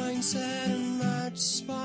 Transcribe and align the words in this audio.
bright 0.00 0.14
and 0.14 0.24
sad 0.24 0.70
and 0.70 1.38
spot. 1.38 1.79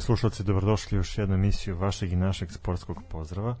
Poštovani 0.00 0.18
slušalci, 0.18 0.44
dobrodošli 0.44 0.96
u 0.96 1.00
još 1.00 1.18
jednu 1.18 1.34
emisiju 1.34 1.76
vašeg 1.76 2.12
i 2.12 2.16
našeg 2.16 2.52
sportskog 2.52 3.02
pozdrava. 3.08 3.56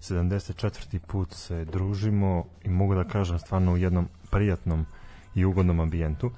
74. 0.00 0.98
put 0.98 1.32
se 1.34 1.64
družimo 1.64 2.44
i 2.64 2.68
mogu 2.68 2.94
da 2.94 3.04
kažem 3.04 3.38
stvarno 3.38 3.72
u 3.72 3.76
jednom 3.76 4.08
prijatnom 4.30 4.86
i 5.34 5.44
ugodnom 5.44 5.80
ambijentu. 5.80 6.30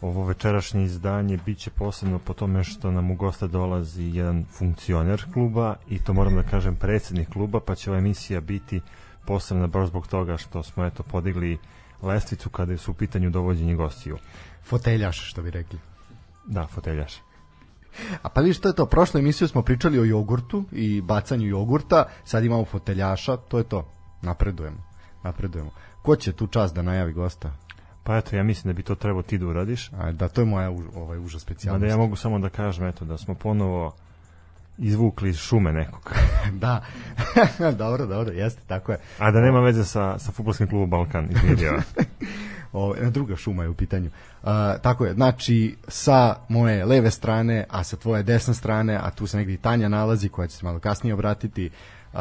Ovo 0.00 0.24
večerašnje 0.24 0.84
izdanje 0.84 1.38
bit 1.46 1.58
će 1.58 1.70
posebno 1.70 2.18
po 2.18 2.34
tome 2.34 2.64
što 2.64 2.90
nam 2.90 3.10
u 3.10 3.14
gosta 3.14 3.46
dolazi 3.46 4.02
jedan 4.02 4.44
funkcioner 4.44 5.24
kluba 5.32 5.74
i 5.88 5.98
to 5.98 6.12
moram 6.12 6.34
da 6.34 6.42
kažem 6.42 6.76
predsednik 6.76 7.28
kluba, 7.28 7.60
pa 7.60 7.74
će 7.74 7.90
ova 7.90 7.98
emisija 7.98 8.40
biti 8.40 8.80
posebna 9.26 9.66
baš 9.66 9.88
zbog 9.88 10.06
toga 10.06 10.36
što 10.36 10.62
smo 10.62 10.84
eto 10.84 11.02
podigli 11.02 11.58
lestvicu 12.02 12.50
kada 12.50 12.76
su 12.76 12.90
u 12.90 12.94
pitanju 12.94 13.30
dovođenje 13.30 13.74
gostiju. 13.74 14.18
Foteljaš, 14.64 15.30
što 15.30 15.42
bi 15.42 15.50
rekli. 15.50 15.78
Da, 16.46 16.66
foteljaš. 16.66 17.31
A 18.22 18.28
pa 18.28 18.40
vidiš, 18.40 18.60
to 18.60 18.68
je 18.68 18.74
to. 18.74 18.86
Prošlu 18.86 19.20
emisiju 19.20 19.48
smo 19.48 19.62
pričali 19.62 19.98
o 19.98 20.04
jogurtu 20.04 20.64
i 20.72 21.00
bacanju 21.00 21.46
jogurta, 21.46 22.04
sad 22.24 22.44
imamo 22.44 22.64
foteljaša, 22.64 23.36
to 23.36 23.58
je 23.58 23.64
to. 23.64 23.88
Napredujemo. 24.22 24.82
Napredujemo. 25.22 25.70
Ko 26.02 26.16
će 26.16 26.32
tu 26.32 26.46
čas 26.46 26.72
da 26.72 26.82
najavi 26.82 27.12
gosta? 27.12 27.52
Pa 28.02 28.16
eto, 28.16 28.36
ja 28.36 28.42
mislim 28.42 28.72
da 28.72 28.76
bi 28.76 28.82
to 28.82 28.94
trebao 28.94 29.22
ti 29.22 29.38
da 29.38 29.46
uradiš. 29.46 29.90
A, 29.92 30.12
da, 30.12 30.28
to 30.28 30.40
je 30.40 30.44
moja 30.44 30.70
ovaj 30.94 31.18
uža 31.18 31.38
specijalnost. 31.38 31.82
Mada 31.82 31.92
ja 31.92 31.96
mogu 31.96 32.16
samo 32.16 32.38
da 32.38 32.48
kažem 32.48 32.86
eto, 32.86 33.04
da 33.04 33.18
smo 33.18 33.34
ponovo 33.34 33.94
izvukli 34.78 35.30
iz 35.30 35.36
šume 35.36 35.72
nekog. 35.72 36.14
da. 36.64 36.84
dobro, 37.78 38.06
dobro, 38.06 38.32
jeste, 38.32 38.62
tako 38.66 38.92
je. 38.92 38.98
A 39.18 39.30
da 39.30 39.40
nema 39.40 39.60
veze 39.60 39.84
sa, 39.84 40.18
sa 40.18 40.32
futbolskim 40.32 40.68
klubom 40.68 40.90
Balkan 40.90 41.28
iz 41.30 41.42
Mirjeva. 41.50 41.82
O, 42.72 42.94
druga 43.10 43.36
šuma 43.36 43.62
je 43.62 43.68
u 43.68 43.74
pitanju. 43.74 44.10
Uh, 44.42 44.48
tako 44.82 45.04
je, 45.04 45.14
znači 45.14 45.76
sa 45.88 46.36
moje 46.48 46.84
leve 46.84 47.10
strane, 47.10 47.64
a 47.70 47.84
sa 47.84 47.96
tvoje 47.96 48.22
desne 48.22 48.54
strane, 48.54 48.98
a 49.02 49.10
tu 49.10 49.26
se 49.26 49.36
negdje 49.36 49.56
Tanja 49.56 49.88
nalazi, 49.88 50.28
koja 50.28 50.48
će 50.48 50.56
se 50.56 50.64
malo 50.64 50.78
kasnije 50.78 51.14
obratiti, 51.14 51.70
uh, 52.12 52.20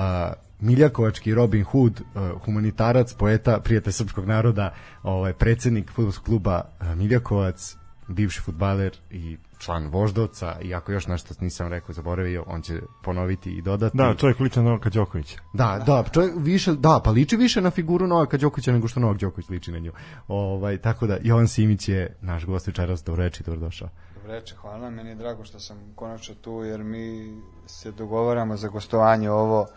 Miljakovački 0.59 1.33
Robin 1.33 1.63
Hood, 1.63 2.01
uh, 2.01 2.41
humanitarac, 2.45 3.13
poeta, 3.13 3.59
prijatelj 3.59 3.93
srpskog 3.93 4.25
naroda, 4.25 4.73
ovaj, 5.03 5.33
predsednik 5.33 5.91
futbolskog 5.91 6.25
kluba 6.25 6.61
uh, 6.81 6.95
Miljakovac, 6.95 7.75
bivši 8.07 8.41
futbaler 8.41 8.97
i 9.09 9.37
član 9.61 9.87
Voždovca 9.87 10.55
i 10.61 10.73
ako 10.75 10.91
još 10.91 11.07
nešto 11.07 11.33
nisam 11.39 11.67
rekao, 11.67 11.93
zaboravio, 11.93 12.43
on 12.47 12.61
će 12.61 12.81
ponoviti 13.03 13.51
i 13.51 13.61
dodati. 13.61 13.97
da, 13.97 14.15
čovjek 14.17 14.39
ličan 14.39 14.63
Novaka 14.63 14.89
Đokovića. 14.89 15.39
Da, 15.53 15.83
da, 15.85 16.03
čovjek 16.13 16.33
više, 16.37 16.73
da, 16.73 17.01
pa 17.03 17.11
liči 17.11 17.37
više 17.37 17.61
na 17.61 17.71
figuru 17.71 18.07
Novaka 18.07 18.37
Đokovića 18.37 18.71
nego 18.71 18.87
što 18.87 18.99
Novak 18.99 19.17
Đoković 19.17 19.49
liči 19.49 19.71
na 19.71 19.79
nju. 19.79 19.91
Ovaj, 20.27 20.77
tako 20.77 21.07
da, 21.07 21.17
Jovan 21.21 21.47
Simić 21.47 21.89
je 21.89 22.17
naš 22.21 22.45
gost 22.45 22.67
večeras, 22.67 23.03
dobro 23.03 23.23
reči, 23.23 23.43
dobrodošao. 23.43 23.89
Dobro 24.15 24.31
reče, 24.33 24.55
hvala. 24.55 24.89
Meni 24.89 25.09
je 25.09 25.15
drago 25.15 25.43
što 25.43 25.59
sam 25.59 25.77
konačno 25.95 26.35
tu, 26.35 26.63
jer 26.63 26.83
mi 26.83 27.37
se 27.65 27.91
dogovaramo 27.91 28.57
za 28.57 28.67
gostovanje 28.67 29.29
ovo, 29.29 29.67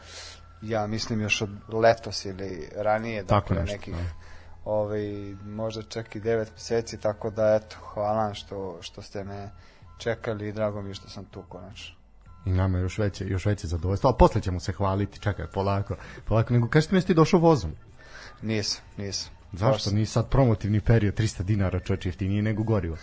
ja 0.62 0.86
mislim 0.86 1.20
još 1.20 1.42
od 1.42 1.50
letos 1.72 2.24
ili 2.24 2.68
ranije, 2.76 3.24
Tako 3.26 3.54
dakle 3.54 3.56
nešto, 3.56 3.76
nekih, 3.76 3.94
da. 3.94 4.00
ovaj, 4.64 5.34
možda 5.44 5.82
čak 5.82 6.16
i 6.16 6.20
devet 6.20 6.50
meseci, 6.52 7.00
tako 7.00 7.30
da 7.30 7.54
eto, 7.54 7.76
hvala 7.94 8.24
vam 8.24 8.34
što, 8.34 8.78
što 8.80 9.02
ste 9.02 9.24
me 9.24 9.50
čekali 9.98 10.48
i 10.48 10.52
drago 10.52 10.82
mi 10.82 10.90
je 10.90 10.94
što 10.94 11.08
sam 11.08 11.24
tu 11.24 11.42
konačno. 11.48 11.96
I 12.46 12.50
nama 12.50 12.78
još 12.78 12.98
veće, 12.98 13.26
još 13.26 13.46
veće 13.46 13.66
zadovoljstvo, 13.66 14.08
ali 14.08 14.16
posle 14.18 14.40
ćemo 14.40 14.60
se 14.60 14.72
hvaliti, 14.72 15.20
čekaj, 15.20 15.46
polako, 15.46 15.96
polako, 16.24 16.52
nego 16.52 16.68
kažete 16.68 16.94
mi 16.94 16.96
jesi 16.96 17.06
ti 17.06 17.14
došao 17.14 17.40
vozom? 17.40 17.72
Nisam, 18.42 18.82
nisam. 18.96 19.30
Zašto? 19.52 19.90
Ni 19.90 20.06
sad 20.06 20.28
promotivni 20.28 20.80
period, 20.80 21.14
300 21.14 21.42
dinara 21.42 21.80
čoče 21.80 22.08
jeftinije 22.08 22.42
nego 22.42 22.62
gorivo. 22.62 22.96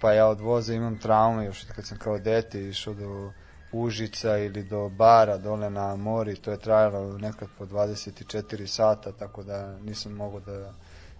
Pa 0.00 0.12
ja 0.12 0.26
od 0.26 0.40
voza 0.40 0.74
imam 0.74 0.98
traume 0.98 1.44
još 1.44 1.64
kad 1.74 1.86
sam 1.86 1.98
kao 1.98 2.18
dete 2.18 2.68
išao 2.68 2.94
do 2.94 3.32
Užica 3.72 4.38
ili 4.38 4.62
do 4.62 4.88
bara 4.88 5.38
dole 5.38 5.70
na 5.70 5.96
mori, 5.96 6.36
to 6.36 6.50
je 6.50 6.58
trajalo 6.58 7.18
nekad 7.18 7.48
po 7.58 7.66
24 7.66 8.66
sata, 8.66 9.12
tako 9.12 9.42
da 9.42 9.78
nisam 9.78 10.12
mogao 10.12 10.40
da 10.40 10.72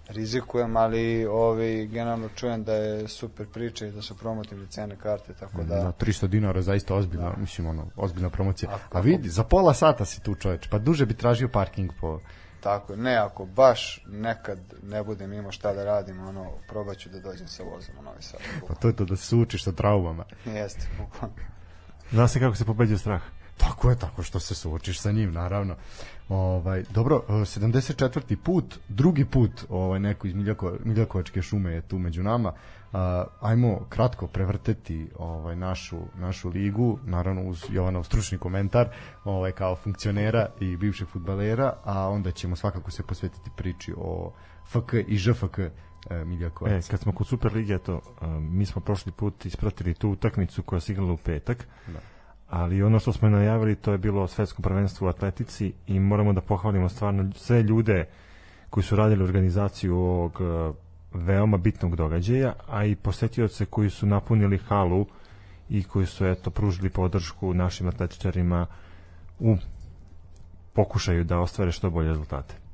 rizikujem, 0.08 0.76
ali 0.76 1.26
ovi 1.26 1.87
generalno 1.87 2.29
čujem 2.35 2.64
da 2.64 2.75
je 2.75 3.08
super 3.08 3.47
priča 3.47 3.87
i 3.87 3.91
da 3.93 4.03
su 4.03 4.17
promotivne 4.17 4.67
cene 4.67 4.97
karte, 4.97 5.35
tako 5.35 5.62
da... 5.62 5.75
Da, 5.75 5.93
300 6.00 6.26
dinara 6.26 6.62
zaista 6.62 6.94
ozbiljna, 6.94 7.31
Da. 7.31 7.37
mislim 7.37 7.67
ono, 7.67 7.87
ozbiljna 7.97 8.31
promocija. 8.31 8.70
A 8.73 8.98
A, 8.98 9.01
vidi, 9.01 9.29
za 9.29 9.44
pola 9.44 9.75
sata 9.75 10.05
si 10.05 10.20
tu 10.20 10.34
čoveč, 10.34 10.69
pa 10.70 10.79
duže 10.79 11.06
bi 11.06 11.15
tražio 11.15 11.48
parking 11.48 11.91
po... 12.01 12.20
Tako 12.60 12.96
ne, 12.96 13.17
ako 13.17 13.44
baš 13.44 14.05
nekad 14.06 14.58
ne 14.82 15.03
budem 15.03 15.32
imao 15.32 15.53
šta 15.53 15.72
da 15.72 15.84
radim, 15.84 16.27
ono, 16.27 16.51
probat 16.69 16.96
ću 16.98 17.08
da 17.08 17.20
dođem 17.20 17.48
sa 17.48 17.63
vozom 17.63 17.94
u 17.98 18.03
Novi 18.03 18.22
Sad. 18.22 18.41
Pa 18.69 18.75
to 18.75 18.89
je 18.89 18.96
to 18.96 19.05
da 19.05 19.17
se 19.17 19.27
sučiš 19.27 19.65
sa 19.65 19.72
traumama. 19.72 20.25
Jeste, 20.44 20.86
bukvalno. 20.98 21.36
Zna 22.10 22.29
se 22.29 22.41
kako 22.41 22.56
se 22.56 22.65
pobeđuje 22.65 22.98
strah. 22.98 23.22
Tako 23.56 23.91
je, 23.91 23.98
tako 23.98 24.22
što 24.22 24.41
se 24.41 24.55
suočiš 24.55 25.01
sa 25.01 25.13
njim, 25.13 25.32
naravno. 25.32 25.77
Ovaj, 26.28 26.84
dobro, 26.90 27.22
e, 27.28 27.32
74. 27.32 28.36
put, 28.36 28.78
drugi 28.88 29.24
put 29.24 29.64
ovaj, 29.68 30.00
neko 30.00 30.26
iz 30.26 30.34
Miljako, 30.34 30.72
Miljakovačke 30.84 31.42
šume 31.42 31.72
je 31.72 31.80
tu 31.80 31.98
među 31.98 32.22
nama. 32.22 32.52
A, 32.92 33.24
ajmo 33.40 33.86
kratko 33.88 34.26
prevrteti 34.26 35.08
ovaj, 35.18 35.56
našu, 35.56 35.98
našu 36.14 36.48
ligu, 36.48 36.98
naravno 37.04 37.42
uz 37.42 37.64
Jovanov 37.70 38.04
stručni 38.04 38.38
komentar 38.38 38.88
ovaj, 39.24 39.52
kao 39.52 39.76
funkcionera 39.76 40.48
i 40.60 40.76
bivšeg 40.76 41.08
futbalera, 41.08 41.76
a 41.84 42.08
onda 42.08 42.30
ćemo 42.30 42.56
svakako 42.56 42.90
se 42.90 43.02
posvetiti 43.02 43.50
priči 43.56 43.94
o 43.96 44.32
FK 44.66 44.92
i 45.08 45.18
ŽFK 45.18 45.58
e, 45.58 45.70
Miljakovac. 46.24 46.86
E, 46.86 46.90
kad 46.90 47.00
smo 47.00 47.12
kod 47.12 47.26
Super 47.26 47.54
Lige, 47.54 47.74
eto, 47.74 48.00
um, 48.22 48.56
mi 48.56 48.66
smo 48.66 48.82
prošli 48.82 49.12
put 49.12 49.44
ispratili 49.46 49.94
tu 49.94 50.10
utakmicu 50.10 50.62
koja 50.62 50.80
se 50.80 50.92
igrala 50.92 51.12
u 51.12 51.16
petak. 51.16 51.66
Da. 51.86 51.98
Ali 52.50 52.82
ono 52.82 52.98
što 52.98 53.12
smo 53.12 53.29
najavili, 53.29 53.74
to 53.74 53.93
je 53.93 53.98
bilo 53.98 54.29
svetsko 54.29 54.62
prvenstvo 54.62 55.06
u 55.06 55.10
atletici 55.10 55.72
i 55.86 56.00
moramo 56.00 56.32
da 56.32 56.41
pohvalimo 56.41 56.88
stvarno 56.88 57.32
sve 57.32 57.62
ljude 57.62 58.05
koji 58.70 58.84
su 58.84 58.96
radili 58.96 59.24
organizaciju 59.24 59.96
ovog 59.96 60.41
uh, 60.41 60.76
veoma 61.15 61.56
bitnog 61.56 61.96
događaja, 61.96 62.53
a 62.69 62.84
i 62.84 62.96
posetioce 62.96 63.67
koji 63.67 63.91
su 63.91 64.06
napunili 64.06 64.58
halu 64.58 65.06
i 65.69 65.84
koji 65.84 66.06
su 66.06 66.26
eto 66.26 66.50
pružili 66.50 66.91
podršku 66.91 67.55
našim 67.55 67.88
atletičarima 67.88 68.67
u 69.41 69.56
pokušaju 70.72 71.24
da 71.24 71.38
ostvare 71.38 71.72
što 71.72 71.91
bolje 71.91 72.08
rezultate. 72.08 72.66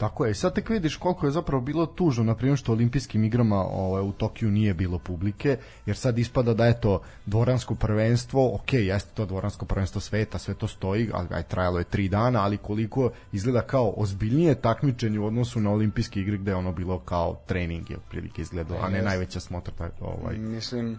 Tako 0.00 0.26
je, 0.26 0.34
sad 0.34 0.54
tek 0.54 0.68
vidiš 0.68 0.96
koliko 0.96 1.26
je 1.26 1.32
zapravo 1.32 1.62
bilo 1.62 1.86
tužno, 1.86 2.24
na 2.24 2.34
primjer 2.34 2.58
što 2.58 2.72
olimpijskim 2.72 3.24
igrama 3.24 3.56
ovaj, 3.56 4.02
u 4.02 4.12
Tokiju 4.12 4.50
nije 4.50 4.74
bilo 4.74 4.98
publike, 4.98 5.58
jer 5.86 5.96
sad 5.96 6.18
ispada 6.18 6.54
da 6.54 6.66
je 6.66 6.80
to 6.80 7.02
dvoransko 7.26 7.74
prvenstvo, 7.74 8.54
ok, 8.54 8.72
jeste 8.72 9.10
to 9.14 9.26
dvoransko 9.26 9.66
prvenstvo 9.66 10.00
sveta, 10.00 10.38
sve 10.38 10.54
to 10.54 10.68
stoji, 10.68 11.10
ali 11.12 11.28
aj, 11.30 11.42
trajalo 11.42 11.78
je 11.78 11.84
tri 11.84 12.08
dana, 12.08 12.42
ali 12.42 12.56
koliko 12.56 13.10
izgleda 13.32 13.62
kao 13.62 13.94
ozbiljnije 13.96 14.54
takmičenje 14.54 15.18
u 15.18 15.26
odnosu 15.26 15.60
na 15.60 15.70
olimpijske 15.70 16.20
igre 16.20 16.36
gde 16.36 16.50
je 16.50 16.56
ono 16.56 16.72
bilo 16.72 16.98
kao 16.98 17.36
trening 17.46 17.90
je 17.90 17.96
otprilike 17.96 18.42
izgledao, 18.42 18.78
a 18.82 18.88
ne 18.88 19.02
najveća 19.02 19.40
smotra 19.40 19.74
taj, 19.78 19.90
ovaj, 20.00 20.36
Mislim, 20.36 20.98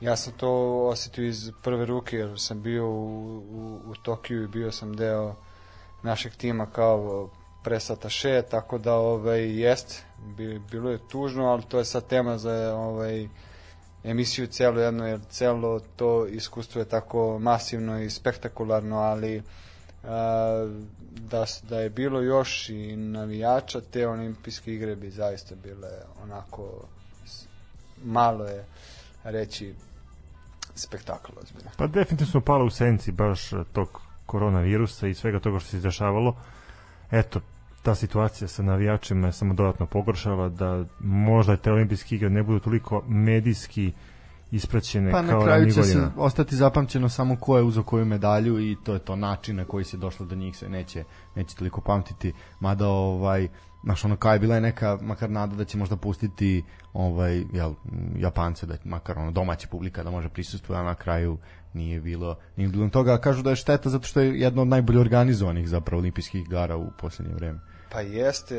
ja 0.00 0.16
sam 0.16 0.32
to 0.32 0.50
osetio 0.88 1.26
iz 1.26 1.50
prve 1.62 1.86
ruke 1.86 2.16
jer 2.16 2.40
sam 2.40 2.62
bio 2.62 2.88
u, 2.88 3.36
u, 3.36 3.80
u 3.90 3.94
Tokiju 4.02 4.44
i 4.44 4.48
bio 4.48 4.72
sam 4.72 4.96
deo 4.96 5.34
našeg 6.02 6.32
tima 6.32 6.66
kao 6.66 7.30
presata 7.64 8.08
še, 8.08 8.42
tako 8.50 8.78
da 8.78 8.94
ovaj, 8.94 9.46
jest, 9.60 10.02
bi, 10.36 10.58
bilo 10.70 10.90
je 10.90 10.98
tužno, 11.08 11.46
ali 11.46 11.62
to 11.68 11.78
je 11.78 11.84
sad 11.84 12.06
tema 12.06 12.38
za 12.38 12.74
ovaj, 12.76 13.28
emisiju 14.04 14.46
celo 14.46 14.80
jedno, 14.80 15.06
jer 15.06 15.20
celo 15.30 15.80
to 15.96 16.26
iskustvo 16.26 16.80
je 16.80 16.88
tako 16.88 17.38
masivno 17.38 18.00
i 18.00 18.10
spektakularno, 18.10 18.98
ali 18.98 19.42
a, 20.04 20.68
da, 21.30 21.44
da 21.68 21.80
je 21.80 21.90
bilo 21.90 22.20
još 22.20 22.68
i 22.68 22.96
navijača, 22.96 23.80
te 23.80 24.08
olimpijske 24.08 24.74
igre 24.74 24.96
bi 24.96 25.10
zaista 25.10 25.54
bile 25.54 25.88
onako 26.22 26.86
malo 28.04 28.44
je 28.44 28.64
reći 29.24 29.74
spektakl 30.74 31.32
ozbiljno. 31.42 31.70
Pa 31.76 31.86
definitivno 31.86 32.40
pali 32.40 32.66
u 32.66 32.70
senci 32.70 33.12
baš 33.12 33.50
tog 33.72 34.00
koronavirusa 34.26 35.06
i 35.06 35.14
svega 35.14 35.40
toga 35.40 35.58
što 35.58 35.68
se 35.70 35.76
izdešavalo. 35.76 36.36
Eto, 37.10 37.40
ta 37.84 37.94
situacija 37.94 38.48
sa 38.48 38.62
navijačima 38.62 39.26
je 39.26 39.32
samo 39.32 39.54
dodatno 39.54 39.86
pogoršala 39.86 40.48
da 40.48 40.84
možda 41.00 41.56
te 41.56 41.72
olimpijske 41.72 42.14
igre 42.14 42.30
ne 42.30 42.42
budu 42.42 42.60
toliko 42.60 43.02
medijski 43.08 43.92
ispraćene 44.50 45.10
Pa 45.10 45.22
na 45.22 45.28
kao 45.28 45.42
kraju 45.42 45.58
ranijih 45.58 45.74
će 45.74 45.82
se 45.82 46.06
ostati 46.16 46.56
zapamćeno 46.56 47.08
samo 47.08 47.36
ko 47.36 47.56
je 47.56 47.62
uzeo 47.62 47.82
koju 47.82 48.04
medalju 48.04 48.60
i 48.60 48.76
to 48.84 48.92
je 48.92 48.98
to 48.98 49.16
način 49.16 49.56
na 49.56 49.64
koji 49.64 49.84
se 49.84 49.96
došlo 49.96 50.26
do 50.26 50.34
njih 50.34 50.56
se 50.56 50.68
neće, 50.68 51.04
neće 51.36 51.56
toliko 51.56 51.80
pamtiti. 51.80 52.32
Mada 52.60 52.88
ovaj, 52.88 53.48
znaš 53.82 54.04
ono 54.04 54.16
kao 54.16 54.32
je 54.32 54.38
bila 54.38 54.54
je 54.54 54.60
neka 54.60 54.98
makar 55.02 55.30
nada 55.30 55.56
da 55.56 55.64
će 55.64 55.78
možda 55.78 55.96
pustiti 55.96 56.64
ovaj, 56.92 57.44
jel, 57.52 57.74
Japance, 58.16 58.66
da 58.66 58.76
makar 58.84 59.18
ono 59.18 59.30
domaća 59.30 59.68
publika 59.70 60.02
da 60.02 60.10
može 60.10 60.28
prisustvuje, 60.28 60.80
a 60.80 60.82
na 60.82 60.94
kraju 60.94 61.38
nije 61.74 62.00
bilo, 62.00 62.36
nije 62.56 62.68
bilo 62.68 62.88
toga. 62.88 63.18
Kažu 63.18 63.42
da 63.42 63.50
je 63.50 63.56
šteta 63.56 63.90
zato 63.90 64.06
što 64.06 64.20
je 64.20 64.40
jedno 64.40 64.62
od 64.62 64.68
najbolje 64.68 65.00
organizovanih 65.00 65.68
zapravo 65.68 66.00
olimpijskih 66.00 66.42
igara 66.42 66.76
u 66.76 66.90
poslednje 67.00 67.34
vreme. 67.34 67.73
Pa 67.94 68.00
jeste 68.00 68.56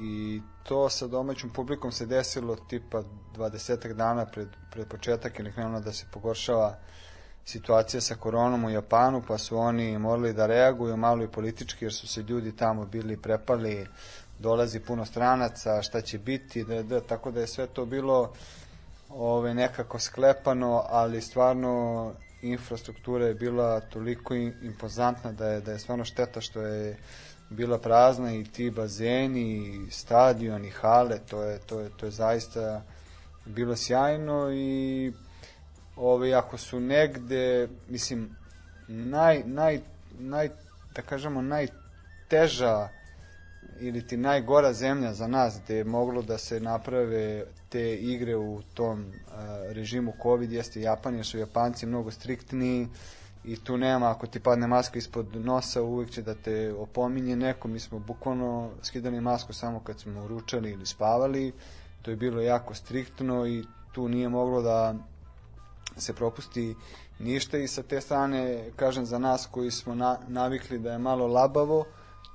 i 0.00 0.42
to 0.62 0.88
sa 0.88 1.06
domaćom 1.06 1.50
publikom 1.50 1.92
se 1.92 2.06
desilo 2.06 2.56
tipa 2.56 3.02
20 3.36 3.92
dana 3.92 4.26
pred, 4.26 4.48
pred 4.70 4.88
početak 4.88 5.38
ili 5.38 5.52
krenulo 5.52 5.80
da 5.80 5.92
se 5.92 6.06
pogoršava 6.12 6.78
situacija 7.44 8.00
sa 8.00 8.14
koronom 8.14 8.64
u 8.64 8.70
Japanu, 8.70 9.22
pa 9.28 9.38
su 9.38 9.58
oni 9.58 9.98
morali 9.98 10.32
da 10.32 10.46
reaguju 10.46 10.96
malo 10.96 11.22
i 11.24 11.28
politički, 11.28 11.84
jer 11.84 11.92
su 11.92 12.08
se 12.08 12.22
ljudi 12.22 12.56
tamo 12.56 12.86
bili 12.86 13.16
prepali, 13.16 13.86
dolazi 14.38 14.80
puno 14.80 15.04
stranaca, 15.04 15.82
šta 15.82 16.00
će 16.00 16.18
biti, 16.18 16.64
da, 16.64 16.82
da, 16.82 17.00
tako 17.00 17.30
da 17.30 17.40
je 17.40 17.46
sve 17.46 17.66
to 17.66 17.86
bilo 17.86 18.32
ove, 19.08 19.54
nekako 19.54 19.98
sklepano, 19.98 20.84
ali 20.88 21.20
stvarno 21.20 22.12
infrastruktura 22.42 23.26
je 23.26 23.34
bila 23.34 23.80
toliko 23.80 24.34
impozantna 24.62 25.32
da 25.32 25.48
je, 25.48 25.60
da 25.60 25.72
je 25.72 25.78
stvarno 25.78 26.04
šteta 26.04 26.40
što 26.40 26.60
je 26.60 26.96
bila 27.54 27.78
prazna 27.78 28.34
i 28.34 28.44
ti 28.44 28.70
bazeni, 28.70 29.66
i 29.86 29.90
stadion, 29.90 30.64
i 30.64 30.70
hale, 30.70 31.18
to 31.30 31.42
je, 31.42 31.58
to 31.58 31.80
je, 31.80 31.90
to 31.96 32.06
je 32.06 32.10
zaista 32.10 32.82
bilo 33.44 33.76
sjajno 33.76 34.52
i 34.52 35.12
ove, 35.96 36.34
ako 36.34 36.58
su 36.58 36.80
negde, 36.80 37.68
mislim, 37.88 38.36
naj, 38.88 39.42
naj, 39.46 39.80
naj, 40.18 40.50
da 40.94 41.02
kažemo, 41.02 41.42
najteža 41.42 42.88
ili 43.80 44.06
ti 44.06 44.16
najgora 44.16 44.72
zemlja 44.72 45.12
za 45.12 45.26
nas 45.26 45.60
gde 45.64 45.76
je 45.76 45.84
moglo 45.84 46.22
da 46.22 46.38
se 46.38 46.60
naprave 46.60 47.44
te 47.68 47.94
igre 47.94 48.36
u 48.36 48.62
tom 48.74 49.00
uh, 49.00 49.34
režimu 49.72 50.12
COVID 50.22 50.52
jeste 50.52 50.80
Japan, 50.80 51.14
jer 51.14 51.26
su 51.26 51.38
Japanci 51.38 51.86
mnogo 51.86 52.10
striktniji 52.10 52.88
i 53.44 53.56
tu 53.56 53.76
nema, 53.76 54.10
ako 54.10 54.26
ti 54.26 54.40
padne 54.40 54.66
maska 54.66 54.98
ispod 54.98 55.36
nosa, 55.36 55.82
uvijek 55.82 56.10
će 56.10 56.22
da 56.22 56.34
te 56.34 56.74
opominje 56.78 57.36
neko. 57.36 57.68
Mi 57.68 57.80
smo 57.80 57.98
bukvalno 57.98 58.70
skidali 58.82 59.20
masku 59.20 59.52
samo 59.52 59.80
kad 59.80 60.00
smo 60.00 60.28
ručali 60.28 60.70
ili 60.70 60.86
spavali. 60.86 61.52
To 62.02 62.10
je 62.10 62.16
bilo 62.16 62.40
jako 62.40 62.74
striktno 62.74 63.46
i 63.46 63.64
tu 63.92 64.08
nije 64.08 64.28
moglo 64.28 64.62
da 64.62 64.94
se 65.96 66.12
propusti 66.12 66.74
ništa 67.18 67.58
i 67.58 67.68
sa 67.68 67.82
te 67.82 68.00
strane, 68.00 68.70
kažem 68.76 69.06
za 69.06 69.18
nas 69.18 69.48
koji 69.50 69.70
smo 69.70 69.94
na, 69.94 70.18
navikli 70.28 70.78
da 70.78 70.92
je 70.92 70.98
malo 70.98 71.26
labavo, 71.26 71.84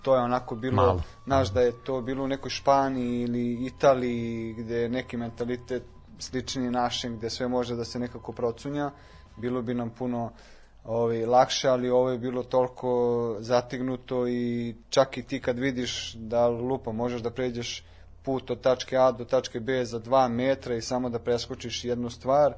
to 0.01 0.15
je 0.15 0.21
onako 0.21 0.55
bilo, 0.55 0.75
malo. 0.75 1.03
znaš 1.25 1.49
da 1.49 1.61
je 1.61 1.83
to 1.83 2.01
bilo 2.01 2.23
u 2.23 2.27
nekoj 2.27 2.49
Španiji 2.49 3.21
ili 3.21 3.65
Italiji 3.65 4.53
gde 4.53 4.75
je 4.75 4.89
neki 4.89 5.17
mentalitet 5.17 5.83
slični 6.19 6.71
našem, 6.71 7.17
gde 7.17 7.29
sve 7.29 7.47
može 7.47 7.75
da 7.75 7.85
se 7.85 7.99
nekako 7.99 8.31
procunja, 8.31 8.91
bilo 9.37 9.61
bi 9.61 9.73
nam 9.73 9.89
puno 9.89 10.31
ovaj, 10.83 11.25
lakše, 11.25 11.67
ali 11.67 11.89
ovo 11.89 12.09
je 12.09 12.17
bilo 12.17 12.43
toliko 12.43 13.35
zatignuto 13.39 14.27
i 14.27 14.75
čak 14.89 15.17
i 15.17 15.23
ti 15.23 15.39
kad 15.39 15.59
vidiš 15.59 16.13
da 16.13 16.47
lupa 16.47 16.91
možeš 16.91 17.21
da 17.21 17.31
pređeš 17.31 17.83
put 18.23 18.51
od 18.51 18.61
tačke 18.61 18.97
A 18.97 19.11
do 19.11 19.25
tačke 19.25 19.59
B 19.59 19.85
za 19.85 19.99
dva 19.99 20.27
metra 20.27 20.75
i 20.75 20.81
samo 20.81 21.09
da 21.09 21.19
preskočiš 21.19 21.85
jednu 21.85 22.09
stvar, 22.09 22.53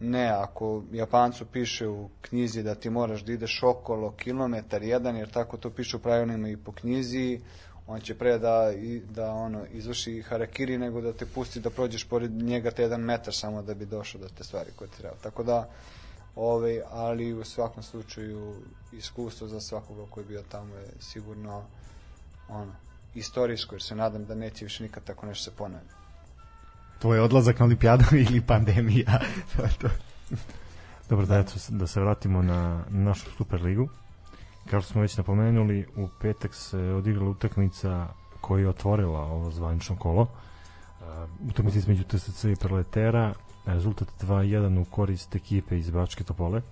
ne, 0.00 0.28
ako 0.28 0.82
Japancu 0.92 1.46
piše 1.46 1.88
u 1.88 2.08
knjizi 2.20 2.62
da 2.62 2.74
ti 2.74 2.90
moraš 2.90 3.24
da 3.24 3.32
ideš 3.32 3.62
okolo 3.62 4.10
kilometar 4.10 4.82
jedan, 4.82 5.16
jer 5.16 5.30
tako 5.30 5.56
to 5.56 5.70
piše 5.70 5.96
u 5.96 6.00
pravilima 6.00 6.48
i 6.48 6.56
po 6.56 6.72
knjizi, 6.72 7.40
on 7.86 8.00
će 8.00 8.14
pre 8.14 8.38
da, 8.38 8.72
da 9.10 9.32
ono, 9.32 9.64
izvrši 9.72 10.22
harakiri 10.22 10.78
nego 10.78 11.00
da 11.00 11.12
te 11.12 11.26
pusti 11.26 11.60
da 11.60 11.70
prođeš 11.70 12.04
pored 12.04 12.30
njega 12.30 12.70
te 12.70 12.82
jedan 12.82 13.00
metar 13.00 13.34
samo 13.34 13.62
da 13.62 13.74
bi 13.74 13.86
došao 13.86 14.20
do 14.20 14.28
te 14.28 14.44
stvari 14.44 14.70
koje 14.76 14.90
ti 14.90 14.98
treba. 14.98 15.16
Tako 15.22 15.42
da, 15.42 15.68
ovaj, 16.36 16.80
ali 16.90 17.32
u 17.32 17.44
svakom 17.44 17.82
slučaju 17.82 18.54
iskustvo 18.92 19.48
za 19.48 19.60
svakoga 19.60 20.02
koji 20.10 20.24
je 20.24 20.28
bio 20.28 20.42
tamo 20.48 20.74
je 20.74 20.88
sigurno 21.00 21.62
ono, 22.48 22.72
istorijsko, 23.14 23.74
jer 23.74 23.82
se 23.82 23.94
nadam 23.94 24.24
da 24.24 24.34
neće 24.34 24.64
više 24.64 24.82
nikad 24.82 25.04
tako 25.04 25.26
nešto 25.26 25.50
se 25.50 25.56
ponovi. 25.56 25.84
To 26.98 27.14
je 27.14 27.22
odlazak 27.22 27.58
na 27.58 27.64
olimpijadu 27.64 28.04
ili 28.28 28.40
pandemija. 28.40 29.20
to. 29.80 29.88
Dobro, 31.08 31.26
da, 31.26 31.38
eto, 31.38 31.52
da 31.68 31.86
se 31.86 32.00
vratimo 32.00 32.42
na 32.42 32.84
našu 32.88 33.30
Superligu. 33.30 33.88
Kao 34.70 34.80
što 34.80 34.92
smo 34.92 35.02
već 35.02 35.16
napomenuli, 35.16 35.86
u 35.96 36.08
petak 36.20 36.54
se 36.54 36.78
odigrala 36.78 37.30
utakmica 37.30 38.08
koja 38.40 38.60
je 38.60 38.68
otvorila 38.68 39.20
ovo 39.20 39.50
zvanično 39.50 39.96
kolo. 39.96 40.22
Uh, 40.22 41.06
utakmica 41.50 41.78
između 41.78 42.04
TSC 42.04 42.44
i 42.44 42.56
Proletera, 42.60 43.34
rezultat 43.66 44.08
2-1 44.22 44.80
u 44.80 44.84
korist 44.84 45.34
ekipe 45.34 45.78
iz 45.78 45.90
Bačke 45.90 46.24
Topole. 46.24 46.62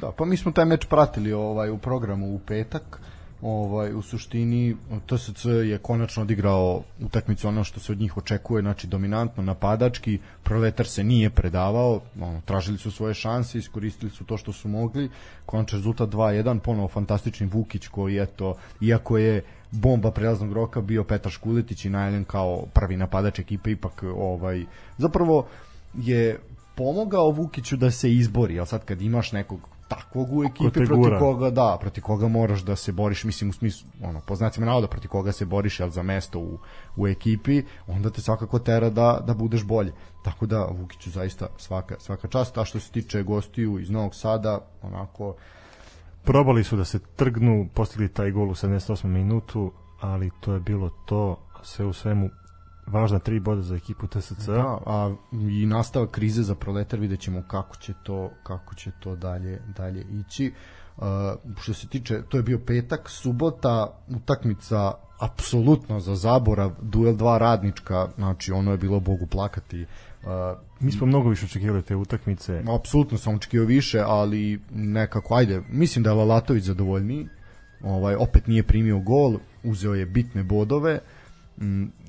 Da, 0.00 0.12
pa 0.16 0.24
mi 0.24 0.36
smo 0.36 0.52
taj 0.52 0.64
meč 0.64 0.86
pratili 0.86 1.32
ovaj 1.32 1.70
u 1.70 1.78
programu 1.78 2.34
u 2.34 2.38
petak. 2.38 3.00
Ovaj 3.42 3.94
u 3.94 4.02
suštini 4.02 4.76
TSC 5.06 5.44
je 5.44 5.78
konačno 5.78 6.22
odigrao 6.22 6.82
utakmicu 7.00 7.48
ono 7.48 7.64
što 7.64 7.80
se 7.80 7.92
od 7.92 7.98
njih 7.98 8.16
očekuje, 8.16 8.62
znači 8.62 8.86
dominantno 8.86 9.42
napadački, 9.42 10.18
Proletar 10.42 10.86
se 10.86 11.04
nije 11.04 11.30
predavao, 11.30 12.00
ono, 12.20 12.40
tražili 12.40 12.78
su 12.78 12.90
svoje 12.90 13.14
šanse, 13.14 13.58
iskoristili 13.58 14.10
su 14.10 14.24
to 14.24 14.36
što 14.36 14.52
su 14.52 14.68
mogli, 14.68 15.10
konačan 15.46 15.78
rezultat 15.78 16.08
2-1, 16.08 16.58
ponovo 16.58 16.88
fantastični 16.88 17.46
Vukić 17.46 17.88
koji 17.88 18.18
eto, 18.18 18.56
iako 18.80 19.18
je 19.18 19.42
bomba 19.70 20.10
prelaznog 20.10 20.52
roka 20.52 20.80
bio 20.80 21.04
Petar 21.04 21.32
Škuletić 21.32 21.84
i 21.84 21.90
najavljen 21.90 22.24
kao 22.24 22.66
prvi 22.74 22.96
napadač 22.96 23.38
ekipe, 23.38 23.70
ipak 23.70 24.04
ovaj, 24.16 24.64
zapravo 24.98 25.46
je 25.94 26.40
pomogao 26.76 27.30
Vukiću 27.30 27.76
da 27.76 27.90
se 27.90 28.12
izbori, 28.12 28.60
al 28.60 28.66
sad 28.66 28.84
kad 28.84 29.02
imaš 29.02 29.32
nekog 29.32 29.68
takvog 29.90 30.32
u 30.32 30.44
ekipi 30.44 30.84
protiv 30.86 31.18
koga 31.18 31.50
da, 31.50 31.78
protiv 31.80 32.02
koga 32.02 32.28
moraš 32.28 32.60
da 32.60 32.76
se 32.76 32.92
boriš, 32.92 33.24
mislim 33.24 33.50
u 33.50 33.52
smislu, 33.52 33.88
ono, 34.02 34.20
po 34.20 34.36
znacima 34.36 34.66
navoda 34.66 34.86
protiv 34.86 35.10
koga 35.10 35.32
se 35.32 35.44
boriš 35.44 35.80
al 35.80 35.90
za 35.90 36.02
mesto 36.02 36.38
u, 36.38 36.58
u 36.96 37.08
ekipi, 37.08 37.62
onda 37.86 38.10
te 38.10 38.20
svakako 38.20 38.58
tera 38.58 38.90
da, 38.90 39.20
da 39.26 39.34
budeš 39.34 39.64
bolje. 39.64 39.92
Tako 40.24 40.46
da 40.46 40.64
Vukiću 40.64 41.10
zaista 41.10 41.46
svaka, 41.58 41.96
svaka 41.98 42.28
čast, 42.28 42.58
a 42.58 42.64
što 42.64 42.80
se 42.80 42.92
tiče 42.92 43.22
gostiju 43.22 43.78
iz 43.78 43.90
Novog 43.90 44.14
Sada, 44.14 44.60
onako 44.82 45.34
probali 46.24 46.64
su 46.64 46.76
da 46.76 46.84
se 46.84 46.98
trgnu, 47.16 47.68
postigli 47.74 48.08
taj 48.08 48.30
gol 48.30 48.50
u 48.50 48.54
78. 48.54 49.06
minutu, 49.06 49.72
ali 50.00 50.30
to 50.40 50.54
je 50.54 50.60
bilo 50.60 50.90
to, 51.06 51.36
sve 51.62 51.86
u 51.86 51.92
svemu 51.92 52.30
važna 52.90 53.18
tri 53.18 53.40
boda 53.40 53.62
za 53.62 53.76
ekipu 53.76 54.06
TSC. 54.06 54.46
Da, 54.46 54.78
a 54.86 55.14
i 55.32 55.66
nastavak 55.66 56.10
krize 56.10 56.42
za 56.42 56.54
Proletar 56.54 57.00
vidjet 57.00 57.20
ćemo 57.20 57.42
kako 57.48 57.76
će 57.76 57.94
to, 58.02 58.30
kako 58.42 58.74
će 58.74 58.90
to 59.00 59.16
dalje, 59.16 59.62
dalje 59.76 60.06
ići. 60.10 60.52
Uh, 60.96 61.04
što 61.60 61.74
se 61.74 61.88
tiče, 61.88 62.22
to 62.28 62.36
je 62.36 62.42
bio 62.42 62.58
petak, 62.58 63.10
subota, 63.10 63.98
utakmica 64.08 64.92
apsolutno 65.20 66.00
za 66.00 66.14
zaborav, 66.14 66.72
duel 66.82 67.16
dva 67.16 67.38
radnička, 67.38 68.08
znači 68.16 68.52
ono 68.52 68.70
je 68.70 68.78
bilo 68.78 69.00
Bogu 69.00 69.26
plakati. 69.26 69.86
Uh, 70.22 70.28
Mi 70.80 70.92
smo 70.92 71.06
mnogo 71.06 71.28
više 71.28 71.44
očekivali 71.44 71.82
te 71.82 71.96
utakmice. 71.96 72.62
Apsolutno 72.78 73.18
sam 73.18 73.34
očekivao 73.34 73.66
više, 73.66 74.02
ali 74.06 74.60
nekako, 74.70 75.34
ajde, 75.34 75.62
mislim 75.68 76.02
da 76.02 76.10
je 76.10 76.16
Lalatović 76.16 76.64
zadovoljniji, 76.64 77.28
ovaj, 77.82 78.14
opet 78.14 78.46
nije 78.46 78.62
primio 78.62 78.98
gol, 78.98 79.38
uzeo 79.64 79.94
je 79.94 80.06
bitne 80.06 80.42
bodove, 80.42 80.94
uh, 80.94 81.19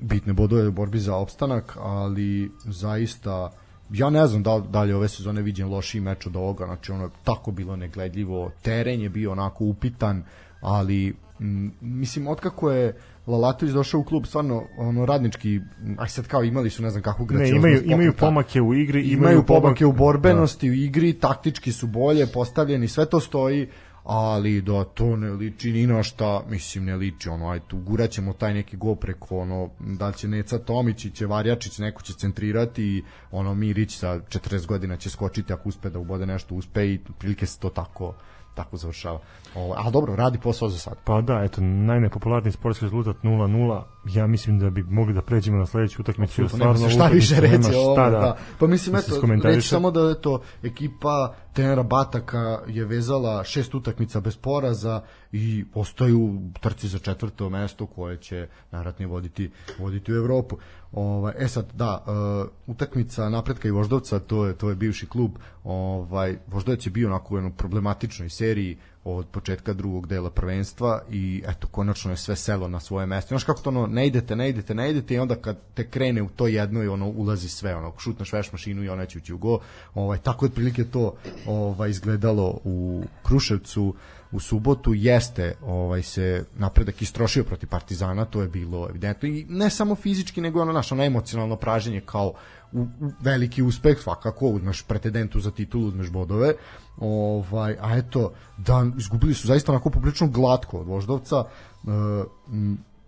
bitne 0.00 0.32
bodove 0.32 0.68
u 0.68 0.72
borbi 0.72 0.98
za 0.98 1.16
opstanak, 1.16 1.76
ali 1.80 2.50
zaista 2.64 3.50
ja 3.90 4.10
ne 4.10 4.26
znam 4.26 4.42
da, 4.42 4.62
da 4.70 4.82
li 4.82 4.92
ove 4.92 5.08
sezone 5.08 5.42
viđen 5.42 5.68
lošiji 5.68 6.00
meč 6.00 6.26
od 6.26 6.36
ovoga, 6.36 6.66
znači 6.66 6.92
ono 6.92 7.04
je 7.04 7.10
tako 7.24 7.50
bilo 7.50 7.76
negledljivo, 7.76 8.50
teren 8.62 9.00
je 9.00 9.08
bio 9.08 9.32
onako 9.32 9.64
upitan, 9.64 10.24
ali 10.60 11.14
m, 11.40 11.72
mislim 11.80 12.28
otkako 12.28 12.70
je 12.70 12.96
Lalatović 13.26 13.74
došao 13.74 14.00
u 14.00 14.04
klub 14.04 14.26
stvarno 14.26 14.62
ono 14.78 15.06
radnički 15.06 15.60
aj 15.98 16.08
sad 16.08 16.26
kao 16.26 16.42
imali 16.42 16.70
su 16.70 16.82
ne 16.82 16.90
znam 16.90 17.02
kakvu 17.02 17.24
gracioznost 17.24 17.64
ne, 17.64 17.70
imaju, 17.70 17.92
imaju 17.92 18.12
pomake 18.18 18.60
u 18.60 18.74
igri 18.74 19.02
imaju, 19.02 19.18
imaju 19.18 19.46
pomake 19.46 19.86
u 19.86 19.92
borbenosti 19.92 20.66
da. 20.68 20.72
u 20.72 20.74
igri 20.74 21.12
taktički 21.12 21.72
su 21.72 21.86
bolje 21.86 22.26
postavljeni 22.26 22.88
sve 22.88 23.06
to 23.06 23.20
stoji 23.20 23.68
ali 24.04 24.62
da 24.62 24.84
to 24.84 25.16
ne 25.16 25.30
liči 25.30 25.72
ni 25.72 25.86
na 25.86 26.02
šta, 26.02 26.44
mislim 26.48 26.84
ne 26.84 26.96
liči, 26.96 27.28
ono, 27.28 27.48
aj 27.48 27.60
tu 27.68 27.78
guraćemo 27.78 28.32
taj 28.32 28.54
neki 28.54 28.76
go 28.76 28.94
preko, 28.94 29.38
ono, 29.38 29.70
da 29.78 30.12
će 30.12 30.28
Neca 30.28 30.58
Tomić 30.58 31.04
i 31.04 31.10
će 31.10 31.26
Varjačić, 31.26 31.78
neko 31.78 32.02
će 32.02 32.12
centrirati 32.12 32.84
i 32.84 33.02
ono, 33.30 33.54
Mirić 33.54 33.96
sa 33.96 34.18
40 34.18 34.66
godina 34.66 34.96
će 34.96 35.10
skočiti 35.10 35.52
ako 35.52 35.68
uspe 35.68 35.90
da 35.90 35.98
ubode 35.98 36.26
nešto, 36.26 36.54
uspe 36.54 36.86
i 36.86 37.00
prilike 37.18 37.46
se 37.46 37.58
to 37.58 37.70
tako 37.70 38.14
tako 38.54 38.76
završava. 38.76 39.18
Ovo, 39.54 39.74
ali 39.76 39.92
dobro, 39.92 40.16
radi 40.16 40.38
posao 40.38 40.68
za 40.68 40.78
sad. 40.78 40.94
Pa 41.04 41.20
da, 41.20 41.42
eto, 41.44 41.60
najnepopularniji 41.60 42.52
sportski 42.52 42.84
rezultat 42.84 43.16
0-0. 43.22 43.82
Ja 44.04 44.26
mislim 44.26 44.58
da 44.58 44.70
bi 44.70 44.82
mogli 44.82 45.14
da 45.14 45.22
pređemo 45.22 45.58
na 45.58 45.66
sledeću 45.66 46.02
utakmicu. 46.02 46.48
Stvarno, 46.48 46.88
šta 46.88 47.06
više 47.06 47.40
reći 47.40 47.74
ovo, 47.76 47.96
da, 47.96 48.10
da. 48.10 48.36
Pa 48.58 48.66
mislim, 48.66 48.96
eto, 48.96 49.20
reći 49.42 49.68
samo 49.68 49.90
da 49.90 50.14
eto, 50.18 50.40
ekipa 50.62 51.34
trenera 51.52 51.82
Bataka 51.82 52.58
je 52.66 52.84
vezala 52.84 53.44
šest 53.44 53.74
utakmica 53.74 54.20
bez 54.20 54.36
poraza 54.36 55.02
i 55.32 55.64
ostaju 55.74 56.40
trci 56.60 56.88
za 56.88 56.98
četvrto 56.98 57.50
mesto 57.50 57.86
koje 57.86 58.16
će 58.16 58.48
naravno 58.70 59.08
voditi, 59.08 59.50
voditi 59.78 60.12
u 60.12 60.16
Evropu. 60.16 60.56
Ovaj 60.92 61.34
e 61.38 61.48
sad 61.48 61.72
da, 61.74 62.04
uh, 62.06 62.50
utakmica 62.66 63.28
Napretka 63.28 63.68
i 63.68 63.70
Voždovca, 63.70 64.18
to 64.18 64.46
je 64.46 64.54
to 64.54 64.68
je 64.68 64.74
bivši 64.74 65.06
klub. 65.06 65.30
Ovaj 65.64 66.38
Voždovac 66.46 66.86
je 66.86 66.90
bio 66.90 67.08
onako 67.08 67.34
u 67.34 67.36
jednoj 67.36 67.52
problematičnoj 67.52 68.28
seriji 68.28 68.78
od 69.04 69.26
početka 69.26 69.72
drugog 69.72 70.06
dela 70.06 70.30
prvenstva 70.30 71.02
i 71.10 71.42
eto 71.46 71.66
konačno 71.66 72.10
je 72.10 72.16
sve 72.16 72.36
selo 72.36 72.68
na 72.68 72.80
svoje 72.80 73.06
mesto. 73.06 73.28
Znaš 73.28 73.44
kako 73.44 73.60
to 73.60 73.70
ono 73.70 73.86
ne 73.86 74.06
idete, 74.06 74.36
ne 74.36 74.48
idete, 74.48 74.74
ne 74.74 74.90
idete 74.90 75.14
i 75.14 75.18
onda 75.18 75.34
kad 75.34 75.58
te 75.74 75.88
krene 75.88 76.22
u 76.22 76.28
to 76.28 76.46
jedno 76.46 76.82
i 76.82 76.88
ono 76.88 77.08
ulazi 77.08 77.48
sve, 77.48 77.76
ono 77.76 77.92
šutneš 77.98 78.32
veš 78.32 78.52
mašinu 78.52 78.84
i 78.84 78.88
ona 78.88 79.06
će 79.06 79.18
ući 79.18 79.34
u 79.34 79.38
go. 79.38 79.58
Ovaj 79.94 80.18
tako 80.18 80.44
je 80.44 80.48
otprilike 80.48 80.84
to 80.84 81.14
ovaj 81.46 81.90
izgledalo 81.90 82.60
u 82.64 83.02
Kruševcu 83.22 83.94
u 84.32 84.40
subotu 84.40 84.94
jeste 84.94 85.54
ovaj 85.62 86.02
se 86.02 86.44
napredak 86.54 87.02
istrošio 87.02 87.44
protiv 87.44 87.68
Partizana, 87.68 88.24
to 88.24 88.42
je 88.42 88.48
bilo 88.48 88.88
evidentno. 88.88 89.28
I 89.28 89.46
ne 89.48 89.70
samo 89.70 89.94
fizički 89.94 90.40
nego 90.40 90.62
ono 90.62 90.72
naše 90.72 90.94
ono 90.94 91.04
emocionalno 91.04 91.56
praženje 91.56 92.00
kao 92.00 92.32
u, 92.72 92.80
u 92.80 93.10
veliki 93.20 93.62
uspeh 93.62 93.98
svakako 93.98 94.48
uzmeš 94.48 94.82
pretendentu 94.82 95.40
za 95.40 95.50
titulu 95.50 95.86
uzmeš 95.86 96.10
bodove. 96.10 96.54
Ovaj 96.98 97.76
a 97.80 97.96
eto 97.96 98.32
da 98.58 98.86
izgubili 98.98 99.34
su 99.34 99.46
zaista 99.46 99.72
onako 99.72 99.90
poprilično 99.90 100.28
glatko 100.28 100.78
od 100.78 100.86
Voždovca. 100.86 101.44
E, 101.44 101.88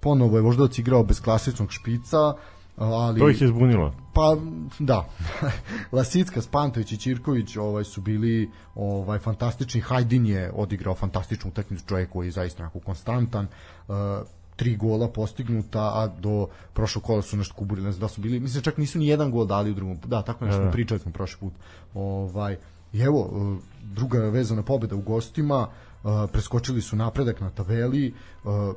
ponovo 0.01 0.37
je 0.37 0.43
Voždovac 0.43 0.79
igrao 0.79 1.05
bez 1.05 1.21
klasičnog 1.21 1.73
špica 1.73 2.35
ali 2.77 3.21
to 3.21 3.31
ih 3.31 3.43
je 3.43 3.49
zbunilo. 3.49 3.95
Pa 4.13 4.37
da. 4.79 5.09
Lasicka, 5.93 6.43
Spantović 6.43 6.93
i 6.93 6.97
Ćirković 6.97 7.57
ovaj 7.57 7.85
su 7.85 8.01
bili 8.01 8.51
ovaj 8.75 9.19
fantastični. 9.19 9.81
Hajdin 9.81 10.27
je 10.27 10.53
odigrao 10.55 10.95
fantastičnu 10.95 11.51
utakmicu 11.51 11.85
čovjek 11.87 12.11
koji 12.11 12.27
je 12.27 12.31
zaista 12.31 12.63
onako 12.63 12.81
konstantan. 12.81 13.47
Uh, 13.89 13.95
tri 14.57 14.77
gola 14.77 15.09
postignuta, 15.09 15.81
a 15.81 16.09
do 16.21 16.49
prošlog 16.73 17.05
kola 17.05 17.23
su 17.23 17.37
nešto 17.37 17.55
kuburili, 17.55 17.87
ne 17.87 17.93
znam 17.93 18.01
da 18.01 18.09
su 18.09 18.21
bili, 18.21 18.41
mislim 18.41 18.63
čak 18.63 18.79
nisu 18.79 18.99
ni 18.99 19.07
jedan 19.07 19.31
gol 19.31 19.47
dali 19.47 19.71
u 19.71 19.75
drugom, 19.75 19.99
da, 20.07 20.23
tako 20.23 20.45
nešto, 20.45 20.65
da. 20.65 20.71
pričali 20.71 21.01
smo 21.01 21.13
prošli 21.13 21.41
put. 21.41 21.53
Ovaj, 21.95 22.57
I 22.93 23.01
evo, 23.01 23.31
druga 23.83 24.19
vezana 24.19 24.63
pobeda 24.63 24.97
u 24.97 25.01
gostima, 25.01 25.69
preskočili 26.33 26.81
su 26.81 26.97
napredak 26.97 27.41
na 27.41 27.51
tabeli. 27.51 28.15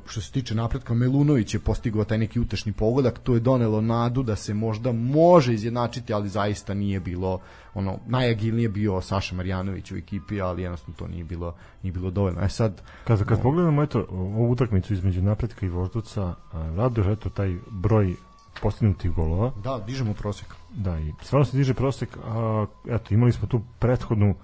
Što 0.06 0.20
se 0.20 0.32
tiče 0.32 0.54
napretka 0.54 0.94
Melunović 0.94 1.54
je 1.54 1.60
postigao 1.60 2.04
taj 2.04 2.18
neki 2.18 2.40
utešni 2.40 2.72
pogodak. 2.72 3.18
To 3.18 3.34
je 3.34 3.40
donelo 3.40 3.80
nadu 3.80 4.22
da 4.22 4.36
se 4.36 4.54
možda 4.54 4.92
može 4.92 5.54
izjednačiti 5.54 6.12
ali 6.12 6.28
zaista 6.28 6.74
nije 6.74 7.00
bilo 7.00 7.40
ono 7.74 7.98
najagilnije 8.06 8.68
bio 8.68 9.00
Saša 9.00 9.36
Marjanović 9.36 9.92
u 9.92 9.96
ekipi 9.96 10.40
ali 10.40 10.62
jednostavno 10.62 10.94
to 10.98 11.08
nije 11.08 11.24
bilo 11.24 11.54
nije 11.82 11.92
bilo 11.92 12.10
dovoljno. 12.10 12.40
E 12.42 12.48
sad 12.48 12.82
kad 13.04 13.24
kad 13.24 13.38
no, 13.38 13.42
pogledamo 13.42 13.82
eto 13.82 14.06
ovu 14.10 14.50
utakmicu 14.50 14.92
između 14.92 15.22
napretka 15.22 15.66
i 15.66 15.68
Voždovca 15.68 16.34
raduje 16.52 17.12
eto 17.12 17.28
taj 17.28 17.56
broj 17.70 18.14
postignutih 18.62 19.10
golova. 19.10 19.52
Da 19.64 19.78
dižemo 19.86 20.14
prosek. 20.14 20.46
Da 20.70 20.98
i 20.98 21.12
stvarno 21.22 21.44
se 21.44 21.56
diže 21.56 21.74
prosek 21.74 22.16
a, 22.26 22.66
eto 22.88 23.14
imali 23.14 23.32
smo 23.32 23.48
tu 23.48 23.60
prethodnu 23.78 24.34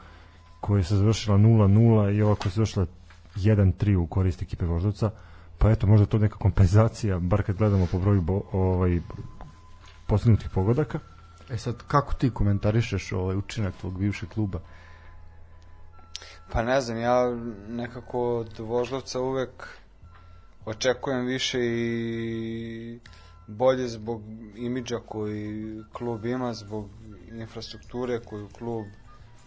koja 0.64 0.84
se 0.84 0.96
završila 0.96 1.36
0-0 1.36 2.16
i 2.16 2.22
ova 2.22 2.34
koja 2.34 2.50
se 2.50 2.54
završila 2.54 2.86
1-3 3.36 3.96
u 3.96 4.06
korist 4.06 4.42
ekipe 4.42 4.66
Voždovca, 4.66 5.10
pa 5.58 5.70
eto, 5.70 5.86
možda 5.86 6.06
to 6.06 6.18
neka 6.18 6.38
kompenzacija, 6.38 7.18
bar 7.18 7.42
kad 7.42 7.56
gledamo 7.56 7.86
po 7.86 7.98
broju 7.98 8.22
bo, 8.22 8.42
ovaj, 8.52 9.00
postignutih 10.06 10.50
pogodaka. 10.54 10.98
E 11.50 11.58
sad, 11.58 11.82
kako 11.88 12.14
ti 12.14 12.30
komentarišeš 12.30 13.12
ovaj 13.12 13.36
učinak 13.36 13.74
tvog 13.80 13.98
bivšeg 13.98 14.28
kluba? 14.28 14.60
Pa 16.52 16.62
ne 16.62 16.80
znam, 16.80 16.98
ja 16.98 17.36
nekako 17.68 18.38
od 18.38 18.58
Voždovca 18.58 19.20
uvek 19.20 19.68
očekujem 20.64 21.26
više 21.26 21.58
i 21.60 22.98
bolje 23.46 23.88
zbog 23.88 24.22
imidža 24.56 24.98
koji 25.06 25.78
klub 25.92 26.24
ima, 26.24 26.54
zbog 26.54 26.88
infrastrukture 27.32 28.20
koju 28.20 28.48
klub 28.48 28.86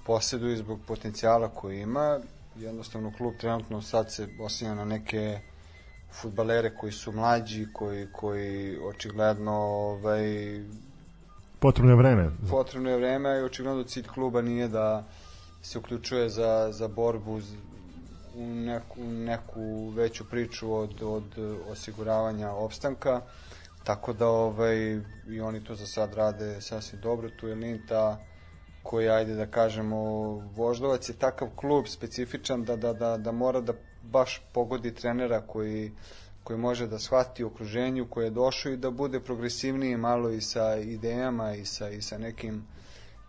posjeduje 0.08 0.58
zbog 0.58 0.80
potencijala 0.88 1.50
koji 1.50 1.82
ima. 1.82 2.20
Jednostavno 2.56 3.12
klub 3.18 3.34
trenutno 3.40 3.82
sad 3.82 4.12
se 4.12 4.28
oslanja 4.40 4.76
na 4.76 4.86
neke 4.86 5.40
futbalere 6.12 6.76
koji 6.76 6.92
su 6.92 7.12
mlađi, 7.12 7.68
koji, 7.74 8.08
koji 8.12 8.78
očigledno 8.78 9.54
ovaj, 9.54 10.24
potrebno 11.60 11.92
je 11.92 11.98
vreme. 11.98 12.32
Potrebno 12.50 12.90
je 12.90 12.98
vreme 12.98 13.40
i 13.40 13.44
očigledno 13.44 13.84
cilj 13.84 14.08
kluba 14.08 14.42
nije 14.42 14.68
da 14.68 15.04
se 15.62 15.80
uključuje 15.80 16.30
za, 16.30 16.70
za 16.72 16.88
borbu 16.88 17.42
u 18.36 18.46
neku, 18.46 19.04
neku 19.04 19.90
veću 19.90 20.30
priču 20.30 20.74
od, 20.74 21.02
od 21.02 21.24
osiguravanja 21.70 22.52
opstanka. 22.52 23.22
Tako 23.84 24.14
da 24.14 24.28
ovaj, 24.28 25.00
i 25.30 25.42
oni 25.42 25.64
to 25.64 25.76
za 25.76 25.86
sad 25.86 26.14
rade 26.14 26.62
sasvim 26.62 27.02
dobro. 27.02 27.30
Tu 27.30 27.48
je 27.48 27.56
Linta, 27.56 28.18
koji, 28.90 29.10
ajde 29.10 29.36
da 29.36 29.46
kažemo, 29.46 29.98
Voždovac 30.56 31.10
je 31.10 31.14
takav 31.14 31.50
klub 31.56 31.86
specifičan 31.88 32.64
da, 32.64 32.76
da, 32.76 32.94
da, 32.94 33.18
da 33.18 33.32
mora 33.32 33.62
da 33.62 33.74
baš 34.04 34.42
pogodi 34.54 34.94
trenera 34.96 35.42
koji, 35.48 35.92
koji 36.44 36.60
može 36.60 36.88
da 36.88 37.00
shvati 37.00 37.44
okruženju 37.44 38.08
koje 38.10 38.26
je 38.26 38.32
došao 38.38 38.72
i 38.72 38.78
da 38.78 38.92
bude 38.92 39.20
progresivniji 39.20 39.98
malo 39.98 40.30
i 40.30 40.42
sa 40.42 40.76
idejama 40.76 41.54
i 41.56 41.66
sa, 41.66 41.90
i 41.90 42.02
sa 42.02 42.18
nekim 42.18 42.64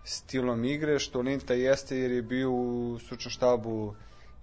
stilom 0.05 0.65
igre, 0.65 0.99
što 0.99 1.21
Linta 1.21 1.55
jeste 1.55 1.99
jer 1.99 2.11
je 2.11 2.23
bio 2.23 2.53
u 2.53 2.99
stručnom 2.99 3.31
štabu 3.31 3.95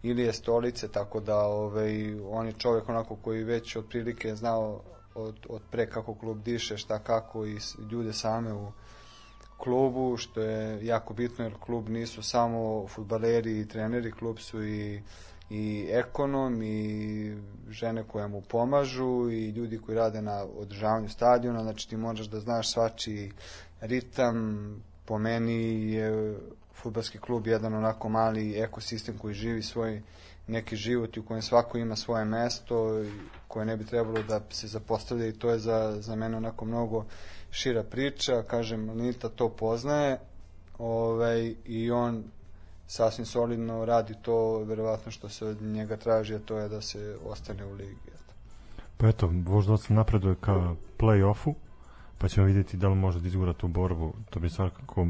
Ilije 0.04 0.34
Stolice, 0.34 0.88
tako 0.92 1.20
da 1.20 1.38
ovaj, 1.38 2.20
on 2.30 2.48
je 2.48 2.54
čovek 2.54 2.90
onako 2.90 3.16
koji 3.16 3.44
već 3.44 3.76
otprilike 3.76 4.36
znao 4.36 4.82
od, 5.16 5.36
od 5.50 5.62
pre 5.72 5.90
kako 5.90 6.16
klub 6.16 6.44
diše, 6.44 6.78
šta 6.78 7.00
kako 7.00 7.46
i 7.46 7.58
ljude 7.92 8.14
same 8.14 8.54
u, 8.54 8.72
klubu, 9.58 10.18
što 10.18 10.42
je 10.42 10.86
jako 10.86 11.14
bitno 11.14 11.46
jer 11.46 11.54
klub 11.60 11.90
nisu 11.90 12.24
samo 12.24 12.88
futbaleri 12.88 13.60
i 13.60 13.68
treneri, 13.68 14.12
klub 14.12 14.40
su 14.40 14.64
i 14.64 15.02
i 15.50 15.88
ekonom 15.92 16.64
i 16.64 17.38
žene 17.70 18.04
koje 18.04 18.28
mu 18.28 18.42
pomažu 18.42 19.30
i 19.32 19.50
ljudi 19.50 19.78
koji 19.78 19.98
rade 19.98 20.22
na 20.22 20.46
održavanju 20.58 21.10
stadiona, 21.10 21.64
znači 21.64 21.90
ti 21.90 21.98
možeš 21.98 22.28
da 22.28 22.40
znaš 22.40 22.74
svači 22.74 23.32
ritam, 23.82 24.84
po 25.06 25.18
meni 25.18 25.92
je 25.92 26.38
futbalski 26.74 27.18
klub 27.18 27.48
jedan 27.48 27.74
onako 27.74 28.10
mali 28.10 28.60
ekosistem 28.60 29.18
koji 29.18 29.34
živi 29.34 29.64
svoj 29.64 30.02
neki 30.48 30.76
život 30.76 31.18
i 31.18 31.20
u 31.20 31.26
kojem 31.26 31.42
svako 31.42 31.78
ima 31.78 31.96
svoje 31.96 32.26
mesto 32.26 33.04
koje 33.48 33.66
ne 33.66 33.78
bi 33.78 33.86
trebalo 33.86 34.24
da 34.24 34.42
se 34.50 34.68
zapostavlja 34.68 35.28
i 35.28 35.34
to 35.34 35.50
je 35.50 35.60
za, 35.60 35.98
za 36.00 36.16
mene 36.16 36.38
onako 36.38 36.66
mnogo 36.66 37.06
šira 37.56 37.84
priča, 37.84 38.44
kažem, 38.44 38.86
Nita 38.86 39.30
to 39.30 39.50
poznaje 39.50 40.18
ovaj, 40.78 41.54
i 41.66 41.92
on 41.92 42.24
sasvim 42.88 43.26
solidno 43.26 43.86
radi 43.86 44.14
to, 44.22 44.64
verovatno 44.64 45.12
što 45.12 45.30
se 45.30 45.46
od 45.46 45.62
njega 45.62 45.98
traži, 45.98 46.36
a 46.36 46.40
to 46.40 46.58
je 46.58 46.70
da 46.70 46.82
se 46.82 47.18
ostane 47.26 47.66
u 47.66 47.74
ligi. 47.74 48.12
Pa 48.98 49.08
eto, 49.08 49.32
Voždovac 49.46 49.90
napreduje 49.90 50.36
ka 50.42 50.76
play-offu, 51.00 51.54
pa 52.18 52.28
ćemo 52.28 52.46
vidjeti 52.46 52.78
da 52.78 52.88
li 52.88 52.96
može 52.96 53.20
da 53.20 53.28
izgura 53.28 53.54
tu 53.54 53.68
borbu. 53.68 54.14
To 54.30 54.40
bi 54.40 54.50
svakako 54.50 55.08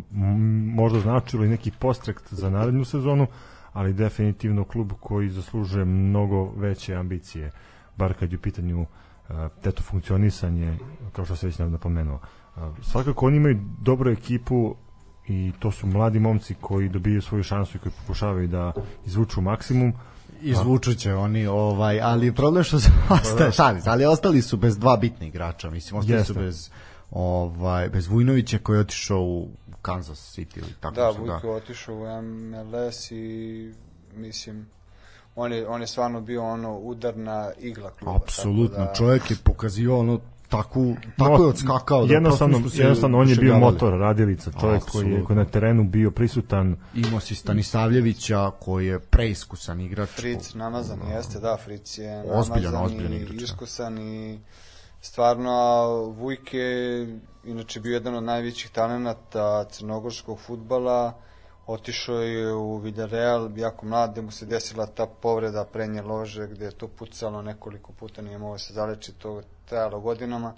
možda 0.76 1.00
značilo 1.00 1.46
i 1.46 1.50
neki 1.50 1.72
postrekt 1.80 2.34
za 2.34 2.50
narednu 2.50 2.86
sezonu, 2.86 3.28
ali 3.74 3.94
definitivno 3.94 4.64
klub 4.64 4.92
koji 5.00 5.30
zaslužuje 5.30 5.86
mnogo 5.86 6.52
veće 6.56 6.96
ambicije, 6.96 7.52
bar 7.98 8.14
kad 8.14 8.32
je 8.32 8.38
u 8.38 8.42
pitanju 8.42 8.82
uh, 8.82 8.88
eto 9.64 9.84
funkcionisanje, 9.84 10.78
kao 11.14 11.26
što 11.26 11.36
se 11.36 11.48
već 11.48 11.60
napomenuo. 11.60 12.20
Svakako 12.82 13.26
oni 13.26 13.38
imaju 13.38 13.60
dobru 13.82 14.12
ekipu 14.12 14.76
i 15.28 15.52
to 15.60 15.72
su 15.72 15.88
mladi 15.88 16.20
momci 16.20 16.56
koji 16.62 16.90
dobiju 16.90 17.22
svoju 17.22 17.44
šansu 17.44 17.78
i 17.78 17.80
koji 17.80 17.94
pokušavaju 18.02 18.48
da 18.48 18.74
izvuču 19.06 19.42
maksimum. 19.42 19.94
Izvuču 20.42 20.94
će 20.94 21.14
oni, 21.14 21.48
ovaj, 21.48 22.02
ali 22.02 22.36
problem 22.36 22.64
što 22.64 22.80
su 22.80 22.90
ostaje, 23.10 23.52
šalim, 23.52 23.82
ali 23.86 24.06
ostali 24.06 24.42
su 24.42 24.58
bez 24.58 24.78
dva 24.78 24.98
bitna 24.98 25.28
igrača, 25.28 25.70
mislim, 25.70 26.00
ostali 26.00 26.18
Jeste. 26.18 26.34
su 26.34 26.40
bez 26.40 26.70
ovaj 27.12 27.90
bez 27.90 28.08
Vujnovića 28.08 28.58
koji 28.58 28.78
je 28.78 28.82
otišao 28.82 29.22
u 29.22 29.50
Kansas 29.82 30.38
City 30.38 30.58
ili 30.58 30.74
tako 30.80 30.96
da, 30.96 31.10
Vujko 31.10 31.48
da. 31.48 31.50
otišao 31.50 31.96
u 31.96 32.22
MLS 32.22 33.12
i 33.12 33.74
mislim 34.16 34.66
on 35.36 35.54
je, 35.54 35.68
on 35.68 35.82
je 35.82 35.88
stvarno 35.88 36.22
bio 36.22 36.44
ono 36.44 36.78
udarna 36.78 37.52
igla 37.60 37.90
kluba. 37.90 38.16
Apsolutno, 38.16 38.86
da... 38.86 38.94
čovjek 38.94 39.32
je 39.32 39.38
pokazivao 39.44 40.00
ono 40.00 40.20
tako 40.50 40.86
tako 41.18 41.44
je 41.44 41.48
odskakao 41.48 42.06
da 42.06 42.14
jednostavno 42.14 42.62
jednostavno 42.74 43.18
on 43.18 43.30
je 43.30 43.36
bio 43.36 43.60
motor 43.60 43.94
radilica 43.94 44.52
čovjek 44.60 44.84
koji 44.84 45.12
je 45.12 45.24
koji 45.24 45.38
na 45.38 45.46
terenu 45.46 45.84
bio 45.84 46.12
prisutan 46.12 46.76
imao 46.96 47.20
si 47.20 47.36
Stanisavljevića 47.36 48.52
koji 48.60 48.88
je 48.88 49.00
preiskusan 49.00 49.82
igrač 49.82 50.10
Fric 50.10 50.54
namazan 50.54 51.00
no. 51.00 51.16
jeste 51.16 51.40
da 51.40 51.58
Fric 51.66 51.98
je 51.98 52.24
ozbiljan 52.32 52.76
ozbiljan 52.76 53.14
igrač 53.14 53.38
da. 53.38 53.44
iskusan 53.44 53.98
i 53.98 54.40
stvarno 55.02 55.94
Vujke 56.18 56.68
inače 57.44 57.80
bio 57.80 57.94
jedan 57.94 58.16
od 58.16 58.24
najvećih 58.24 58.72
talenata 58.72 59.66
crnogorskog 59.70 60.40
fudbala 60.40 61.14
otišao 61.68 62.22
je 62.22 62.54
u 62.54 62.78
Villarreal, 62.78 63.58
jako 63.58 63.86
mlad, 63.86 64.12
gde 64.12 64.22
mu 64.22 64.32
se 64.32 64.46
desila 64.46 64.86
ta 64.86 65.06
povreda 65.06 65.66
prednje 65.66 66.02
lože, 66.02 66.48
gde 66.48 66.66
je 66.66 66.72
to 66.72 66.88
pucalo 66.88 67.42
nekoliko 67.42 67.94
puta, 67.94 68.22
nije 68.22 68.38
mogo 68.38 68.58
se 68.58 68.74
zaleči, 68.74 69.14
to 69.14 69.42
trajalo 69.66 70.00
godinama. 70.00 70.54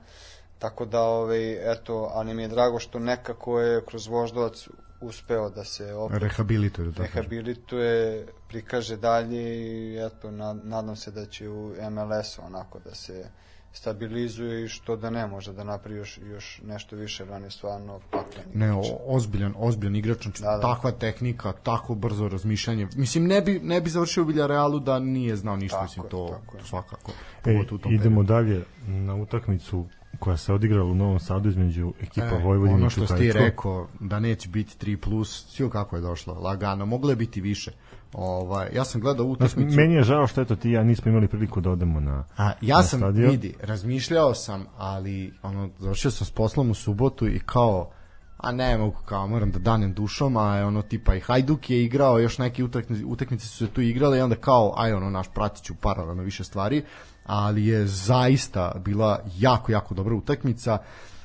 Tako 0.60 0.86
da, 0.86 1.02
ovaj, 1.02 1.72
eto, 1.72 2.12
ali 2.14 2.34
mi 2.34 2.42
je 2.42 2.48
drago 2.48 2.80
što 2.80 3.00
nekako 3.00 3.60
je 3.60 3.86
kroz 3.86 4.08
Voždovac 4.08 4.68
uspeo 5.02 5.50
da 5.50 5.64
se 5.64 5.94
opet 5.94 6.22
Rehabilituje, 6.22 6.92
da 6.92 7.04
rehabilituje, 7.04 8.28
prikaže 8.48 8.98
dalje 8.98 9.42
i 9.42 9.98
eto, 10.06 10.32
na, 10.32 10.54
nadam 10.64 10.96
se 10.96 11.12
da 11.12 11.26
će 11.26 11.50
u 11.50 11.74
MLS-u 11.92 12.42
onako 12.46 12.80
da 12.80 12.96
se 12.96 13.30
stabilizuje 13.78 14.66
i 14.66 14.68
što 14.68 14.96
da 14.96 15.10
ne 15.10 15.28
može 15.28 15.54
da 15.54 15.64
napravi 15.64 15.98
još, 15.98 16.20
još 16.24 16.62
nešto 16.64 16.96
više, 16.96 17.24
jer 17.24 17.32
on 17.32 17.44
je 17.44 17.52
stvarno 17.52 18.00
paklen 18.12 18.46
Ne, 18.54 18.74
o, 18.74 18.82
ozbiljan, 19.06 19.54
ozbiljan 19.58 19.96
igrač, 19.96 20.24
znači 20.24 20.42
Da, 20.42 20.52
da. 20.52 20.60
takva 20.62 20.92
tehnika, 20.92 21.54
tako 21.54 21.96
brzo 21.96 22.28
razmišljanje. 22.28 22.88
Mislim, 22.96 23.28
ne 23.28 23.42
bi, 23.42 23.60
ne 23.60 23.82
bi 23.82 23.90
završio 23.90 24.24
u 24.24 24.28
Villarealu 24.28 24.80
da 24.80 25.00
nije 25.00 25.36
znao 25.36 25.56
ništa, 25.56 25.76
Tako 25.76 25.84
mislim, 25.86 26.06
to, 26.10 26.28
tako 26.32 26.58
to 26.58 26.66
svakako. 26.66 27.12
E, 27.46 27.66
u 27.72 27.78
tom 27.78 27.94
idemo 27.94 28.24
dalje 28.24 28.64
na 28.88 29.16
utakmicu 29.16 29.86
koja 30.20 30.38
se 30.38 30.54
odigrala 30.54 30.86
u 30.86 30.96
Novom 30.96 31.20
Sadu 31.20 31.50
između 31.50 31.94
ekipa 32.02 32.26
E, 32.28 32.44
Vojvodine 32.44 32.76
ono 32.76 32.88
i 32.88 32.90
što 32.90 33.02
si 33.02 33.08
ti 33.08 33.28
Čukaričkog. 33.28 33.42
rekao 33.42 33.88
da 34.00 34.20
neće 34.20 34.50
biti 34.50 34.86
3 34.86 34.98
plus, 34.98 35.46
svi 35.48 35.70
kako 35.70 35.96
je 35.96 36.02
došlo, 36.02 36.34
lagano, 36.34 36.86
moglo 36.86 37.10
je 37.10 37.16
biti 37.16 37.42
više. 37.42 37.72
Ovaj, 38.14 38.70
ja 38.74 38.86
sam 38.86 39.02
gledao 39.02 39.26
utakmicu. 39.26 39.78
meni 39.78 39.94
je 39.94 40.04
žao 40.04 40.28
što 40.28 40.42
eto 40.42 40.56
ti 40.56 40.72
ja 40.72 40.84
nismo 40.84 41.12
imali 41.12 41.28
priliku 41.28 41.62
da 41.62 41.70
odemo 41.70 42.00
na 42.00 42.24
A, 42.38 42.52
ja 42.62 42.78
na 42.78 42.84
sam, 42.84 43.00
stadion. 43.00 43.32
vidi, 43.32 43.54
razmišljao 43.62 44.34
sam, 44.34 44.66
ali 44.78 45.34
ono, 45.44 45.70
završio 45.80 46.12
sam 46.12 46.28
s 46.28 46.32
poslom 46.32 46.72
u 46.72 46.74
subotu 46.74 47.28
i 47.28 47.40
kao, 47.40 47.92
a 48.38 48.52
ne 48.52 48.78
mogu 48.78 48.98
kao, 49.06 49.28
moram 49.28 49.52
da 49.52 49.60
danem 49.60 49.94
dušom, 49.94 50.38
a 50.38 50.56
je 50.56 50.66
ono 50.66 50.82
tipa 50.82 51.16
i 51.16 51.20
Hajduk 51.20 51.70
je 51.70 51.84
igrao, 51.84 52.20
još 52.20 52.38
neke 52.38 52.64
utakmice, 52.64 53.06
utakmice 53.06 53.48
su 53.48 53.58
se 53.58 53.68
tu 53.68 53.82
igrale 53.82 54.18
i 54.18 54.22
onda 54.22 54.36
kao, 54.36 54.74
aj 54.78 54.94
ono, 54.94 55.10
naš 55.10 55.28
pratit 55.34 55.64
ću 55.64 55.76
paralelno 55.76 56.24
više 56.24 56.44
stvari, 56.44 56.84
ali 57.26 57.66
je 57.66 57.88
zaista 57.88 58.72
bila 58.86 59.20
jako, 59.38 59.72
jako 59.72 59.94
dobra 59.96 60.16
utakmica. 60.16 60.74
Uh, 60.74 61.17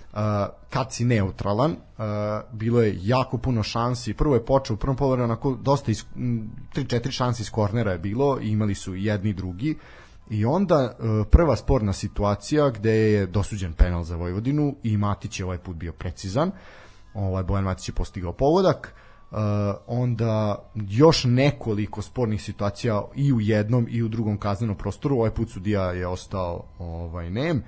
kad 0.71 0.93
si 0.93 1.05
neutralan, 1.05 1.71
uh, 1.71 2.05
bilo 2.53 2.83
je 2.83 2.99
jako 3.03 3.39
puno 3.39 3.63
šansi. 3.63 4.15
Prvo 4.15 4.35
je 4.35 4.45
počeo 4.45 4.75
u 4.75 4.77
prvom 4.77 4.97
polovremenu 4.97 5.33
onako 5.33 5.55
dosta 5.55 5.91
iz 5.91 6.05
3-4 6.15 7.11
šansi 7.11 7.43
iz 7.43 7.51
kornera 7.51 7.93
je 7.93 7.99
bilo, 7.99 8.39
i 8.41 8.49
imali 8.49 8.75
su 8.75 8.95
jedni 8.95 9.33
drugi. 9.33 9.79
I 10.31 10.45
onda 10.45 10.75
e, 10.75 11.25
prva 11.31 11.57
sporna 11.57 11.93
situacija 11.93 12.71
gde 12.71 12.93
je 12.93 13.27
dosuđen 13.27 13.73
penal 13.73 14.05
za 14.05 14.17
Vojvodinu 14.17 14.75
i 14.83 14.97
Matić 14.97 15.41
je 15.41 15.45
ovaj 15.45 15.59
put 15.59 15.77
bio 15.77 15.93
precizan. 15.93 16.51
Ovaj 17.15 17.43
Bojan 17.43 17.65
Matić 17.65 17.89
je 17.89 17.95
postigao 17.95 18.33
pogodak. 18.33 18.95
E, 18.95 19.37
onda 19.87 20.65
još 20.75 21.25
nekoliko 21.25 22.03
spornih 22.03 22.43
situacija 22.43 23.03
i 23.15 23.33
u 23.33 23.41
jednom 23.41 23.87
i 23.91 24.03
u 24.03 24.09
drugom 24.09 24.39
kaznenom 24.39 24.77
prostoru. 24.77 25.17
Ovaj 25.17 25.31
put 25.31 25.51
sudija 25.51 25.83
je 25.83 26.07
ostao 26.07 26.65
ovaj 26.79 27.31
nem. 27.31 27.63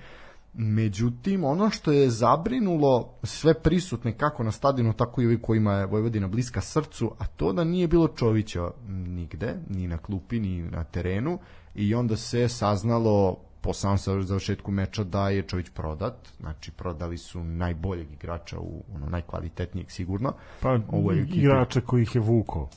Međutim, 0.56 1.44
ono 1.44 1.70
što 1.70 1.92
je 1.92 2.10
zabrinulo 2.10 3.14
sve 3.22 3.54
prisutne 3.54 4.12
kako 4.12 4.42
na 4.42 4.52
stadionu, 4.52 4.92
tako 4.92 5.22
i 5.22 5.26
ovi 5.26 5.42
kojima 5.42 5.72
je 5.72 5.86
Vojvodina 5.86 6.28
bliska 6.28 6.60
srcu, 6.60 7.12
a 7.18 7.26
to 7.26 7.52
da 7.52 7.64
nije 7.64 7.88
bilo 7.88 8.08
Čovića 8.08 8.70
nigde, 8.88 9.54
ni 9.68 9.88
na 9.88 9.98
klupi, 9.98 10.40
ni 10.40 10.62
na 10.62 10.84
terenu, 10.84 11.38
i 11.74 11.94
onda 11.94 12.16
se 12.16 12.48
saznalo 12.48 13.36
po 13.60 13.72
samom 13.72 13.98
sa- 13.98 14.22
završetku 14.22 14.70
meča 14.70 15.04
da 15.04 15.28
je 15.28 15.42
Čović 15.42 15.66
prodat, 15.74 16.28
znači 16.40 16.70
prodali 16.70 17.18
su 17.18 17.44
najboljeg 17.44 18.12
igrača 18.12 18.58
u 18.58 18.82
ono 18.94 19.06
najkvalitetnijeg 19.06 19.90
sigurno. 19.90 20.32
Pa 20.60 20.78
ovoj 20.88 21.20
ekipi. 21.20 21.38
igrače 21.38 21.80
koji 21.80 22.02
ih 22.02 22.14
je 22.14 22.20
vuko. 22.20 22.68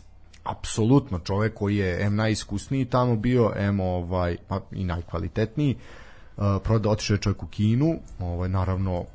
Apsolutno 0.44 1.20
čovek 1.20 1.54
koji 1.54 1.78
je 1.78 2.06
M 2.06 2.16
najiskusniji 2.16 2.86
tamo 2.86 3.16
bio, 3.16 3.52
M 3.56 3.80
ovaj 3.80 4.38
pa 4.48 4.62
i 4.72 4.84
najkvalitetniji. 4.84 5.76
Uh, 5.76 6.07
prodao 6.64 6.92
otišao 6.92 7.16
je 7.16 7.22
čovjek 7.22 7.44
u 7.44 7.48
Kinu, 7.48 8.00
ovaj 8.20 8.50
naravno 8.50 9.06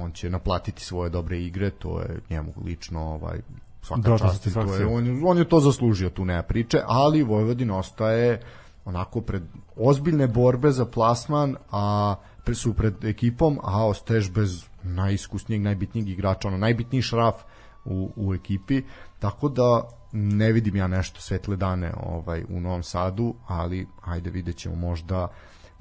on 0.00 0.12
će 0.12 0.30
naplatiti 0.30 0.84
svoje 0.84 1.10
dobre 1.10 1.42
igre, 1.42 1.70
to 1.70 2.00
je 2.00 2.20
njemu 2.30 2.52
lično 2.64 3.00
ovaj 3.00 3.40
svaka 3.82 4.18
čast, 4.18 4.54
to 4.54 4.74
je, 4.74 4.86
on, 4.86 5.22
on 5.24 5.38
je 5.38 5.48
to 5.48 5.60
zaslužio, 5.60 6.10
tu 6.10 6.24
nema 6.24 6.42
priče, 6.42 6.80
ali 6.86 7.22
Vojvodina 7.22 7.78
ostaje 7.78 8.40
onako 8.84 9.20
pred 9.20 9.42
ozbiljne 9.76 10.26
borbe 10.26 10.70
za 10.70 10.86
plasman, 10.86 11.56
a 11.70 12.14
pre, 12.44 12.54
su 12.54 12.74
pred 12.74 13.04
ekipom, 13.04 13.58
a 13.62 13.86
ostaješ 13.86 14.30
bez 14.30 14.64
najiskusnijeg, 14.82 15.62
najbitnijeg 15.62 16.08
igrača, 16.08 16.48
ono 16.48 16.58
najbitniji 16.58 17.02
šraf 17.02 17.34
u, 17.84 18.10
u 18.16 18.34
ekipi, 18.34 18.82
tako 19.18 19.48
da 19.48 19.88
ne 20.12 20.52
vidim 20.52 20.76
ja 20.76 20.86
nešto 20.86 21.20
svetle 21.20 21.56
dane 21.56 21.92
ovaj 22.02 22.44
u 22.48 22.60
Novom 22.60 22.82
Sadu, 22.82 23.34
ali 23.46 23.86
ajde 24.04 24.30
vidjet 24.30 24.56
ćemo 24.56 24.74
možda 24.74 25.28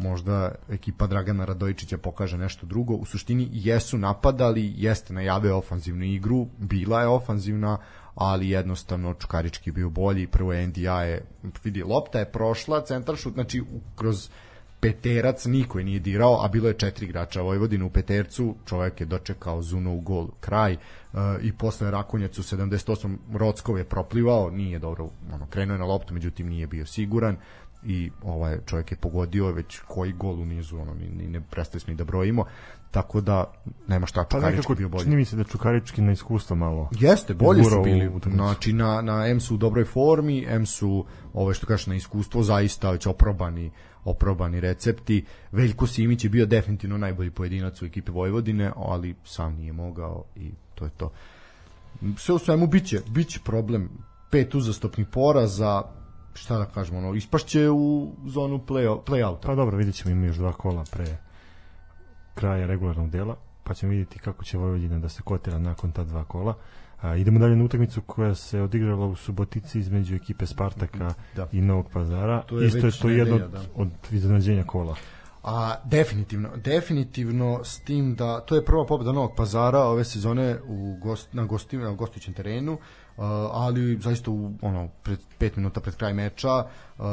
možda 0.01 0.51
ekipa 0.69 1.07
Dragana 1.07 1.45
Radojičića 1.45 1.97
pokaže 1.97 2.37
nešto 2.37 2.65
drugo. 2.65 2.93
U 2.93 3.05
suštini 3.05 3.49
jesu 3.51 3.97
napadali, 3.97 4.73
jeste 4.75 5.13
najavio 5.13 5.57
ofanzivnu 5.57 6.05
igru, 6.05 6.47
bila 6.57 7.01
je 7.01 7.07
ofanzivna, 7.07 7.77
ali 8.15 8.49
jednostavno 8.49 9.13
Čukarički 9.13 9.69
je 9.69 9.73
bio 9.73 9.89
bolji, 9.89 10.27
prvo 10.27 10.53
NDA 10.53 11.03
je, 11.03 11.25
vidi, 11.63 11.83
lopta 11.83 12.19
je 12.19 12.31
prošla, 12.31 12.85
centar 12.85 13.15
šut, 13.15 13.33
znači 13.33 13.63
kroz 13.95 14.29
peterac 14.81 15.45
niko 15.45 15.79
je 15.79 15.85
nije 15.85 15.99
dirao, 15.99 16.45
a 16.45 16.47
bilo 16.47 16.67
je 16.67 16.73
četiri 16.73 17.05
igrača 17.05 17.41
Vojvodina 17.41 17.85
u 17.85 17.89
petercu, 17.89 18.55
čovjek 18.65 18.99
je 18.99 19.05
dočekao 19.05 19.61
Zuno 19.61 19.93
u 19.93 19.99
gol, 19.99 20.27
kraj, 20.39 20.73
e, 20.73 20.77
i 21.41 21.51
posle 21.51 21.91
Rakonjac 21.91 22.39
u 22.39 22.43
78 22.43 23.17
Rockov 23.33 23.77
je 23.77 23.83
proplivao, 23.83 24.49
nije 24.49 24.79
dobro, 24.79 25.09
ono, 25.33 25.45
krenuo 25.45 25.75
je 25.75 25.79
na 25.79 25.85
loptu, 25.85 26.13
međutim 26.13 26.49
nije 26.49 26.67
bio 26.67 26.85
siguran 26.85 27.37
i 27.85 28.11
ovaj 28.23 28.57
čovjek 28.65 28.91
je 28.91 28.97
pogodio 28.97 29.51
već 29.51 29.79
koji 29.87 30.13
gol 30.13 30.41
u 30.41 30.45
nizu, 30.45 30.77
ono, 30.77 30.93
ni, 30.93 31.09
ni 31.09 31.27
ne 31.27 31.41
prestali 31.41 31.79
smo 31.79 31.93
i 31.93 31.95
da 31.95 32.03
brojimo, 32.03 32.45
tako 32.91 33.21
da 33.21 33.53
nema 33.87 34.05
šta, 34.05 34.25
Pa 34.29 34.39
nekako 34.39 34.75
bio 34.75 34.89
bolji. 34.89 35.03
čini 35.03 35.15
mi 35.15 35.25
se 35.25 35.35
da 35.35 35.43
Čukarički 35.43 36.01
na 36.01 36.11
iskustvo 36.11 36.55
malo. 36.55 36.89
Jeste, 36.99 37.33
bolje 37.33 37.63
su 37.63 37.81
bili. 37.83 38.07
u. 38.07 38.19
Znači, 38.31 38.73
na, 38.73 39.01
na 39.01 39.27
M 39.27 39.39
su 39.39 39.55
u 39.55 39.57
dobroj 39.57 39.85
formi, 39.85 40.45
M 40.47 40.65
su, 40.65 41.05
ove 41.33 41.53
što 41.53 41.67
kažeš, 41.67 41.87
na 41.87 41.95
iskustvo, 41.95 42.43
zaista 42.43 42.91
već 42.91 43.05
oprobani, 43.05 43.71
oprobani 44.03 44.59
recepti. 44.59 45.25
Veljko 45.51 45.87
Simić 45.87 46.23
je 46.23 46.29
bio 46.29 46.45
definitivno 46.45 46.97
najbolji 46.97 47.31
pojedinac 47.31 47.81
u 47.81 47.85
ekipi 47.85 48.11
Vojvodine, 48.11 48.71
ali 48.75 49.15
sam 49.25 49.55
nije 49.55 49.73
mogao 49.73 50.23
i 50.35 50.51
to 50.75 50.85
je 50.85 50.91
to. 50.97 51.11
Sve 52.17 52.35
u 52.35 52.39
svemu 52.39 52.67
biće, 52.67 53.01
biće 53.09 53.39
problem 53.45 53.89
pet 54.31 54.55
uzastopnih 54.55 55.07
poraza, 55.07 55.83
šta 56.33 56.57
da 56.57 56.65
kažemo, 56.65 56.97
ono, 56.97 57.13
ispašće 57.13 57.69
u 57.69 58.11
zonu 58.25 58.59
play, 58.67 59.03
play-outa. 59.05 59.45
Pa 59.45 59.55
dobro, 59.55 59.77
vidjet 59.77 59.95
ćemo 59.95 60.11
ima 60.11 60.25
još 60.25 60.35
dva 60.35 60.53
kola 60.53 60.83
pre 60.91 61.17
kraja 62.35 62.67
regularnog 62.67 63.09
dela, 63.09 63.35
pa 63.63 63.73
ćemo 63.73 63.89
vidjeti 63.89 64.19
kako 64.19 64.43
će 64.43 64.57
Vojvodina 64.57 64.99
da 64.99 65.09
se 65.09 65.21
kotira 65.21 65.59
nakon 65.59 65.91
ta 65.91 66.03
dva 66.03 66.23
kola. 66.23 66.53
A, 67.01 67.15
idemo 67.15 67.39
dalje 67.39 67.55
na 67.55 67.63
utakmicu 67.63 68.01
koja 68.01 68.35
se 68.35 68.61
odigrala 68.61 69.05
u 69.05 69.15
Subotici 69.15 69.79
između 69.79 70.15
ekipe 70.15 70.45
Spartaka 70.45 71.13
Da. 71.35 71.47
i 71.51 71.61
Novog 71.61 71.89
Pazara. 71.93 72.41
To 72.41 72.59
je 72.59 72.67
Isto 72.67 72.85
je 72.85 72.91
to 73.01 73.09
jedno 73.09 73.35
od, 73.35 73.51
da. 73.51 73.61
od 73.75 73.89
iznenađenja 74.11 74.63
kola. 74.63 74.95
A 75.43 75.75
definitivno, 75.85 76.49
definitivno 76.55 77.63
s 77.63 77.79
tim 77.79 78.15
da 78.15 78.39
to 78.39 78.55
je 78.55 78.65
prva 78.65 78.85
pobeda 78.85 79.11
Novog 79.11 79.31
Pazara 79.37 79.79
ove 79.79 80.03
sezone 80.03 80.59
u 80.67 80.97
gost, 81.01 81.33
na 81.33 81.45
gosti, 81.45 81.77
na 81.77 81.93
gostujućem 81.93 82.33
terenu, 82.33 82.73
uh, 82.73 82.79
ali 83.51 83.97
zaista 83.97 84.31
u 84.31 84.51
ono 84.61 84.87
pred 85.03 85.19
5 85.39 85.57
minuta 85.57 85.81
pred 85.81 85.95
kraj 85.95 86.13
meča 86.13 86.49
uh, 86.57 87.05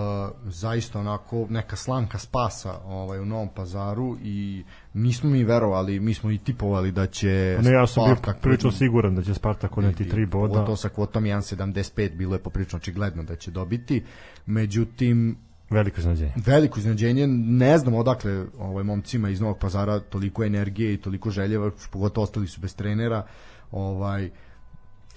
zaista 0.44 1.00
onako 1.00 1.46
neka 1.50 1.76
slanka 1.76 2.18
spasa 2.18 2.74
ovaj 2.86 3.20
u 3.20 3.26
Novom 3.26 3.48
Pazaru 3.48 4.16
i 4.22 4.64
nismo 4.94 5.30
mi 5.30 5.44
verovali, 5.44 6.00
mi 6.00 6.14
smo 6.14 6.30
i 6.30 6.38
tipovali 6.38 6.92
da 6.92 7.06
će 7.06 7.58
Ne, 7.62 7.72
ja 7.72 7.86
sam 7.86 8.04
bio 8.04 8.14
Spartak- 8.16 8.40
prilično 8.40 8.70
siguran 8.72 9.14
da 9.14 9.22
će 9.22 9.34
Spartak 9.34 9.76
uneti 9.78 10.08
tri 10.08 10.26
boda. 10.26 10.64
To 10.64 10.76
sa 10.76 10.88
kvotom 10.88 11.24
1.75 11.24 12.16
bilo 12.16 12.34
je 12.34 12.38
poprilično 12.38 12.76
očigledno 12.76 13.22
da 13.22 13.36
će 13.36 13.50
dobiti. 13.50 14.02
Međutim, 14.46 15.36
Veliko 15.70 16.00
iznenađenje. 16.00 16.32
veliko 16.36 16.78
iznenađenje, 16.78 17.26
ne 17.26 17.78
znam 17.78 17.94
odakle 17.94 18.44
ovaj 18.58 18.84
momcima 18.84 19.28
iz 19.28 19.40
Novog 19.40 19.58
Pazara 19.58 20.00
toliko 20.00 20.44
energije 20.44 20.94
i 20.94 21.00
toliko 21.00 21.30
željeva, 21.30 21.70
pogotovo 21.92 22.22
ostali 22.24 22.46
su 22.46 22.60
bez 22.60 22.76
trenera. 22.76 23.26
Ovaj 23.70 24.30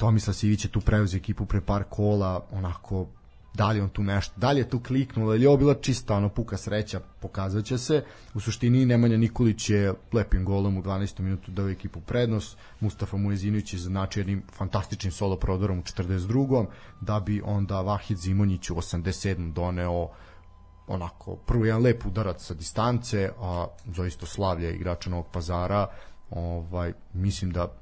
Tomislav 0.02 0.34
Sivić 0.34 0.66
je 0.66 0.72
tu 0.72 0.82
preuzeo 0.82 1.18
ekipu 1.18 1.46
pre 1.46 1.62
par 1.62 1.84
kola, 1.90 2.48
onako 2.52 3.08
da 3.54 3.68
li 3.72 3.82
on 3.82 3.90
tu 3.90 4.04
nešto, 4.04 4.34
da 4.38 4.52
li 4.52 4.60
je 4.60 4.70
tu 4.70 4.80
kliknulo 4.80 5.36
ili 5.36 5.44
je 5.44 5.50
ovo 5.50 5.58
bila 5.58 5.74
čista 5.74 6.16
ono 6.16 6.30
puka 6.30 6.58
sreća, 6.58 7.00
pokazat 7.20 7.66
će 7.66 7.78
se. 7.78 8.04
U 8.34 8.40
suštini 8.40 8.86
Nemanja 8.86 9.18
Nikolić 9.18 9.70
je 9.70 9.94
lepim 10.14 10.46
golom 10.46 10.78
u 10.78 10.82
12. 10.82 11.20
minutu 11.20 11.52
dao 11.52 11.70
ekipu 11.70 12.02
prednost, 12.02 12.58
Mustafa 12.80 13.18
Mujezinović 13.18 13.74
je 13.74 13.80
znači 13.80 14.20
jednim 14.20 14.44
fantastičnim 14.54 15.12
solo 15.12 15.38
prodorom 15.38 15.80
u 15.80 15.84
42. 15.84 16.66
da 17.02 17.20
bi 17.20 17.42
onda 17.46 17.82
Vahid 17.82 18.18
Zimonjić 18.18 18.70
u 18.70 18.76
87. 18.76 19.54
doneo 19.54 20.10
onako 20.88 21.36
prvo 21.36 21.66
jedan 21.66 21.82
lep 21.82 22.06
udarac 22.06 22.46
sa 22.46 22.54
distance, 22.54 23.30
a 23.40 23.68
zaista 23.96 24.26
slavlje 24.26 24.76
igrača 24.76 25.10
Novog 25.10 25.28
Pazara, 25.32 25.88
ovaj 26.30 26.94
mislim 27.14 27.52
da 27.52 27.81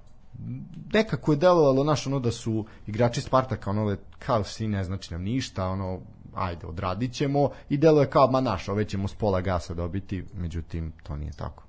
nekako 0.94 1.32
je 1.32 1.38
delovalo 1.38 1.84
naš 1.84 2.08
ono 2.08 2.20
da 2.20 2.32
su 2.32 2.66
igrači 2.88 3.22
Spartaka 3.22 3.70
ono 3.70 3.98
kao 4.20 4.44
svi 4.44 4.68
ne 4.68 4.84
znači 4.84 5.14
nam 5.14 5.24
ništa 5.24 5.68
ono 5.68 6.00
ajde 6.36 6.68
odradit 6.68 7.14
ćemo 7.14 7.50
i 7.70 7.78
deluje 7.78 8.10
kao 8.10 8.32
ma 8.32 8.42
naš 8.42 8.70
ove 8.70 8.86
ćemo 8.86 9.08
s 9.08 9.14
pola 9.14 9.42
gasa 9.42 9.74
dobiti 9.74 10.26
međutim 10.34 10.94
to 11.04 11.16
nije 11.16 11.32
tako 11.32 11.64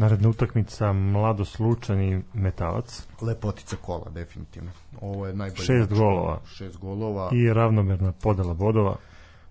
Naredna 0.00 0.28
utakmica 0.28 0.92
Mladost 0.92 1.58
Lučan 1.58 2.00
i 2.00 2.22
Metalac. 2.34 3.06
Lepotica 3.20 3.76
kola, 3.76 4.10
definitivno. 4.10 4.70
Ovo 5.00 5.26
je 5.26 5.34
najbolje. 5.34 5.64
Šest 5.64 5.92
golova. 5.92 6.40
Šest 6.46 6.78
golova. 6.78 7.30
I 7.32 7.52
ravnomerna 7.52 8.12
podela 8.12 8.54
bodova. 8.54 8.96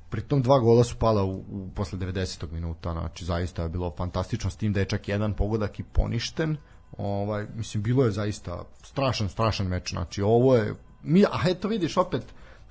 Pritom 0.09 0.41
dva 0.41 0.59
gola 0.59 0.83
su 0.83 0.95
pala 0.95 1.23
u, 1.23 1.31
u 1.31 1.69
posle 1.75 1.99
90. 1.99 2.51
minuta, 2.51 2.91
znači 2.91 3.25
zaista 3.25 3.63
je 3.63 3.69
bilo 3.69 3.93
fantastično 3.97 4.49
s 4.49 4.57
tim 4.57 4.73
da 4.73 4.79
je 4.79 4.85
čak 4.85 5.07
jedan 5.07 5.33
pogodak 5.33 5.79
i 5.79 5.83
poništen. 5.83 6.57
Ovaj 6.99 7.45
mislim 7.55 7.83
bilo 7.83 8.03
je 8.03 8.11
zaista 8.11 8.63
strašan 8.83 9.29
strašan 9.29 9.67
meč. 9.67 9.89
Znači 9.89 10.21
ovo 10.21 10.55
je 10.55 10.75
mi 11.03 11.25
a 11.25 11.39
eto 11.45 11.67
vidiš 11.67 11.97
opet 11.97 12.23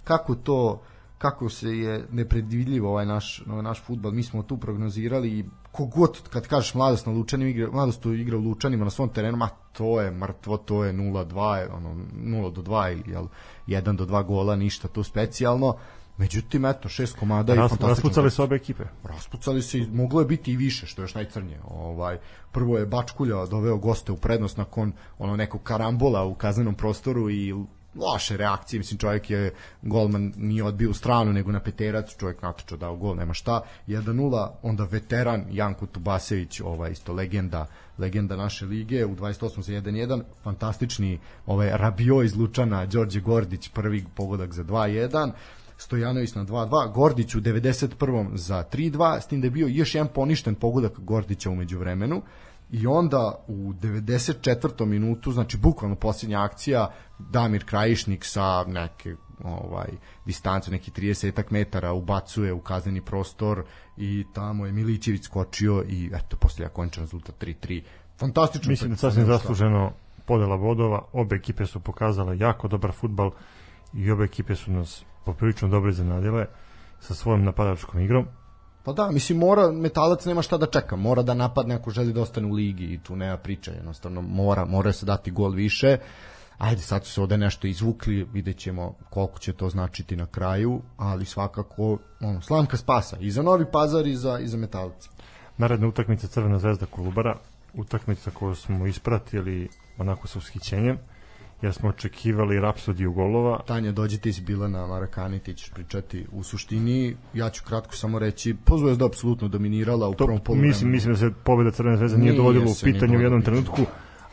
kako 0.04 0.34
to 0.34 0.80
kako 1.18 1.48
se 1.48 1.68
je 1.68 2.06
nepredvidljivo 2.10 2.90
ovaj 2.90 3.06
naš 3.06 3.42
ovaj 3.50 3.62
naš 3.62 3.82
fudbal. 3.82 4.12
Mi 4.12 4.22
smo 4.22 4.42
tu 4.42 4.56
prognozirali 4.56 5.38
i 5.38 5.44
kogod 5.72 6.28
kad 6.30 6.46
kažeš 6.46 6.74
mladost 6.74 7.06
na 7.06 7.12
Lučanima 7.12 7.50
igra 7.50 7.70
mladost 7.72 8.02
tu 8.02 8.12
igra 8.12 8.36
u 8.36 8.40
Lučanima 8.40 8.84
na 8.84 8.90
svom 8.90 9.08
terenu, 9.08 9.36
ma 9.36 9.48
to 9.72 10.00
je 10.00 10.10
mrtvo, 10.10 10.56
to 10.56 10.84
je 10.84 10.92
0-2, 10.92 11.66
ono 11.76 11.94
0 12.14 12.52
do 12.52 12.62
2 12.62 12.92
ili 12.92 13.12
jel 13.12 13.26
1 13.66 13.96
do 13.96 14.06
2 14.06 14.26
gola, 14.26 14.56
ništa 14.56 14.88
tu 14.88 15.02
specijalno. 15.02 15.74
Međutim, 16.18 16.64
eto, 16.64 16.88
šest 16.88 17.18
komada 17.18 17.54
Ras, 17.54 17.66
i 17.66 17.68
fantastično. 17.68 17.88
Raspucali 17.88 18.30
su 18.30 18.42
obe 18.42 18.56
ekipe. 18.56 18.84
Raspucali 19.04 19.62
se, 19.62 19.86
moglo 19.92 20.20
je 20.20 20.26
biti 20.26 20.52
i 20.52 20.56
više, 20.56 20.86
što 20.86 21.02
je 21.02 21.04
još 21.04 21.14
najcrnije. 21.14 21.60
Ovaj, 21.64 22.18
prvo 22.52 22.78
je 22.78 22.86
Bačkulja 22.86 23.46
doveo 23.46 23.76
goste 23.76 24.12
u 24.12 24.16
prednost 24.16 24.56
nakon 24.56 24.92
ono 25.18 25.36
nekog 25.36 25.62
karambola 25.62 26.24
u 26.24 26.34
kaznenom 26.34 26.74
prostoru 26.74 27.30
i 27.30 27.54
loše 27.94 28.36
reakcije, 28.36 28.78
mislim 28.78 28.98
čovjek 28.98 29.30
je 29.30 29.54
golman 29.82 30.32
nije 30.36 30.64
odbio 30.64 30.90
u 30.90 30.94
stranu 30.94 31.32
nego 31.32 31.52
na 31.52 31.60
peterac, 31.60 32.16
čovjek 32.16 32.42
natočo 32.42 32.76
dao 32.76 32.96
gol, 32.96 33.16
nema 33.16 33.34
šta 33.34 33.60
1-0, 33.86 34.48
onda 34.62 34.84
veteran 34.84 35.44
Janko 35.50 35.86
Tubasević, 35.86 36.60
ovaj 36.60 36.90
isto 36.92 37.12
legenda 37.12 37.66
legenda 37.98 38.36
naše 38.36 38.66
lige 38.66 39.06
u 39.06 39.16
28 39.16 39.60
za 39.60 39.72
1-1 39.72 40.22
fantastični 40.42 41.18
ovaj 41.46 41.70
Rabio 41.70 42.22
iz 42.22 42.36
Lučana, 42.36 42.86
Đorđe 42.86 43.20
Gordić 43.20 43.68
prvi 43.68 44.04
pogodak 44.14 44.52
za 44.52 44.64
2-1 44.64 45.32
Stojanović 45.78 46.34
na 46.34 46.44
2-2, 46.44 46.92
Gordić 46.92 47.34
u 47.34 47.40
91. 47.40 48.36
za 48.36 48.64
3-2, 48.72 49.20
s 49.20 49.26
tim 49.26 49.40
da 49.40 49.46
je 49.46 49.50
bio 49.50 49.66
još 49.66 49.94
jedan 49.94 50.08
poništen 50.14 50.54
pogodak 50.54 50.98
Gordića 50.98 51.50
umeđu 51.50 51.78
vremenu 51.78 52.22
i 52.70 52.86
onda 52.86 53.44
u 53.48 53.72
94. 53.72 54.84
minutu, 54.84 55.32
znači 55.32 55.56
bukvalno 55.56 55.96
posljednja 55.96 56.42
akcija, 56.42 56.90
Damir 57.18 57.64
Krajišnik 57.64 58.24
sa 58.24 58.64
neke 58.64 59.16
ovaj 59.44 59.88
distancu 60.26 60.70
neki 60.70 60.90
30 60.90 61.42
metara 61.50 61.92
ubacuje 61.92 62.52
u 62.52 62.60
kazneni 62.60 63.00
prostor 63.00 63.64
i 63.96 64.24
tamo 64.34 64.66
je 64.66 64.72
Milićević 64.72 65.24
skočio 65.24 65.84
i 65.88 66.10
eto 66.14 66.36
posle 66.36 66.68
končan 66.68 67.04
rezultat 67.04 67.34
3-3 67.42 67.82
fantastično 68.18 68.70
mislim 68.70 68.90
da 68.90 68.96
sasvim 68.96 69.26
zasluženo 69.26 69.92
podela 70.26 70.56
bodova 70.56 71.02
obe 71.12 71.36
ekipe 71.36 71.66
su 71.66 71.80
pokazale 71.80 72.38
jako 72.38 72.68
dobar 72.68 72.92
futbal 72.92 73.30
i 73.94 74.10
obe 74.10 74.24
ekipe 74.24 74.54
su 74.54 74.72
nas 74.72 75.04
poprilično 75.28 75.68
dobro 75.68 75.90
iznenadile 75.90 76.46
sa 77.00 77.14
svojom 77.14 77.44
napadačkom 77.44 78.00
igrom 78.00 78.26
Pa 78.88 78.92
da, 78.92 79.10
mislim 79.10 79.38
mora 79.38 79.72
metalac 79.72 80.24
nema 80.24 80.42
šta 80.42 80.56
da 80.56 80.66
čeka, 80.66 80.96
mora 80.96 81.22
da 81.22 81.34
napadne 81.34 81.74
ako 81.74 81.90
želi 81.90 82.12
da 82.12 82.22
ostane 82.22 82.46
u 82.46 82.52
ligi 82.52 82.84
i 82.84 82.98
tu 82.98 83.16
nema 83.16 83.36
priče, 83.36 83.70
jednostavno 83.70 84.22
mora, 84.22 84.64
mora 84.64 84.92
se 84.92 85.06
dati 85.06 85.30
gol 85.30 85.50
više. 85.50 85.98
Ajde, 86.58 86.82
sad 86.82 87.04
su 87.04 87.12
se 87.12 87.20
ovde 87.20 87.38
nešto 87.38 87.66
izvukli, 87.66 88.24
vidjet 88.32 88.56
ćemo 88.56 88.94
koliko 89.10 89.38
će 89.38 89.52
to 89.52 89.68
značiti 89.68 90.16
na 90.16 90.26
kraju, 90.26 90.80
ali 90.96 91.24
svakako 91.24 91.98
ono, 92.20 92.40
slamka 92.40 92.76
spasa 92.76 93.16
i 93.20 93.30
za 93.30 93.42
Novi 93.42 93.64
Pazar 93.72 94.06
i 94.06 94.16
za, 94.16 94.38
i 94.38 94.48
za 94.48 94.56
metalac. 94.56 95.08
Naredna 95.58 95.88
utakmica 95.88 96.26
Crvena 96.26 96.58
zvezda 96.58 96.86
Kolubara, 96.86 97.36
utakmica 97.74 98.30
koju 98.30 98.54
smo 98.54 98.86
ispratili 98.86 99.68
onako 99.98 100.28
sa 100.28 100.38
ushićenjem 100.38 100.98
jer 101.62 101.72
smo 101.72 101.88
očekivali 101.88 102.60
rapsodiju 102.60 103.12
golova. 103.12 103.60
Tanja, 103.66 103.92
dođi 103.92 104.18
ti 104.18 104.32
si 104.32 104.42
bila 104.42 104.68
na 104.68 104.86
Marakani, 104.86 105.38
ti 105.38 105.54
ćeš 105.54 105.70
pričati 105.70 106.26
u 106.32 106.42
suštini. 106.42 107.16
Ja 107.34 107.50
ću 107.50 107.64
kratko 107.64 107.96
samo 107.96 108.18
reći, 108.18 108.56
pozvojezda 108.64 109.06
apsolutno 109.06 109.48
dominirala 109.48 110.08
u 110.08 110.14
to, 110.14 110.24
prvom 110.24 110.40
polu. 110.40 110.58
Mislim, 110.58 110.90
mislim 110.90 111.12
da 111.12 111.18
se 111.18 111.30
pobjeda 111.44 111.70
Crvene 111.70 111.96
zvezde 111.96 112.18
nije, 112.18 112.30
nije 112.30 112.42
dovodila 112.42 112.64
u 112.64 112.74
pitanje 112.84 113.18
u 113.18 113.20
jednom 113.20 113.42
trenutku, 113.42 113.82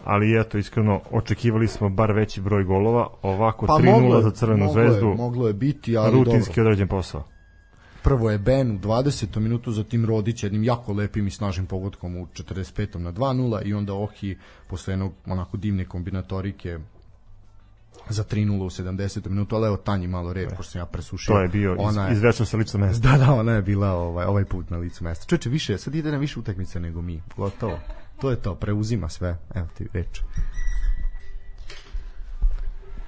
ali 0.04 0.42
eto, 0.42 0.58
iskreno, 0.58 1.02
očekivali 1.12 1.68
smo 1.68 1.90
bar 1.90 2.12
veći 2.12 2.42
broj 2.42 2.64
golova, 2.64 3.08
ovako 3.22 3.66
pa 3.66 3.74
3-0 3.74 4.24
za 4.24 4.32
Crvenu 4.32 4.66
moglo 4.66 4.74
zvezdu. 4.74 5.08
Je, 5.08 5.16
moglo 5.16 5.48
je 5.48 5.54
biti, 5.54 5.98
ali 5.98 6.12
rutinski 6.12 6.56
dobro. 6.56 6.62
odrađen 6.62 6.88
posao. 6.88 7.24
Prvo 8.04 8.32
je 8.32 8.38
Ben 8.38 8.72
u 8.72 8.80
20. 8.80 9.40
minutu, 9.40 9.72
zatim 9.72 10.06
Rodić 10.06 10.44
jednim 10.44 10.64
jako 10.64 10.94
lepim 10.94 11.28
i 11.28 11.32
snažnim 11.32 11.66
pogodkom 11.66 12.18
u 12.18 12.26
45. 12.26 12.98
na 12.98 13.14
2-0 13.14 13.62
i 13.66 13.74
onda 13.74 13.94
Ohi 13.94 14.38
posle 14.68 14.92
jednog 14.92 15.14
onako 15.26 15.58
divne 15.58 15.86
kombinatorike 15.86 16.80
za 18.10 18.24
3-0 18.24 18.64
u 18.64 18.70
70 18.70 19.30
minutu, 19.30 19.56
ali 19.56 19.68
evo 19.68 19.78
Tanji 19.78 20.08
malo 20.08 20.34
red, 20.34 20.50
pošto 20.58 20.72
sam 20.72 20.82
ja 20.82 20.86
presušio. 20.86 21.34
To 21.34 21.42
je 21.42 21.48
bio 21.48 21.76
ona 21.80 22.10
iz, 22.10 22.18
izvečao 22.18 22.46
sa 22.46 22.58
licu 22.58 22.78
mesta. 22.78 23.08
Da, 23.12 23.18
da, 23.18 23.34
ona 23.34 23.52
je 23.52 23.62
bila 23.62 23.92
ovaj, 23.92 24.26
ovaj 24.26 24.46
put 24.46 24.70
na 24.70 24.78
licu 24.78 25.04
mesta. 25.04 25.26
Čeče, 25.26 25.50
više, 25.50 25.78
sad 25.78 25.96
ide 25.96 26.12
na 26.12 26.18
više 26.18 26.40
utakmice 26.40 26.80
nego 26.80 27.02
mi. 27.02 27.22
Gotovo. 27.38 27.80
To 28.22 28.30
je 28.30 28.36
to, 28.36 28.56
preuzima 28.56 29.10
sve. 29.10 29.38
Evo 29.56 29.68
ti 29.78 29.88
reč. 29.94 30.22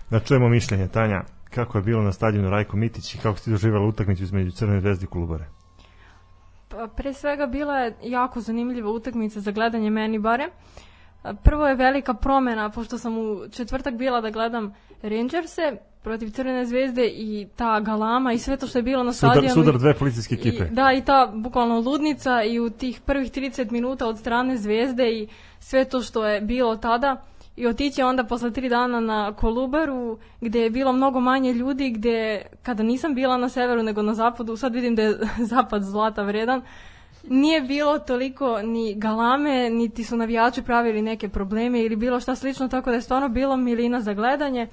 Da 0.10 0.20
čujemo 0.20 0.50
mišljenje, 0.50 0.88
Tanja, 0.88 1.24
kako 1.50 1.78
je 1.78 1.84
bilo 1.84 2.02
na 2.02 2.12
stadionu 2.12 2.50
Rajko 2.50 2.78
Mitić 2.78 3.16
i 3.16 3.18
kako 3.18 3.38
ste 3.38 3.52
doživjela 3.52 3.86
utakmicu 3.86 4.24
između 4.24 4.52
Crvene 4.52 4.82
zvezde 4.82 5.04
i 5.04 5.08
Kolubare? 5.08 5.46
Pa, 6.70 6.88
pre 6.98 7.14
svega 7.14 7.46
bila 7.46 7.78
je 7.78 7.96
jako 8.04 8.42
zanimljiva 8.42 8.90
utakmica 8.90 9.40
za 9.40 9.52
gledanje 9.52 9.90
meni 9.90 10.20
bare. 10.20 10.50
Prvo 11.44 11.68
je 11.68 11.76
velika 11.76 12.14
promena, 12.14 12.70
pošto 12.70 12.98
sam 12.98 13.18
u 13.18 13.50
četvrtak 13.52 13.94
bila 13.96 14.22
da 14.22 14.30
gledam 14.30 14.74
Rangerse 15.02 15.78
protiv 16.04 16.30
Crvene 16.30 16.66
zvezde 16.66 17.08
i 17.08 17.48
ta 17.56 17.80
galama 17.80 18.34
i 18.34 18.40
sve 18.40 18.58
to 18.58 18.68
što 18.68 18.80
je 18.80 18.84
bilo 18.84 19.04
na 19.04 19.14
stadionu. 19.14 19.50
Sudar, 19.50 19.66
sudar 19.66 19.80
dve 19.80 19.94
policijske 19.94 20.36
ekipe. 20.36 20.64
I, 20.64 20.70
da, 20.70 20.94
i 20.94 21.02
ta 21.02 21.32
bukvalno 21.34 21.80
ludnica 21.80 22.44
i 22.44 22.60
u 22.60 22.70
tih 22.70 23.02
prvih 23.06 23.32
30 23.32 23.72
minuta 23.72 24.08
od 24.08 24.20
strane 24.20 24.58
zvezde 24.58 25.12
i 25.12 25.28
sve 25.60 25.86
to 25.86 26.02
što 26.02 26.26
je 26.26 26.42
bilo 26.42 26.76
tada 26.76 27.24
i 27.58 27.68
otići 27.68 28.02
onda 28.02 28.24
posle 28.24 28.52
tri 28.52 28.70
dana 28.70 29.00
na 29.00 29.34
Kolubaru 29.34 30.18
gde 30.42 30.62
je 30.62 30.70
bilo 30.70 30.94
mnogo 30.94 31.20
manje 31.20 31.54
ljudi 31.54 31.90
gde 31.90 32.42
kada 32.64 32.84
nisam 32.84 33.16
bila 33.16 33.38
na 33.38 33.50
severu 33.50 33.84
nego 33.84 34.02
na 34.02 34.14
zapadu 34.14 34.58
sad 34.58 34.74
vidim 34.74 34.96
da 34.96 35.02
je 35.02 35.18
zapad 35.54 35.84
zlata 35.84 36.24
vredan 36.24 36.62
nije 37.30 37.62
bilo 37.62 38.00
toliko 38.00 38.62
ni 38.62 38.96
galame, 38.96 39.70
niti 39.70 40.04
su 40.04 40.18
navijači 40.18 40.62
pravili 40.62 41.02
neke 41.02 41.30
probleme 41.30 41.82
ili 41.82 41.96
bilo 41.96 42.20
šta 42.20 42.36
slično, 42.36 42.68
tako 42.68 42.90
da 42.90 42.96
je 42.96 43.02
stvarno 43.02 43.30
bilo 43.30 43.58
milina 43.58 44.02
za 44.02 44.14
gledanje. 44.14 44.68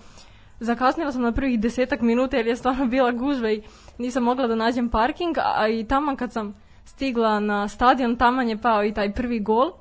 Zakasnila 0.60 1.12
sam 1.12 1.22
na 1.22 1.32
prvih 1.32 1.60
desetak 1.60 2.00
minuta 2.00 2.36
jer 2.36 2.46
je 2.46 2.56
stvarno 2.56 2.86
bila 2.86 3.12
gužva 3.12 3.50
i 3.50 3.62
nisam 3.98 4.22
mogla 4.22 4.46
da 4.46 4.54
nađem 4.54 4.88
parking, 4.88 5.36
a 5.38 5.68
i 5.68 5.84
tamo 5.84 6.16
kad 6.16 6.32
sam 6.32 6.54
stigla 6.84 7.40
na 7.40 7.68
stadion, 7.68 8.16
taman 8.16 8.48
je 8.48 8.58
pao 8.58 8.84
i 8.84 8.94
taj 8.94 9.12
prvi 9.12 9.40
gol 9.40 9.72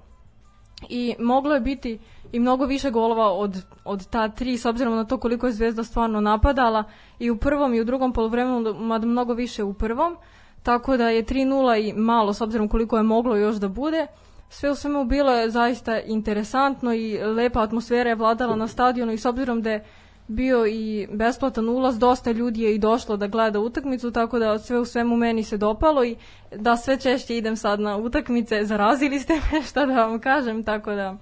i 0.90 1.16
moglo 1.20 1.54
je 1.54 1.60
biti 1.60 2.00
i 2.32 2.40
mnogo 2.40 2.66
više 2.66 2.92
golova 2.92 3.32
od, 3.32 3.66
od 3.86 4.08
ta 4.10 4.30
tri 4.30 4.58
s 4.58 4.66
obzirom 4.66 4.96
na 4.96 5.06
to 5.06 5.18
koliko 5.18 5.48
je 5.48 5.54
Zvezda 5.54 5.84
stvarno 5.84 6.22
napadala 6.22 6.84
i 7.20 7.30
u 7.30 7.38
prvom 7.38 7.74
i 7.74 7.82
u 7.82 7.86
drugom 7.86 8.14
polovremenu 8.14 8.74
mada 8.74 9.06
mnogo 9.06 9.34
više 9.34 9.64
u 9.64 9.74
prvom 9.74 10.18
tako 10.64 10.98
da 10.98 11.10
je 11.10 11.24
3-0 11.24 11.90
i 11.90 11.94
malo 11.94 12.34
s 12.34 12.42
obzirom 12.42 12.68
koliko 12.68 12.98
je 12.98 13.04
moglo 13.04 13.36
još 13.36 13.56
da 13.56 13.68
bude. 13.68 14.08
Sve 14.50 14.72
u 14.72 14.76
svemu 14.76 15.06
bilo 15.06 15.32
je 15.32 15.50
zaista 15.50 16.00
interesantno 16.00 16.94
i 16.94 17.18
lepa 17.18 17.62
atmosfera 17.62 18.10
je 18.10 18.16
vladala 18.16 18.56
na 18.56 18.68
stadionu 18.68 19.12
i 19.12 19.18
s 19.18 19.26
obzirom 19.26 19.62
da 19.62 19.72
je 19.72 19.84
bio 20.28 20.66
i 20.66 21.08
besplatan 21.12 21.70
ulaz, 21.70 22.00
dosta 22.00 22.32
ljudi 22.32 22.62
je 22.62 22.76
i 22.76 22.80
došlo 22.80 23.18
da 23.18 23.28
gleda 23.28 23.60
utakmicu, 23.60 24.12
tako 24.12 24.40
da 24.40 24.60
sve 24.60 24.80
u 24.80 24.86
svemu 24.86 25.16
meni 25.16 25.44
se 25.44 25.58
dopalo 25.58 26.04
i 26.04 26.16
da 26.56 26.78
sve 26.78 27.00
češće 27.00 27.38
idem 27.38 27.56
sad 27.56 27.80
na 27.80 27.98
utakmice, 27.98 28.66
zarazili 28.66 29.20
ste 29.20 29.34
me 29.34 29.62
šta 29.70 29.86
da 29.86 30.06
vam 30.06 30.20
kažem, 30.20 30.64
tako 30.64 30.92
da 30.92 31.18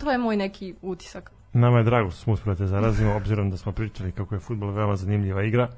to 0.00 0.10
je 0.10 0.18
moj 0.18 0.36
neki 0.36 0.74
utisak. 0.82 1.30
Nama 1.52 1.78
je 1.78 1.84
drago 1.84 2.10
što 2.10 2.20
smo 2.20 2.32
uspeli 2.32 2.56
da 2.56 2.66
zarazimo, 2.66 3.16
obzirom 3.16 3.50
da 3.50 3.56
smo 3.56 3.72
pričali 3.72 4.12
kako 4.12 4.34
je 4.34 4.40
futbol 4.40 4.70
veoma 4.70 4.96
zanimljiva 4.96 5.42
igra 5.42 5.68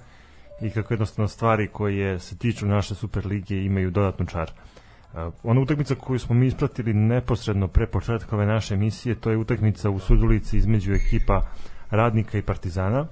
i 0.61 0.71
kako 0.71 0.95
jednostavno 0.95 1.29
stvari 1.29 1.69
koje 1.69 2.19
se 2.19 2.37
tiču 2.37 2.67
naše 2.67 2.95
Superlige 2.95 3.65
imaju 3.65 3.91
dodatnu 3.91 4.27
čar. 4.27 4.51
Uh, 5.13 5.33
ona 5.43 5.61
utakmica 5.61 5.95
koju 5.95 6.19
smo 6.19 6.35
mi 6.35 6.47
ispratili 6.47 6.95
neposredno 6.95 7.69
pre 7.69 7.87
početka 7.87 8.37
ove 8.37 8.47
naše 8.47 8.75
emisije, 8.75 9.15
to 9.15 9.31
je 9.31 9.37
utakmica 9.37 9.91
u 9.91 9.99
Sudulici 9.99 10.57
između 10.57 10.93
ekipa 10.93 11.43
Radnika 11.91 12.39
i 12.39 12.43
Partizana. 12.43 13.07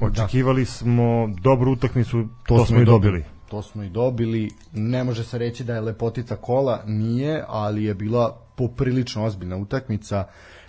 Očekivali 0.00 0.62
da. 0.62 0.66
smo 0.66 1.30
dobru 1.40 1.72
utakmicu, 1.72 2.28
to, 2.46 2.56
to 2.56 2.66
smo 2.66 2.80
i 2.80 2.84
dobili. 2.84 3.12
dobili. 3.12 3.24
To 3.50 3.62
smo 3.62 3.82
i 3.82 3.90
dobili. 3.90 4.50
Ne 4.72 5.04
može 5.04 5.24
se 5.24 5.38
reći 5.38 5.64
da 5.64 5.74
je 5.74 5.80
lepotica 5.80 6.36
kola, 6.36 6.82
nije, 6.86 7.44
ali 7.48 7.84
je 7.84 7.94
bila 7.94 8.38
poprilično 8.56 9.24
ozbiljna 9.24 9.56
utakmica 9.56 10.24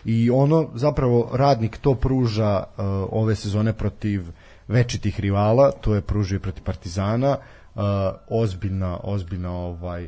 i 0.06 0.30
ono 0.30 0.70
zapravo 0.74 1.30
radnik 1.34 1.78
to 1.78 1.96
pruža 1.96 2.64
uh, 2.64 2.84
ove 3.12 3.36
sezone 3.36 3.74
protiv 3.74 4.22
večitih 4.68 5.20
rivala, 5.20 5.72
to 5.72 5.96
je 5.96 6.02
pružio 6.02 6.40
protiv 6.40 6.64
Partizana, 6.64 7.38
uh, 7.76 7.82
ozbiljna, 8.28 9.00
ozbiljna 9.04 9.52
ovaj 9.52 10.08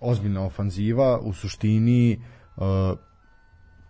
ozbiljna 0.00 0.44
ofanziva, 0.44 1.18
u 1.18 1.32
suštini 1.32 2.22
uh, 2.56 2.64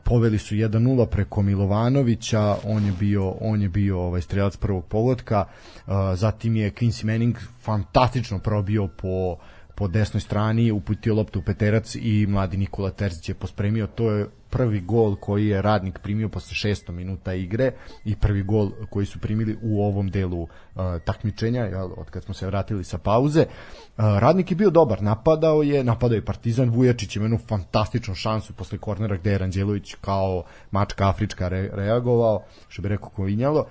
poveli 0.04 0.38
su 0.38 0.54
1:0 0.54 1.06
preko 1.06 1.42
Milovanovića, 1.42 2.56
on 2.64 2.84
je 2.86 2.92
bio 2.92 3.30
on 3.40 3.62
je 3.62 3.68
bio 3.68 4.00
ovaj 4.00 4.20
strelac 4.20 4.56
prvog 4.56 4.86
pogotka. 4.86 5.44
Uh, 5.86 5.92
zatim 6.14 6.56
je 6.56 6.70
Quincy 6.70 7.04
Manning 7.04 7.36
fantastično 7.62 8.38
probio 8.38 8.86
po 8.86 9.36
po 9.80 9.88
desnoj 9.88 10.20
strani, 10.20 10.70
uputio 10.70 11.14
loptu 11.14 11.38
u 11.38 11.42
peterac 11.42 11.94
i 11.94 12.26
mladi 12.28 12.56
Nikola 12.56 12.90
Terzić 12.90 13.28
je 13.28 13.34
pospremio. 13.34 13.86
To 13.86 14.10
je 14.12 14.26
prvi 14.50 14.80
gol 14.80 15.16
koji 15.16 15.46
je 15.46 15.62
radnik 15.62 15.98
primio 15.98 16.28
posle 16.28 16.70
600 16.70 16.90
minuta 16.92 17.34
igre 17.34 17.72
i 18.04 18.16
prvi 18.16 18.42
gol 18.42 18.70
koji 18.90 19.06
su 19.06 19.18
primili 19.18 19.56
u 19.62 19.82
ovom 19.82 20.10
delu 20.10 20.42
uh, 20.42 20.48
takmičenja, 21.04 21.64
jel, 21.64 21.90
od 21.96 22.10
kad 22.10 22.24
smo 22.24 22.34
se 22.34 22.46
vratili 22.46 22.84
sa 22.84 22.98
pauze. 22.98 23.40
Uh, 23.40 24.04
radnik 24.18 24.50
je 24.50 24.56
bio 24.56 24.70
dobar, 24.70 25.02
napadao 25.02 25.62
je, 25.62 25.84
napadao 25.84 26.16
je 26.16 26.24
Partizan, 26.24 26.70
Vujačić 26.70 27.16
ima 27.16 27.24
jednu 27.24 27.38
fantastičnu 27.48 28.14
šansu 28.14 28.52
posle 28.52 28.78
kornera 28.78 29.16
gde 29.16 29.30
je 29.30 29.38
Ranđelović 29.38 29.94
kao 30.00 30.44
mačka 30.70 31.08
afrička 31.08 31.48
re, 31.48 31.70
reagovao, 31.72 32.42
što 32.68 32.82
bi 32.82 32.88
rekao 32.88 33.08
Kovinjalo. 33.08 33.66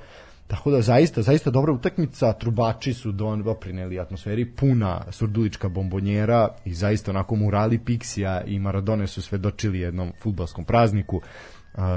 Tako 0.50 0.72
da 0.72 0.82
zaista, 0.82 1.22
zaista 1.22 1.50
dobra 1.50 1.74
utakmica, 1.74 2.34
trubači 2.34 2.94
su 2.94 3.12
don 3.12 3.44
doprineli 3.44 4.00
atmosferi, 4.00 4.56
puna 4.56 5.02
surdulička 5.12 5.70
bombonjera 5.70 6.48
i 6.66 6.74
zaista 6.74 7.12
onako 7.12 7.36
murali 7.36 7.80
Pixija 7.80 8.42
i 8.46 8.60
Maradone 8.60 9.08
su 9.08 9.22
svedočili 9.22 9.80
jednom 9.80 10.12
futbalskom 10.22 10.66
prazniku. 10.66 11.22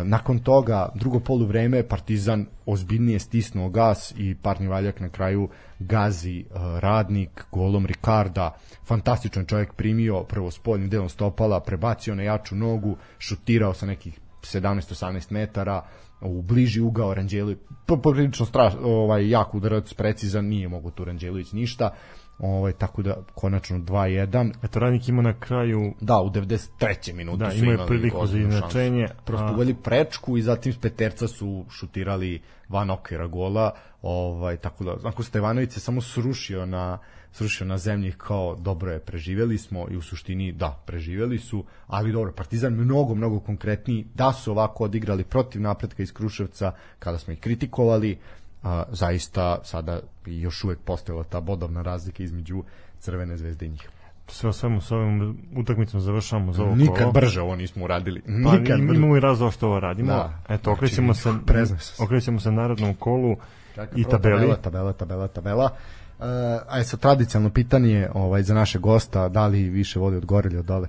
Nakon 0.05 0.39
toga, 0.39 0.89
drugo 0.95 1.21
polu 1.21 1.47
vreme, 1.47 1.89
Partizan 1.89 2.47
ozbiljnije 2.67 3.19
stisnuo 3.19 3.69
gas 3.69 4.15
i 4.17 4.35
parni 4.43 4.69
valjak 4.69 5.01
na 5.01 5.09
kraju 5.09 5.49
gazi 5.79 6.45
radnik 6.81 7.45
golom 7.53 7.87
Ricarda. 7.87 8.57
Fantastičan 8.85 9.47
čovjek 9.47 9.73
primio 9.73 10.23
prvo 10.23 10.51
spoljnim 10.51 10.89
delom 10.89 11.09
stopala, 11.09 11.61
prebacio 11.61 12.15
na 12.15 12.23
jaču 12.23 12.57
nogu, 12.57 12.97
šutirao 13.19 13.75
sa 13.75 13.87
nekih 13.87 14.21
17-18 14.43 15.33
metara, 15.33 15.83
u 16.23 16.43
bliži 16.43 16.81
ugao 16.81 17.15
Ranđelović 17.15 17.59
poprilično 17.87 18.47
straš, 18.47 18.73
ovaj 18.83 19.31
jak 19.31 19.55
udarac 19.55 19.93
precizan 19.95 20.45
nije 20.45 20.69
mogu 20.69 20.91
tu 20.91 21.05
Ranđelović 21.05 21.53
ništa 21.53 21.91
ovaj 22.39 22.73
tako 22.73 23.03
da 23.03 23.17
konačno 23.35 23.79
2-1 23.79 24.53
Eto, 24.63 24.79
radnik 24.79 25.09
ima 25.09 25.23
na 25.23 25.41
kraju 25.41 25.95
da 26.01 26.21
u 26.21 26.31
93. 26.31 27.13
minutu 27.15 27.37
da, 27.39 27.51
su 27.51 27.65
imali 27.65 27.87
priliku 27.87 28.27
za 28.27 28.39
inačenje. 28.39 29.07
prosto 29.25 29.47
a- 29.47 29.53
uveli 29.53 29.75
prečku 29.75 30.37
i 30.39 30.43
zatim 30.43 30.73
s 30.73 30.79
peterca 30.79 31.29
su 31.29 31.65
šutirali 31.71 32.43
van 32.69 32.91
okvira 32.91 33.27
gola 33.27 33.71
ovaj 34.03 34.57
tako 34.57 34.85
da 34.85 34.97
Zanko 34.99 35.23
Stevanović 35.23 35.73
se 35.73 35.81
samo 35.81 36.01
srušio 36.01 36.67
na 36.67 36.99
srušio 37.33 37.67
na 37.67 37.79
zemlji 37.79 38.13
kao 38.13 38.57
dobro 38.57 38.93
je 38.93 38.99
preživeli 39.01 39.59
smo 39.59 39.87
i 39.91 39.97
u 39.97 40.03
suštini 40.03 40.53
da 40.53 40.83
preživeli 40.87 41.39
su 41.39 41.65
ali 41.87 42.13
dobro 42.13 42.33
Partizan 42.33 42.73
mnogo 42.75 43.15
mnogo 43.15 43.41
konkretniji 43.41 44.07
da 44.15 44.33
su 44.33 44.51
ovako 44.51 44.85
odigrali 44.85 45.25
protiv 45.25 45.63
napretka 45.63 46.03
iz 46.03 46.13
Kruševca 46.13 46.73
kada 46.99 47.19
smo 47.19 47.33
ih 47.33 47.41
kritikovali 47.41 48.19
a, 48.63 48.83
zaista 48.91 49.59
sada 49.65 50.01
još 50.27 50.65
uvek 50.65 50.79
postojala 50.81 51.25
ta 51.25 51.41
bodovna 51.41 51.83
razlika 51.83 52.23
između 52.23 52.63
Crvene 52.99 53.37
zvezde 53.37 53.67
i 53.67 53.71
njih. 53.71 53.89
sve 54.29 54.49
o 54.49 54.53
svemu 54.53 54.81
s 54.81 54.91
ovim 54.91 55.37
utakmicom 55.57 56.01
završavamo 56.01 56.53
za 56.53 56.63
ovo 56.63 56.75
Nikad 56.75 56.97
kolo. 56.99 57.13
brže 57.13 57.41
ovo 57.41 57.57
nismo 57.57 57.85
uradili. 57.85 58.21
Pa 58.23 58.31
Nikad 58.31 58.81
brže. 58.81 58.95
imamo 58.95 59.17
i 59.17 59.21
razlog 59.21 59.53
što 59.53 59.67
ovo 59.67 59.81
radimo. 59.81 60.09
Da. 60.09 60.39
Eto, 60.49 60.73
okrećemo 60.73 61.15
se, 61.15 61.23
Znači, 61.31 61.45
preznao 61.47 61.79
sam 61.79 61.97
se. 61.97 62.03
okrećemo 62.03 62.41
se 62.41 62.51
narodnom 62.53 62.95
kolu 62.95 63.37
Čekaj, 63.75 63.89
i 63.97 64.05
tabeli. 64.05 64.37
Tabela, 64.41 64.57
tabela, 64.57 64.93
tabela, 64.93 65.29
tabela. 65.29 65.71
Uh, 66.19 66.27
aj 66.69 66.85
sad 66.85 67.01
tradicionalno 67.01 67.55
pitanje 67.55 68.09
ovaj, 68.15 68.43
za 68.43 68.55
naše 68.55 68.79
gosta, 68.79 69.29
da 69.29 69.47
li 69.47 69.63
više 69.63 69.99
voli 69.99 70.17
od 70.17 70.25
gore 70.25 70.49
ili 70.51 70.59
od 70.59 70.65
dole? 70.65 70.89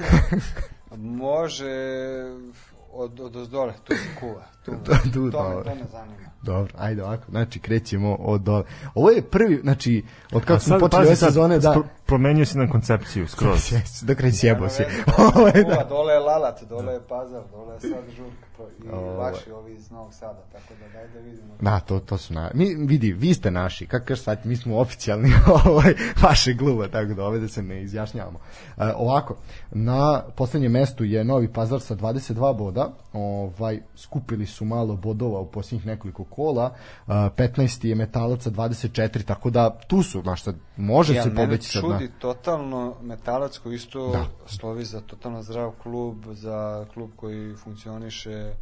Može 0.96 1.66
od, 2.92 3.20
od 3.20 3.36
ozdole, 3.36 3.74
tu 3.84 3.94
se 3.94 4.20
kuva. 4.20 4.44
Tu, 4.64 4.72
Tu- 4.84 5.10
tu, 5.12 5.30
to, 5.30 5.48
me, 5.48 5.64
to 5.64 5.74
me 5.74 5.84
zanima. 5.92 6.30
Dobro, 6.42 6.72
ajde 6.78 7.04
ovako, 7.04 7.24
znači 7.30 7.58
krećemo 7.58 8.14
od 8.14 8.40
dole. 8.40 8.64
Ovo 8.94 9.10
je 9.10 9.22
prvi, 9.22 9.60
znači, 9.62 10.04
od 10.32 10.44
kako 10.44 10.60
smo 10.60 10.78
počeli 10.78 11.06
ove 11.06 11.16
sezone, 11.16 11.58
da... 11.58 11.76
promenio 12.06 12.46
si 12.46 12.58
nam 12.58 12.68
koncepciju 12.68 13.28
skroz. 13.28 13.72
da 14.02 14.14
kreći 14.14 14.36
sjebo 14.36 14.68
se. 14.68 14.86
Ovo 15.18 15.30
Ovo 15.36 15.46
je, 15.46 15.52
je, 15.56 15.64
da. 15.64 15.86
dole 15.88 16.12
je 16.12 16.18
Lalat, 16.20 16.62
dole 16.62 16.92
je 16.92 17.00
Pazar, 17.08 17.42
dole 17.52 17.74
je 17.74 17.80
sad 17.80 17.90
Žurka 18.16 18.46
pro- 18.56 18.86
i 18.86 18.90
Ovo. 18.92 19.14
vaši 19.16 19.50
ovi 19.50 19.74
iz 19.74 19.90
Novog 19.90 20.14
Sada, 20.14 20.38
tako 20.52 20.74
da 20.80 20.98
daj 20.98 21.08
da 21.08 21.18
vidimo. 21.20 21.54
Da, 21.60 21.80
to, 21.80 21.98
to 21.98 22.18
su 22.18 22.34
na... 22.34 22.50
Mi, 22.54 22.74
vidi, 22.74 23.12
vi 23.12 23.34
ste 23.34 23.50
naši, 23.50 23.86
kako 23.86 24.06
kažeš 24.06 24.24
sad, 24.24 24.38
mi 24.44 24.56
smo 24.56 24.78
oficijalni 24.78 25.32
ovaj, 25.66 25.94
vaše 26.22 26.56
kluba, 26.56 26.88
tako 26.88 27.14
da 27.14 27.24
ovde 27.24 27.48
se 27.48 27.62
ne 27.62 27.82
izjašnjavamo. 27.82 28.38
E, 28.78 28.92
ovako, 28.96 29.36
na 29.70 30.22
poslednjem 30.36 30.72
mestu 30.72 31.04
je 31.04 31.24
Novi 31.24 31.48
Pazar 31.48 31.80
sa 31.80 31.94
22 31.96 32.56
boda, 32.56 32.92
ovaj, 33.12 33.80
skupili 33.96 34.46
su 34.50 34.64
malo 34.64 34.96
bodova 34.96 35.40
u 35.40 35.46
posljednjih 35.46 35.86
nekoliko 35.86 36.24
kola, 36.24 36.74
e, 37.00 37.10
15. 37.10 37.50
je 37.84 37.94
Metalac 37.94 38.42
sa 38.42 38.50
24, 38.50 38.90
tako 39.22 39.50
da 39.50 39.78
tu 39.78 40.02
su, 40.02 40.20
znaš, 40.22 40.42
sad, 40.42 40.56
može 40.76 41.14
ja, 41.14 41.22
se 41.22 41.28
mene 41.28 41.40
pobeći 41.40 41.68
sad 41.68 41.84
na... 41.84 41.90
čudi 41.90 42.10
totalno 42.10 42.94
Metalac 43.02 43.58
koji 43.58 43.74
isto 43.74 44.08
Da. 44.08 44.24
slovi 44.48 44.84
za 44.84 45.00
totalno 45.00 45.42
zdrav 45.42 45.72
klub, 45.72 46.16
za 46.26 46.86
klub 46.94 47.10
koji 47.16 47.54
funkcioniše 47.54 48.52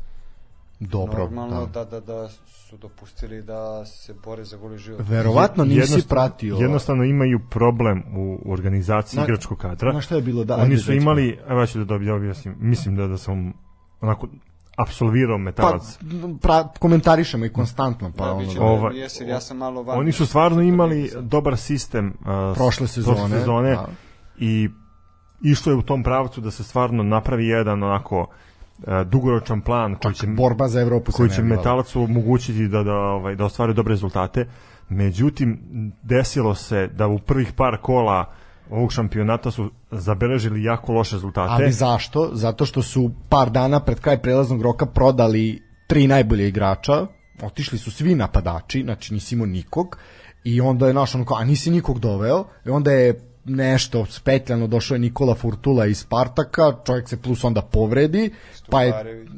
Dobro, 0.81 1.19
normalno 1.19 1.67
da. 1.67 1.85
da. 1.85 1.91
da 1.91 2.01
da 2.03 2.29
su 2.49 2.77
dopustili 2.77 3.43
da 3.43 3.85
se 3.87 4.15
bore 4.15 4.45
za 4.45 4.57
goli 4.57 4.79
život. 4.79 5.01
Verovatno 5.01 5.65
nisi 5.65 5.77
Jednostavno- 5.77 6.09
pratio... 6.09 6.57
Jednostavno 6.57 7.05
imaju 7.05 7.41
problem 7.51 8.03
u 8.17 8.39
u 8.41 8.53
organizaciji 8.53 9.19
Na- 9.19 9.25
igračkog 9.25 9.59
kadra. 9.59 9.93
Na 9.93 10.01
šta 10.01 10.15
je 10.15 10.23
bilo? 10.23 10.45
Da, 10.45 10.57
Oni 10.57 10.77
su 10.77 10.93
imali, 10.93 11.39
evo 11.49 11.61
ja 11.61 11.67
ću 11.67 11.79
da 11.79 11.85
dobi- 11.87 12.11
objasnim, 12.11 12.55
mislim 12.59 12.97
da, 12.97 13.07
da 13.07 13.19
sam 13.19 13.53
onako 14.01 14.29
apsolvirao 14.79 15.37
Pa, 15.37 15.43
metalac. 15.43 15.99
pra, 16.43 16.69
komentarišemo 16.79 17.45
i 17.45 17.53
konstantno, 17.53 18.13
pa 18.17 18.25
da, 18.25 18.33
ono... 18.33 18.41
biće 18.41 18.59
da- 18.59 18.65
Ovaj- 18.65 18.79
ovaj, 18.79 18.97
jesi, 18.97 19.25
ja 19.25 19.41
sam 19.41 19.57
malo 19.57 19.83
van. 19.83 19.99
Oni 19.99 20.13
su 20.13 20.27
stvarno 20.27 20.63
imali 20.63 21.11
dobar 21.21 21.57
sistem 21.57 22.07
uh, 22.21 22.57
Prošle 22.57 22.87
sezone, 22.87 23.29
sezone 23.29 23.71
da. 23.71 23.87
i 24.39 24.69
išlo 25.43 25.73
je 25.73 25.77
u 25.77 25.83
tom 25.83 26.03
pravcu 26.03 26.41
da 26.41 26.51
se 26.51 26.65
stvarno 26.65 27.03
napravi 27.03 27.47
jedan 27.47 27.83
onako 27.83 28.21
uh, 28.21 28.85
dugoročan 29.07 29.61
plan 29.61 29.95
koji 29.95 30.15
će 30.15 30.27
borba 30.27 30.69
za 30.69 30.81
Evropu 30.81 31.13
koji 31.13 31.31
će 31.31 31.43
metalacu 31.43 32.03
omogućiti 32.03 32.69
da 32.69 32.83
da 32.83 32.95
ovaj 32.95 33.35
da 33.37 33.45
ostvari 33.45 33.75
dobre 33.75 33.93
rezultate. 33.93 34.47
Međutim 34.89 35.59
desilo 36.03 36.55
se 36.55 36.87
da 36.87 37.07
u 37.07 37.19
prvih 37.19 37.53
par 37.53 37.77
kola 37.83 38.25
ovog 38.71 38.93
šampionata 38.93 39.51
su 39.51 39.71
zabeležili 39.91 40.63
jako 40.63 40.93
loše 40.93 41.17
rezultate. 41.17 41.53
Ali 41.53 41.73
zašto? 41.73 42.31
Zato 42.33 42.67
što 42.67 42.83
su 42.83 43.11
par 43.29 43.51
dana 43.51 43.81
pred 43.81 44.01
kraj 44.01 44.23
prelaznog 44.23 44.63
roka 44.63 44.87
prodali 44.87 45.63
tri 45.87 46.07
najbolje 46.07 46.49
igrača, 46.49 47.07
otišli 47.43 47.79
su 47.79 47.91
svi 47.91 48.15
napadači, 48.15 48.83
znači 48.83 49.15
nisi 49.15 49.35
imao 49.35 49.47
nikog, 49.47 49.99
i 50.45 50.61
onda 50.61 50.87
je 50.87 50.95
naš 50.95 51.15
ono 51.15 51.25
kao, 51.25 51.37
a 51.37 51.45
nisi 51.45 51.71
nikog 51.71 51.99
doveo, 51.99 52.45
i 52.67 52.71
onda 52.71 52.93
je 52.93 53.21
nešto 53.45 54.07
spetljano 54.07 54.67
došao 54.67 54.95
je 54.95 54.99
Nikola 54.99 55.35
Furtula 55.35 55.87
iz 55.87 55.99
Spartaka, 55.99 56.73
čovjek 56.87 57.09
se 57.09 57.23
plus 57.23 57.45
onda 57.45 57.63
povredi, 57.63 58.31
pa 58.71 58.83
je 58.83 58.93
Stuparević. 58.93 59.29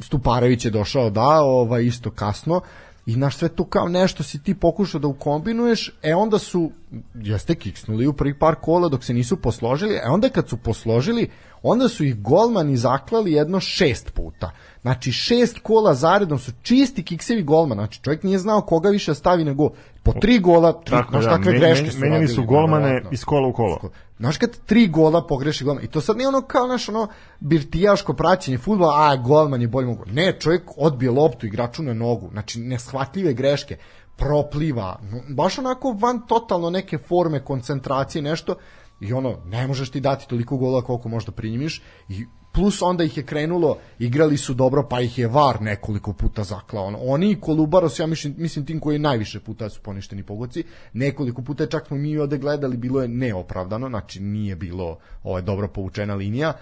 Stuparević 0.00 0.64
je 0.64 0.70
došao, 0.70 1.10
da, 1.10 1.40
ovaj, 1.42 1.84
isto 1.84 2.10
kasno, 2.10 2.60
i 3.06 3.16
naš 3.16 3.36
sve 3.36 3.48
tu 3.48 3.64
kao 3.64 3.88
nešto 3.88 4.22
si 4.22 4.42
ti 4.42 4.54
pokušao 4.54 5.00
da 5.00 5.08
ukombinuješ, 5.08 5.92
e 6.02 6.14
onda 6.14 6.38
su, 6.38 6.70
jeste 7.14 7.54
kiksnuli 7.54 8.06
u 8.06 8.12
prvih 8.12 8.34
par 8.40 8.54
kola 8.54 8.88
dok 8.88 9.04
se 9.04 9.14
nisu 9.14 9.36
posložili, 9.36 9.94
e 9.94 10.08
onda 10.08 10.28
kad 10.28 10.48
su 10.48 10.56
posložili, 10.56 11.30
onda 11.62 11.88
su 11.88 12.04
ih 12.04 12.22
golmani 12.22 12.76
zaklali 12.76 13.32
jedno 13.32 13.60
šest 13.60 14.10
puta. 14.14 14.50
Znači 14.82 15.12
šest 15.12 15.58
kola 15.58 15.94
zaredom 15.94 16.38
su 16.38 16.52
čisti 16.62 17.02
kiksevi 17.02 17.42
golman, 17.42 17.78
znači 17.78 18.02
čovjek 18.02 18.22
nije 18.22 18.38
znao 18.38 18.60
koga 18.60 18.88
više 18.88 19.14
stavi 19.14 19.44
na 19.44 19.52
gol. 19.52 19.70
Po 20.02 20.12
tri 20.12 20.38
gola, 20.38 20.72
tri, 20.72 20.90
Tako 20.96 21.10
znaš 21.10 21.24
da, 21.24 21.30
kakve 21.30 21.52
men- 21.52 21.60
greške 21.60 21.90
su 21.90 21.98
menjali 21.98 22.28
su 22.28 22.44
golmane 22.44 23.02
iz 23.10 23.24
kola 23.24 23.48
u 23.48 23.52
kolo. 23.52 23.90
Znaš 24.18 24.38
kad 24.38 24.58
tri 24.66 24.88
gola 24.88 25.26
pogreši 25.26 25.64
golman? 25.64 25.84
I 25.84 25.88
to 25.88 26.00
sad 26.00 26.16
nije 26.16 26.28
ono 26.28 26.42
kao 26.42 26.66
naš 26.66 26.88
ono 26.88 27.08
birtijaško 27.40 28.14
praćenje 28.14 28.58
fudbala, 28.58 29.10
a 29.10 29.16
golman 29.16 29.62
je 29.62 29.68
bolji 29.68 29.86
mogu. 29.86 30.04
Ne, 30.06 30.36
čovjek 30.40 30.62
odbije 30.76 31.10
loptu 31.10 31.46
igraču 31.46 31.82
na 31.82 31.94
nogu, 31.94 32.28
znači 32.32 32.60
neshvatljive 32.60 33.32
greške, 33.32 33.76
propliva, 34.16 35.00
baš 35.28 35.58
onako 35.58 35.96
van 36.00 36.26
totalno 36.26 36.70
neke 36.70 36.98
forme 36.98 37.44
koncentracije 37.44 38.22
nešto. 38.22 38.54
I 39.00 39.12
ono, 39.12 39.36
ne 39.44 39.66
možeš 39.66 39.90
ti 39.90 40.00
dati 40.00 40.28
toliko 40.28 40.56
gola 40.56 40.82
koliko 40.82 41.08
možda 41.08 41.32
primimiš 41.32 41.82
i 42.08 42.26
plus 42.56 42.82
onda 42.82 43.04
ih 43.04 43.16
je 43.16 43.22
krenulo, 43.22 43.78
igrali 43.98 44.36
su 44.36 44.54
dobro, 44.54 44.86
pa 44.90 45.00
ih 45.00 45.18
je 45.18 45.28
VAR 45.28 45.62
nekoliko 45.62 46.12
puta 46.12 46.44
zaklao. 46.44 46.92
Oni 47.00 47.30
i 47.30 47.40
Kolubaros, 47.40 47.98
ja 47.98 48.06
mislim, 48.06 48.34
mislim 48.38 48.66
tim 48.66 48.80
koji 48.80 48.98
najviše 48.98 49.40
puta 49.40 49.68
su 49.68 49.80
poništeni 49.80 50.22
pogoci, 50.22 50.64
nekoliko 50.92 51.42
puta 51.42 51.66
čak 51.66 51.86
smo 51.86 51.96
mi 51.96 52.18
ovde 52.18 52.38
gledali, 52.38 52.76
bilo 52.76 53.02
je 53.02 53.08
neopravdano, 53.08 53.88
znači 53.88 54.20
nije 54.20 54.56
bilo 54.56 54.98
ovaj, 55.24 55.42
dobro 55.42 55.68
povučena 55.68 56.14
linija, 56.14 56.52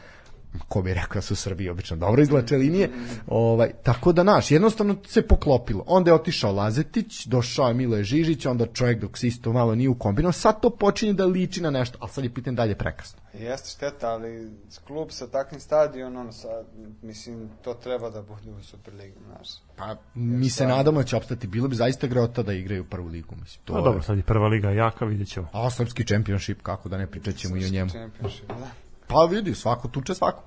ko 0.69 0.83
bi 0.83 0.95
rekao 0.95 1.15
da 1.15 1.21
su 1.21 1.37
Srbiji 1.37 1.69
obično 1.69 1.97
dobro 1.97 2.23
izlače 2.23 2.57
linije, 2.57 2.91
ovaj, 3.27 3.71
tako 3.83 4.13
da 4.13 4.23
naš, 4.23 4.51
jednostavno 4.51 4.97
se 5.07 5.23
poklopilo. 5.23 5.85
Onda 5.87 6.11
je 6.11 6.15
otišao 6.15 6.53
Lazetić, 6.53 7.27
došao 7.27 7.69
je 7.69 7.75
Miloje 7.75 8.05
Žižić, 8.05 8.47
onda 8.47 8.67
čovjek 8.67 9.01
dok 9.01 9.19
se 9.19 9.27
isto 9.27 9.53
malo 9.53 9.75
nije 9.75 9.89
ukombinao, 9.89 10.33
sad 10.33 10.61
to 10.61 10.71
počinje 10.71 11.13
da 11.13 11.27
liči 11.27 11.63
na 11.63 11.71
nešto, 11.71 11.99
ali 12.01 12.11
sad 12.11 12.25
je 12.25 12.35
pitanje 12.35 12.57
dalje 12.57 12.75
prekasno. 12.75 13.21
Jeste 13.35 13.71
šteta, 13.71 14.09
ali 14.09 14.51
klub 14.87 15.09
sa 15.11 15.27
takvim 15.27 15.61
stadionom, 15.61 16.33
sa, 16.33 16.49
mislim, 17.03 17.51
to 17.63 17.75
treba 17.75 18.11
da 18.11 18.23
bude 18.23 18.51
u 18.51 18.63
Superligi, 18.63 19.15
znaš. 19.27 19.49
Pa, 19.77 19.97
mi 20.15 20.51
se 20.51 20.67
nadamo 20.67 21.01
da 21.01 21.07
će 21.07 21.17
opstati, 21.17 21.47
bilo 21.47 21.69
bi 21.69 21.77
zaista 21.77 22.07
grota 22.07 22.43
da 22.43 22.53
igraju 22.53 22.85
prvu 22.85 23.09
ligu, 23.09 23.35
mislim. 23.41 23.65
To 23.65 23.73
Pa 23.73 23.79
je- 23.79 23.85
dobro, 23.85 24.03
sad 24.03 24.17
je 24.17 24.23
prva 24.23 24.49
liga 24.49 24.71
jaka, 24.71 25.05
vidjet 25.05 25.29
ćemo. 25.29 25.49
A 25.53 25.71
srpski 25.71 26.05
championship, 26.05 26.63
kako 26.63 26.89
da 26.89 26.99
ne 26.99 27.07
pričat 27.07 27.37
ćemo 27.37 27.57
i 27.57 27.65
o 27.65 27.69
njemu. 27.69 27.91
Championship, 27.91 28.49
da. 28.49 28.84
Pa 29.07 29.25
vidi, 29.31 29.55
svako 29.55 29.89
tuče 29.89 30.15
svakog. 30.15 30.45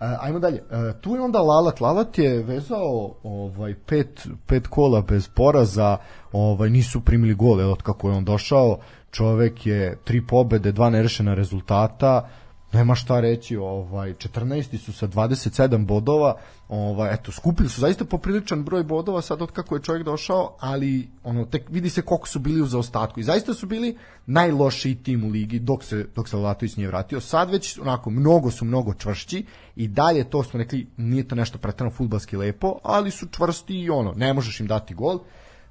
Uh, 0.00 0.06
ajmo 0.20 0.38
dalje. 0.38 0.62
Uh, 0.62 1.00
tu 1.00 1.14
je 1.14 1.20
onda 1.20 1.38
Lalat. 1.38 1.80
Lalat 1.80 2.18
je 2.18 2.42
vezao 2.42 3.14
ovaj 3.22 3.74
pet, 3.86 4.26
pet 4.46 4.66
kola 4.66 5.00
bez 5.00 5.28
poraza, 5.28 5.96
ovaj 6.32 6.70
nisu 6.70 7.00
primili 7.00 7.34
gol 7.34 7.70
od 7.72 7.82
kako 7.82 8.08
je 8.08 8.16
on 8.16 8.24
došao. 8.24 8.78
Čovek 9.10 9.66
je 9.66 9.98
tri 10.04 10.26
pobede, 10.26 10.72
dva 10.72 10.90
nerešena 10.90 11.34
rezultata. 11.34 12.28
Nema 12.76 12.94
šta 12.94 13.20
reći, 13.20 13.56
ovaj 13.56 14.14
14 14.14 14.78
su 14.78 14.92
sa 14.92 15.08
27 15.08 15.86
bodova. 15.86 16.36
Ovaj 16.68 17.14
eto, 17.14 17.32
skupili 17.32 17.68
su 17.68 17.80
zaista 17.80 18.04
popriličan 18.04 18.64
broj 18.64 18.82
bodova 18.82 19.22
sad 19.22 19.42
od 19.42 19.50
kako 19.50 19.74
je 19.74 19.82
čovjek 19.82 20.04
došao, 20.04 20.56
ali 20.60 21.08
ono 21.24 21.44
tek 21.44 21.70
vidi 21.70 21.90
se 21.90 22.02
koliko 22.02 22.28
su 22.28 22.38
bili 22.38 22.62
u 22.62 22.66
zaostatku. 22.66 23.20
I 23.20 23.22
zaista 23.22 23.54
su 23.54 23.66
bili 23.66 23.96
najlošiji 24.26 24.94
tim 24.94 25.24
u 25.24 25.28
ligi 25.28 25.58
dok 25.58 25.84
se 25.84 26.06
dok 26.14 26.28
se 26.28 26.36
Latović 26.36 26.76
nije 26.76 26.88
vratio. 26.88 27.20
Sad 27.20 27.50
već 27.50 27.78
onako 27.78 28.10
mnogo 28.10 28.50
su 28.50 28.64
mnogo 28.64 28.94
čvršći 28.94 29.46
i 29.76 29.88
dalje 29.88 30.24
to 30.24 30.42
smo 30.42 30.58
rekli 30.58 30.86
nije 30.96 31.28
to 31.28 31.34
nešto 31.34 31.58
preterano 31.58 31.94
fudbalski 31.94 32.36
lepo, 32.36 32.78
ali 32.82 33.10
su 33.10 33.26
čvrsti 33.30 33.80
i 33.80 33.90
ono, 33.90 34.12
ne 34.12 34.32
možeš 34.32 34.60
im 34.60 34.66
dati 34.66 34.94
gol. 34.94 35.18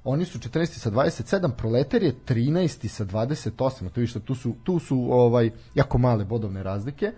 Oni 0.08 0.24
su 0.24 0.38
14 0.38 0.66
sa 0.66 0.90
27, 0.90 1.50
Proletar 1.56 2.02
je 2.02 2.14
13 2.28 2.88
sa 2.88 3.04
28. 3.04 3.90
To 3.90 4.18
da 4.18 4.24
tu 4.24 4.34
su 4.34 4.54
tu 4.64 4.78
su 4.78 5.08
ovaj 5.10 5.50
jako 5.74 5.98
male 5.98 6.24
bodovne 6.24 6.62
razlike. 6.62 7.06
E, 7.06 7.12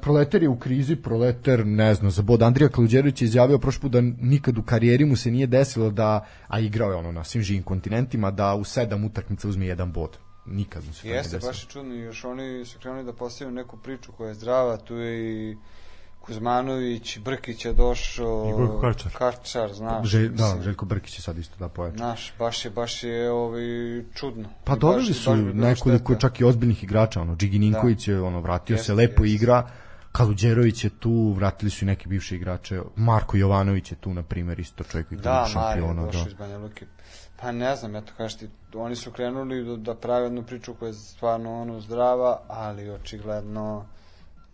Proletar 0.00 0.42
je 0.42 0.48
u 0.48 0.58
krizi, 0.58 0.96
Proletar, 0.96 1.66
ne 1.66 1.94
znam, 1.94 2.10
za 2.10 2.22
bod 2.22 2.42
Andrija 2.42 2.68
Kaluđerović 2.68 3.22
je 3.22 3.24
izjavio 3.24 3.58
prošli 3.58 3.80
put 3.80 3.92
da 3.92 4.00
nikad 4.00 4.58
u 4.58 4.62
karijeri 4.62 5.04
mu 5.04 5.16
se 5.16 5.30
nije 5.30 5.46
desilo 5.46 5.90
da, 5.90 6.26
a 6.48 6.60
igrao 6.60 6.90
je 6.90 6.96
ono 6.96 7.12
na 7.12 7.24
svim 7.24 7.42
živim 7.42 7.62
kontinentima, 7.62 8.30
da 8.30 8.54
u 8.54 8.64
sedam 8.64 9.04
utakmica 9.04 9.48
uzme 9.48 9.66
jedan 9.66 9.92
bod. 9.92 10.18
Nikad 10.46 10.84
mu 10.86 10.92
se 10.92 11.08
Jeste, 11.08 11.38
baš 11.38 11.62
je 11.62 11.68
čudno 11.68 11.94
još 11.94 12.24
oni 12.24 12.64
su 12.64 12.78
krenuli 12.78 13.04
da 13.04 13.12
postavljaju 13.12 13.54
neku 13.54 13.76
priču 13.76 14.12
koja 14.12 14.28
je 14.28 14.34
zdrava, 14.34 14.76
tu 14.76 14.94
je 14.94 15.50
i 15.50 15.56
Kuzmanović, 16.24 17.18
Brkić 17.18 17.64
je 17.64 17.72
došao, 17.72 18.48
I 18.48 18.52
Gojko 18.52 18.80
Kačar. 18.80 19.12
Kačar, 19.12 19.72
znaš. 19.72 20.08
Že, 20.08 20.28
da, 20.28 20.56
Željko 20.62 20.86
Brkić 20.86 21.18
je 21.18 21.22
sad 21.22 21.38
isto 21.38 21.56
da 21.58 21.68
pojača. 21.68 21.96
Znaš, 21.96 22.32
baš 22.38 22.64
je, 22.64 22.70
baš 22.70 23.02
je 23.02 23.30
ovaj, 23.30 23.62
čudno. 24.14 24.48
Pa 24.64 24.76
doveli 24.76 25.14
su 25.14 25.36
nekoliko 25.36 26.12
šteta. 26.12 26.20
čak 26.20 26.40
i 26.40 26.44
ozbiljnih 26.44 26.84
igrača, 26.84 27.20
ono 27.20 27.36
Džigi 27.36 27.58
Ninković 27.58 28.08
je 28.08 28.20
ono 28.20 28.40
vratio 28.40 28.74
Jeste, 28.74 28.86
se 28.86 28.94
lepo 28.94 29.24
jeste. 29.24 29.34
igra. 29.34 29.68
Kaluđerović 30.12 30.84
je 30.84 30.90
tu, 30.90 31.32
vratili 31.32 31.70
su 31.70 31.84
i 31.84 31.86
neki 31.86 32.08
bivši 32.08 32.36
igrače. 32.36 32.80
Marko 32.96 33.36
Jovanović 33.36 33.90
je 33.90 33.96
tu 33.96 34.14
na 34.14 34.22
primjer 34.22 34.60
isto 34.60 34.84
čovjek 34.84 35.08
koji 35.08 35.20
Da, 35.20 35.46
šampiona, 35.52 36.02
da. 36.02 36.18
iz 36.28 36.34
Banja 36.34 36.58
Luke. 36.58 36.86
Pa 37.36 37.52
ne 37.52 37.76
znam, 37.76 37.96
eto 37.96 38.12
kažeš 38.16 38.38
ti, 38.38 38.48
oni 38.74 38.96
su 38.96 39.10
krenuli 39.10 39.64
da, 39.64 39.76
da 39.76 39.94
prave 39.94 40.24
jednu 40.24 40.42
priču 40.42 40.74
koja 40.74 40.86
je 40.86 40.92
stvarno 40.94 41.60
ono 41.62 41.80
zdrava, 41.80 42.40
ali 42.48 42.90
očigledno 42.90 43.86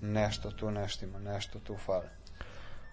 nešto 0.01 0.51
tu 0.51 0.71
neštima, 0.71 1.19
nešto 1.19 1.59
tu 1.59 1.77
fale. 1.77 2.09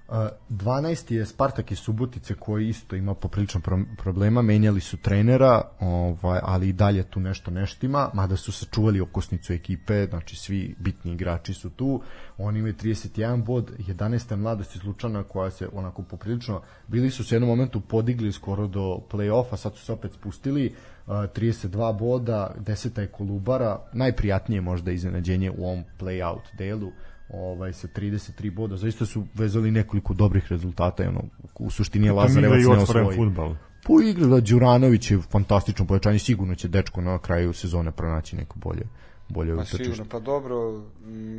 Uh, 0.10 0.16
12. 0.50 1.14
je 1.14 1.26
Spartak 1.26 1.72
iz 1.72 1.80
Subotice 1.80 2.34
koji 2.34 2.70
isto 2.70 2.96
ima 2.96 3.14
poprilično 3.14 3.62
pro 3.62 3.80
problema, 3.98 4.42
menjali 4.42 4.82
su 4.82 4.98
trenera, 4.98 5.62
ovaj, 5.80 6.40
ali 6.44 6.70
i 6.70 6.74
dalje 6.74 7.04
tu 7.04 7.20
nešto 7.20 7.52
neštima, 7.52 8.10
mada 8.14 8.36
su 8.36 8.52
sačuvali 8.52 9.02
okosnicu 9.02 9.54
ekipe, 9.54 10.06
znači 10.06 10.36
svi 10.36 10.76
bitni 10.80 11.12
igrači 11.12 11.54
su 11.54 11.70
tu, 11.70 12.02
oni 12.38 12.60
imaju 12.60 12.74
31 12.74 13.44
bod, 13.44 13.72
11. 13.80 14.32
je 14.32 14.38
mladost 14.38 14.76
iz 14.76 14.84
Lučana 14.84 15.24
koja 15.24 15.52
se 15.52 15.70
onako 15.74 16.02
poprilično, 16.04 16.62
bili 16.88 17.12
su 17.12 17.24
se 17.24 17.36
u 17.36 17.36
jednom 17.36 17.50
momentu 17.50 17.82
podigli 17.82 18.32
skoro 18.32 18.68
do 18.68 19.00
play-offa, 19.12 19.58
sad 19.58 19.76
su 19.76 19.86
se 19.86 19.94
opet 19.94 20.14
spustili, 20.14 20.74
uh, 21.08 21.14
32 21.14 22.00
boda, 22.00 22.56
10. 22.60 23.00
je 23.00 23.08
Kolubara, 23.08 23.80
najprijatnije 23.94 24.62
možda 24.62 24.92
iznenađenje 24.92 25.52
u 25.52 25.66
ovom 25.66 25.84
play-out 26.00 26.58
delu, 26.58 26.92
ovaj 27.30 27.74
sa 27.74 27.88
33 27.88 28.52
boda. 28.52 28.78
Zaista 28.78 29.06
su 29.06 29.24
vezali 29.34 29.72
nekoliko 29.72 30.14
dobrih 30.14 30.48
rezultata 30.50 31.04
i 31.04 31.08
ono 31.08 31.22
u 31.60 31.72
suštini 31.72 32.06
je 32.06 32.12
Lazarevac 32.12 32.64
ne 32.66 32.72
osvoji. 32.72 33.16
futbal. 33.16 33.56
Po 33.86 34.02
igri 34.02 34.28
da 34.28 34.40
Đuranović 34.40 35.12
je 35.12 35.20
fantastično 35.22 35.86
pojačanje, 35.86 36.20
sigurno 36.20 36.56
će 36.56 36.68
dečko 36.68 37.02
na 37.02 37.18
kraju 37.20 37.54
sezone 37.54 37.92
pronaći 37.92 38.36
neko 38.36 38.60
bolje 38.60 38.84
bolje 39.30 39.56
Pa 39.56 39.62
utrčište. 39.62 39.84
sigurno, 39.84 40.06
pa 40.12 40.20
dobro, 40.20 40.84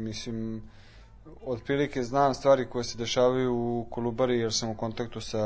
mislim, 0.05 0.63
otprilike 1.45 2.03
znam 2.03 2.35
stvari 2.35 2.67
koje 2.67 2.85
se 2.85 2.99
dešavaju 2.99 3.55
u 3.55 3.87
Kolubari 3.91 4.39
jer 4.39 4.53
sam 4.53 4.69
u 4.69 4.75
kontaktu 4.75 5.21
sa 5.21 5.39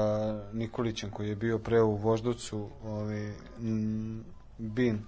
Nikolićem 0.52 1.10
koji 1.10 1.28
je 1.28 1.36
bio 1.36 1.58
pre 1.58 1.80
u 1.82 1.96
Voždovcu, 1.96 2.68
ovaj, 2.84 3.32
Bin 4.58 4.98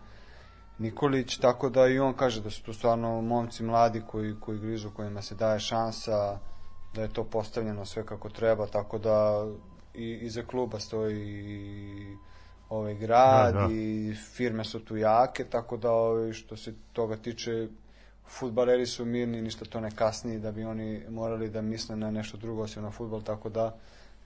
Nikolić, 0.78 1.38
tako 1.38 1.70
da 1.70 1.86
i 1.86 1.98
on 1.98 2.14
kaže 2.14 2.40
da 2.40 2.50
su 2.50 2.62
tu 2.62 2.72
stvarno 2.72 3.20
momci 3.20 3.62
mladi 3.62 4.02
koji, 4.06 4.34
koji 4.40 4.58
grižu, 4.58 4.90
kojima 4.90 5.22
se 5.22 5.34
daje 5.34 5.60
šansa, 5.60 6.38
da 6.94 7.02
je 7.02 7.08
to 7.08 7.24
postavljeno 7.24 7.84
sve 7.84 8.06
kako 8.06 8.28
treba, 8.28 8.66
tako 8.66 8.98
da 8.98 9.46
i 9.94 10.18
iza 10.22 10.42
kluba 10.42 10.80
stoji 10.80 11.20
i 11.28 12.16
ovaj 12.68 12.94
grad 12.94 13.54
Da, 13.54 13.60
da. 13.60 13.68
i 13.72 14.14
firme 14.14 14.64
su 14.64 14.84
tu 14.84 14.96
jake, 14.96 15.44
tako 15.44 15.76
da 15.76 15.90
ovaj, 15.90 16.32
što 16.32 16.56
se 16.56 16.74
toga 16.92 17.16
tiče 17.16 17.68
futbaleri 18.28 18.86
su 18.86 19.04
mirni, 19.04 19.42
ništa 19.42 19.64
to 19.64 19.80
ne 19.80 19.90
kasni 19.90 20.38
da 20.38 20.52
bi 20.52 20.64
oni 20.64 21.02
morali 21.08 21.50
da 21.50 21.62
misle 21.62 21.96
na 21.96 22.10
nešto 22.10 22.36
drugo 22.36 22.62
osim 22.62 22.82
na 22.82 22.90
futbol, 22.90 23.22
tako 23.22 23.48
da 23.48 23.76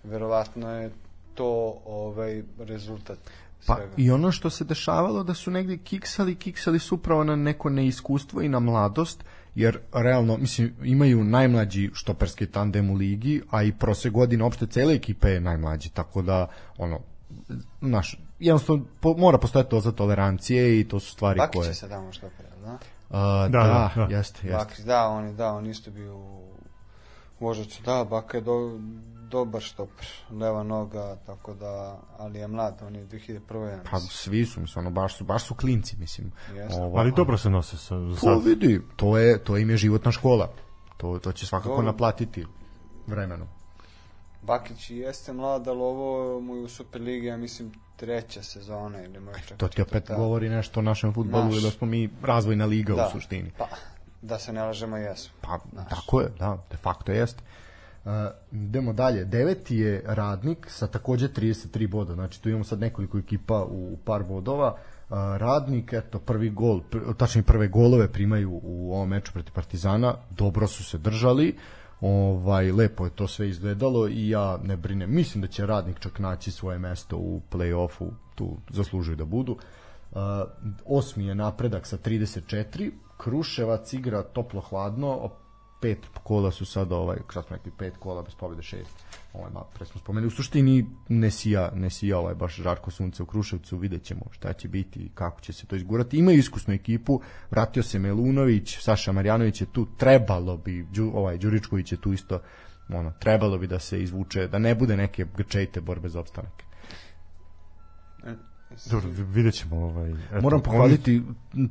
verovatno 0.05 0.81
je 0.81 0.91
to 1.35 1.81
ovaj 1.87 2.43
rezultat 2.59 3.19
Pa 3.67 3.75
svega. 3.75 3.93
i 3.97 4.11
ono 4.11 4.33
što 4.33 4.51
se 4.51 4.65
dešavalo 4.65 5.23
da 5.23 5.35
su 5.35 5.51
negdje 5.51 5.79
kiksali, 5.79 6.35
kiksali 6.35 6.79
su 6.79 6.95
upravo 6.95 7.25
na 7.25 7.37
neko 7.37 7.71
neiskustvo 7.71 8.43
i 8.43 8.49
na 8.49 8.61
mladost, 8.61 9.25
jer 9.55 9.79
realno, 9.93 10.37
mislim, 10.37 10.75
imaju 10.83 11.25
najmlađi 11.25 11.91
štoperski 11.95 12.47
tandem 12.47 12.91
u 12.91 12.95
ligi, 12.95 13.43
a 13.51 13.63
i 13.63 13.73
prose 13.73 14.11
godine 14.11 14.45
opšte 14.45 14.67
cele 14.67 14.95
ekipe 14.95 15.31
je 15.31 15.41
najmlađi, 15.41 15.91
tako 15.91 16.23
da, 16.23 16.47
ono, 16.79 17.01
naš, 17.81 18.21
jednostavno 18.39 18.85
po, 19.01 19.15
mora 19.17 19.39
postojati 19.39 19.71
to 19.71 19.81
za 19.81 19.93
tolerancije 19.93 20.81
i 20.81 20.89
to 20.89 21.01
su 21.01 21.13
stvari 21.13 21.39
Bakić 21.39 21.59
koje... 21.59 21.69
je 21.69 21.75
sad 21.75 21.91
damo 21.91 22.13
što 22.13 22.29
pre, 22.39 22.49
da? 22.63 22.79
A, 23.11 23.49
da, 23.49 23.59
Da, 23.59 23.91
da, 23.97 24.07
da, 24.07 24.17
jeste, 24.17 24.49
jeste. 24.49 24.65
Bakić, 24.65 24.85
da, 24.85 25.09
on 25.09 25.25
je, 25.25 25.33
da, 25.33 25.53
on 25.53 25.67
isto 25.67 25.91
bio 25.91 26.17
u 26.17 26.49
Voždovcu, 27.41 27.83
da, 27.83 28.07
Baka 28.11 28.37
je 28.37 28.41
do, 28.41 28.81
dobar 29.31 29.63
štoper, 29.63 30.07
leva 30.31 30.63
noga, 30.63 31.17
tako 31.17 31.55
da, 31.55 31.99
ali 32.19 32.39
je 32.39 32.47
mlad, 32.49 32.83
on 32.83 32.97
je 32.97 33.07
2001. 33.07 33.69
ja 33.69 33.81
Pa 33.91 33.99
svi 34.01 34.47
su, 34.47 34.61
mislim, 34.61 34.79
ono, 34.79 34.91
baš 34.93 35.17
su, 35.17 35.25
baš 35.25 35.45
su 35.45 35.55
klinci, 35.55 35.97
mislim. 35.97 36.33
Jeste. 36.55 36.81
Ovo, 36.81 36.99
Ali 36.99 37.13
dobro 37.13 37.39
se 37.39 37.51
nose 37.51 37.77
sa, 37.77 38.01
za 38.01 38.15
Pa 38.15 38.21
sad. 38.21 38.45
vidi, 38.45 38.81
to 38.97 39.19
je, 39.19 39.39
to 39.39 39.57
im 39.57 39.71
je 39.71 39.77
životna 39.77 40.13
škola. 40.13 40.53
To, 40.97 41.19
to 41.19 41.33
će 41.33 41.47
svakako 41.47 41.69
Dobro. 41.69 41.85
naplatiti 41.85 42.47
vremenom. 43.07 43.49
Bakić 44.43 44.91
i 44.91 44.97
jeste 44.97 45.33
mlad, 45.33 45.69
ali 45.69 45.81
ovo 45.81 46.41
mu 46.41 46.57
je 46.57 46.63
u 46.63 46.69
Superligi, 46.69 47.27
ja 47.27 47.37
mislim, 47.37 47.73
treća 47.97 48.43
sezona 48.43 49.03
ili 49.03 49.21
možda 49.21 49.41
čak 49.41 49.59
To 49.59 49.69
ti 49.69 49.83
opet 49.83 49.93
četvrta. 49.95 50.17
govori 50.17 50.49
nešto 50.49 50.81
o 50.81 50.83
našem 50.83 51.15
futbolu 51.15 51.45
Naš. 51.45 51.57
i 51.57 51.63
da 51.63 51.71
smo 51.71 51.87
mi 51.87 52.11
razvojna 52.23 52.65
liga 52.65 52.95
Da. 52.95 53.07
u 53.07 53.11
suštini. 53.11 53.51
Pa, 53.59 53.69
da 54.23 54.39
se 54.39 54.53
ne 54.53 54.63
lažemo, 54.63 54.97
jesu. 54.97 55.31
Pa, 55.41 55.59
Naš. 55.73 55.89
tako 55.91 56.21
je, 56.21 56.29
da, 56.39 56.59
de 56.71 56.77
facto 56.77 57.13
jeste. 57.13 57.43
Uh, 57.43 57.68
idemo 58.53 58.93
dalje. 58.93 59.25
Deveti 59.25 59.77
je 59.77 60.03
radnik 60.07 60.67
sa 60.71 60.87
takođe 60.87 61.29
33 61.29 61.89
boda. 61.89 62.15
Znači 62.15 62.43
tu 62.43 62.49
imamo 62.49 62.65
sad 62.65 62.81
nekoliko 62.81 63.19
ekipa 63.19 63.65
u 63.71 63.99
par 64.05 64.25
bodova. 64.25 64.75
Uh, 65.11 65.17
radnik, 65.37 65.93
eto, 65.93 66.19
prvi 66.19 66.51
gol, 66.51 66.81
pr, 66.91 66.99
tačnije 67.17 67.43
prve 67.43 67.69
golove 67.69 68.13
primaju 68.13 68.61
u 68.63 68.95
ovom 68.95 69.09
meču 69.09 69.33
protiv 69.33 69.53
Partizana. 69.53 70.15
Dobro 70.31 70.67
su 70.67 70.85
se 70.85 70.99
držali. 70.99 71.57
Ovaj, 72.01 72.73
lepo 72.73 73.05
je 73.05 73.11
to 73.11 73.29
sve 73.29 73.49
izgledalo 73.49 74.09
i 74.09 74.29
ja 74.29 74.59
ne 74.65 74.77
brinem. 74.77 75.15
Mislim 75.15 75.43
da 75.43 75.49
će 75.49 75.67
radnik 75.67 75.99
čak 75.99 76.19
naći 76.19 76.51
svoje 76.51 76.79
mesto 76.79 77.17
u 77.17 77.41
play-offu. 77.51 78.11
Tu 78.35 78.57
zaslužuju 78.71 79.17
da 79.17 79.25
budu. 79.25 79.53
Uh, 79.53 80.19
osmi 80.85 81.27
je 81.27 81.35
napredak 81.35 81.87
sa 81.87 81.99
34. 81.99 82.91
Kruševac 83.17 83.93
igra 83.93 84.23
toplo-hladno, 84.23 85.31
pet 85.81 85.99
kola 86.23 86.51
su 86.51 86.67
sad 86.67 86.93
ovaj, 86.93 87.17
šta 87.31 87.43
smo 87.43 87.57
rekli, 87.57 87.73
pet 87.79 87.97
kola 87.99 88.23
bez 88.23 88.35
pobjede 88.35 88.63
šest. 88.63 89.05
Ovaj, 89.33 89.51
malo 89.51 89.69
pre 89.75 89.87
smo 89.87 90.01
spomenuli. 90.01 90.27
U 90.27 90.31
suštini 90.31 90.87
ne 91.09 91.31
sija, 91.31 91.71
ne 91.75 91.91
sija 91.91 92.19
ovaj 92.19 92.35
baš 92.35 92.57
žarko 92.57 92.91
sunce 92.91 93.23
u 93.23 93.27
Kruševcu, 93.27 93.79
vidjet 93.79 94.03
ćemo 94.03 94.21
šta 94.31 94.53
će 94.53 94.69
biti 94.69 95.01
i 95.01 95.09
kako 95.15 95.41
će 95.41 95.53
se 95.53 95.67
to 95.67 95.77
izgurati. 95.77 96.19
Imaju 96.19 96.39
iskusnu 96.39 96.75
ekipu, 96.75 97.21
vratio 97.51 97.83
se 97.83 97.99
Melunović, 97.99 98.79
Saša 98.81 99.13
Marjanović 99.13 99.61
je 99.61 99.73
tu, 99.73 99.87
trebalo 99.97 100.57
bi, 100.57 100.87
ovaj, 101.15 101.39
Đuričković 101.39 101.93
je 101.93 102.01
tu 102.01 102.13
isto, 102.13 102.41
ono, 102.89 103.13
trebalo 103.19 103.59
bi 103.59 103.67
da 103.67 103.79
se 103.79 104.03
izvuče, 104.03 104.49
da 104.49 104.59
ne 104.59 104.75
bude 104.75 104.97
neke 104.97 105.27
grčejte 105.37 105.81
borbe 105.81 106.09
za 106.09 106.21
opstanak. 106.21 106.68
Dobro, 108.91 109.09
vi- 109.11 109.23
vidjet 109.25 109.55
ćemo 109.55 109.77
ovaj... 109.77 110.11
Eto, 110.11 110.41
Moram 110.43 110.57
oni- 110.57 110.63
pohvaliti 110.63 111.23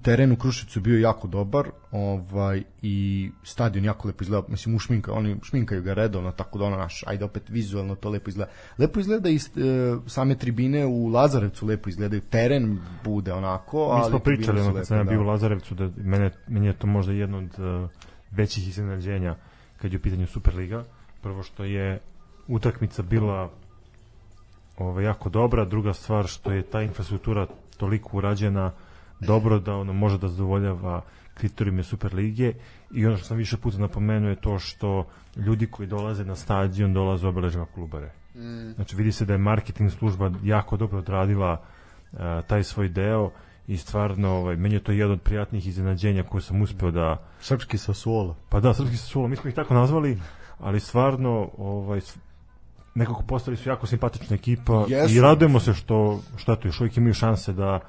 teren 0.02 0.32
u 0.32 0.36
Kruševcu 0.36 0.82
bio 0.82 1.00
jako 1.00 1.28
dobar, 1.28 1.70
ovaj 1.92 2.64
i 2.82 2.96
stadion 3.44 3.86
jako 3.86 4.08
lepo 4.08 4.24
izgleda, 4.24 4.48
mislim 4.48 4.76
u 4.76 4.80
šminka, 4.80 5.14
oni 5.14 5.36
šminkaju 5.44 5.82
ga 5.84 5.94
redovno, 5.94 6.32
tako 6.32 6.60
da 6.60 6.66
ono 6.66 6.78
naš, 6.78 7.04
ajde 7.08 7.26
opet 7.26 7.50
vizualno 7.50 7.96
to 7.96 8.10
lepo 8.10 8.30
izgleda. 8.30 8.52
Lepo 8.78 9.00
izgleda 9.00 9.30
i 9.30 9.36
e, 9.36 9.40
same 10.06 10.36
tribine 10.36 10.86
u 10.86 11.08
Lazarevcu 11.08 11.66
lepo 11.66 11.90
izgledaju, 11.90 12.22
teren 12.22 12.80
bude 13.04 13.34
onako, 13.34 13.80
ali 13.80 14.04
Mi 14.04 14.10
smo 14.10 14.20
pričali 14.20 14.62
ono 14.62 14.74
kad 14.74 14.88
sam 14.88 14.98
ja 14.98 15.04
da. 15.04 15.10
bio 15.10 15.22
u 15.22 15.26
Lazarevcu 15.26 15.76
da 15.76 15.90
mene, 15.98 16.32
meni 16.48 16.68
je 16.68 16.74
to 16.74 16.88
možda 16.88 17.14
jedno 17.14 17.38
od 17.38 17.60
uh, 17.84 17.90
većih 18.32 18.68
iznenađenja 18.68 19.36
kad 19.78 19.94
je 19.94 20.00
u 20.00 20.02
pitanju 20.02 20.28
Superliga. 20.28 20.84
Prvo 21.22 21.44
što 21.44 21.64
je 21.64 22.00
utakmica 22.48 23.02
bila 23.02 23.52
ovaj, 24.78 25.06
jako 25.06 25.30
dobra, 25.30 25.66
druga 25.66 25.94
stvar 25.94 26.28
što 26.28 26.52
je 26.52 26.64
ta 26.64 26.82
infrastruktura 26.82 27.48
toliko 27.78 28.18
urađena 28.18 28.72
dobro 29.20 29.60
da 29.60 29.76
ono 29.76 29.94
može 29.94 30.18
da 30.18 30.28
zadovoljava 30.28 31.02
kriterijume 31.34 31.84
Superlige 31.84 32.54
i 32.92 33.06
ono 33.06 33.18
što 33.18 33.28
sam 33.28 33.38
više 33.38 33.58
puta 33.58 33.78
napomenuo 33.78 34.30
je 34.30 34.36
to 34.36 34.60
što 34.60 35.08
ljudi 35.36 35.68
koji 35.68 35.88
dolaze 35.88 36.26
na 36.26 36.36
stadion 36.36 36.94
dolaze 36.94 37.26
u 37.26 37.30
obeležima 37.30 37.66
klubare. 37.66 38.12
Mm, 38.36 38.72
Znači 38.76 38.96
vidi 38.96 39.12
se 39.12 39.26
da 39.26 39.34
je 39.34 39.38
marketing 39.38 39.92
služba 39.92 40.32
jako 40.44 40.78
dobro 40.78 40.98
odradila 40.98 41.62
uh, 42.12 42.20
taj 42.48 42.64
svoj 42.64 42.90
deo 42.90 43.32
i 43.68 43.78
stvarno 43.78 44.30
ovaj, 44.30 44.56
meni 44.56 44.76
je 44.76 44.84
to 44.84 44.92
jedan 44.92 45.12
od 45.12 45.22
prijatnih 45.22 45.68
iznenađenja 45.68 46.24
koje 46.24 46.42
sam 46.42 46.62
uspeo 46.62 46.92
da 46.92 47.18
Srpski 47.40 47.78
Sassuolo. 47.78 48.36
pa 48.50 48.60
da, 48.60 48.74
srpski 48.74 48.98
Sassuolo, 48.98 49.28
mi 49.28 49.36
smo 49.36 49.50
ih 49.50 49.56
tako 49.56 49.74
nazvali 49.74 50.20
ali 50.60 50.80
stvarno 50.80 51.50
ovaj, 51.58 52.02
nekako 52.98 53.24
postali 53.24 53.58
su 53.58 53.70
jako 53.70 53.88
simpatična 53.88 54.36
ekipa 54.36 54.86
Jesu. 54.88 55.14
i 55.16 55.22
radujemo 55.22 55.60
se 55.60 55.74
što, 55.74 56.20
što 56.38 56.54
eto, 56.54 56.68
još 56.68 56.82
uvijek 56.82 56.98
imaju 56.98 57.14
šanse 57.14 57.54
da 57.54 57.80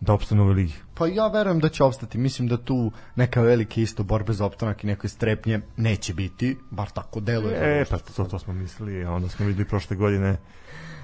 da 0.00 0.12
opstanu 0.12 0.44
u 0.44 0.48
ligi. 0.48 0.74
Pa 0.94 1.06
ja 1.06 1.28
verujem 1.28 1.60
da 1.60 1.68
će 1.68 1.84
opstati. 1.84 2.18
Mislim 2.18 2.48
da 2.48 2.56
tu 2.56 2.92
neka 3.16 3.40
velike 3.40 3.82
isto 3.82 4.02
borbe 4.02 4.32
za 4.32 4.44
opstanak 4.44 4.84
i 4.84 4.86
neke 4.86 5.08
strepnje 5.08 5.60
neće 5.76 6.14
biti, 6.14 6.58
bar 6.70 6.90
tako 6.90 7.20
deluje. 7.20 7.80
E, 7.80 7.84
pa 7.90 7.98
to, 7.98 8.24
to 8.24 8.38
smo 8.38 8.52
mislili, 8.52 9.04
a 9.04 9.10
onda 9.10 9.28
smo 9.28 9.46
videli 9.46 9.68
prošle 9.68 9.96
godine 9.96 10.36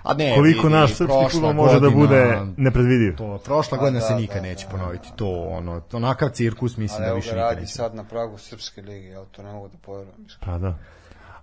A 0.02 0.14
ne, 0.14 0.34
koliko 0.34 0.66
vidi, 0.66 0.74
naš 0.74 0.94
srpski 0.94 1.30
futbol 1.30 1.52
može 1.52 1.80
da 1.80 1.90
bude 1.90 2.40
nepredvidiv. 2.56 3.16
To 3.16 3.38
prošla 3.44 3.78
Pa 3.78 3.84
godina 3.84 4.00
da, 4.00 4.06
se 4.06 4.14
nikad 4.14 4.36
da, 4.36 4.42
neće 4.42 4.66
da. 4.66 4.70
ponoviti. 4.70 5.08
To 5.16 5.28
ono, 5.50 5.82
onakav 5.92 6.28
cirkus 6.28 6.76
mislim 6.76 6.96
ali 6.96 7.04
da 7.04 7.08
evo 7.08 7.16
više 7.16 7.30
ga 7.30 7.34
nikad 7.34 7.48
radi 7.48 7.60
neće. 7.60 7.72
sad 7.72 7.94
na 7.94 8.04
pragu 8.04 8.38
Srpske 8.38 8.82
lige, 8.82 9.08
ja 9.08 9.24
to 9.24 9.42
ne 9.42 9.52
mogu 9.52 9.68
da 9.68 9.78
poverujem. 9.78 10.26
Pa 10.40 10.58
da. 10.58 10.78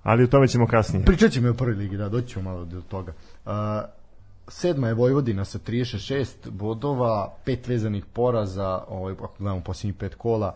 Ali 0.06 0.24
o 0.24 0.28
tome 0.28 0.48
ćemo 0.48 0.68
kasnije. 0.68 1.06
Pričat 1.06 1.32
ćemo 1.32 1.50
o 1.50 1.54
prvoj 1.54 1.76
ligi, 1.76 1.98
da, 1.98 2.10
doći 2.10 2.28
ćemo 2.28 2.52
malo 2.52 2.66
do 2.66 2.82
toga. 2.82 3.14
Uh, 3.46 3.52
sedma 4.48 4.88
je 4.88 4.94
Vojvodina 4.94 5.46
sa 5.46 5.60
36 5.60 6.50
bodova, 6.50 7.34
pet 7.46 7.68
vezanih 7.68 8.06
poraza, 8.14 8.84
ovaj, 8.88 9.14
ako 9.14 9.36
gledamo 9.40 9.62
posljednjih 9.62 9.96
pet 9.96 10.16
kola. 10.16 10.56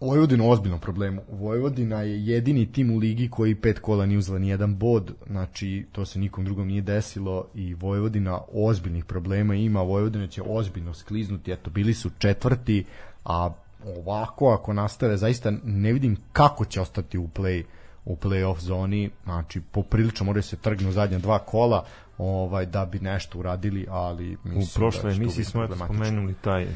Vojvodina 0.00 0.44
u 0.44 0.50
ozbiljnom 0.50 0.80
problemu. 0.80 1.22
Vojvodina 1.30 2.02
je 2.02 2.26
jedini 2.26 2.72
tim 2.72 2.90
u 2.90 2.98
ligi 2.98 3.30
koji 3.30 3.54
pet 3.54 3.78
kola 3.78 4.06
nije 4.06 4.18
uzela 4.18 4.38
ni 4.38 4.48
jedan 4.48 4.76
bod, 4.76 5.12
znači 5.26 5.86
to 5.92 6.04
se 6.04 6.18
nikom 6.18 6.44
drugom 6.44 6.66
nije 6.66 6.82
desilo 6.82 7.46
i 7.54 7.74
Vojvodina 7.74 8.40
ozbiljnih 8.52 9.04
problema 9.04 9.54
ima. 9.54 9.82
Vojvodina 9.82 10.26
će 10.26 10.42
ozbiljno 10.46 10.94
skliznuti, 10.94 11.52
eto 11.52 11.70
bili 11.70 11.94
su 11.94 12.10
četvrti, 12.18 12.84
a 13.24 13.50
ovako 13.96 14.50
ako 14.50 14.72
nastave 14.72 15.16
zaista 15.16 15.52
ne 15.64 15.92
vidim 15.92 16.16
kako 16.32 16.64
će 16.64 16.80
ostati 16.80 17.18
u 17.18 17.28
play 17.28 17.64
u 18.08 18.16
play-off 18.16 18.58
zoni, 18.58 19.10
znači 19.24 19.60
poprilično 19.60 20.26
moraju 20.26 20.42
se 20.42 20.56
trgnu 20.56 20.92
zadnja 20.92 21.18
dva 21.18 21.38
kola 21.38 21.84
ovaj 22.18 22.66
da 22.66 22.84
bi 22.84 22.98
nešto 22.98 23.38
uradili, 23.38 23.86
ali 23.90 24.36
mislim 24.44 24.62
U 24.62 24.66
prošloj 24.74 25.02
da 25.02 25.14
će 25.14 25.18
to 25.18 25.22
emisiji 25.22 25.44
smo 25.44 25.64
eto 25.64 25.76
spomenuli 25.76 26.34
taj 26.34 26.66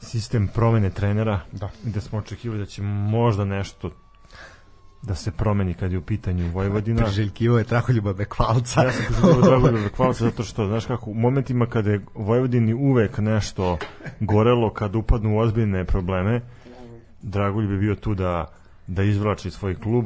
sistem 0.00 0.48
promene 0.48 0.90
trenera 0.90 1.40
Da. 1.52 1.70
gde 1.82 2.00
smo 2.00 2.18
očekivali 2.18 2.60
da 2.60 2.66
će 2.66 2.82
možda 2.82 3.44
nešto 3.44 3.90
da 5.02 5.14
se 5.14 5.30
promeni 5.30 5.74
kad 5.74 5.92
je 5.92 5.98
u 5.98 6.02
pitanju 6.02 6.50
Vojvodina. 6.50 7.02
Priželjkivo 7.04 7.58
je 7.58 7.64
Traholjuba 7.64 8.12
Bekvalca. 8.12 8.84
Ja 8.84 8.92
sam 8.92 9.04
priželjkivo 9.04 9.42
Dragoljuba 9.42 9.82
Bekvalca 9.88 10.24
zato 10.24 10.42
što, 10.42 10.66
znaš 10.66 10.86
kako, 10.86 11.10
u 11.10 11.14
momentima 11.14 11.66
kada 11.66 11.90
je 11.90 12.00
Vojvodini 12.14 12.74
uvek 12.74 13.18
nešto 13.18 13.78
gorelo, 14.20 14.72
kad 14.72 14.96
upadnu 14.96 15.36
u 15.36 15.38
ozbiljne 15.38 15.84
probleme, 15.84 16.40
Dragoljub 17.22 17.70
je 17.70 17.78
bio 17.78 17.94
tu 17.94 18.14
da, 18.14 18.52
da 18.86 19.02
izvlači 19.02 19.50
svoj 19.50 19.74
klub. 19.74 20.04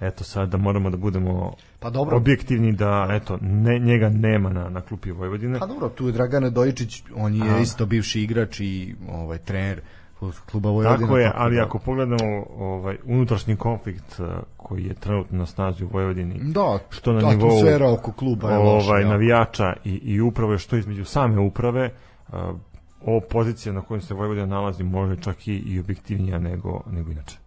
Eto 0.00 0.24
sad 0.24 0.48
da 0.48 0.56
moramo 0.56 0.90
da 0.90 0.96
budemo 0.96 1.52
Pa 1.80 1.90
dobro, 1.90 2.16
objektivni 2.16 2.72
da 2.72 3.08
eto 3.10 3.38
ne, 3.40 3.78
njega 3.78 4.08
nema 4.08 4.50
na 4.50 4.68
na 4.68 4.80
klupi 4.80 5.10
Vojvodine. 5.10 5.58
Pa 5.58 5.66
dobro, 5.66 5.88
tu 5.88 6.06
je 6.06 6.12
Dragan 6.12 6.52
Dojičić, 6.52 7.02
on 7.16 7.34
je 7.34 7.50
A. 7.54 7.58
isto 7.58 7.86
bivši 7.86 8.22
igrač 8.22 8.60
i 8.60 8.94
ovaj 9.08 9.38
trener 9.38 9.80
kluba 10.30 10.70
Vojvodina. 10.70 11.06
Tako 11.06 11.18
je, 11.18 11.32
ali 11.34 11.56
da- 11.56 11.64
ako 11.64 11.78
pogledamo 11.78 12.44
ovaj 12.58 12.96
unutrašnji 13.04 13.56
konflikt 13.56 14.20
uh, 14.20 14.26
koji 14.56 14.84
je 14.84 14.94
trenutno 14.94 15.38
na 15.38 15.46
snazi 15.46 15.84
u 15.84 15.88
Vojvodini, 15.88 16.52
da, 16.52 16.78
što 16.90 17.12
na 17.12 17.18
nivou 17.18 17.48
atmosfera 17.48 17.92
oko 17.92 18.12
kluba 18.12 18.50
je 18.50 18.58
loša. 18.58 18.86
ovaj 18.86 19.02
ja. 19.02 19.08
navijača 19.08 19.72
i 19.84 19.90
i 19.90 20.20
uprave 20.20 20.58
što 20.58 20.76
između 20.76 21.04
same 21.04 21.40
uprave 21.40 21.90
uh, 22.28 22.34
o 23.06 23.20
pozicija 23.30 23.72
na 23.72 23.80
kojoj 23.80 24.00
se 24.00 24.14
Vojvodina 24.14 24.46
nalazi 24.46 24.84
može 24.84 25.16
čak 25.16 25.48
i, 25.48 25.56
i 25.56 25.80
objektivnija 25.80 26.38
nego 26.38 26.80
nego 26.90 27.10
inače. 27.10 27.41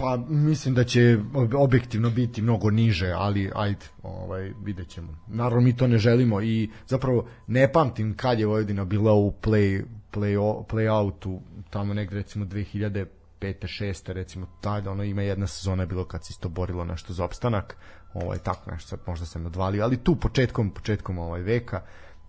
Pa 0.00 0.16
mislim 0.28 0.74
da 0.74 0.84
će 0.84 1.18
ob- 1.34 1.56
objektivno 1.56 2.10
biti 2.10 2.42
mnogo 2.42 2.70
niže, 2.70 3.12
ali 3.16 3.50
ajde, 3.54 3.86
ovaj, 4.02 4.52
vidjet 4.64 4.88
ćemo. 4.88 5.18
Naravno 5.26 5.60
mi 5.60 5.76
to 5.76 5.86
ne 5.86 5.98
želimo 5.98 6.40
i 6.40 6.70
zapravo 6.86 7.26
ne 7.46 7.72
pamtim 7.72 8.16
kad 8.16 8.40
je 8.40 8.46
Vojvodina 8.46 8.84
bila 8.84 9.12
u 9.12 9.32
play, 9.42 9.84
play, 10.12 10.64
play 10.66 10.90
outu 10.90 11.40
tamo 11.70 11.94
negde 11.94 12.14
recimo 12.16 12.44
2005. 12.44 13.06
6. 13.40 14.12
recimo 14.12 14.46
tada 14.60 14.90
ono 14.90 15.04
ima 15.04 15.22
jedna 15.22 15.46
sezona 15.46 15.82
je 15.82 15.86
bilo 15.86 16.04
kad 16.04 16.24
se 16.24 16.30
isto 16.30 16.48
borilo 16.48 16.84
nešto 16.84 17.12
za 17.12 17.24
opstanak 17.24 17.76
ovaj 18.14 18.38
tako 18.38 18.70
nešto 18.70 18.96
možda 19.06 19.26
sam 19.26 19.46
odvalio 19.46 19.84
ali 19.84 19.96
tu 19.96 20.16
početkom 20.16 20.70
početkom 20.70 21.18
ovaj 21.18 21.40
veka 21.40 21.82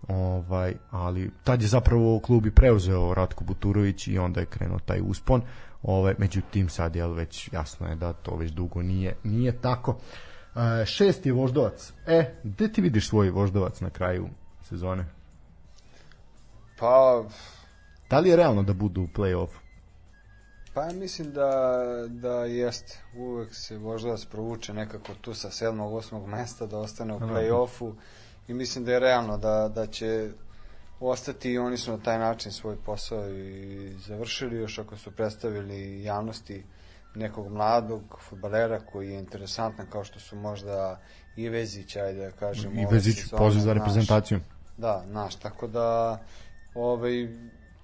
ovaj 0.08 0.76
ali 0.92 1.32
tad 1.44 1.62
je 1.62 1.68
zapravo 1.68 2.20
klub 2.20 2.46
i 2.46 2.52
preuzeo 2.52 3.14
Ratko 3.14 3.44
Buturović 3.44 4.08
i 4.08 4.18
onda 4.18 4.40
je 4.40 4.46
krenuo 4.46 4.80
taj 4.80 5.02
uspon 5.04 5.42
ovaj 5.84 6.16
međutim 6.18 6.70
sad 6.70 6.96
je 6.96 7.08
već 7.08 7.50
jasno 7.54 7.88
je 7.88 7.96
da 7.96 8.14
to 8.14 8.36
već 8.36 8.52
dugo 8.52 8.82
nije 8.82 9.16
nije 9.24 9.62
tako. 9.62 9.98
E, 10.56 10.86
šest 10.86 11.26
je 11.26 11.34
voždovac. 11.34 11.94
E 12.08 12.36
gde 12.44 12.72
ti 12.72 12.82
vidiš 12.82 13.10
svoj 13.10 13.30
voždovac 13.30 13.82
na 13.82 13.90
kraju 13.90 14.30
sezone? 14.64 15.06
Pa, 16.80 17.24
da 18.10 18.20
li 18.20 18.30
je 18.30 18.36
realno 18.36 18.64
da 18.64 18.74
budu 18.74 19.02
u 19.02 19.08
play-off? 19.08 19.50
pa 20.80 20.86
ja 20.86 20.94
mislim 20.94 21.34
da, 21.34 21.82
da 22.08 22.46
jeste. 22.46 23.00
Uvek 23.18 23.56
se 23.56 23.80
možda 23.80 24.16
provuče 24.32 24.74
nekako 24.74 25.14
tu 25.22 25.34
sa 25.34 25.52
sedmog, 25.52 25.94
osmog 25.94 26.28
mesta 26.28 26.66
da 26.66 26.78
ostane 26.78 27.14
u 27.14 27.20
play-offu 27.20 27.94
i 28.48 28.54
mislim 28.54 28.86
da 28.86 28.92
je 28.92 29.00
realno 29.00 29.38
da, 29.38 29.72
da 29.76 29.88
će 29.88 30.30
ostati 31.00 31.52
i 31.52 31.58
oni 31.58 31.78
su 31.78 31.92
na 31.92 31.98
taj 31.98 32.20
način 32.20 32.52
svoj 32.52 32.76
posao 32.86 33.30
i 33.30 33.94
završili 34.08 34.56
još 34.56 34.80
ako 34.80 34.98
su 34.98 35.12
predstavili 35.12 36.04
javnosti 36.04 36.64
nekog 37.16 37.52
mladog 37.52 38.02
futbalera 38.30 38.80
koji 38.80 39.10
je 39.10 39.20
interesantan 39.20 39.86
kao 39.90 40.04
što 40.04 40.20
su 40.20 40.36
možda 40.36 41.00
i 41.36 41.50
Vezić, 41.50 41.96
ajde 41.96 42.26
da 42.26 42.32
kažem. 42.32 42.80
i 42.80 42.86
Vezić 42.92 43.18
poziv 43.38 43.60
za 43.60 43.74
reprezentaciju. 43.74 44.40
Da, 44.78 45.04
znaš, 45.10 45.36
tako 45.36 45.68
da 45.68 46.20
ovaj, 46.76 47.28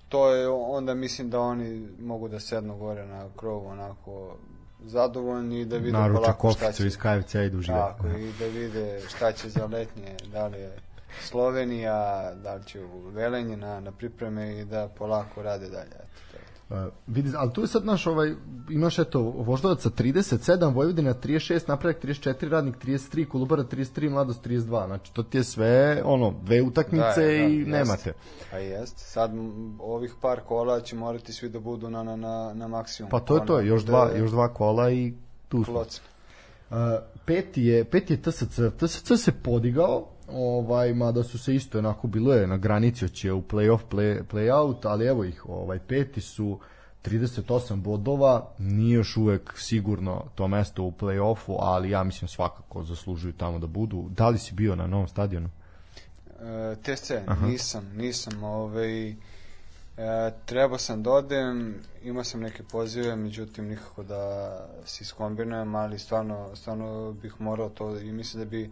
to 0.09 0.30
je 0.30 0.49
onda 0.49 0.93
mislim 0.93 1.30
da 1.30 1.39
oni 1.39 1.88
mogu 1.99 2.28
da 2.28 2.39
sednu 2.39 2.78
gore 2.78 3.05
na 3.05 3.30
krovu 3.36 3.68
onako 3.68 4.38
zadovoljni 4.84 5.61
i 5.61 5.66
da 5.66 5.78
vide 5.78 5.97
naruče 5.97 6.22
polako 6.22 6.51
šta 6.51 6.72
će. 6.72 6.88
iz 6.88 6.97
KFC 6.97 7.36
i 7.36 7.49
dužive 7.49 7.78
tako, 7.78 8.07
i 8.07 8.32
da 8.39 8.45
vide 8.45 9.01
šta 9.07 9.32
će 9.32 9.49
za 9.49 9.66
letnje, 9.66 10.16
da 10.32 10.47
li 10.47 10.57
je 10.57 10.78
Slovenija, 11.22 12.32
da 12.43 12.55
li 12.55 12.63
će 12.63 12.84
u 12.84 13.09
Velenje 13.09 13.57
na, 13.57 13.80
na 13.80 13.91
pripreme 13.91 14.59
i 14.59 14.66
da 14.66 14.88
polako 14.97 15.43
rade 15.43 15.70
dalje. 15.70 15.95
Eto, 15.95 16.22
to 16.32 16.38
je. 16.38 16.45
Uh, 16.70 16.93
vidi, 17.07 17.32
ali 17.38 17.53
tu 17.53 17.61
je 17.61 17.68
sad 17.68 17.86
naš 17.86 18.07
ovaj, 18.07 18.34
imaš 18.70 18.99
eto 18.99 19.22
Voždovaca 19.22 19.89
37, 19.89 20.74
Vojvodina 20.74 21.13
36, 21.13 21.70
Napravak 21.70 22.03
34, 22.03 22.49
Radnik 22.49 22.76
33, 22.86 23.28
Kolubara 23.28 23.63
33, 23.63 24.09
Mladost 24.09 24.45
32. 24.45 24.86
Znači 24.86 25.13
to 25.13 25.24
ti 25.24 25.38
je 25.38 25.43
sve 25.43 26.01
ono 26.05 26.34
dve 26.43 26.61
utakmice 26.61 27.22
Da, 27.22 27.22
da, 27.22 27.32
i 27.32 27.57
jest. 27.57 27.70
nemate. 27.70 28.13
A 28.53 28.57
jest. 28.57 28.97
Sad 28.97 29.32
ovih 29.80 30.13
par 30.22 30.39
kola 30.39 30.82
će 30.82 30.95
morati 30.95 31.34
svi 31.34 31.49
da 31.49 31.59
budu 31.59 31.89
na, 31.89 32.03
na, 32.03 32.16
na, 32.16 32.53
na 32.53 32.68
maksimum. 32.68 33.09
Pa 33.09 33.20
to 33.20 33.36
je 33.36 33.45
to, 33.45 33.59
još 33.59 33.82
bude 33.82 33.91
dva, 33.91 34.11
još 34.18 34.32
dva 34.32 34.53
kola 34.53 34.91
i 34.91 35.13
tu 35.47 35.63
smo. 35.63 35.80
Uh, 35.80 36.78
peti 37.26 37.63
je 37.63 37.86
peti 37.86 38.13
je 38.13 38.22
TSC. 38.22 38.59
TSC 38.78 39.11
se 39.18 39.32
podigao, 39.43 40.07
ovaj 40.28 40.93
mada 40.93 41.23
su 41.23 41.38
se 41.38 41.55
isto 41.55 41.80
onako 41.80 42.07
bilo 42.07 42.34
je 42.34 42.47
na 42.47 42.57
granici 42.57 43.09
će 43.09 43.34
u 43.34 43.41
play-off, 43.41 43.80
play, 43.91 44.23
play-out, 44.32 44.78
ali 44.84 45.05
evo 45.05 45.23
ih, 45.23 45.49
ovaj 45.49 45.80
peti 45.80 46.21
su 46.21 46.59
38 47.05 47.76
bodova, 47.76 48.47
nije 48.57 48.95
još 48.95 49.17
uvek 49.17 49.53
sigurno 49.57 50.23
to 50.36 50.47
mesto 50.47 50.84
u 50.84 50.91
play-offu, 50.91 51.55
ali 51.59 51.89
ja 51.89 52.03
mislim 52.03 52.28
svakako 52.28 52.84
zaslužuju 52.84 53.34
tamo 53.34 53.59
da 53.59 53.67
budu. 53.67 54.05
Da 54.09 54.30
li 54.30 54.39
si 54.39 54.53
bio 54.53 54.76
na 54.76 54.88
novom 54.88 55.07
stadionu? 55.07 55.49
E, 56.39 56.76
TSC, 56.82 57.11
nisam, 57.41 57.91
nisam, 57.95 58.43
ovaj, 58.43 59.09
e, 59.09 59.15
trebao 60.45 60.78
sam 60.78 61.03
da 61.03 61.11
odem, 61.11 61.76
imao 62.03 62.23
sam 62.23 62.41
neke 62.41 62.63
pozive, 62.63 63.15
međutim 63.15 63.67
nikako 63.67 64.03
da 64.03 64.51
se 64.86 65.03
iskombinujem, 65.03 65.76
ali 65.76 65.99
stvarno, 65.99 66.55
stvarno 66.55 67.11
bih 67.11 67.41
morao 67.41 67.69
to 67.69 67.99
i 67.99 68.11
mislim 68.11 68.43
da 68.43 68.49
bi 68.49 68.71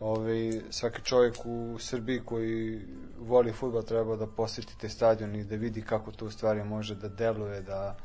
ovaj, 0.00 0.60
svaki 0.70 1.02
čovjek 1.02 1.34
u 1.44 1.76
Srbiji 1.78 2.20
koji 2.24 2.80
voli 3.18 3.52
futbol 3.52 3.82
treba 3.82 4.16
da 4.16 4.26
posjeti 4.26 4.78
te 4.78 4.88
stadion 4.88 5.34
i 5.34 5.44
da 5.44 5.56
vidi 5.56 5.82
kako 5.82 6.12
to 6.12 6.26
u 6.26 6.30
stvari 6.30 6.64
može 6.64 6.94
da 6.94 7.08
deluje, 7.08 7.62
da 7.62 7.96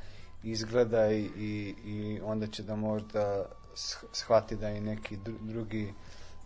izgleda 0.43 1.11
i, 1.11 1.29
i, 1.37 1.75
i 1.85 2.19
onda 2.23 2.47
će 2.47 2.63
da 2.63 2.75
možda 2.75 3.45
sh- 3.73 4.05
shvati 4.11 4.55
da 4.55 4.69
i 4.69 4.81
neki 4.81 5.17
dru- 5.17 5.41
drugi 5.41 5.93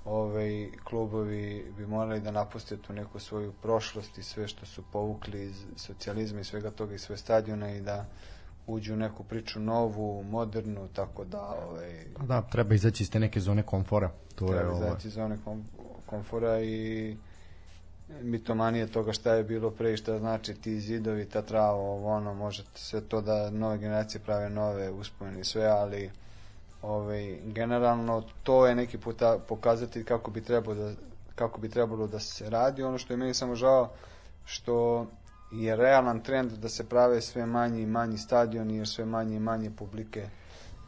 ovaj 0.06 0.72
klubovi 0.84 1.74
bi 1.78 1.88
morali 1.88 2.20
da 2.20 2.32
napuste 2.32 2.78
tu 2.78 2.94
neku 2.94 3.20
svoju 3.20 3.54
prošlost 3.62 4.18
i 4.18 4.24
sve 4.24 4.48
što 4.48 4.66
su 4.66 4.84
povukli 4.92 5.44
iz 5.44 5.66
socijalizma 5.76 6.40
i 6.40 6.44
svega 6.44 6.72
toga 6.72 6.96
i 6.96 7.00
sve 7.00 7.18
stadiona 7.18 7.72
i 7.72 7.82
da 7.82 8.06
uđu 8.68 8.94
u 8.94 8.98
neku 8.98 9.24
priču 9.24 9.60
novu, 9.60 10.24
modernu, 10.24 10.88
tako 10.94 11.24
da 11.26 11.56
ovaj, 11.70 12.06
Da, 12.28 12.42
treba 12.42 12.76
izaći 12.76 13.04
iz 13.04 13.12
te 13.12 13.20
neke 13.20 13.40
zone 13.40 13.64
komfora. 13.64 14.12
To 14.36 14.46
je 14.46 14.58
treba 14.58 14.74
ovaj. 14.74 14.88
izaći 14.88 15.08
iz 15.08 15.14
zone 15.14 15.38
kom, 15.46 15.66
komfora 16.06 16.62
i 16.62 17.18
mitomanije 18.22 18.88
toga 18.88 19.14
šta 19.14 19.34
je 19.34 19.44
bilo 19.44 19.72
pre 19.72 19.94
i 19.94 19.98
šta 19.98 20.20
znači 20.20 20.54
ti 20.54 20.80
zidovi, 20.80 21.30
ta 21.30 21.42
trava, 21.42 21.78
ovo 21.78 22.10
ono, 22.10 22.34
može 22.34 22.64
sve 22.74 23.02
to 23.02 23.22
da 23.22 23.50
nove 23.50 23.78
generacije 23.78 24.22
prave 24.22 24.50
nove 24.50 24.92
uspomene 24.92 25.40
i 25.40 25.44
sve, 25.44 25.66
ali 25.66 26.12
ovaj, 26.82 27.40
generalno 27.44 28.24
to 28.44 28.68
je 28.68 28.76
neki 28.76 28.98
puta 28.98 29.38
pokazatelj 29.48 30.04
kako 30.04 30.32
bi 30.32 30.42
trebalo 30.42 30.76
da 30.76 30.94
kako 31.36 31.62
bi 31.62 31.70
trebalo 31.70 32.08
da 32.08 32.20
se 32.20 32.50
radi. 32.50 32.84
Ono 32.84 32.98
što 32.98 33.14
je 33.14 33.18
meni 33.18 33.34
samo 33.34 33.56
žao 33.56 33.92
što 34.46 35.06
je 35.64 35.76
realan 35.76 36.20
trend 36.20 36.52
da 36.52 36.70
se 36.70 36.90
prave 36.90 37.22
sve 37.22 37.46
manji 37.46 37.82
i 37.82 37.86
manji 37.86 38.18
stadioni 38.18 38.78
jer 38.78 38.88
sve 38.88 39.06
manje 39.06 39.36
i 39.36 39.40
manje 39.40 39.72
publike 39.72 40.30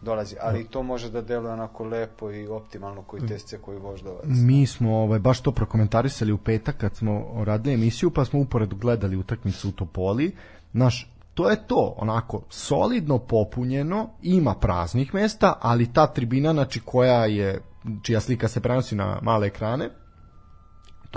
dolazi, 0.02 0.36
ali 0.42 0.68
to 0.68 0.84
može 0.84 1.10
da 1.12 1.22
deluje 1.22 1.54
onako 1.54 1.84
lepo 1.84 2.32
i 2.32 2.48
optimalno 2.48 3.02
koji 3.02 3.22
TSC 3.28 3.54
koji 3.62 3.80
voždovac. 3.80 4.26
Mi 4.26 4.68
smo 4.68 4.98
ovaj, 4.98 5.20
baš 5.20 5.42
to 5.42 5.52
prokomentarisali 5.52 6.32
u 6.32 6.38
petak 6.38 6.78
kad 6.78 6.96
smo 6.96 7.44
radili 7.44 7.76
emisiju, 7.76 8.12
pa 8.12 8.26
smo 8.26 8.40
uporedu 8.40 8.76
gledali 8.76 9.18
utakmicu 9.18 9.70
u 9.70 9.72
Topoli. 9.72 10.36
Naš, 10.74 11.12
to 11.34 11.50
je 11.50 11.68
to, 11.68 11.94
onako, 11.98 12.42
solidno 12.50 13.20
popunjeno, 13.20 14.10
ima 14.22 14.56
praznih 14.56 15.14
mesta, 15.14 15.54
ali 15.62 15.94
ta 15.94 16.08
tribina, 16.08 16.54
znači 16.54 16.80
koja 16.86 17.26
je, 17.26 17.62
čija 18.02 18.20
slika 18.20 18.48
se 18.48 18.60
prenosi 18.60 18.96
na 18.96 19.20
male 19.22 19.48
ekrane, 19.48 19.90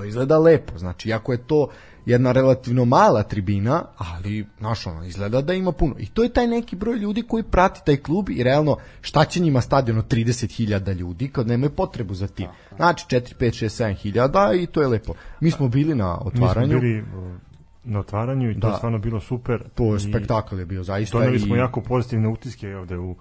to 0.01 0.05
izgleda 0.05 0.39
lepo, 0.39 0.79
znači 0.79 1.09
iako 1.09 1.33
je 1.33 1.39
to 1.39 1.69
jedna 2.07 2.33
relativno 2.33 2.85
mala 2.85 3.23
tribina, 3.23 3.85
ali 3.99 4.47
znaš 4.59 4.87
ono, 4.87 5.05
izgleda 5.05 5.41
da 5.43 5.55
ima 5.55 5.73
puno. 5.73 5.95
I 5.99 6.07
to 6.07 6.23
je 6.23 6.29
taj 6.29 6.47
neki 6.47 6.77
broj 6.77 6.97
ljudi 6.97 7.23
koji 7.23 7.43
prati 7.43 7.81
taj 7.87 7.97
klub 7.97 8.31
i 8.31 8.43
realno 8.43 8.77
šta 9.01 9.25
će 9.25 9.41
njima 9.41 9.61
stadion 9.61 9.99
od 9.99 10.09
30.000 10.09 10.95
ljudi 10.95 11.29
kad 11.29 11.47
nemaju 11.47 11.71
potrebu 11.71 12.15
za 12.15 12.27
tim. 12.27 12.47
Znači 12.77 13.07
4, 13.07 13.35
5, 13.37 13.65
6, 13.65 13.85
7 13.85 13.95
hiljada 13.95 14.53
i 14.55 14.67
to 14.67 14.81
je 14.81 14.89
lepo. 14.89 15.15
Mi 15.41 15.51
smo 15.51 15.69
bili 15.69 15.95
na 15.95 16.13
Mi 16.15 16.31
smo 16.31 16.45
otvaranju, 16.45 16.81
bili 16.81 17.01
uh, 17.01 17.07
na 17.85 18.01
otvaranju 18.01 18.51
i 18.51 18.55
to 18.55 18.61
Da. 18.61 18.69
je 18.69 18.77
stvarno 18.77 18.99
bilo 18.99 19.21
super. 19.21 19.65
to 19.75 19.85
je 19.85 19.97
I 19.97 20.01
spektakl 20.01 20.59
je 20.59 20.67
bio 20.67 20.83
zaista. 20.85 21.19
Doneli 21.19 21.37
i- 21.37 21.41
smo 21.41 21.57
jako 21.57 21.81
pozitivne 21.81 22.29
utiske 22.29 22.77
ovde 22.77 22.99
u, 22.99 23.11
u 23.11 23.17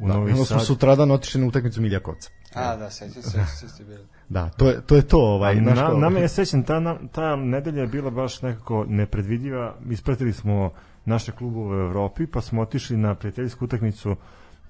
da, 0.00 0.14
Novi 0.14 0.32
onda 0.32 0.34
smo 0.36 0.58
Sad. 0.58 0.66
sutradan 0.66 1.10
otišli 1.10 1.40
na 1.40 1.46
utakmicu 1.46 1.80
Miljakovca. 1.80 2.30
A, 2.54 2.76
da, 2.76 2.90
sećam 2.90 3.22
se, 3.22 3.68
ste 3.68 3.84
bili. 3.84 4.06
Da, 4.30 4.48
to 4.48 4.68
je 4.68 4.80
to, 4.86 4.96
je 4.96 5.02
to 5.02 5.18
ovaj, 5.18 5.56
znaš 5.56 5.78
na, 5.78 5.88
nama 5.88 6.18
je 6.18 6.28
sećam, 6.28 6.62
ta, 6.62 6.80
na- 6.80 6.98
ta 7.12 7.36
nedelja 7.36 7.80
je 7.80 7.86
bila 7.86 8.10
baš 8.10 8.42
nekako 8.42 8.84
nepredvidiva. 8.88 9.74
Ispratili 9.90 10.32
smo 10.32 10.70
naše 11.04 11.32
klubove 11.32 11.76
u 11.76 11.86
Evropi, 11.86 12.26
pa 12.26 12.40
smo 12.40 12.62
otišli 12.62 12.96
na 12.96 13.14
prijateljsku 13.14 13.64
utakmicu 13.64 14.16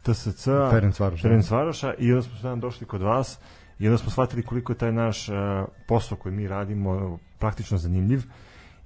TSC 0.02 0.46
da. 0.46 0.70
Ferencvaroša 1.22 1.94
i 1.98 2.12
onda 2.12 2.22
smo 2.22 2.36
sada 2.36 2.56
došli 2.56 2.86
kod 2.86 3.02
vas 3.02 3.38
i 3.78 3.86
onda 3.86 3.98
smo 3.98 4.10
shvatili 4.10 4.42
koliko 4.42 4.72
je 4.72 4.78
taj 4.78 4.92
naš 4.92 5.28
uh, 5.28 5.34
posao 5.88 6.18
koji 6.18 6.34
mi 6.34 6.48
radimo 6.48 7.18
praktično 7.38 7.78
zanimljiv 7.78 8.22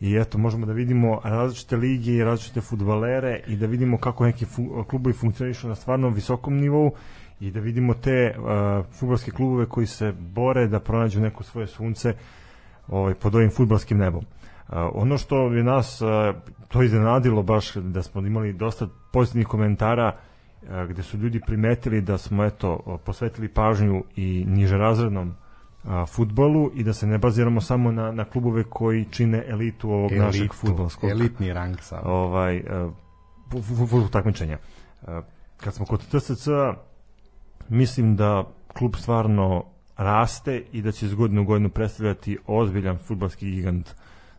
i 0.01 0.17
eto 0.17 0.39
možemo 0.39 0.67
da 0.67 0.73
vidimo 0.73 1.21
različite 1.25 1.77
lige 1.77 2.13
i 2.13 2.25
različite 2.25 2.61
futbalere 2.61 3.41
i 3.47 3.57
da 3.57 3.67
vidimo 3.67 3.99
kako 3.99 4.25
neki 4.25 4.45
fu, 4.45 4.85
klubovi 4.89 5.15
funkcionišu 5.15 5.69
na 5.69 5.75
stvarno 5.75 6.09
visokom 6.09 6.57
nivou 6.57 6.93
i 7.41 7.51
da 7.51 7.61
vidimo 7.61 7.95
te 7.95 8.35
uh, 8.39 8.45
futbolske 8.93 9.31
klubove 9.31 9.67
koji 9.67 9.87
se 9.87 10.13
bore 10.13 10.67
da 10.67 10.81
pronađu 10.81 11.21
neko 11.21 11.43
svoje 11.43 11.67
sunce 11.67 12.15
ovaj, 12.89 13.15
pod 13.15 13.35
ovim 13.35 13.51
futbalskim 13.51 13.99
nebom. 13.99 14.25
Uh, 14.25 14.75
ono 14.93 15.19
što 15.19 15.53
je 15.53 15.65
nas 15.65 16.01
uh, 16.01 16.09
to 16.69 16.83
iznenadilo 16.83 17.43
baš 17.43 17.75
da 17.75 18.03
smo 18.03 18.21
imali 18.21 18.53
dosta 18.53 18.89
pozitivnih 19.13 19.47
komentara 19.47 20.13
uh, 20.13 20.69
gde 20.91 21.03
su 21.03 21.17
ljudi 21.19 21.41
primetili 21.47 22.01
da 22.01 22.19
smo 22.19 22.45
eto 22.45 22.81
uh, 22.87 23.01
posvetili 23.05 23.49
pažnju 23.49 24.05
i 24.17 24.45
nižerazrednom 24.49 25.35
a, 25.87 26.07
futbolu 26.07 26.71
i 26.75 26.85
da 26.85 26.93
se 26.93 27.07
ne 27.07 27.19
baziramo 27.19 27.61
samo 27.61 27.93
na, 27.93 28.13
na 28.13 28.25
klubove 28.25 28.65
koji 28.65 29.05
čine 29.05 29.45
elitu 29.49 29.91
ovog 29.91 30.13
našeg 30.13 30.41
Elitu, 30.41 30.57
futbolskog 30.57 31.11
elitni 31.11 31.53
rang 31.53 31.81
sam. 31.81 32.01
ovaj 32.05 32.63
uh, 33.53 34.11
takmičenja. 34.11 34.59
Uh, 35.03 35.09
kad 35.57 35.75
smo 35.75 35.87
kod 35.87 36.01
TSC 36.07 36.49
mislim 37.69 38.17
da 38.17 38.45
klub 38.69 38.95
stvarno 38.97 39.65
raste 39.97 40.63
i 40.73 40.83
da 40.83 40.93
će 40.93 41.07
iz 41.07 41.15
godine 41.15 41.41
u 41.41 41.45
godinu 41.45 41.71
predstavljati 41.71 42.39
ozbiljan 42.47 42.99
futbalski 42.99 43.51
gigant 43.51 43.91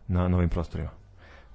na 0.08 0.28
novim 0.28 0.48
prostorima. 0.48 0.90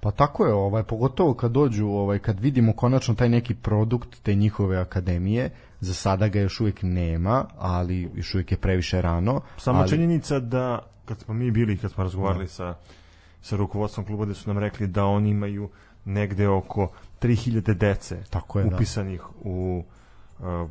Pa 0.00 0.10
tako 0.10 0.46
je, 0.46 0.52
ovaj 0.52 0.82
pogotovo 0.82 1.34
kad 1.34 1.50
dođu, 1.50 1.86
ovaj 1.86 2.18
kad 2.18 2.40
vidimo 2.40 2.72
konačno 2.72 3.14
taj 3.14 3.28
neki 3.28 3.54
produkt 3.54 4.22
te 4.22 4.34
njihove 4.34 4.78
akademije, 4.78 5.50
za 5.80 5.94
sada 5.94 6.28
ga 6.28 6.40
još 6.40 6.60
uvijek 6.60 6.78
nema, 6.82 7.44
ali 7.58 8.10
još 8.14 8.34
uvijek 8.34 8.52
je 8.52 8.58
previše 8.58 9.02
rano. 9.02 9.40
Samo 9.56 9.78
ali, 9.78 9.88
činjenica 9.88 10.38
da 10.38 10.86
kad 11.04 11.20
smo 11.20 11.34
mi 11.34 11.50
bili, 11.50 11.78
kad 11.78 11.92
smo 11.92 12.04
razgovarali 12.04 12.48
sa, 12.48 12.74
sa 13.40 13.56
rukovodstvom 13.56 14.06
kluba, 14.06 14.24
da 14.24 14.34
su 14.34 14.48
nam 14.48 14.58
rekli 14.58 14.86
da 14.86 15.04
oni 15.04 15.30
imaju 15.30 15.70
negde 16.04 16.48
oko 16.48 16.88
3000 17.20 17.74
dece 17.74 18.24
Tako 18.30 18.58
je, 18.58 18.64
da. 18.64 18.76
upisanih 18.76 19.22
u 19.40 19.84
uh, 20.38 20.70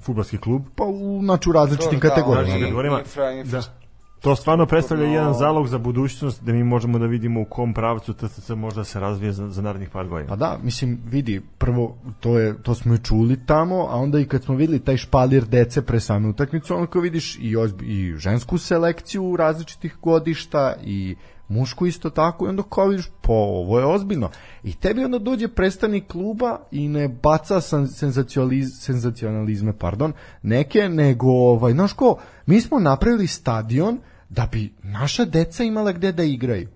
futbalski 0.00 0.38
klub. 0.38 0.62
pa 0.76 0.84
u, 0.84 1.20
znači 1.24 1.48
u 1.50 1.52
različitim 1.52 1.98
da, 1.98 2.08
kategorijama. 2.08 2.52
ali 2.52 2.90
Da, 2.90 2.98
infra, 3.00 3.30
infra, 3.32 3.60
Da. 3.60 3.82
To 4.20 4.36
stvarno 4.36 4.66
predstavlja 4.66 5.06
No. 5.06 5.12
jedan 5.12 5.34
zalog 5.34 5.68
za 5.68 5.78
budućnost 5.78 6.42
da 6.44 6.52
mi 6.52 6.64
možemo 6.64 6.98
da 6.98 7.06
vidimo 7.06 7.40
u 7.40 7.44
kom 7.44 7.74
pravcu 7.74 8.14
TSC 8.14 8.50
možda 8.50 8.84
se 8.84 9.00
razvije 9.00 9.32
za, 9.32 9.48
za 9.48 9.62
narednih 9.62 9.90
par 9.90 10.08
godina. 10.08 10.28
Pa 10.28 10.36
da, 10.36 10.58
mislim, 10.62 11.00
vidi, 11.04 11.42
prvo, 11.58 11.96
to, 12.20 12.38
je, 12.38 12.62
to 12.62 12.74
smo 12.74 12.94
i 12.94 12.98
čuli 12.98 13.46
tamo, 13.46 13.86
a 13.90 13.96
onda 13.96 14.20
i 14.20 14.24
kad 14.24 14.42
smo 14.42 14.54
videli 14.54 14.78
taj 14.78 14.96
špalir 14.96 15.44
dece 15.44 15.82
pre 15.82 16.00
same 16.00 16.28
utakmice, 16.28 16.74
onda 16.74 16.86
kao 16.86 17.02
vidiš 17.02 17.38
i, 17.40 17.56
ozbi, 17.56 17.84
i 17.86 18.16
žensku 18.16 18.58
selekciju 18.58 19.36
različitih 19.36 19.96
godišta 20.02 20.74
i 20.84 21.16
mušku 21.48 21.86
isto 21.86 22.10
tako 22.10 22.46
i 22.46 22.48
onda 22.48 22.62
kao 22.62 22.86
vidiš, 22.86 23.10
po, 23.20 23.32
ovo 23.32 23.78
je 23.78 23.86
ozbiljno. 23.86 24.30
I 24.62 24.74
tebi 24.74 25.04
onda 25.04 25.18
dođe 25.18 25.48
predstavnik 25.48 26.06
kluba 26.06 26.60
i 26.70 26.88
ne 26.88 27.08
baca 27.08 27.60
senzacionaliz, 27.86 28.68
senzacionalizme, 28.80 29.78
pardon, 29.78 30.12
neke, 30.42 30.88
nego, 30.88 31.28
ovaj, 31.28 31.72
znaš 31.72 31.92
ko, 31.92 32.16
mi 32.46 32.60
smo 32.60 32.80
napravili 32.80 33.26
stadion 33.26 33.98
da 34.28 34.48
bi 34.52 34.72
naša 34.82 35.24
deca 35.24 35.64
imala 35.64 35.92
gde 35.92 36.12
da 36.12 36.22
igraju. 36.22 36.68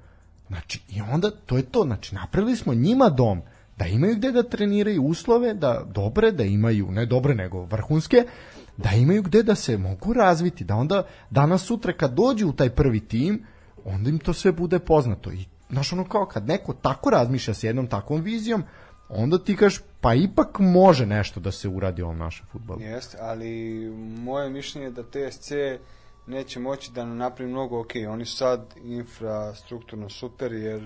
Znači, 0.49 0.81
i 0.89 1.01
onda 1.01 1.31
to 1.31 1.57
je 1.57 1.63
to, 1.63 1.83
znači 1.83 2.15
napravili 2.15 2.57
smo 2.57 2.75
njima 2.75 3.09
dom, 3.09 3.43
da 3.77 3.87
imaju 3.87 4.17
gde 4.17 4.33
da 4.33 4.43
treniraju 4.43 5.03
uslove, 5.03 5.55
da 5.55 5.83
dobre, 5.95 6.33
da 6.33 6.45
imaju, 6.45 6.91
ne 6.91 7.07
dobre 7.07 7.35
nego 7.35 7.65
vrhunske, 7.65 8.25
da 8.77 8.91
imaju 8.91 9.23
gde 9.23 9.43
da 9.43 9.55
se 9.55 9.79
mogu 9.79 10.13
razviti, 10.13 10.65
da 10.65 10.77
onda 10.77 11.03
danas 11.31 11.63
sutra 11.63 11.93
kad 11.93 12.15
dođu 12.15 12.49
u 12.49 12.53
taj 12.53 12.71
prvi 12.71 13.01
tim, 13.01 13.43
onda 13.87 14.11
im 14.11 14.19
to 14.19 14.33
sve 14.33 14.53
bude 14.53 14.79
poznato. 14.79 15.33
I 15.33 15.45
znaš 15.71 15.93
ono 15.93 16.05
kao 16.05 16.27
kad 16.27 16.47
neko 16.47 16.73
tako 16.73 17.11
razmišlja 17.11 17.55
s 17.55 17.65
jednom 17.65 17.87
takvom 17.87 18.21
vizijom, 18.21 18.65
onda 19.09 19.39
ti 19.39 19.57
kažeš, 19.57 19.83
pa 20.01 20.15
ipak 20.15 20.59
može 20.59 21.07
nešto 21.07 21.41
da 21.41 21.53
se 21.53 21.69
uradi 21.69 22.03
ovom 22.03 22.19
našem 22.19 22.47
futbolu. 22.53 22.81
Jeste, 22.81 23.19
ali 23.21 23.81
moje 24.19 24.51
mišljenje 24.51 24.87
je 24.87 24.91
da 24.91 25.03
TSC 25.03 25.53
neće 26.27 26.61
moći 26.61 26.93
da 26.93 27.05
napravi 27.05 27.51
mnogo 27.51 27.81
ok. 27.81 27.91
Oni 28.09 28.25
su 28.25 28.37
sad 28.37 28.75
infrastrukturno 28.85 30.09
super 30.09 30.53
jer 30.53 30.83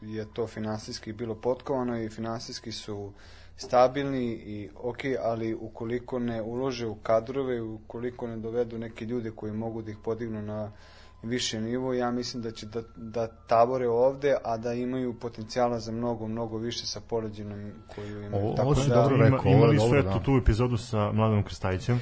je 0.00 0.26
to 0.32 0.46
finansijski 0.46 1.12
bilo 1.12 1.34
potkovano 1.34 2.02
i 2.02 2.08
finansijski 2.08 2.72
su 2.72 3.12
stabilni 3.56 4.26
i 4.26 4.68
ok, 4.76 4.98
ali 5.22 5.54
ukoliko 5.54 6.18
ne 6.18 6.42
ulože 6.42 6.86
u 6.86 6.94
kadrove, 6.94 7.62
ukoliko 7.62 8.26
ne 8.26 8.36
dovedu 8.36 8.78
neke 8.78 9.04
ljude 9.04 9.30
koji 9.30 9.52
mogu 9.52 9.82
da 9.82 9.90
ih 9.90 9.96
podignu 10.04 10.42
na 10.42 10.72
više 11.22 11.60
nivo, 11.60 11.94
ja 11.94 12.10
mislim 12.10 12.42
da 12.42 12.50
će 12.50 12.66
da, 12.66 12.82
da 12.96 13.26
tabore 13.26 13.88
ovde, 13.88 14.36
a 14.44 14.56
da 14.56 14.72
imaju 14.72 15.14
potencijala 15.14 15.80
za 15.80 15.92
mnogo, 15.92 16.26
mnogo 16.28 16.58
više 16.58 16.86
sa 16.86 17.00
poređenom 17.00 17.72
koju 17.94 18.22
imaju. 18.24 18.44
Ovo- 18.44 18.54
Tako 18.56 18.68
ovo 18.68 18.84
da, 18.84 18.94
dobro 18.94 19.16
Ima, 19.16 19.24
rekao, 19.24 19.50
je 19.50 19.56
imali 19.56 19.78
su 19.78 19.96
eto 19.96 20.08
da. 20.08 20.22
tu 20.24 20.36
epizodu 20.36 20.76
sa 20.76 21.12
Mladenom 21.12 21.44
Krstajićem, 21.44 22.00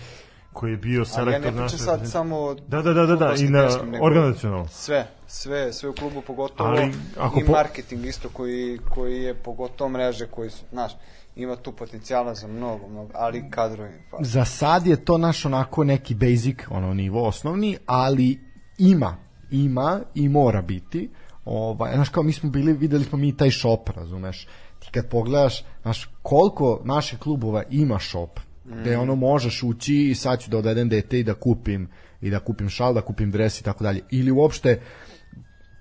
koji 0.52 0.70
je 0.70 0.76
bio 0.76 0.98
ali 0.98 1.00
ja 1.00 1.04
selektor 1.04 1.54
ne 1.54 1.60
naše... 1.60 1.76
pričam 1.76 1.86
sad 1.98 2.10
samo 2.10 2.54
Da, 2.54 2.82
da, 2.82 2.92
da, 2.92 3.06
da, 3.06 3.16
da, 3.16 3.34
i 3.38 3.48
na 3.48 3.68
organizacionalno. 4.02 4.68
Sve, 4.68 5.06
sve, 5.26 5.72
sve 5.72 5.88
u 5.88 5.92
klubu 5.92 6.22
pogotovo 6.26 6.70
Ali, 6.70 6.92
ako 7.18 7.40
i 7.40 7.44
po- 7.44 7.52
marketing 7.52 8.06
isto 8.06 8.28
koji, 8.28 8.78
koji 8.88 9.22
je 9.22 9.34
pogotovo 9.34 9.90
mreže 9.90 10.26
koji 10.26 10.50
su, 10.50 10.64
znaš, 10.70 10.92
ima 11.36 11.56
tu 11.56 11.72
potencijala 11.72 12.34
za 12.34 12.46
mnogo, 12.46 12.88
mnogo, 12.88 13.10
ali 13.14 13.50
kadrovi 13.50 14.02
pa. 14.10 14.16
Za 14.20 14.44
sad 14.44 14.86
je 14.86 15.04
to 15.04 15.18
naš 15.18 15.44
onako 15.44 15.84
neki 15.84 16.14
basic, 16.14 16.58
ono 16.70 16.94
nivo 16.94 17.26
osnovni, 17.26 17.76
ali 17.86 18.47
ima, 18.78 19.16
ima 19.50 20.00
i 20.14 20.28
mora 20.28 20.62
biti. 20.62 21.10
Ovaj, 21.44 21.94
znaš 21.94 22.08
kao 22.08 22.22
mi 22.22 22.32
smo 22.32 22.50
bili, 22.50 22.72
videli 22.72 23.04
smo 23.04 23.18
mi 23.18 23.36
taj 23.36 23.50
shop, 23.50 23.88
razumeš? 23.88 24.46
Ti 24.78 24.88
kad 24.92 25.08
pogledaš, 25.08 25.64
znaš, 25.82 26.10
koliko 26.22 26.80
naših 26.84 27.18
klubova 27.18 27.62
ima 27.70 27.98
shop, 27.98 28.40
gde 28.64 28.96
ono 28.96 29.14
možeš 29.14 29.62
ući 29.62 29.94
i 30.10 30.14
sad 30.14 30.40
ću 30.40 30.50
da 30.50 30.58
odvedem 30.58 30.88
dete 30.88 31.20
i 31.20 31.24
da 31.24 31.34
kupim 31.34 31.88
i 32.20 32.30
da 32.30 32.40
kupim 32.40 32.68
šal, 32.68 32.94
da 32.94 33.00
kupim 33.00 33.30
dres 33.30 33.60
i 33.60 33.64
tako 33.64 33.84
dalje. 33.84 34.00
Ili 34.10 34.30
uopšte 34.30 34.80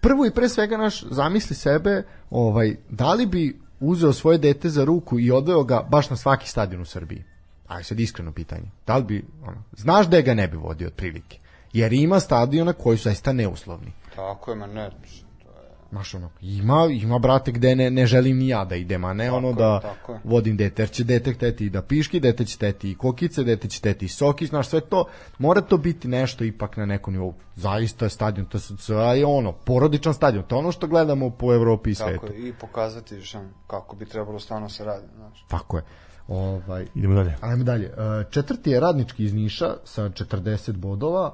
prvo 0.02 0.26
i 0.26 0.32
pre 0.32 0.50
svega 0.50 0.78
naš 0.78 1.04
zamisli 1.04 1.56
sebe, 1.56 2.04
ovaj 2.30 2.76
da 2.90 3.14
li 3.14 3.26
bi 3.26 3.60
uzeo 3.80 4.14
svoje 4.14 4.38
dete 4.38 4.70
za 4.70 4.86
ruku 4.86 5.20
i 5.20 5.32
odveo 5.32 5.64
ga 5.64 5.88
baš 5.92 6.10
na 6.10 6.16
svaki 6.16 6.50
stadion 6.50 6.82
u 6.82 6.86
Srbiji. 6.86 7.24
Aj 7.68 7.84
sad 7.84 8.00
iskreno 8.00 8.32
pitanje. 8.32 8.72
Da 8.88 8.98
li 8.98 9.04
bi 9.04 9.26
ono, 9.44 9.64
znaš 9.78 10.08
da 10.08 10.22
ga 10.22 10.34
ne 10.34 10.48
bi 10.48 10.58
vodio 10.58 10.88
otprilike. 10.88 11.40
Jer 11.74 11.94
ima 11.94 12.20
stadiona 12.20 12.74
koji 12.74 12.98
su 12.98 13.04
zaista 13.04 13.34
neuslovni. 13.34 13.92
Tako 14.16 14.52
je, 14.52 14.58
ma 14.58 14.68
ne, 14.68 14.92
mislim, 15.02 15.28
to 15.44 15.50
je... 15.50 15.70
Znaš, 15.90 16.14
ono, 16.14 16.30
ima, 16.42 16.88
ima 16.92 17.20
brate 17.20 17.52
gde 17.52 17.76
ne, 17.76 17.90
ne 17.92 18.06
želim 18.06 18.38
ni 18.38 18.48
ja 18.48 18.66
da 18.66 18.76
idem, 18.76 19.04
a 19.04 19.14
ne 19.14 19.32
ono 19.32 19.48
je, 19.48 19.54
da 19.54 19.80
tako 19.80 20.14
je. 20.14 20.20
vodim 20.24 20.58
dete, 20.58 20.82
jer 20.82 20.90
će 20.90 21.04
dete 21.04 21.34
hteti 21.34 21.66
i 21.66 21.70
da 21.70 21.82
piški, 21.82 22.20
dete 22.20 22.46
će 22.46 22.56
hteti 22.56 22.92
i 22.92 22.96
kokice, 22.96 23.44
dete 23.44 23.68
će 23.68 23.80
hteti 23.80 24.06
i 24.06 24.10
soki, 24.10 24.46
znaš, 24.46 24.68
sve 24.68 24.82
to, 24.82 25.06
mora 25.38 25.62
to 25.62 25.78
biti 25.78 26.08
nešto 26.08 26.44
ipak 26.44 26.78
na 26.78 26.86
nekom 26.86 27.14
nivou. 27.14 27.34
Zaista 27.56 28.06
je 28.06 28.10
stadion, 28.10 28.46
to 28.46 28.60
su 28.60 28.94
je 28.94 29.26
ono, 29.26 29.52
porodičan 29.52 30.14
stadion, 30.14 30.44
to 30.44 30.56
je 30.56 30.60
ono 30.60 30.72
što 30.72 30.88
gledamo 30.88 31.30
po 31.30 31.54
Evropi 31.54 31.90
i 31.90 31.96
svetu. 31.96 32.28
Tako 32.28 32.34
je, 32.34 32.50
i 32.50 32.54
pokazati 32.54 33.22
šan, 33.22 33.50
kako 33.68 33.96
bi 33.96 34.06
trebalo 34.06 34.40
stvarno 34.40 34.70
se 34.70 34.86
radi, 34.86 35.08
znaš. 35.16 35.46
Tako 35.48 35.78
je. 35.78 35.84
Ovaj, 36.28 36.86
Idemo 36.96 37.16
dalje. 37.16 37.36
Ajmo 37.42 37.64
dalje. 37.64 37.86
E, 37.86 37.92
Četvrti 38.30 38.70
je 38.70 38.80
radnički 38.80 39.24
iz 39.24 39.34
Niša 39.34 39.76
sa 39.84 40.10
40 40.10 40.72
bodova. 40.72 41.34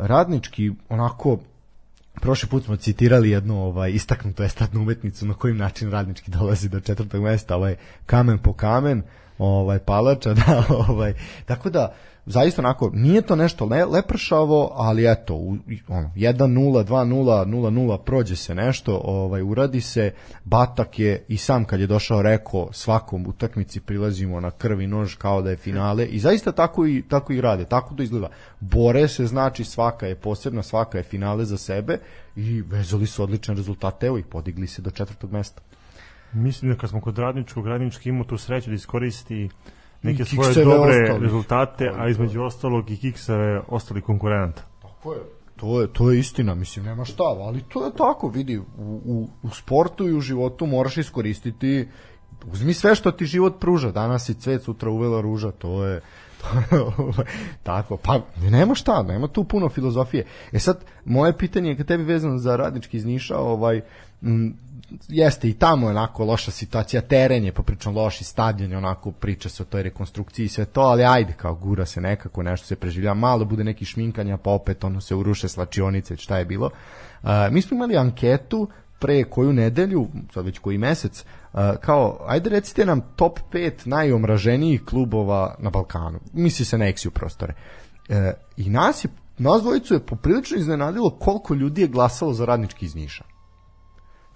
Radnički 0.00 0.72
onako 0.88 1.38
Prošli 2.20 2.48
put 2.48 2.64
smo 2.64 2.76
citirali 2.76 3.30
jednu 3.30 3.64
ovaj 3.64 3.90
istaknutu 3.90 4.42
estradnu 4.42 4.80
umetnicu 4.80 5.26
na 5.26 5.34
kojim 5.34 5.56
način 5.56 5.90
radnički 5.90 6.30
dolazi 6.30 6.68
do 6.68 6.80
četvrtog 6.80 7.22
mesta, 7.22 7.56
ovaj 7.56 7.76
kamen 8.06 8.38
po 8.38 8.52
kamen, 8.52 9.02
ovaj 9.38 9.78
palača, 9.78 10.34
da, 10.46 10.64
ovaj 10.88 11.14
tako 11.46 11.70
da 11.70 11.94
zaista 12.26 12.62
onako 12.62 12.90
nije 12.94 13.22
to 13.22 13.36
nešto 13.36 13.64
le, 13.64 13.84
lepršavo, 13.84 14.72
ali 14.74 15.12
eto, 15.12 15.34
u, 15.34 15.56
ono 15.88 16.10
1-0, 16.16 16.84
2-0, 16.84 17.44
0-0 17.44 17.98
prođe 17.98 18.36
se 18.36 18.54
nešto, 18.54 19.00
ovaj 19.04 19.42
uradi 19.42 19.80
se. 19.80 20.12
Batak 20.44 20.98
je 20.98 21.24
i 21.28 21.36
sam 21.36 21.64
kad 21.64 21.80
je 21.80 21.86
došao 21.86 22.22
rekao 22.22 22.68
svakom 22.72 23.26
utakmici 23.26 23.80
prilazimo 23.80 24.40
na 24.40 24.50
krvi 24.50 24.86
nož 24.86 25.14
kao 25.14 25.42
da 25.42 25.50
je 25.50 25.56
finale 25.56 26.06
i 26.06 26.18
zaista 26.18 26.52
tako 26.52 26.86
i 26.86 27.02
tako 27.08 27.32
i 27.32 27.40
rade, 27.40 27.64
tako 27.64 27.94
to 27.94 28.02
izgleda. 28.02 28.28
Bore 28.60 29.08
se 29.08 29.26
znači 29.26 29.64
svaka 29.64 30.06
je 30.06 30.14
posebna, 30.14 30.62
svaka 30.62 30.98
je 30.98 31.04
finale 31.04 31.44
za 31.44 31.56
sebe 31.56 31.98
i 32.36 32.62
vezali 32.62 33.06
su 33.06 33.22
odlične 33.22 33.54
rezultate, 33.54 34.06
evo 34.06 34.18
i 34.18 34.22
podigli 34.22 34.66
se 34.66 34.82
do 34.82 34.90
četvrtog 34.90 35.32
mesta. 35.32 35.62
Mislim 36.32 36.72
da 36.72 36.78
kad 36.78 36.90
smo 36.90 37.00
kod 37.00 37.18
radničkog, 37.18 37.66
radnički 37.66 38.08
imao 38.08 38.24
tu 38.24 38.38
sreću 38.38 38.70
da 38.70 38.74
iskoristi 38.74 39.48
neke 40.02 40.24
svoje 40.24 40.54
dobre 40.54 41.02
ostalih. 41.02 41.22
rezultate, 41.22 41.92
a 41.98 42.08
između 42.08 42.42
ostalog 42.42 42.90
i 42.90 42.96
kikseve 42.96 43.60
ostali 43.68 44.02
konkurenta. 44.02 44.62
Tako 44.82 45.12
je. 45.12 45.20
To 45.56 45.80
je, 45.80 45.92
to 45.92 46.10
je 46.10 46.18
istina, 46.18 46.54
mislim, 46.54 46.84
nema 46.84 47.04
šta, 47.04 47.24
ali 47.24 47.62
to 47.68 47.84
je 47.84 47.92
tako, 47.96 48.28
vidi, 48.28 48.58
u, 48.58 48.64
u, 49.04 49.28
u 49.42 49.50
sportu 49.50 50.08
i 50.08 50.14
u 50.14 50.20
životu 50.20 50.66
moraš 50.66 50.96
iskoristiti, 50.96 51.88
uzmi 52.52 52.74
sve 52.74 52.94
što 52.94 53.10
ti 53.10 53.26
život 53.26 53.60
pruža, 53.60 53.90
danas 53.90 54.28
i 54.28 54.34
cvet, 54.34 54.62
sutra 54.62 54.90
uvela 54.90 55.20
ruža, 55.20 55.50
to 55.50 55.84
je, 55.84 55.94
je 57.18 57.24
tako, 57.62 57.96
pa 57.96 58.20
nema 58.50 58.74
šta, 58.74 59.02
nema 59.02 59.28
tu 59.28 59.44
puno 59.44 59.68
filozofije. 59.68 60.26
E 60.52 60.58
sad, 60.58 60.84
moje 61.04 61.38
pitanje 61.38 61.70
je 61.70 61.76
kad 61.76 61.86
tebi 61.86 62.04
vezano 62.04 62.38
za 62.38 62.56
radnički 62.56 62.96
iz 62.96 63.04
Niša, 63.04 63.38
ovaj, 63.38 63.80
m, 64.22 64.56
jeste 65.08 65.48
i 65.48 65.52
tamo 65.52 65.86
je 65.86 65.90
onako 65.90 66.24
loša 66.24 66.50
situacija, 66.50 67.02
teren 67.02 67.44
je 67.44 67.52
popričan 67.52 67.94
loši, 67.94 68.24
stadion 68.24 68.70
je 68.70 68.78
onako 68.78 69.10
priča 69.12 69.48
se 69.48 69.62
o 69.62 69.66
toj 69.66 69.82
rekonstrukciji 69.82 70.44
i 70.44 70.48
sve 70.48 70.64
to, 70.64 70.80
ali 70.80 71.04
ajde 71.04 71.32
kao 71.32 71.54
gura 71.54 71.86
se 71.86 72.00
nekako, 72.00 72.42
nešto 72.42 72.66
se 72.66 72.76
preživlja, 72.76 73.14
malo 73.14 73.44
bude 73.44 73.64
neki 73.64 73.84
šminkanja, 73.84 74.36
pa 74.36 74.50
opet 74.50 74.84
ono 74.84 75.00
se 75.00 75.14
uruše 75.14 75.48
slačionice, 75.48 76.16
šta 76.16 76.38
je 76.38 76.44
bilo. 76.44 76.70
Uh, 77.22 77.30
mi 77.50 77.62
smo 77.62 77.74
imali 77.74 77.96
anketu 77.96 78.68
pre 78.98 79.24
koju 79.24 79.52
nedelju, 79.52 80.08
sad 80.34 80.44
već 80.44 80.58
koji 80.58 80.78
mesec, 80.78 81.24
uh, 81.52 81.60
kao, 81.80 82.18
ajde 82.26 82.50
recite 82.50 82.86
nam 82.86 83.00
top 83.16 83.38
5 83.52 83.86
najomraženijih 83.86 84.84
klubova 84.84 85.54
na 85.58 85.70
Balkanu. 85.70 86.18
Misli 86.32 86.64
se 86.64 86.78
na 86.78 86.84
Exiju 86.84 87.10
prostore. 87.10 87.54
Uh, 88.08 88.16
I 88.56 88.70
nas 88.70 89.04
je, 89.04 89.08
nas 89.38 89.62
dvojicu 89.62 89.94
je 89.94 90.06
poprilično 90.06 90.56
iznenadilo 90.56 91.10
koliko 91.10 91.54
ljudi 91.54 91.80
je 91.80 91.88
glasalo 91.88 92.32
za 92.32 92.44
radnički 92.44 92.86
iz 92.86 92.94
Niša. 92.94 93.24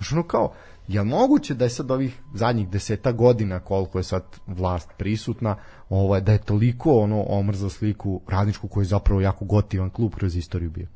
Znaš, 0.04 0.12
ono 0.12 0.22
kao, 0.22 0.52
je 0.88 1.00
li 1.00 1.08
moguće 1.08 1.54
da 1.54 1.64
je 1.64 1.70
sad 1.70 1.90
ovih 1.90 2.20
zadnjih 2.34 2.68
deseta 2.68 3.12
godina 3.12 3.60
koliko 3.60 3.98
je 3.98 4.04
sad 4.04 4.22
vlast 4.46 4.90
prisutna, 4.98 5.56
ovaj, 5.88 6.20
da 6.20 6.32
je 6.32 6.42
toliko 6.42 6.92
ono 6.92 7.24
omrza 7.28 7.70
sliku 7.70 8.20
radničku 8.28 8.68
koji 8.68 8.84
je 8.84 8.88
zapravo 8.88 9.20
jako 9.20 9.44
gotivan 9.44 9.90
klub 9.90 10.14
kroz 10.14 10.36
istoriju 10.36 10.70
bio? 10.70 10.86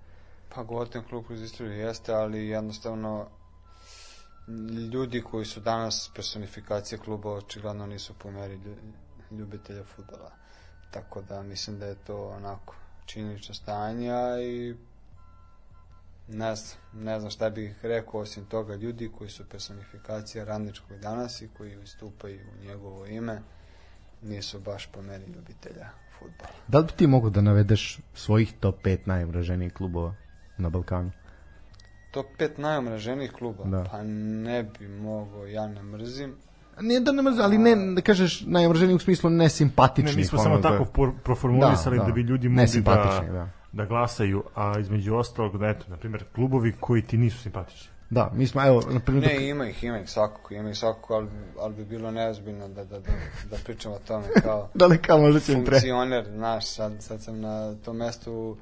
Pa 0.54 0.62
gotovo 0.62 1.04
klub 1.08 1.24
kroz 1.26 1.42
istoriju 1.42 1.72
jeste, 1.74 2.12
ali 2.12 2.48
jednostavno 2.48 3.26
ljudi 4.92 5.22
koji 5.22 5.44
su 5.44 5.60
danas 5.60 6.10
personifikacije 6.14 6.98
kluba 6.98 7.32
očigledno 7.32 7.86
nisu 7.86 8.14
po 8.18 8.30
meri 8.30 8.56
lju- 8.56 9.38
ljubitelja 9.38 9.84
futbala. 9.84 10.32
Tako 10.90 11.22
da 11.22 11.42
mislim 11.42 11.78
da 11.78 11.86
je 11.86 11.94
to 11.94 12.28
onako 12.28 12.74
činjenično 13.06 13.54
stanje 13.54 14.12
i 14.42 14.74
ne 16.28 16.56
znam, 16.56 16.78
ne 16.94 17.18
znam 17.18 17.30
šta 17.30 17.50
bih 17.50 17.74
rekao 17.82 18.20
osim 18.20 18.44
toga 18.44 18.74
ljudi 18.74 19.10
koji 19.18 19.30
su 19.30 19.44
personifikacija 19.44 20.44
radničkog 20.44 20.98
danas 20.98 21.42
i 21.42 21.48
koji 21.56 21.76
istupaju 21.82 22.40
u 22.40 22.64
njegovo 22.64 23.06
ime 23.06 23.42
nisu 24.22 24.60
baš 24.60 24.86
po 24.86 25.02
meri 25.02 25.24
ljubitelja 25.26 25.88
futbala. 26.18 26.50
Da 26.68 26.78
li 26.78 26.84
bi 26.84 26.92
ti 26.92 27.06
mogu 27.06 27.30
da 27.30 27.40
navedeš 27.40 27.98
svojih 28.14 28.52
top 28.60 28.82
5 28.84 28.98
najomraženijih 29.04 29.72
klubova 29.72 30.14
na 30.58 30.68
Balkanu? 30.70 31.10
Top 32.10 32.26
5 32.38 32.58
najomraženijih 32.58 33.32
kluba? 33.32 33.64
Da. 33.64 33.84
Pa 33.90 34.02
ne 34.02 34.62
bi 34.62 34.88
mogao, 34.88 35.46
ja 35.46 35.66
ne 35.66 35.82
mrzim. 35.82 36.34
Nije 36.80 37.00
da 37.00 37.12
ne 37.12 37.22
mrzi, 37.22 37.40
ali 37.40 37.58
ne, 37.58 37.94
da 37.94 38.00
kažeš 38.00 38.40
najomraženiji 38.46 38.96
u 38.96 38.98
smislu 38.98 39.30
nesimpatični. 39.30 40.10
Ne, 40.10 40.16
mi 40.16 40.24
smo 40.24 40.38
samo 40.38 40.58
tako 40.58 40.84
por- 40.84 41.12
proformulisali 41.24 41.98
da, 41.98 42.04
da 42.04 42.12
bi 42.12 42.20
ljudi 42.20 42.48
mogli 42.48 42.56
da, 42.56 42.62
Nesimpatični, 42.62 43.32
da. 43.32 43.48
Da 43.72 43.84
glasaju, 43.84 44.42
a 44.54 44.78
između 44.80 45.14
ostalog, 45.14 45.58
da 45.58 45.68
eto, 45.68 45.84
na 45.88 45.96
primjer, 45.96 46.24
klubovi 46.34 46.74
koji 46.80 47.02
ti 47.02 47.16
nisu 47.16 47.38
simpatični. 47.38 47.88
Da, 48.10 48.30
mi 48.34 48.46
smo, 48.46 48.66
evo, 48.66 48.82
na 48.90 49.00
primjer, 49.00 49.26
Ne, 49.26 49.48
ima 49.48 49.68
ih, 49.68 49.84
ima 49.84 49.98
ih 49.98 50.10
svakako, 50.10 50.54
ima 50.54 50.70
ih 50.70 50.76
svakako, 50.76 51.14
ali, 51.14 51.28
ali 51.58 51.74
bi 51.74 51.84
bilo 51.84 52.10
neozbiljno 52.10 52.68
da, 52.68 52.84
da, 52.84 52.98
da, 52.98 53.10
da 53.50 53.56
pričamo 53.64 53.94
o 53.94 53.98
tome 53.98 54.26
kao 54.42 54.68
da 54.74 54.86
li 54.86 54.98
kao 54.98 55.18
možda 55.18 55.40
će 55.40 55.52
im 55.52 55.64
pre... 55.64 55.76
funkcioner, 55.76 56.26
znaš, 56.34 56.66
sad, 56.66 56.92
sad 57.00 57.22
sam 57.22 57.40
na 57.40 57.74
tom 57.74 57.96
mestu, 57.96 58.56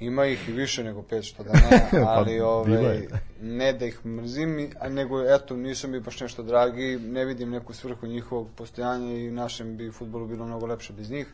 ima 0.00 0.26
ih 0.26 0.48
i 0.48 0.52
više 0.52 0.84
nego 0.84 1.02
pet 1.02 1.24
što 1.24 1.42
da 1.42 1.52
ne, 1.52 1.88
ali 2.06 2.24
Pa, 2.24 2.24
bilo 2.24 2.48
ove, 2.48 2.94
je. 2.94 3.08
ne 3.40 3.72
da 3.72 3.86
ih 3.86 4.06
mrzim, 4.06 4.70
a 4.80 4.88
nego, 4.88 5.34
eto, 5.34 5.56
nisu 5.56 5.88
mi 5.88 6.00
baš 6.00 6.20
nešto 6.20 6.42
dragi, 6.42 6.98
ne 6.98 7.24
vidim 7.24 7.50
neku 7.50 7.72
svrhu 7.72 8.06
njihovog 8.06 8.48
postojanja 8.56 9.14
i 9.14 9.30
našem 9.30 9.76
bi 9.76 9.90
futbolu 9.90 10.26
bilo 10.26 10.46
mnogo 10.46 10.66
lepše 10.66 10.92
bez 10.92 11.10
njih, 11.10 11.26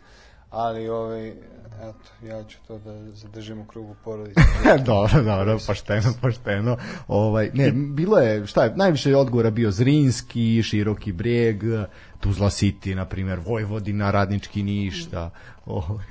ali 0.55 0.89
ovaj, 0.89 1.29
eto, 1.81 2.27
ja 2.27 2.45
ću 2.45 2.59
to 2.67 2.79
da 2.79 3.11
zadržim 3.13 3.61
u 3.61 3.65
krugu 3.65 3.95
porodice. 4.05 4.41
dobro, 4.87 5.23
dobro, 5.23 5.59
pošteno, 5.67 6.15
pošteno. 6.21 6.77
Ovaj, 7.09 7.51
ne, 7.55 7.73
bilo 7.73 8.19
je, 8.19 8.47
šta 8.47 8.65
je, 8.65 8.73
najviše 8.77 9.17
odgovora 9.17 9.51
bio 9.51 9.71
Zrinski, 9.71 10.63
Široki 10.63 11.13
breg, 11.13 11.63
Tuzla 12.21 12.51
City, 12.51 12.95
na 12.95 13.05
primjer, 13.05 13.39
Vojvodina, 13.45 14.11
Radnički 14.11 14.63
ništa. 14.63 15.31
Ovaj. 15.67 16.05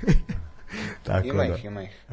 Tako 1.02 1.26
ima 1.26 1.44
da. 1.44 1.54
ih, 1.54 1.64
ima 1.64 1.82
ih. 1.82 2.04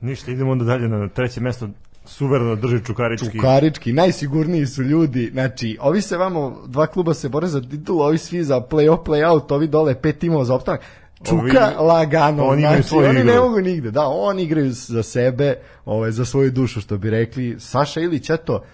Ništa, 0.00 0.30
idemo 0.30 0.52
onda 0.52 0.64
dalje 0.64 0.88
na 0.88 1.08
treće 1.08 1.40
mesto 1.40 1.68
suvereno 2.04 2.56
drži 2.56 2.84
Čukarički. 2.84 3.36
Čukarički, 3.36 3.92
najsigurniji 3.92 4.66
su 4.66 4.82
ljudi. 4.82 5.30
Znači, 5.32 5.78
ovi 5.80 6.02
se 6.02 6.16
vamo, 6.16 6.62
dva 6.66 6.86
kluba 6.86 7.14
se 7.14 7.28
bore 7.28 7.46
za 7.46 7.60
titul, 7.60 8.02
ovi 8.02 8.18
svi 8.18 8.44
za 8.44 8.60
play-off, 8.60 9.04
play-out, 9.04 9.54
ovi 9.54 9.66
dole 9.66 10.00
pet 10.00 10.18
timova 10.18 10.44
za 10.44 10.54
opstanak. 10.54 10.80
Čuka 11.24 11.72
ovi, 11.78 11.88
lagano, 11.88 12.44
oni, 12.44 12.60
znači, 12.60 12.94
oni 12.94 13.24
ne 13.24 13.40
mogu 13.40 13.60
nigde. 13.60 13.90
Da, 13.90 14.06
oni 14.06 14.42
igraju 14.42 14.72
za 14.72 15.02
sebe, 15.02 15.54
ovaj, 15.84 16.10
za 16.10 16.24
svoju 16.24 16.50
dušu, 16.50 16.80
što 16.80 16.98
bi 16.98 17.10
rekli. 17.10 17.56
Saša 17.58 18.00
Ilić, 18.00 18.30
eto, 18.30 18.64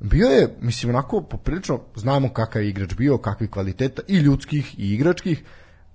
bio 0.00 0.26
je, 0.26 0.56
mislim, 0.60 0.90
onako 0.90 1.20
poprilično, 1.20 1.80
znamo 1.94 2.28
kakav 2.28 2.62
je 2.62 2.68
igrač 2.68 2.94
bio, 2.94 3.18
kakvi 3.18 3.48
kvaliteta 3.48 4.02
i 4.08 4.16
ljudskih 4.16 4.78
i 4.78 4.94
igračkih, 4.94 5.44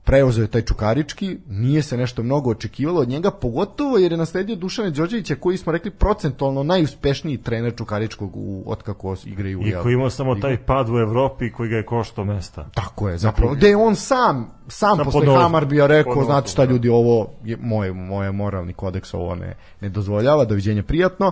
preuzeo 0.08 0.42
je 0.42 0.48
taj 0.48 0.62
Čukarički, 0.62 1.38
nije 1.48 1.82
se 1.82 1.98
nešto 1.98 2.24
mnogo 2.24 2.50
očekivalo 2.50 3.02
od 3.02 3.10
njega, 3.10 3.32
pogotovo 3.32 3.98
jer 3.98 4.12
je 4.12 4.18
nasledio 4.18 4.56
Dušana 4.56 4.90
Đorđevića 4.90 5.36
koji 5.36 5.58
smo 5.58 5.72
rekli 5.72 5.92
procentualno 5.92 6.64
najuspešniji 6.64 7.38
trener 7.38 7.76
Čukaričkog 7.76 8.32
u, 8.36 8.64
od 8.66 8.84
kako 8.84 9.16
igraju. 9.26 9.62
I 9.66 9.74
koji 9.84 9.94
imao 9.94 10.10
samo 10.10 10.36
taj 10.36 10.58
pad 10.58 10.90
u 10.90 10.98
Evropi 10.98 11.52
koji 11.52 11.70
ga 11.70 11.76
je 11.76 11.86
koštao 11.86 12.26
mesta. 12.26 12.70
Tako 12.74 13.10
je, 13.10 13.18
zapravo. 13.18 13.54
Gde 13.54 13.76
on 13.76 13.96
sam, 13.96 14.52
sam 14.68 14.98
posle 14.98 15.12
podnoz, 15.12 15.42
Hamar 15.42 15.66
bio 15.66 15.88
rekao, 15.88 16.14
podnoz, 16.14 16.26
znate 16.26 16.50
šta 16.50 16.66
da. 16.66 16.72
ljudi, 16.72 16.90
ovo 16.90 17.30
je 17.44 17.58
moj, 17.62 17.94
moj 17.94 18.32
moralni 18.32 18.74
kodeks 18.74 19.14
ovo 19.14 19.36
ne, 19.36 19.58
ne 19.82 19.90
dozvoljava, 19.90 20.46
doviđenje 20.46 20.84
prijatno. 20.84 21.32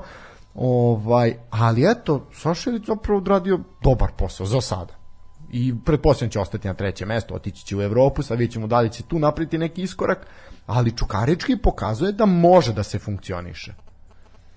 Ovaj, 0.56 1.34
ali 1.50 1.92
eto, 1.92 2.28
Sašević 2.34 2.86
zapravo 2.88 3.18
odradio 3.18 3.60
dobar 3.84 4.10
posao 4.18 4.46
za 4.46 4.62
sada 4.62 5.05
i 5.56 5.74
pretpostavljam 5.86 6.32
će 6.32 6.40
ostati 6.40 6.68
na 6.68 6.74
trećem 6.74 7.08
mestu, 7.08 7.36
otići 7.36 7.66
će 7.66 7.76
u 7.76 7.82
Evropu, 7.82 8.24
sad 8.24 8.38
vidjet 8.38 8.54
ćemo 8.54 8.68
da 8.68 8.80
li 8.80 8.90
će 8.90 9.04
tu 9.04 9.20
napriti 9.20 9.58
neki 9.58 9.82
iskorak, 9.82 10.28
ali 10.66 10.98
Čukarički 10.98 11.58
pokazuje 11.58 12.12
da 12.12 12.26
može 12.26 12.74
da 12.74 12.84
se 12.84 13.00
funkcioniše. 13.00 13.74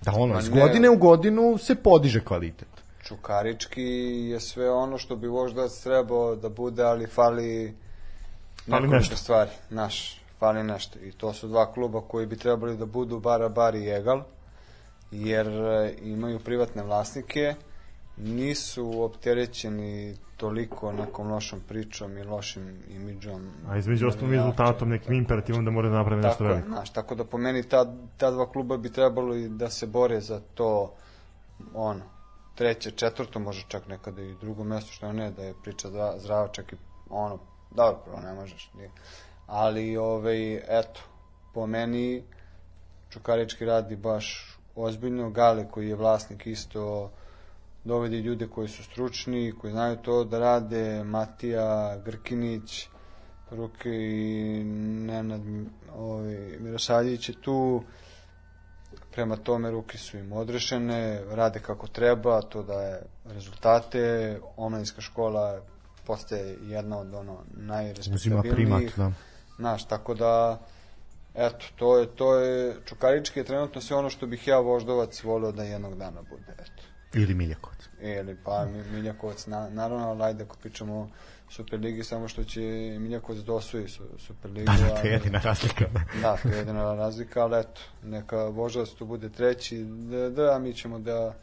Da 0.01 0.11
ono, 0.15 0.39
iz 0.39 0.49
godine 0.49 0.89
u 0.89 0.97
godinu 0.97 1.57
se 1.57 1.75
podiže 1.75 2.23
kvalitet. 2.25 2.67
Čukarički 3.03 3.83
je 4.31 4.39
sve 4.39 4.71
ono 4.71 4.97
što 4.97 5.15
bi 5.15 5.27
možda 5.27 5.67
trebao 5.83 6.35
da 6.35 6.49
bude, 6.49 6.83
ali 6.83 7.07
fali 7.07 7.75
fali 8.69 8.87
nešto 8.87 9.15
stvari, 9.15 9.51
naš, 9.69 10.21
fali 10.39 10.63
nešto. 10.63 10.99
I 10.99 11.11
to 11.11 11.33
su 11.33 11.47
dva 11.47 11.71
kluba 11.73 12.01
koji 12.01 12.25
bi 12.25 12.37
trebali 12.37 12.77
da 12.77 12.85
budu 12.85 13.19
bara 13.19 13.49
bar 13.49 13.75
i 13.75 13.89
egal, 13.89 14.23
jer 15.11 15.47
e, 15.47 15.93
imaju 16.01 16.39
privatne 16.39 16.83
vlasnike, 16.83 17.55
nisu 18.19 19.03
opterećeni 19.03 20.15
toliko 20.37 20.91
nekom 20.91 21.31
lošom 21.31 21.59
pričom 21.67 22.17
i 22.17 22.23
lošim 22.23 22.83
imidžom. 22.89 23.51
A 23.67 23.77
između 23.77 24.07
ostalim 24.07 24.31
rezultatom, 24.31 24.89
nekim 24.89 25.13
imperativom 25.13 25.65
da 25.65 25.71
mora 25.71 25.89
da 25.89 25.95
napravi 25.95 26.21
nešto 26.21 26.43
veliko. 26.43 26.67
Znaš, 26.67 26.89
tako 26.89 27.15
da 27.15 27.25
po 27.25 27.37
meni 27.37 27.63
ta, 27.63 27.85
ta 28.17 28.31
dva 28.31 28.51
kluba 28.51 28.77
bi 28.77 28.91
trebalo 28.91 29.35
i 29.35 29.49
da 29.49 29.69
se 29.69 29.87
bore 29.87 30.21
za 30.21 30.41
to 30.53 30.93
ono, 31.73 32.01
treće, 32.55 32.91
četvrto, 32.91 33.39
može 33.39 33.65
čak 33.67 33.87
nekada 33.87 34.21
i 34.21 34.35
drugo 34.41 34.63
mesto, 34.63 34.91
što 34.91 35.13
ne, 35.13 35.31
da 35.31 35.43
je 35.43 35.53
priča 35.63 35.87
zdrava, 36.17 36.47
čak 36.47 36.73
i 36.73 36.75
ono, 37.09 37.39
dobro, 37.71 37.99
prvo 38.05 38.19
ne 38.19 38.33
možeš. 38.33 38.71
Nije. 38.75 38.91
Ali, 39.47 39.97
ovaj, 39.97 40.55
eto, 40.55 41.01
po 41.53 41.67
meni 41.67 42.23
Čukarički 43.09 43.65
radi 43.65 43.95
baš 43.95 44.57
ozbiljno, 44.75 45.29
Gale 45.29 45.67
koji 45.71 45.89
je 45.89 45.95
vlasnik 45.95 46.47
isto 46.47 47.11
dovedi 47.83 48.17
ljude 48.17 48.47
koji 48.47 48.67
su 48.67 48.83
stručni, 48.83 49.53
koji 49.61 49.71
znaju 49.71 49.97
to 49.97 50.23
da 50.23 50.39
rade, 50.39 51.03
Matija, 51.03 51.97
Grkinić, 52.05 52.87
Ruke 53.51 53.89
i 53.89 54.63
Nenad 55.05 55.41
ovaj, 55.95 56.57
Mirosaljić 56.59 57.29
je 57.29 57.41
tu, 57.41 57.83
prema 59.11 59.35
tome 59.35 59.71
ruke 59.71 59.97
su 59.97 60.17
im 60.17 60.31
odrešene, 60.31 61.21
rade 61.29 61.59
kako 61.59 61.87
treba, 61.87 62.41
to 62.41 62.63
da 62.63 62.81
je 62.81 63.01
rezultate, 63.25 64.39
omladinska 64.57 65.01
škola 65.01 65.61
postaje 66.05 66.57
jedna 66.61 66.99
od 66.99 67.13
ono 67.13 67.43
najrespektabilnijih. 67.51 68.93
da. 68.97 69.11
Znaš, 69.57 69.85
tako 69.85 70.13
da, 70.13 70.59
eto, 71.35 71.65
to 71.75 71.97
je, 71.97 72.07
to 72.15 72.35
je, 72.35 72.75
Čukarički 72.85 73.39
je 73.39 73.43
trenutno 73.43 73.81
sve 73.81 73.97
ono 73.97 74.09
što 74.09 74.27
bih 74.27 74.47
ja 74.47 74.59
voždovac 74.59 75.23
volio 75.23 75.51
da 75.51 75.63
jednog 75.63 75.97
dana 75.97 76.21
bude, 76.21 76.55
eto. 76.59 76.88
Ili 77.13 77.33
Miljakovac. 77.33 77.79
Ili 78.01 78.37
pa 78.43 78.65
Miljakovac, 78.91 79.47
na, 79.47 79.69
naravno, 79.69 80.09
ali 80.09 80.23
ajde 80.23 80.43
ako 80.43 80.55
pričamo 80.55 80.95
o 80.95 81.07
Superligi, 81.49 82.03
samo 82.03 82.27
što 82.27 82.43
će 82.43 82.61
Miljakovac 82.99 83.41
da 83.41 83.53
osvoji 83.53 83.87
Superligu. 84.17 84.65
Da, 84.65 84.87
da, 84.87 85.01
to 85.01 85.07
je 85.07 85.13
jedina 85.13 85.39
razlika. 85.39 85.85
da, 86.21 86.37
to 86.37 86.49
je 86.49 86.57
jedina 86.57 86.93
razlika, 86.93 87.43
ali 87.43 87.59
eto, 87.59 87.81
neka 88.03 88.43
Vožavac 88.43 88.89
tu 88.89 89.05
bude 89.05 89.29
treći, 89.29 89.83
da, 89.83 90.29
da, 90.29 90.59
mi 90.59 90.73
ćemo 90.73 90.99
da 90.99 91.35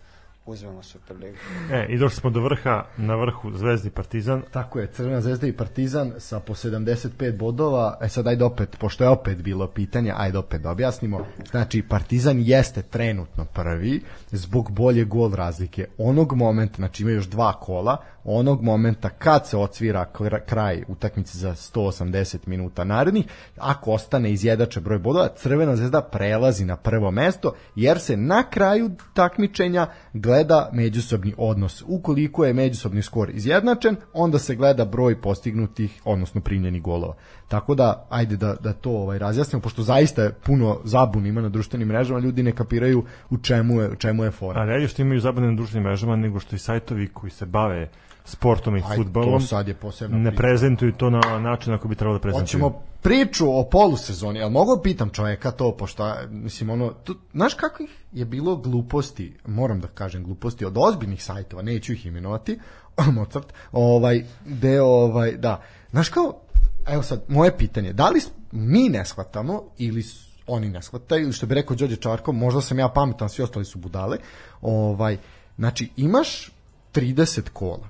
uzmemo 0.47 0.83
Superligu. 0.83 1.37
E, 1.73 1.87
i 1.89 1.99
došli 1.99 2.21
smo 2.21 2.31
do 2.31 2.41
vrha, 2.41 2.85
na 2.97 3.15
vrhu 3.15 3.53
Zvezdi 3.53 3.91
Partizan. 3.91 4.43
Tako 4.51 4.79
je, 4.79 4.87
Crvena 4.87 5.21
zvezda 5.21 5.47
i 5.47 5.53
Partizan 5.53 6.13
sa 6.19 6.41
po 6.41 6.55
75 6.55 7.37
bodova. 7.37 7.99
E 8.03 8.09
sad 8.09 8.27
ajde 8.27 8.45
opet, 8.45 8.77
pošto 8.81 9.05
je 9.05 9.11
opet 9.11 9.43
bilo 9.43 9.67
pitanje, 9.67 10.13
ajde 10.17 10.39
opet 10.39 10.63
da 10.63 10.71
objasnimo. 10.71 11.27
Znači, 11.51 11.83
Partizan 11.83 12.41
jeste 12.41 12.83
trenutno 12.83 13.45
prvi 13.45 14.03
zbog 14.31 14.71
bolje 14.71 15.05
gol 15.05 15.35
razlike. 15.35 15.87
Onog 15.99 16.33
momenta, 16.33 16.77
znači 16.77 17.03
ima 17.03 17.13
još 17.13 17.27
dva 17.27 17.53
kola, 17.53 17.97
onog 18.25 18.63
momenta 18.63 19.09
kad 19.09 19.47
se 19.47 19.57
odsvira 19.57 20.07
kraj 20.47 20.83
utakmice 20.89 21.39
za 21.39 21.51
180 21.51 22.39
minuta 22.47 22.85
narednih, 22.85 23.25
ako 23.57 23.93
ostane 23.93 24.33
izjedače 24.33 24.81
broj 24.81 24.99
bodova, 24.99 25.29
Crvena 25.37 25.77
zvezda 25.77 26.03
prelazi 26.03 26.65
na 26.65 26.77
prvo 26.77 27.11
mesto, 27.11 27.55
jer 27.75 28.01
se 28.01 28.17
na 28.17 28.51
kraju 28.51 28.91
takmičenja 29.15 29.87
gleda 30.13 30.36
međusobni 30.73 31.35
odnos. 31.39 31.85
Ukoliko 31.87 32.45
je 32.45 32.53
međusobni 32.53 33.03
skor 33.03 33.31
izjednačen, 33.31 33.97
onda 34.13 34.39
se 34.39 34.55
gleda 34.55 34.85
broj 34.85 35.21
postignutih, 35.21 36.01
odnosno 36.05 36.41
primljenih 36.41 36.83
golova. 36.83 37.15
Tako 37.49 37.75
da, 37.75 38.07
ajde 38.11 38.37
da, 38.37 38.55
da 38.61 38.73
to 38.73 38.91
ovaj, 38.91 39.19
razjasnimo, 39.19 39.63
pošto 39.63 39.83
zaista 39.83 40.23
je 40.23 40.33
puno 40.33 40.81
zabun 40.85 41.27
ima 41.27 41.41
na 41.41 41.49
društvenim 41.49 41.89
mrežama, 41.89 42.21
ljudi 42.21 42.43
ne 42.43 42.53
kapiraju 42.53 43.05
u 43.31 43.39
čemu 43.39 43.81
je, 43.81 43.91
u 43.91 43.97
čemu 43.97 44.25
je 44.25 44.31
fora. 44.31 44.61
Ali 44.61 44.73
ajde 44.73 44.89
što 44.89 45.03
imaju 45.03 45.21
zabune 45.21 45.47
na 45.47 45.57
društvenim 45.57 45.89
mrežama, 45.89 46.17
nego 46.17 46.41
što 46.41 46.57
i 46.57 46.59
sajtovi 46.59 47.09
koji 47.09 47.31
se 47.31 47.47
bave 47.47 47.89
sportom 48.27 48.77
i 48.77 48.83
futbolom 48.97 49.41
sad 49.41 49.69
je 49.69 49.75
posebno 49.75 50.19
ne 50.19 50.37
prezentuju 50.37 50.93
to 50.93 51.11
na 51.11 51.39
način 51.39 51.75
ako 51.75 51.89
bi 51.89 51.95
trebalo 51.95 52.19
da 52.19 52.23
prezentuju. 52.23 52.63
Hoćemo 52.63 52.83
priču 53.03 53.59
o 53.59 53.65
polusezoni, 53.65 54.43
ali 54.43 54.53
mogu 54.53 54.77
da 54.77 54.83
pitam 54.83 55.11
čoveka 55.11 55.51
to, 55.51 55.77
pošto, 55.77 56.15
mislim, 56.31 56.71
ono, 56.71 56.93
tu, 56.93 57.17
znaš 57.33 57.55
kakvih 57.55 57.91
je 58.13 58.25
bilo 58.25 58.57
gluposti, 58.57 59.37
moram 59.47 59.81
da 59.81 59.89
kažem 59.89 60.25
gluposti, 60.25 60.65
od 60.65 60.75
ozbiljnih 60.77 61.25
sajtova, 61.25 61.63
neću 61.63 61.93
ih 61.93 62.07
imenovati, 62.07 62.59
Mozart, 63.15 63.53
ovaj, 63.73 64.25
gde, 64.47 64.81
ovaj, 64.81 65.33
da, 65.33 65.63
znaš 65.91 66.09
kao, 66.09 66.41
evo 66.87 67.03
sad, 67.03 67.25
moje 67.29 67.57
pitanje, 67.57 67.93
da 67.93 68.09
li 68.09 68.21
mi 68.53 68.89
ne 68.89 69.05
shvatamo 69.05 69.63
ili 69.79 70.05
oni 70.47 70.69
ne 70.69 70.83
shvataju, 70.83 71.33
što 71.33 71.47
bi 71.47 71.55
rekao 71.55 71.77
Đorđe 71.77 71.97
Čarko, 71.97 72.33
možda 72.33 72.61
sam 72.61 72.79
ja 72.79 72.89
pametan, 72.89 73.29
svi 73.29 73.43
ostali 73.43 73.65
su 73.65 73.79
budale, 73.79 74.19
ovaj, 74.61 75.17
znači, 75.57 75.91
imaš 75.97 76.51
30 76.95 77.49
kola, 77.53 77.89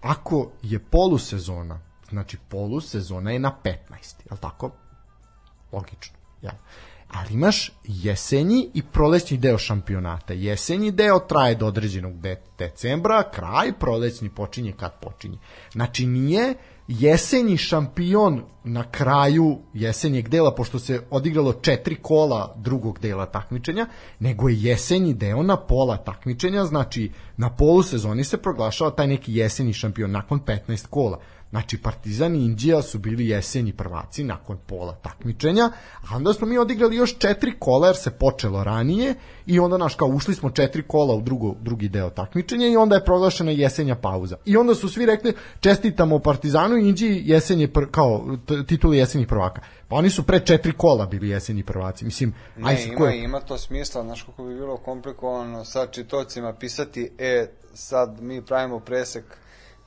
ako 0.00 0.50
je 0.62 0.78
polusezona, 0.78 1.80
znači 2.08 2.38
polusezona 2.48 3.30
je 3.30 3.38
na 3.38 3.56
15, 3.64 3.74
je 4.00 4.30
li 4.30 4.38
tako? 4.40 4.70
Logično, 5.72 6.16
ja. 6.42 6.52
Ali 7.08 7.34
imaš 7.34 7.72
jesenji 7.84 8.70
i 8.74 8.82
prolećni 8.82 9.36
deo 9.36 9.58
šampionata. 9.58 10.32
Jesenji 10.32 10.90
deo 10.90 11.18
traje 11.18 11.54
do 11.54 11.66
određenog 11.66 12.20
de 12.20 12.42
decembra, 12.58 13.30
kraj 13.30 13.72
prolećni 13.72 14.30
počinje 14.30 14.72
kad 14.72 15.00
počinje. 15.00 15.38
Znači 15.72 16.06
nije 16.06 16.54
jesenji 16.88 17.56
šampion 17.56 18.42
na 18.64 18.90
kraju 18.90 19.58
jesenjeg 19.74 20.28
dela, 20.28 20.54
pošto 20.54 20.78
se 20.78 21.00
odigralo 21.10 21.52
četiri 21.52 21.96
kola 22.02 22.54
drugog 22.56 22.98
dela 22.98 23.26
takmičenja, 23.26 23.86
nego 24.18 24.48
je 24.48 24.62
jesenji 24.62 25.14
deo 25.14 25.42
na 25.42 25.56
pola 25.56 25.96
takmičenja, 25.96 26.64
znači 26.64 27.12
na 27.36 27.50
polu 27.50 27.82
sezoni 27.82 28.24
se 28.24 28.36
proglašava 28.36 28.90
taj 28.90 29.06
neki 29.06 29.34
jesenji 29.34 29.72
šampion 29.72 30.10
nakon 30.10 30.40
15 30.40 30.86
kola. 30.86 31.18
Znači, 31.50 31.78
Partizan 31.78 32.36
i 32.36 32.44
Indija 32.44 32.82
su 32.82 32.98
bili 32.98 33.28
jesenji 33.28 33.72
prvaci 33.72 34.24
nakon 34.24 34.58
pola 34.66 34.94
takmičenja, 34.94 35.70
a 36.10 36.16
onda 36.16 36.32
smo 36.32 36.46
mi 36.46 36.58
odigrali 36.58 36.96
još 36.96 37.18
četiri 37.18 37.52
kola 37.58 37.86
jer 37.86 37.96
se 37.96 38.10
počelo 38.10 38.64
ranije 38.64 39.14
i 39.46 39.58
onda, 39.58 39.76
naš, 39.78 39.94
kao 39.94 40.08
ušli 40.08 40.34
smo 40.34 40.50
četiri 40.50 40.82
kola 40.82 41.14
u 41.14 41.20
drugo, 41.20 41.54
drugi 41.60 41.88
deo 41.88 42.10
takmičenja 42.10 42.66
i 42.68 42.76
onda 42.76 42.94
je 42.96 43.04
proglašena 43.04 43.50
jesenja 43.50 43.94
pauza. 43.94 44.36
I 44.44 44.56
onda 44.56 44.74
su 44.74 44.88
svi 44.88 45.06
rekli 45.06 45.34
čestitamo 45.60 46.18
Partizanu 46.18 46.74
u 46.74 46.78
Inđiji 46.78 47.22
jesenje 47.24 47.68
pr, 47.68 47.80
kao 47.90 48.36
t- 48.46 48.64
tituli 48.66 48.98
jesenjih 48.98 49.26
prvaka. 49.26 49.60
Pa 49.88 49.96
oni 49.96 50.10
su 50.10 50.22
pre 50.22 50.40
četiri 50.40 50.72
kola 50.72 51.06
bili 51.06 51.28
jesenji 51.28 51.62
prvaci. 51.62 52.04
Mislim, 52.04 52.34
aj 52.64 52.74
Ne, 52.74 52.80
su 52.80 52.88
ima, 52.88 52.98
ko- 52.98 53.08
ima 53.10 53.40
to 53.40 53.58
smisla, 53.58 54.02
znaš 54.02 54.22
kako 54.22 54.44
bi 54.44 54.54
bilo 54.54 54.76
komplikovano 54.76 55.64
sad 55.64 55.92
čitocima 55.92 56.52
pisati, 56.52 57.10
e, 57.18 57.46
sad 57.74 58.20
mi 58.22 58.42
pravimo 58.42 58.80
presek 58.80 59.24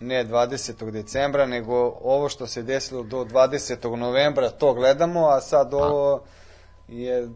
ne 0.02 0.26
20. 0.26 0.91
decembra, 0.91 1.45
nego 1.45 1.76
ovo 2.04 2.30
što 2.30 2.47
se 2.47 2.64
desilo 2.64 3.04
do 3.04 3.26
20. 3.26 3.95
novembra, 3.95 4.49
to 4.49 4.74
gledamo, 4.74 5.28
a 5.28 5.41
sad 5.41 5.74
ovo 5.74 6.24
je, 6.88 7.30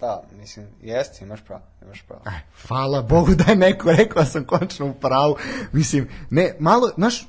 da, 0.00 0.22
mislim, 0.32 0.66
jeste, 0.82 1.24
imaš 1.24 1.44
pravo, 1.44 1.62
imaš 1.82 2.02
pravo. 2.02 2.22
Aj, 2.24 2.40
hvala 2.68 3.02
Bogu 3.02 3.34
da 3.34 3.44
je 3.52 3.56
neko 3.56 3.92
rekao 3.92 4.22
da 4.22 4.28
sam 4.28 4.44
končno 4.44 4.86
u 4.86 4.94
pravu. 4.94 5.36
Mislim, 5.72 6.08
ne, 6.30 6.56
malo, 6.58 6.88
znaš, 6.94 7.28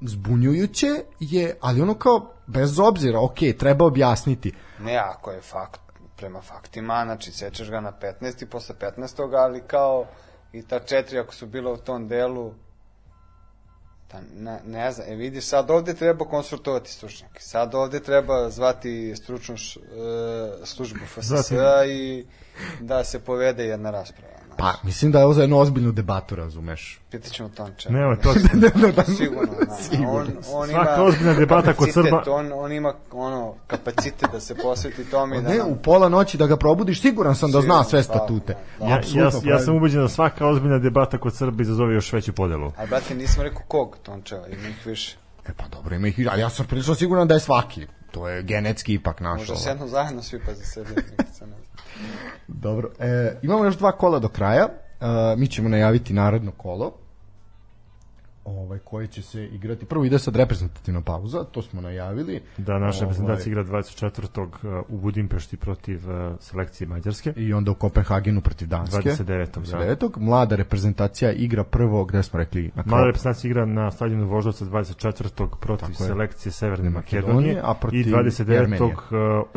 zbunjujuće 0.00 0.86
je, 1.20 1.56
ali 1.60 1.82
ono 1.82 1.94
kao, 1.94 2.32
bez 2.46 2.78
obzira, 2.78 3.20
ok, 3.20 3.38
treba 3.58 3.84
objasniti. 3.84 4.52
Ne, 4.80 4.96
ako 4.96 5.30
je 5.30 5.40
fakt, 5.40 5.80
prema 6.16 6.42
faktima, 6.42 7.02
znači 7.04 7.32
sečeš 7.32 7.70
ga 7.70 7.80
na 7.80 7.92
15 8.20 8.42
i 8.42 8.46
posle 8.46 8.74
15. 8.80 9.36
ali 9.36 9.62
kao 9.66 10.06
i 10.52 10.62
ta 10.62 10.78
četiri 10.78 11.18
ako 11.18 11.34
su 11.34 11.46
bila 11.46 11.72
u 11.72 11.76
tom 11.76 12.08
delu, 12.08 12.54
ta, 14.08 14.20
ne, 14.36 14.60
ne 14.64 14.92
znam, 14.92 15.08
e 15.08 15.14
vidiš, 15.14 15.44
sad 15.44 15.70
ovde 15.70 15.94
treba 15.94 16.24
konsultovati 16.24 16.92
stručnjake, 16.92 17.40
sad 17.40 17.74
ovde 17.74 18.00
treba 18.00 18.50
zvati 18.50 19.14
stručnu 19.16 19.56
š, 19.56 19.80
e, 19.80 20.66
službu 20.66 21.00
FSS 21.06 21.50
i 21.88 22.26
da 22.80 23.04
se 23.04 23.20
povede 23.20 23.64
jedna 23.64 23.90
rasprava. 23.90 24.45
Pa, 24.58 24.74
mislim 24.82 25.12
da 25.12 25.18
je 25.18 25.24
ovo 25.24 25.34
za 25.34 25.40
jednu 25.40 25.58
ozbiljnu 25.58 25.92
debatu, 25.92 26.36
razumeš? 26.36 27.00
Pitaćemo 27.10 27.48
Tonča. 27.48 27.90
Nema, 27.90 28.16
to- 28.16 28.34
Sigurno, 29.18 29.54
da. 29.56 30.08
On, 30.08 30.26
on 30.52 30.68
Svaka 30.68 30.94
ima 30.94 31.02
ozbiljna 31.02 31.34
debata 31.34 31.72
kod 31.72 31.88
Srba- 31.88 32.22
On, 32.28 32.52
on 32.54 32.72
ima 32.72 32.94
ono, 33.12 33.54
kapacitet 33.66 34.30
da 34.32 34.40
se 34.40 34.54
posveti 34.54 35.04
tome 35.04 35.38
i 35.38 35.42
da 35.42 35.48
Ne, 35.48 35.58
nam- 35.58 35.68
u 35.68 35.76
pola 35.76 36.08
noći 36.08 36.38
da 36.38 36.46
ga 36.46 36.56
probudiš, 36.56 37.00
siguran 37.00 37.34
sam 37.36 37.50
da 37.52 37.60
zna 37.60 37.84
sve 37.84 37.98
da, 37.98 38.02
statute. 38.02 38.56
da. 38.78 38.84
Ja, 38.84 38.90
ja, 38.90 38.96
Apsolutno 38.96 39.24
ja 39.44 39.58
sam 39.58 39.64
pravi. 39.64 39.78
ubeđen 39.78 40.00
da 40.00 40.08
svaka 40.08 40.46
ozbiljna 40.46 40.78
debata 40.78 41.18
kod 41.18 41.36
Srba 41.36 41.62
izazove 41.62 41.94
još 41.94 42.12
veću 42.12 42.32
podelu. 42.32 42.72
A 42.76 42.86
brate, 42.86 43.14
nisam 43.14 43.42
rekao 43.42 43.62
kog 43.62 43.96
Tončeva, 44.02 44.46
ima 44.48 44.68
ih 44.68 44.86
više. 44.86 45.16
E 45.46 45.52
pa 45.52 45.64
dobro, 45.68 45.94
ima 45.94 46.08
ih, 46.08 46.18
više, 46.18 46.30
ali 46.32 46.40
ja 46.40 46.50
sam 46.50 46.66
prilično 46.66 46.94
siguran 46.94 47.28
da 47.28 47.34
je 47.34 47.40
svaki. 47.40 47.86
To 48.10 48.28
je 48.28 48.42
genetski 48.42 48.94
ipak 48.94 49.20
naš. 49.20 49.38
Možda 49.38 49.52
ovo. 49.52 49.60
sednu 49.60 49.88
zajedno 49.88 50.22
svi 50.22 50.40
pa 50.46 50.54
za 50.54 50.64
sebe. 50.64 50.88
Dobro, 52.46 52.90
e, 52.98 53.38
imamo 53.42 53.64
još 53.64 53.78
dva 53.78 53.92
kola 53.92 54.18
do 54.18 54.28
kraja. 54.28 54.64
E, 54.64 55.06
mi 55.36 55.46
ćemo 55.46 55.68
najaviti 55.68 56.12
naredno 56.12 56.50
kolo 56.50 57.05
ovaj, 58.46 58.78
koje 58.78 59.06
će 59.06 59.22
se 59.22 59.44
igrati. 59.46 59.86
Prvo 59.86 60.04
ide 60.04 60.18
sad 60.18 60.36
reprezentativna 60.36 61.00
pauza, 61.00 61.44
to 61.44 61.62
smo 61.62 61.80
najavili. 61.80 62.40
Da, 62.56 62.78
naša 62.78 62.98
Ovaj, 62.98 63.00
reprezentacija 63.00 63.50
igra 63.50 63.64
24. 63.64 64.84
u 64.88 64.98
Budimpešti 64.98 65.56
protiv 65.56 66.10
uh, 66.10 66.36
selekcije 66.40 66.88
Mađarske. 66.88 67.32
I 67.36 67.52
onda 67.52 67.70
u 67.70 67.74
Kopenhagenu 67.74 68.40
protiv 68.40 68.68
Danske. 68.68 68.96
29. 69.10 69.24
da. 69.26 69.60
29. 69.60 70.18
Mlada 70.18 70.56
reprezentacija 70.56 71.32
igra 71.32 71.64
prvo, 71.64 72.04
gde 72.04 72.22
smo 72.22 72.38
rekli, 72.38 72.70
na 72.74 72.82
kraju. 72.82 73.04
reprezentacija 73.06 73.48
igra 73.50 73.66
na 73.66 73.90
stadionu 73.90 74.26
Voždovca 74.28 74.64
24. 74.64 75.46
protiv 75.60 75.88
Tako 75.88 76.02
je. 76.02 76.08
selekcije 76.08 76.52
Severne 76.52 76.90
Makedonije, 76.90 77.26
Makedonije, 77.34 77.60
a 77.64 77.74
protiv 77.74 78.00
i 78.00 78.12
29. 78.12 78.50
Jermenije. 78.52 78.84
uh, 78.84 78.94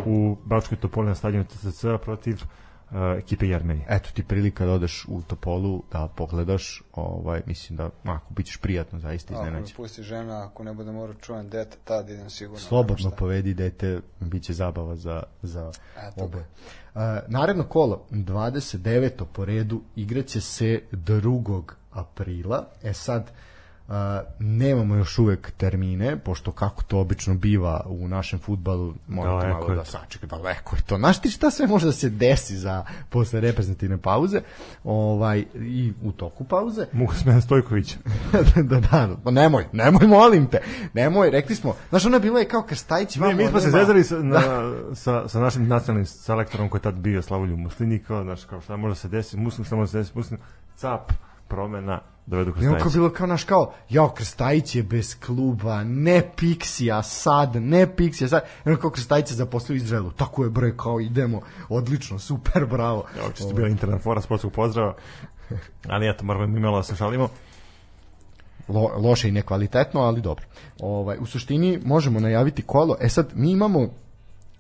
u 0.06 0.38
Bačkoj 0.46 0.78
Topoli 0.78 1.08
na 1.08 1.16
stadionu 1.16 1.46
TCC 1.46 1.86
protiv 2.04 2.44
uh, 2.92 2.98
ekipe 3.18 3.48
Jermenije. 3.48 3.86
Eto 3.90 4.10
ti 4.14 4.24
prilika 4.24 4.66
da 4.66 4.72
odeš 4.72 5.06
u 5.08 5.22
Topolu, 5.22 5.84
da 5.92 6.10
pogledaš, 6.16 6.84
ovaj, 6.94 7.42
mislim 7.46 7.78
da, 7.78 7.90
ako 8.04 8.34
bit 8.34 8.46
ćeš 8.46 8.58
prijatno, 8.58 9.00
zaista 9.00 9.34
Ako 9.34 9.44
me 9.44 9.50
iznenađen. 9.50 9.76
pusti 9.76 10.04
žena, 10.04 10.46
ako 10.46 10.64
ne 10.64 10.74
bude 10.74 10.92
morao 10.92 11.14
čuvam 11.16 11.50
dete, 11.50 11.78
tad 11.84 12.10
idem 12.10 12.30
sigurno. 12.30 12.60
Slobodno 12.60 13.12
povedi 13.12 13.54
dete, 13.54 14.00
bit 14.20 14.44
će 14.44 14.54
zabava 14.54 14.96
za, 14.96 15.24
za 15.42 15.72
Eto 16.08 16.26
oboje. 16.26 16.46
Uh, 16.96 17.02
naredno 17.28 17.64
kolo, 17.64 18.06
29. 18.12 19.26
po 19.34 19.46
redu, 19.46 19.82
igraće 19.96 20.42
se 20.42 20.82
2. 20.92 21.64
aprila. 21.92 22.68
E 22.84 22.94
sad, 22.94 23.22
uh, 23.24 23.49
nemamo 24.40 24.96
još 24.96 25.20
uvek 25.20 25.52
termine, 25.52 26.18
pošto 26.18 26.52
kako 26.52 26.84
to 26.84 27.00
obično 27.00 27.34
biva 27.34 27.86
u 27.86 28.08
našem 28.08 28.40
futbalu, 28.40 28.94
morate 29.08 29.48
Daleko 29.48 29.68
malo 29.68 29.76
da 29.76 29.84
to. 29.84 29.92
sačekate, 29.92 30.36
daleko 30.36 30.76
je 30.76 30.82
to. 30.82 30.98
Znaš 30.98 31.22
ti 31.22 31.30
šta 31.30 31.52
sve 31.52 31.68
može 31.68 31.86
da 31.86 31.92
se 31.92 32.10
desi 32.10 32.58
za 32.58 32.86
posle 33.10 33.42
reprezentativne 33.42 33.98
pauze 33.98 34.42
ovaj, 34.84 35.46
i 35.56 35.94
u 36.04 36.12
toku 36.12 36.44
pauze? 36.44 36.86
Mogu 37.00 37.14
smena 37.14 37.42
Stojkovića. 37.42 37.96
da, 38.56 38.80
da, 38.80 39.10
pa 39.24 39.32
nemoj, 39.32 39.66
nemoj, 39.74 40.08
molim 40.08 40.48
te. 40.48 40.62
Nemoj, 40.94 41.30
rekli 41.30 41.56
smo. 41.56 41.76
Znaš, 41.90 42.06
ona 42.06 42.20
bila 42.20 42.40
je 42.40 42.48
kao 42.48 42.64
Krstajić. 42.64 43.16
Ne, 43.16 43.34
mi 43.34 43.48
smo 43.48 43.60
se 43.60 43.70
zezali 43.70 44.04
sa, 44.04 44.16
na, 44.24 44.42
sa, 45.04 45.28
sa 45.28 45.40
našim 45.40 45.68
nacionalnim 45.68 46.06
selektorom 46.06 46.70
koji 46.70 46.80
je 46.80 46.84
tad 46.84 46.96
bio 46.96 47.22
Slavoljub 47.22 47.60
Muslini, 47.60 48.00
kao, 48.00 48.24
znaš, 48.24 48.46
kao 48.46 48.62
šta 48.62 48.78
može 48.78 48.96
se 48.96 49.08
desiti, 49.08 49.38
Muslim, 49.38 49.66
šta 49.66 49.76
može 49.76 49.92
se 49.92 49.98
desiti, 49.98 50.18
Muslim, 50.18 50.40
cap, 50.76 51.12
promena, 51.48 52.02
dovedu 52.30 52.52
I 52.62 52.68
on 52.68 52.74
kao 52.74 52.74
Krstajića. 52.74 52.98
bilo 52.98 53.10
kao 53.10 53.28
naš 53.28 53.44
kao, 53.44 53.74
jao, 53.90 54.10
Krstajić 54.10 54.76
je 54.76 54.84
bez 54.84 55.20
kluba, 55.26 55.84
ne 55.84 56.32
Pixija 56.38 57.04
sad, 57.04 57.56
ne 57.56 57.96
Pixija 57.96 58.28
sad. 58.28 58.44
I 58.66 58.70
on 58.70 58.76
kao 58.76 58.90
Krstajić 58.90 59.30
je 59.30 59.36
zaposlio 59.36 59.74
u 59.74 59.78
Izraelu. 59.78 60.12
Tako 60.12 60.44
je 60.44 60.50
bre, 60.50 60.78
kao 60.78 61.00
idemo, 61.00 61.42
odlično, 61.70 62.20
super, 62.20 62.66
bravo. 62.66 63.04
Evo, 63.20 63.32
čisto 63.36 63.54
bila 63.54 63.68
interna 63.68 64.00
fora 64.00 64.22
sportskog 64.22 64.52
pozdrava. 64.52 64.96
Ali 65.88 66.10
eto, 66.10 66.26
moramo 66.26 66.48
mi 66.48 66.60
malo 66.60 66.78
da 66.78 66.84
se 66.84 66.96
šalimo. 66.96 67.30
Lo, 68.68 68.92
loše 68.98 69.30
i 69.30 69.32
nekvalitetno, 69.32 70.02
ali 70.02 70.22
dobro. 70.22 70.46
Ovaj, 70.80 71.18
u 71.20 71.26
suštini 71.26 71.80
možemo 71.86 72.20
najaviti 72.20 72.62
kolo. 72.62 72.96
E 73.02 73.10
sad, 73.10 73.32
mi 73.34 73.52
imamo 73.52 73.90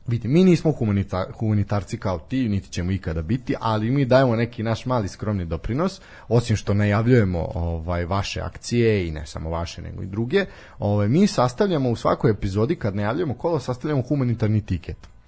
Vidite, 0.10 0.28
mi 0.28 0.44
nismo 0.44 0.72
humanita, 0.72 1.26
humanitarci 1.40 1.98
kao 1.98 2.20
ti, 2.20 2.50
niti 2.50 2.70
ćemo 2.70 2.92
ikada 2.92 3.22
biti, 3.22 3.56
ali 3.60 3.92
mi 3.92 4.06
dajemo 4.06 4.36
neki 4.36 4.64
naš 4.64 4.86
mali 4.86 5.08
skromni 5.08 5.46
doprinos, 5.46 6.02
osim 6.28 6.56
što 6.56 6.74
najavljujemo 6.74 7.48
ovaj 7.56 8.06
vaše 8.06 8.42
akcije 8.42 9.08
i 9.08 9.12
ne 9.12 9.26
samo 9.26 9.50
vaše, 9.50 9.82
nego 9.82 10.04
i 10.04 10.08
druge. 10.08 10.46
Ovaj, 10.80 11.08
mi 11.08 11.28
sastavljamo 11.28 11.90
u 11.90 11.96
svakoj 11.96 12.32
epizodi, 12.32 12.76
kad 12.76 12.96
najavljujemo 12.96 13.34
kolo, 13.34 13.60
sastavljamo 13.60 14.02
humanitarni 14.02 14.66
tiket 14.66 15.19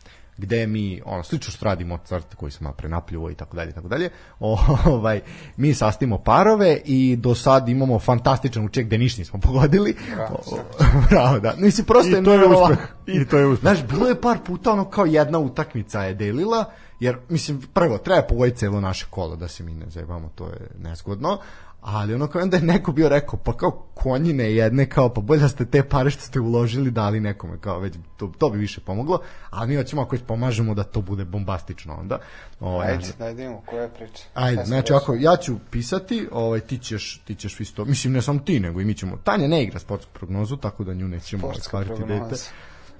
gde 0.42 0.68
mi 0.68 1.02
ono 1.06 1.24
slično 1.24 1.52
što 1.52 1.66
radi 1.66 1.86
Mozart 1.86 2.36
koji 2.36 2.52
sam 2.52 2.64
malo 2.64 2.76
prenapljivo 2.76 3.30
i 3.30 3.36
tako 3.36 3.56
dalje 3.56 3.70
i 3.70 3.74
tako 3.74 3.88
dalje. 3.88 4.10
Ovaj 4.86 5.22
mi 5.58 5.74
sastavimo 5.74 6.18
parove 6.18 6.82
i 6.86 7.16
do 7.16 7.36
sad 7.36 7.70
imamo 7.70 8.00
fantastičan 8.00 8.66
uček 8.66 8.86
gde 8.86 8.98
ništa 8.98 9.22
nismo 9.22 9.40
pogodili. 9.40 9.96
O- 10.30 10.58
Bravo, 11.10 11.40
da. 11.40 11.54
Mislim 11.58 11.86
prosto 11.86 12.10
I 12.10 12.14
je 12.14 12.24
to 12.24 12.34
je 12.34 12.48
uspeh. 12.48 12.80
I 13.08 13.28
to 13.28 13.38
je 13.38 13.48
uspeh. 13.48 13.62
Znaš, 13.62 13.84
bilo 13.88 14.08
je 14.08 14.22
par 14.22 14.38
puta 14.46 14.72
ono 14.72 14.86
kao 14.86 15.06
jedna 15.06 15.40
utakmica 15.40 16.04
je 16.04 16.14
delila, 16.14 16.66
jer 17.00 17.18
mislim 17.30 17.62
prvo 17.74 17.98
treba 17.98 18.22
pogoditi 18.22 18.58
celo 18.58 18.82
naše 18.82 19.06
kolo 19.10 19.36
da 19.36 19.48
se 19.48 19.64
mi 19.64 19.74
ne 19.74 19.90
zajebamo, 19.90 20.30
to 20.36 20.46
je 20.46 20.68
nezgodno. 20.80 21.40
Ali 21.82 22.14
ono 22.14 22.28
kao 22.28 22.42
onda 22.42 22.58
je 22.58 22.64
neko 22.64 22.92
bio 22.92 23.10
rekao, 23.10 23.40
pa 23.40 23.58
kao 23.58 23.72
konjine 23.94 24.54
jedne, 24.54 24.90
kao 24.90 25.14
pa 25.14 25.22
bolje 25.22 25.42
da 25.42 25.50
ste 25.50 25.66
te 25.66 25.84
pare 25.84 26.10
što 26.10 26.22
ste 26.22 26.40
uložili 26.40 26.92
dali 26.92 27.20
nekome, 27.20 27.58
kao 27.62 27.80
već 27.80 27.94
to, 28.18 28.32
to 28.38 28.50
bi 28.50 28.58
više 28.58 28.82
pomoglo, 28.82 29.20
ali 29.50 29.70
mi 29.70 29.76
hoćemo 29.76 30.02
ako 30.02 30.16
već 30.16 30.26
pomažemo 30.28 30.74
da 30.74 30.84
to 30.84 31.02
bude 31.02 31.26
bombastično 31.26 31.96
onda. 31.96 32.20
Ovaj, 32.60 32.92
Ajde, 32.92 33.08
da 33.20 33.30
idemo, 33.30 33.62
koja 33.66 33.84
je 33.84 33.90
priča? 33.90 34.24
Ajde, 34.34 34.66
znači 34.66 34.94
ako 34.94 35.14
ja 35.14 35.38
ću 35.38 35.56
pisati, 35.72 36.28
ovaj 36.32 36.60
ti 36.60 36.78
ćeš 36.78 37.22
ti 37.26 37.36
ćeš 37.36 37.60
isto, 37.60 37.86
mislim 37.86 38.14
ne 38.14 38.22
samo 38.22 38.40
ti 38.40 38.60
nego 38.60 38.82
i 38.82 38.86
mi 38.86 38.94
ćemo. 38.94 39.18
Tanja 39.24 39.48
ne 39.48 39.64
igra 39.64 39.80
sportsku 39.80 40.12
prognozu, 40.14 40.58
tako 40.58 40.84
da 40.84 40.94
nju 40.94 41.08
nećemo 41.08 41.52
prognoza. 41.86 42.30
dete. 42.30 42.42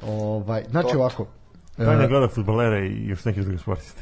Ovaj 0.02 0.64
znači 0.70 0.88
Toto. 0.88 1.00
ovako. 1.00 1.41
E, 1.78 2.08
gleda 2.08 2.28
futbolere 2.28 2.88
i 2.88 3.08
još 3.08 3.26
neki 3.26 3.42
drugi 3.42 3.58
sportiste. 3.58 4.02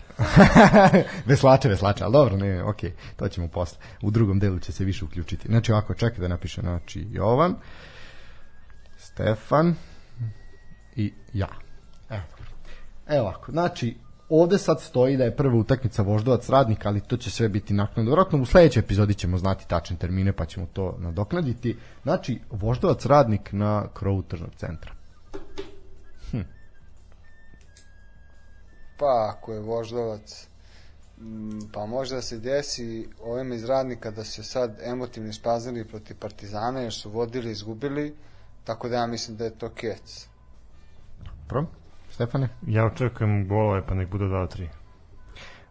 veslače, 1.26 1.70
veslače, 1.70 2.04
ali 2.04 2.14
dobro, 2.14 2.38
ne, 2.38 2.64
ok, 2.64 2.78
to 3.16 3.28
ćemo 3.28 3.48
posle. 3.48 3.78
U 4.02 4.12
drugom 4.12 4.40
delu 4.40 4.60
će 4.60 4.72
se 4.72 4.86
više 4.86 5.06
uključiti. 5.06 5.48
Znači 5.48 5.72
ovako, 5.72 5.94
čekaj 5.94 6.20
da 6.20 6.28
napišem, 6.28 6.64
znači 6.64 7.08
Jovan, 7.12 7.56
Stefan 8.98 9.76
i 10.96 11.14
ja. 11.34 11.48
Evo. 12.10 12.24
Evo 13.08 13.22
ovako, 13.22 13.52
znači 13.52 13.96
ovde 14.30 14.58
sad 14.58 14.82
stoji 14.82 15.18
da 15.18 15.24
je 15.24 15.36
prva 15.36 15.56
utakmica 15.56 16.02
Voždovac 16.02 16.50
radnik, 16.50 16.86
ali 16.86 17.02
to 17.02 17.18
će 17.18 17.32
sve 17.32 17.50
biti 17.50 17.74
naknadno. 17.74 18.10
Vjerojatno 18.10 18.42
u 18.42 18.46
sledećoj 18.46 18.80
epizodi 18.80 19.14
ćemo 19.14 19.38
znati 19.38 19.68
tačne 19.68 19.98
termine, 19.98 20.34
pa 20.34 20.46
ćemo 20.46 20.68
to 20.74 20.96
nadoknaditi. 21.00 21.78
Znači, 22.04 22.40
Voždovac 22.52 23.06
radnik 23.06 23.52
na 23.52 23.88
krovu 23.94 24.22
tržnog 24.22 24.56
centra. 24.56 24.99
Pa, 29.00 29.34
ako 29.36 29.54
je 29.54 29.60
voždovac, 29.60 30.48
mm, 31.22 31.60
pa 31.74 31.86
možda 31.86 32.22
se 32.22 32.40
desi 32.40 33.08
ovim 33.24 33.54
iz 33.54 33.66
radnika 33.66 34.12
da 34.12 34.24
se 34.24 34.44
sad 34.44 34.80
emotivni 34.84 35.34
spaznili 35.34 35.88
protiv 35.88 36.16
Partizana 36.20 36.80
jer 36.80 36.94
su 36.94 37.10
vodili, 37.10 37.52
izgubili, 37.52 38.16
tako 38.64 38.90
da 38.90 38.96
ja 38.96 39.08
mislim 39.08 39.38
da 39.38 39.46
je 39.46 39.58
to 39.58 39.70
kec. 39.70 40.28
Dobro? 41.48 41.66
Stefane? 42.12 42.50
Ja 42.68 42.86
očekujem 42.86 43.48
golove, 43.48 43.86
pa 43.88 43.94
nek 43.94 44.10
bude 44.10 44.26
2-3. 44.26 44.68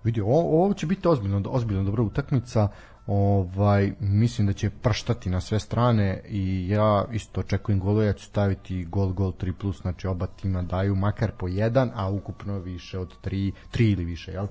Vidi, 0.04 0.20
ovo, 0.20 0.64
ovo 0.64 0.74
će 0.74 0.86
biti 0.86 1.08
ozbiljno, 1.08 1.42
ozbiljno 1.46 1.84
dobra 1.84 2.02
utakmica. 2.02 2.68
Ovaj, 3.08 3.92
mislim 4.00 4.46
da 4.46 4.52
će 4.52 4.70
prštati 4.70 5.30
na 5.30 5.40
sve 5.40 5.60
strane 5.60 6.22
i 6.28 6.68
ja 6.68 7.04
isto 7.12 7.40
očekujem 7.40 7.80
golove, 7.80 8.06
ja 8.06 8.12
ću 8.12 8.24
staviti 8.24 8.84
gol, 8.84 9.12
gol 9.12 9.32
3+, 9.32 9.52
plus, 9.52 9.80
znači 9.80 10.06
oba 10.06 10.26
tima 10.26 10.62
daju 10.62 10.94
makar 10.94 11.32
po 11.38 11.48
jedan, 11.48 11.90
a 11.94 12.10
ukupno 12.10 12.58
više 12.58 12.98
od 12.98 13.14
3, 13.24 13.52
3 13.72 13.92
ili 13.92 14.04
više, 14.04 14.32
jel? 14.32 14.44
E, 14.44 14.48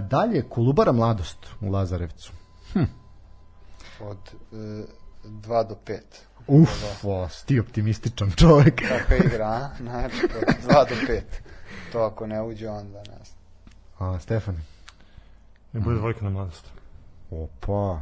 dalje, 0.00 0.42
Kolubara 0.48 0.92
Mladost 0.92 1.38
u 1.60 1.70
Lazarevcu. 1.70 2.32
Od 4.00 4.18
2 4.52 5.68
do 5.68 5.76
5. 5.86 6.00
Uf, 6.46 7.04
o, 7.04 7.28
ti 7.46 7.60
optimističan 7.60 8.30
čovjek. 8.30 8.74
Kakva 8.88 9.16
igra, 9.16 9.46
a? 9.46 9.70
Znači, 9.78 10.24
od 10.24 10.54
2 10.70 10.88
do 10.88 11.12
5. 11.12 11.20
To 11.92 11.98
ako 11.98 12.26
ne 12.26 12.42
uđe, 12.42 12.68
onda 12.68 12.98
ne 12.98 13.24
znam. 13.24 13.38
A, 13.98 14.20
Stefane? 14.20 14.58
Ne 15.72 15.80
bude 15.80 15.96
dvojka 15.96 16.24
na 16.24 16.30
mladost. 16.30 16.76
Opa, 17.42 18.00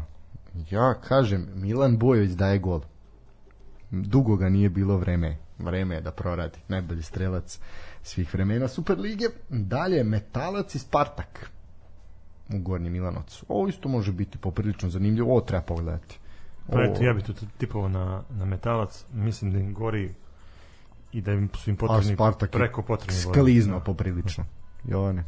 ja 0.71 0.95
kažem, 0.95 1.49
Milan 1.55 1.99
Bojović 1.99 2.31
daje 2.31 2.59
gol. 2.59 2.81
Dugo 3.91 4.37
ga 4.37 4.49
nije 4.49 4.69
bilo 4.69 4.97
vreme. 4.97 5.37
Vreme 5.59 5.95
je 5.95 6.01
da 6.01 6.11
proradi. 6.11 6.59
Najbolji 6.69 7.03
strelac 7.03 7.59
svih 8.03 8.35
vremena 8.35 8.69
Superlige. 8.69 9.25
Dalje, 9.49 10.05
Metalac 10.05 10.75
i 10.75 10.79
Spartak 10.79 11.51
u 12.55 12.59
Gornjem 12.59 12.93
Milanovcu. 12.93 13.47
Ovo 13.49 13.69
isto 13.69 13.89
može 13.89 14.13
biti 14.13 14.39
poprilično 14.39 14.89
zanimljivo. 14.91 15.31
Ovo 15.31 15.41
treba 15.41 15.63
pogledati. 15.63 16.19
Pa 16.73 16.83
eto, 16.83 17.03
ja 17.03 17.13
bih 17.13 17.25
tu 17.25 17.33
tipovao 17.59 17.89
na, 17.89 18.23
na 18.31 18.45
metalac. 18.45 19.05
Mislim 19.13 19.53
da 19.53 19.59
im 19.59 19.75
gori 19.75 20.15
i 21.13 21.21
da 21.21 21.33
im 21.33 21.49
su 21.55 21.71
im 21.71 21.77
potrebni 21.77 22.17
preko 22.51 22.83
potrebni 22.83 23.21
sklizno 23.21 23.79
Da. 23.79 23.85
poprilično. 23.85 24.45
Jovane. 24.85 25.25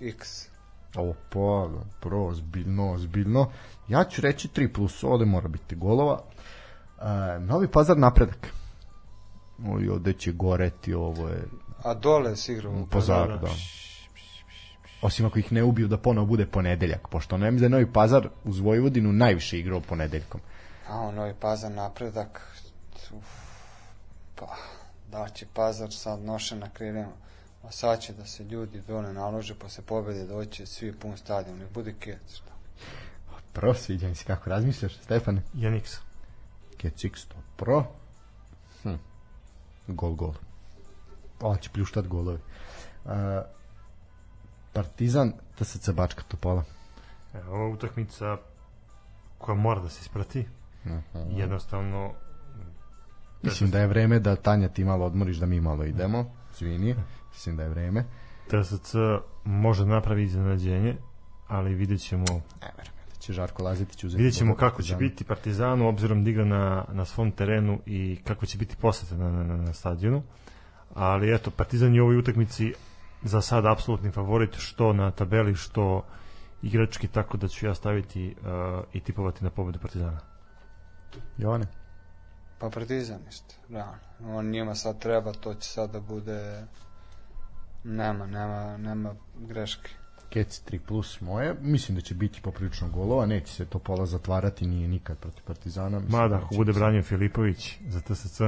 X. 0.00 0.49
Opa, 0.96 1.68
pro, 2.00 2.26
ozbiljno, 2.26 2.92
ozbiljno. 2.92 3.50
Ja 3.88 4.04
ću 4.04 4.20
reći 4.22 4.48
3 4.48 4.72
plus, 4.72 5.04
ovde 5.04 5.24
mora 5.24 5.48
biti 5.48 5.76
golova. 5.76 6.20
E, 7.00 7.38
Novi 7.40 7.68
pazar 7.68 7.98
napredak. 7.98 8.48
Oj, 9.68 9.88
ovde 9.88 10.12
će 10.12 10.32
goreti, 10.32 10.94
ovo 10.94 11.28
je 11.28 11.44
A 11.82 11.94
dole 11.94 12.36
si 12.36 12.52
igrao. 12.52 12.72
u 12.72 12.86
pazaru, 12.86 13.38
da. 13.38 13.48
Osim 15.02 15.26
ako 15.26 15.38
ih 15.38 15.52
ne 15.52 15.62
ubiju 15.62 15.88
da 15.88 15.98
ponovo 15.98 16.26
bude 16.26 16.46
ponedeljak, 16.46 17.08
pošto 17.08 17.36
ne 17.36 17.50
da 17.50 17.64
je 17.64 17.68
Novi 17.68 17.92
pazar 17.92 18.28
uz 18.44 18.58
Vojvodinu 18.58 19.12
najviše 19.12 19.58
igrao 19.58 19.80
ponedeljkom. 19.80 20.40
A 20.88 21.10
Novi 21.10 21.34
Pazar 21.40 21.70
napredak. 21.70 22.56
Uf, 23.12 23.24
pa, 24.34 24.46
da 25.10 25.28
će 25.28 25.46
Pazar 25.54 25.92
sad 25.92 26.20
noše 26.20 26.56
na 26.56 26.70
krilima? 26.70 27.12
A 27.62 27.70
sad 27.70 28.00
će 28.00 28.12
da 28.12 28.26
se 28.26 28.44
ljudi 28.44 28.80
dole 28.80 29.12
nalože 29.12 29.54
posle 29.54 29.84
pobede 29.84 30.26
doći 30.26 30.66
svi 30.66 30.92
pun 30.92 31.16
stadion. 31.16 31.58
Ne 31.58 31.66
bude 31.74 31.94
kec. 32.00 32.34
šta? 32.34 32.50
Pro, 33.52 33.74
sviđa 33.74 34.08
mi 34.08 34.14
se 34.14 34.24
kako 34.24 34.50
razmišljaš, 34.50 34.98
Stefane. 34.98 35.42
Janix. 35.54 35.98
Kecix 36.78 37.28
to 37.28 37.36
pro. 37.56 37.84
Hm. 38.82 38.94
Gol, 39.86 40.14
gol. 40.14 40.34
Ovo 41.40 41.56
će 41.56 41.70
pljuštat 41.70 42.06
golovi. 42.06 42.38
Uh, 43.04 43.12
Partizan, 44.72 45.32
TSC 45.58 45.90
Bačka 45.90 46.22
Topola. 46.28 46.64
Evo, 47.34 47.54
ova 47.54 47.68
utakmica 47.68 48.36
koja 49.38 49.54
mora 49.54 49.80
da 49.80 49.88
se 49.88 49.98
isprati. 50.00 50.46
Jednostavno, 51.30 52.14
Mislim 53.42 53.70
da 53.70 53.78
je 53.78 53.86
vreme 53.86 54.18
da 54.18 54.36
Tanja 54.36 54.68
ti 54.68 54.84
malo 54.84 55.06
odmoriš, 55.06 55.36
da 55.36 55.46
mi 55.46 55.60
malo 55.60 55.84
idemo. 55.84 56.24
Zvini, 56.58 56.94
mislim 57.30 57.56
da 57.56 57.62
je 57.62 57.68
vreme. 57.68 58.04
TSC 58.46 58.94
može 59.44 59.84
da 59.84 59.90
napravi 59.90 60.22
iznenađenje, 60.22 60.96
ali 61.48 61.74
vidjet 61.74 62.00
ćemo, 62.00 62.24
Ne 62.62 62.70
verujem 62.76 62.94
da 63.08 63.20
će 63.20 63.32
Žarko 63.32 63.62
Lazetić 63.62 64.04
uzeti. 64.04 64.22
vidjet 64.22 64.38
ćemo 64.38 64.56
kako 64.56 64.82
će 64.82 64.96
biti 64.96 65.24
Partizanu, 65.24 65.88
obzirom 65.88 66.24
da 66.24 66.30
igra 66.30 66.44
na, 66.44 66.84
na 66.92 67.04
svom 67.04 67.32
terenu 67.32 67.80
i 67.86 68.18
kako 68.24 68.46
će 68.46 68.58
biti 68.58 68.76
poseta 68.76 69.16
na, 69.16 69.30
na, 69.30 69.56
na 69.56 69.72
stadionu. 69.72 70.22
Ali 70.94 71.34
eto, 71.34 71.50
Partizan 71.50 71.94
je 71.94 72.02
u 72.02 72.04
ovoj 72.04 72.18
utakmici 72.18 72.74
za 73.22 73.40
sad 73.40 73.66
apsolutni 73.66 74.10
favorit, 74.10 74.56
što 74.56 74.92
na 74.92 75.10
tabeli, 75.10 75.54
što 75.54 76.04
igrački, 76.62 77.08
tako 77.08 77.36
da 77.36 77.48
ću 77.48 77.66
ja 77.66 77.74
staviti 77.74 78.36
uh, 78.40 78.84
i 78.92 79.00
tipovati 79.00 79.44
na 79.44 79.50
pobedu 79.50 79.78
Partizana. 79.78 80.20
Jovane. 81.38 81.66
Pa 82.58 82.70
Partizan 82.70 83.20
isto, 83.28 83.54
realno. 83.68 83.98
On 84.24 84.50
njima 84.50 84.74
sad 84.74 84.98
treba, 84.98 85.32
to 85.32 85.54
će 85.54 85.68
sad 85.68 85.90
da 85.90 86.00
bude... 86.00 86.66
Nema, 87.84 88.26
nema, 88.26 88.76
nema 88.76 89.14
greške. 89.36 89.90
Kec 90.28 90.62
3 90.62 90.78
plus 90.78 91.20
moje. 91.20 91.54
Mislim 91.60 91.94
da 91.96 92.02
će 92.02 92.14
biti 92.14 92.40
poprilično 92.40 92.88
golova. 92.88 93.26
Neće 93.26 93.54
se 93.54 93.64
to 93.64 93.78
pola 93.78 94.06
zatvarati, 94.06 94.66
nije 94.66 94.88
nikad 94.88 95.18
protiv 95.18 95.42
Partizana. 95.44 95.98
Mislim 95.98 96.20
Mada, 96.20 96.28
da 96.28 96.36
ako 96.36 96.54
će 96.54 96.56
bude 96.56 96.72
branio 96.72 97.02
Filipović 97.02 97.78
za 97.88 98.00
TSC, 98.00 98.40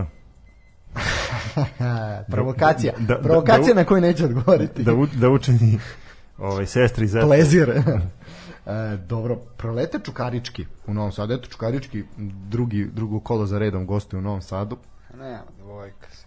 provokacija. 2.31 2.93
Da- 2.99 3.15
da- 3.15 3.23
provokacija 3.23 3.75
da- 3.75 3.81
na 3.81 3.87
koju 3.87 4.01
neće 4.01 4.25
odgovoriti. 4.25 4.83
da, 4.83 4.93
da 5.15 5.29
učini 5.31 5.79
ovaj, 6.39 6.67
sestri 6.67 7.07
za 7.07 7.21
Plezir. 7.21 7.71
e, 7.71 7.81
dobro, 9.09 9.37
prolete 9.37 9.99
Čukarički 9.99 10.67
u 10.87 10.95
Novom 10.95 11.13
Sadu. 11.13 11.35
Eto 11.35 11.49
Čukarički, 11.49 12.05
drugi, 12.49 12.91
drugo 12.93 13.21
kolo 13.21 13.47
za 13.47 13.59
redom 13.59 13.87
gostuje 13.87 14.19
u 14.19 14.23
Novom 14.23 14.43
Sadu. 14.43 14.77
Nema, 15.15 15.43
dvojka 15.59 16.11
se. 16.11 16.22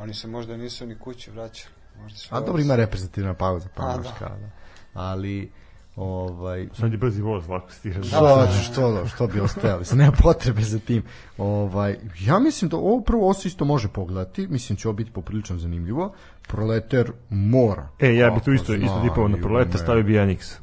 Oni 0.00 0.14
se 0.14 0.28
možda 0.28 0.56
nisu 0.56 0.86
ni 0.86 0.98
kući 0.98 1.30
vraćali. 1.30 1.74
Možda 2.02 2.18
su 2.18 2.34
A 2.34 2.40
dobro 2.40 2.62
ima 2.62 2.76
reprezentativna 2.76 3.34
pauza, 3.34 3.68
pa 3.74 3.82
A, 3.82 3.96
da. 3.96 4.12
kao 4.18 4.28
da. 4.28 4.50
Ali, 4.94 5.50
ovaj, 5.96 6.68
Sad 6.72 6.92
je 6.92 6.98
brzi 6.98 7.22
voz, 7.22 7.48
lako 7.48 7.72
se 7.72 7.80
ti 7.80 7.90
Da, 7.90 8.02
Što, 8.02 8.36
da, 8.36 8.46
da. 8.46 8.52
što, 8.52 9.06
što 9.06 9.26
bi 9.26 9.40
ostajali, 9.40 9.84
se 9.84 9.96
nema 9.96 10.12
potrebe 10.12 10.62
za 10.62 10.78
tim. 10.78 11.02
Ovaj, 11.38 11.98
ja 12.20 12.38
mislim 12.38 12.68
da 12.68 12.76
ovo 12.76 13.00
prvo 13.00 13.24
ovo 13.24 13.34
se 13.34 13.48
isto 13.48 13.64
može 13.64 13.88
pogledati, 13.88 14.46
mislim 14.46 14.76
će 14.76 14.88
ovo 14.88 14.94
biti 14.96 15.10
poprilično 15.10 15.58
zanimljivo. 15.58 16.14
Proleter 16.48 17.12
mora. 17.30 17.88
E, 17.98 18.14
ja 18.14 18.30
bi 18.30 18.40
tu 18.44 18.52
isto, 18.52 18.74
isto 18.74 18.86
znaju 18.86 19.08
tipovao 19.08 19.28
na 19.28 19.36
proleta, 19.36 19.78
me. 19.78 19.78
stavio 19.78 20.02
bi 20.04 20.12
Janix. 20.12 20.58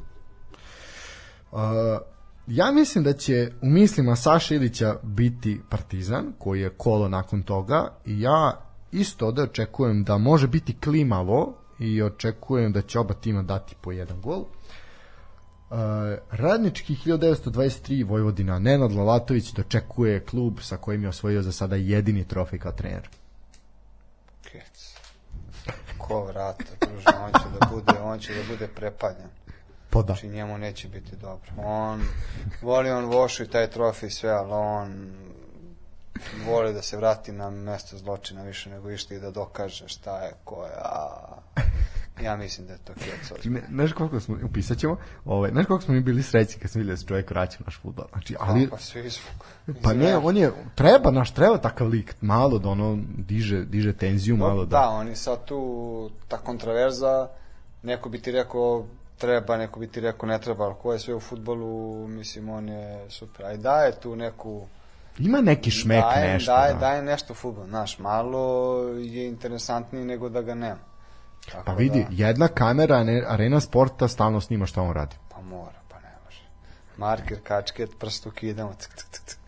Uh, 1.52 1.58
ja 2.46 2.72
mislim 2.72 3.04
da 3.04 3.12
će 3.12 3.52
u 3.62 3.66
mislima 3.66 4.16
Saša 4.16 4.54
Ilića 4.54 4.96
biti 5.02 5.60
Partizan, 5.68 6.32
koji 6.38 6.60
je 6.60 6.70
kolo 6.70 7.08
nakon 7.08 7.42
toga, 7.42 7.88
i 8.04 8.20
ja 8.20 8.67
isto 8.92 9.26
ovde 9.26 9.42
očekujem 9.42 10.04
da 10.04 10.18
može 10.18 10.46
biti 10.46 10.76
klimalo 10.80 11.54
i 11.78 12.02
očekujem 12.02 12.72
da 12.72 12.82
će 12.82 12.98
oba 12.98 13.14
tima 13.14 13.42
dati 13.42 13.74
po 13.80 13.92
jedan 13.92 14.20
gol. 14.20 14.40
Uh, 15.70 15.76
radnički 16.30 16.96
1923 17.04 18.08
Vojvodina 18.08 18.58
Nenad 18.58 18.92
Lalatović 18.92 19.52
dočekuje 19.52 20.24
klub 20.24 20.58
sa 20.60 20.76
kojim 20.76 21.02
je 21.02 21.08
osvojio 21.08 21.42
za 21.42 21.52
sada 21.52 21.76
jedini 21.76 22.24
trofej 22.24 22.58
kao 22.58 22.72
trener. 22.72 23.08
Kec. 24.42 24.94
Ko 25.98 26.24
vrata, 26.24 26.64
druže, 26.80 27.08
on 27.24 27.32
će 27.32 27.58
da 27.60 27.66
bude, 27.70 28.00
on 28.00 28.18
će 28.18 28.34
da 28.34 28.40
bude 28.48 28.68
prepaljen. 28.68 29.28
Pa 29.90 30.02
da. 30.02 30.06
Znači 30.06 30.28
njemu 30.28 30.58
neće 30.58 30.88
biti 30.88 31.16
dobro. 31.16 31.50
On, 31.56 32.02
voli 32.62 32.90
on 32.90 33.04
Vošu 33.04 33.42
i 33.42 33.48
taj 33.48 33.70
trofej 33.70 34.10
sve, 34.10 34.30
ali 34.30 34.52
on 34.52 35.12
voli 36.46 36.72
da 36.72 36.82
se 36.82 36.96
vrati 36.96 37.32
na 37.32 37.50
mesto 37.50 37.96
zločina 37.96 38.42
više 38.42 38.70
nego 38.70 38.90
išta 38.90 39.14
i 39.14 39.20
da 39.20 39.30
dokaže 39.30 39.88
šta 39.88 40.22
je, 40.22 40.32
ko 40.44 40.64
je, 40.64 40.72
a... 40.76 41.08
Ja 42.22 42.36
mislim 42.36 42.66
da 42.66 42.72
je 42.72 42.78
to 42.78 42.92
ozbiljno. 43.34 43.58
Ne, 43.58 43.66
znaš 43.70 43.92
koliko 43.92 44.20
smo, 44.20 44.36
upisat 44.44 44.78
ćemo, 44.78 44.96
ovaj, 45.24 45.50
znaš 45.50 45.66
koliko 45.66 45.84
smo 45.84 45.94
mi 45.94 46.00
bili 46.00 46.22
srećni 46.22 46.60
kad 46.60 46.70
smo 46.70 46.78
vidjeli 46.78 46.92
da 46.92 47.00
se 47.00 47.06
čovjek 47.06 47.30
vraća 47.30 47.58
naš 47.66 47.80
futbol. 47.82 48.06
Znači, 48.12 48.36
ali, 48.40 48.68
Pa 48.70 48.78
svi 48.78 49.10
smo. 49.10 49.30
Pa 49.82 49.92
ne, 49.92 50.16
on 50.16 50.36
je, 50.36 50.52
treba, 50.74 51.10
naš, 51.10 51.34
treba 51.34 51.58
takav 51.58 51.88
lik, 51.88 52.14
malo 52.20 52.58
da 52.58 52.68
ono 52.68 52.98
diže, 53.16 53.64
diže 53.64 53.92
tenziju, 53.92 54.36
malo 54.36 54.64
da. 54.64 54.78
da... 54.78 54.88
oni 54.88 55.16
sad 55.16 55.44
tu, 55.44 56.10
ta 56.28 56.36
kontraverza, 56.38 57.28
neko 57.82 58.08
bi 58.08 58.18
ti 58.18 58.32
rekao 58.32 58.86
treba, 59.18 59.56
neko 59.56 59.80
bi 59.80 59.86
ti 59.86 60.00
rekao 60.00 60.28
ne 60.28 60.38
treba, 60.40 60.64
ali 60.64 60.74
ko 60.82 60.92
je 60.92 60.98
sve 60.98 61.14
u 61.14 61.20
futbolu, 61.20 62.08
mislim, 62.08 62.48
on 62.48 62.68
je 62.68 63.10
super. 63.10 63.46
Aj 63.46 63.56
daje 63.56 63.92
tu 64.00 64.16
neku... 64.16 64.66
Ima 65.18 65.40
neki 65.40 65.70
šmek 65.70 66.04
daje, 66.04 66.32
nešto. 66.32 66.52
Daje, 66.52 66.72
da. 66.72 66.78
daje 66.78 67.02
nešto 67.02 67.34
futbol, 67.34 67.66
znaš, 67.66 67.98
malo 67.98 68.78
je 68.88 69.26
interesantniji 69.28 70.04
nego 70.04 70.28
da 70.28 70.42
ga 70.42 70.54
nema. 70.54 70.80
Tako 71.52 71.64
Pa 71.64 71.72
vidi, 71.72 72.06
Da, 72.10 72.26
jedna 72.26 72.48
kamera 72.48 73.04
arena 73.28 73.60
sporta 73.60 74.08
stalno 74.08 74.40
snima 74.40 74.66
šta 74.66 74.82
on 74.82 74.92
radi. 74.92 75.16
pa 75.30 75.40
mora, 75.40 75.80
pa 75.88 76.00
ne 76.00 76.12
može. 76.24 76.40
Marker, 76.96 77.38
kačket, 77.42 77.90
prst 77.98 78.26
ukidamo, 78.26 78.74
cik, 78.78 78.90
cik, 78.94 79.08
cik, 79.10 79.24
cik. 79.24 79.38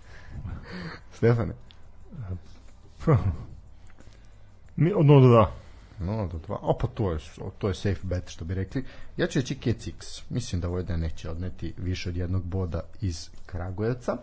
Stefane? 1.14 1.54
Mi, 4.76 4.92
od 4.92 5.06
0 5.06 5.20
do 5.20 5.28
2. 5.28 5.46
No, 5.98 6.28
do 6.32 6.38
dva. 6.38 6.58
O, 6.62 6.78
pa 6.78 6.86
to 6.86 7.12
je, 7.12 7.18
to 7.58 7.68
je 7.68 7.74
safe 7.74 8.00
bet, 8.02 8.28
što 8.28 8.44
bi 8.44 8.54
rekli. 8.54 8.84
Ja 9.16 9.26
ću 9.26 9.38
reći 9.38 9.54
Kecix. 9.54 10.22
Mislim 10.30 10.60
da 10.60 10.68
Vojda 10.68 10.96
neće 10.96 11.30
odneti 11.30 11.74
više 11.78 12.08
od 12.08 12.16
jednog 12.16 12.44
boda 12.44 12.80
iz 13.00 13.30
Kragujevca. 13.46 14.16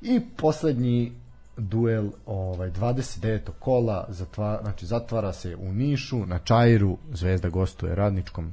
I 0.00 0.20
poslednji 0.36 1.12
duel 1.56 2.10
ovaj 2.26 2.70
29. 2.70 3.50
kola 3.58 4.06
zatva, 4.08 4.58
znači 4.62 4.86
zatvara 4.86 5.32
se 5.32 5.56
u 5.56 5.72
Nišu 5.72 6.26
na 6.26 6.38
Čairu 6.38 6.98
Zvezda 7.12 7.48
gostuje 7.48 7.94
radničkom 7.94 8.52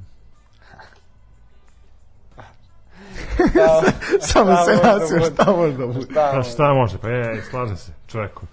Samo 4.32 4.56
se 4.56 4.76
da 4.82 4.98
nasio 4.98 5.20
šta 5.20 5.52
može 5.56 5.76
da 5.76 5.86
bude. 5.86 6.00
Šta 6.00 6.30
Pa 6.34 6.42
šta 6.42 6.74
može, 6.74 6.98
pa 6.98 7.08
je, 7.08 7.42
slažem 7.42 7.76
se, 7.76 7.92
čoveku. 8.06 8.46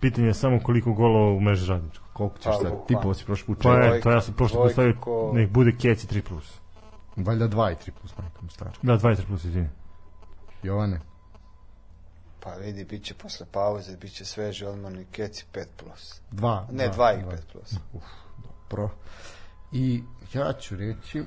Pitanje 0.00 0.26
je 0.26 0.34
samo 0.34 0.60
koliko 0.60 0.92
golova 0.92 1.32
u 1.32 1.40
mreži 1.40 1.66
radničko. 1.66 2.04
Koliko 2.12 2.36
ćeš 2.38 2.44
sad? 2.44 2.62
bukvalno. 2.62 2.84
Ti 2.86 2.94
posi 3.02 3.24
prošli 3.24 3.46
put 3.46 3.62
Pa 3.62 3.74
je, 3.74 4.00
to 4.00 4.10
ja 4.10 4.20
sam 4.20 4.34
prošlo 4.34 4.56
dvojka 4.56 4.68
postavio, 4.68 4.94
ko- 5.00 5.32
nek 5.34 5.50
bude 5.50 5.72
keci 5.72 6.06
3+. 6.06 6.20
Plus. 6.20 6.58
Valjda 7.16 7.48
2 7.48 7.72
i 7.72 7.74
3 7.74 7.90
plus 8.00 8.18
majkom 8.18 8.50
stvar. 8.50 8.70
Da, 8.82 8.98
2 8.98 9.12
i 9.12 9.16
3+, 9.16 9.26
plus, 9.26 9.44
izvini. 9.44 9.68
Jovane, 10.62 11.00
Pa 12.40 12.54
vidi, 12.54 12.84
bit 12.84 13.04
će 13.04 13.14
posle 13.14 13.46
pauze, 13.52 13.96
bit 13.96 14.12
će 14.12 14.24
sveži 14.24 14.64
odmorni 14.64 15.06
keci 15.12 15.44
5+. 15.52 15.64
Plus. 15.76 16.20
2. 16.32 16.66
Ne, 16.70 16.88
2 16.88 17.20
i 17.20 17.24
5+. 17.24 17.36
Plus. 17.52 17.74
Pro. 18.68 18.90
I 19.72 20.02
ja 20.34 20.52
ću 20.52 20.76
reći, 20.76 21.22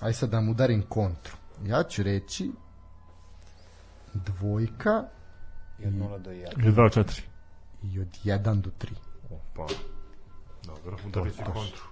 aj 0.00 0.12
sad 0.12 0.30
da 0.30 0.40
mu 0.40 0.50
udarim 0.50 0.82
kontru. 0.88 1.36
Ja 1.64 1.82
ću 1.82 2.02
reći 2.02 2.50
dvojka 4.14 5.04
I 5.78 5.86
od 5.86 5.92
0 5.92 6.18
do 6.18 6.30
1. 6.30 6.64
Ili 6.64 6.72
2 6.72 6.84
od 6.84 6.92
4. 6.92 7.20
i 7.82 8.00
od 8.00 8.08
1 8.24 8.60
do 8.60 8.70
3. 8.78 8.88
Pa, 9.56 9.66
dobro, 10.66 10.96
udarit 11.06 11.36
ću 11.36 11.42
kontru. 11.52 11.82